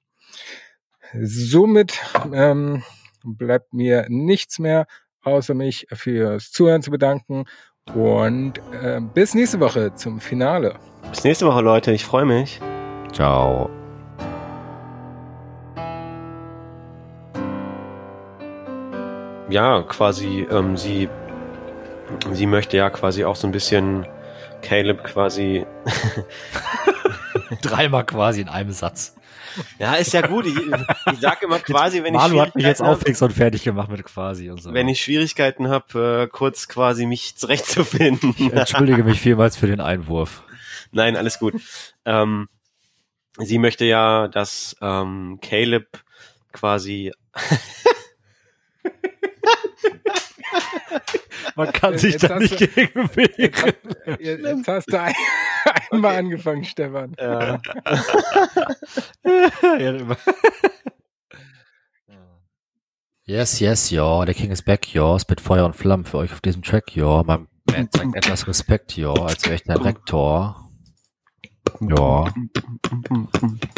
Somit 1.21 1.99
ähm, 2.33 2.83
bleibt 3.23 3.73
mir 3.73 4.05
nichts 4.09 4.59
mehr, 4.59 4.85
außer 5.23 5.55
mich 5.55 5.87
fürs 5.91 6.51
Zuhören 6.51 6.83
zu 6.83 6.91
bedanken 6.91 7.45
und 7.95 8.59
äh, 8.81 9.01
bis 9.01 9.33
nächste 9.33 9.59
Woche 9.59 9.95
zum 9.95 10.19
Finale. 10.19 10.75
bis 11.09 11.23
nächste 11.23 11.47
Woche, 11.47 11.61
Leute. 11.61 11.91
Ich 11.91 12.05
freue 12.05 12.25
mich. 12.25 12.59
Ciao. 13.11 13.71
Ja, 19.49 19.81
quasi, 19.83 20.47
ähm, 20.51 20.77
sie, 20.77 21.09
sie 22.33 22.45
möchte 22.45 22.77
ja 22.77 22.89
quasi 22.89 23.25
auch 23.25 23.35
so 23.35 23.47
ein 23.47 23.51
bisschen 23.51 24.05
Caleb 24.61 25.03
quasi. 25.03 25.65
Dreimal 27.61 28.05
quasi 28.05 28.41
in 28.41 28.49
einem 28.49 28.71
Satz. 28.71 29.15
Ja, 29.79 29.95
ist 29.95 30.13
ja 30.13 30.21
gut. 30.25 30.45
Ich, 30.45 30.55
ich 30.55 31.19
sag 31.19 31.41
immer 31.41 31.59
quasi, 31.59 32.03
wenn 32.03 32.13
ich 32.13 32.19
Malu 32.21 32.39
hat 32.39 32.55
mich 32.55 32.63
jetzt 32.65 32.77
Schwierigkeiten 32.77 32.87
hab- 32.91 32.97
auch 32.97 33.05
fix 33.07 33.21
und 33.21 33.33
fertig 33.33 33.63
gemacht 33.63 33.89
mit 33.89 34.03
quasi 34.05 34.49
und 34.51 34.61
so. 34.61 34.73
wenn 34.73 34.87
ich 34.87 35.01
Schwierigkeiten 35.01 35.67
habe, 35.69 36.25
äh, 36.25 36.27
kurz 36.27 36.67
quasi 36.67 37.05
mich 37.07 37.35
zurechtzufinden. 37.35 38.35
ich 38.37 38.53
entschuldige 38.53 39.03
mich 39.03 39.19
vielmals 39.19 39.57
für 39.57 39.67
den 39.67 39.81
Einwurf. 39.81 40.43
Nein, 40.91 41.15
alles 41.15 41.39
gut. 41.39 41.55
Ähm, 42.05 42.47
sie 43.37 43.57
möchte 43.57 43.85
ja, 43.85 44.27
dass 44.27 44.75
ähm, 44.81 45.39
Caleb 45.41 45.87
quasi. 46.51 47.11
Man 51.55 51.71
kann 51.73 51.93
Jetzt 51.93 52.01
sich 52.01 52.17
da 52.17 52.29
hast 52.35 52.39
nicht 52.41 52.61
du- 52.61 52.67
gegen 52.67 53.09
wehren. 53.15 53.73
Jetzt 54.19 54.67
hast 54.67 54.91
du 54.91 54.99
ein, 54.99 55.13
einmal 55.91 56.17
angefangen, 56.17 56.63
Stefan. 56.63 57.15
Ja. 57.19 57.59
Yes, 63.25 63.59
yes, 63.59 63.91
ja, 63.91 64.25
der 64.25 64.33
King 64.33 64.49
is 64.51 64.63
back, 64.63 64.91
ja, 64.93 65.19
spit 65.19 65.39
Feuer 65.39 65.63
und 65.65 65.75
Flammen 65.75 66.05
für 66.05 66.17
euch 66.17 66.33
auf 66.33 66.41
diesem 66.41 66.63
Track, 66.63 66.95
ja, 66.95 67.21
mein 67.23 67.47
Band 67.65 67.93
zeigt 67.95 68.15
etwas 68.15 68.47
Respekt, 68.47 68.97
ja, 68.97 69.13
als 69.13 69.43
wäre 69.45 69.53
ich 69.55 69.63
der 69.63 69.83
Rektor. 69.85 70.68
Ja, 71.81 72.33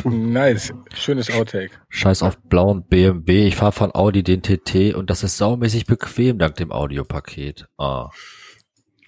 Nice. 0.04 0.74
Schönes 0.94 1.32
Outtake. 1.32 1.72
scheiß 1.90 2.24
auf 2.24 2.38
blauen 2.38 2.84
BMW, 2.84 3.48
ich 3.48 3.56
fahre 3.56 3.72
von 3.72 3.94
Audi 3.94 4.24
den 4.24 4.42
TT 4.42 4.96
und 4.96 5.10
das 5.10 5.24
ist 5.24 5.38
saumäßig 5.38 5.86
bequem 5.86 6.38
dank 6.38 6.56
dem 6.56 6.72
Audiopaket. 6.72 7.68
Ah. 7.78 8.10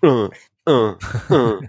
äh, 0.01 0.30
äh, 0.68 0.91
äh, 1.30 1.68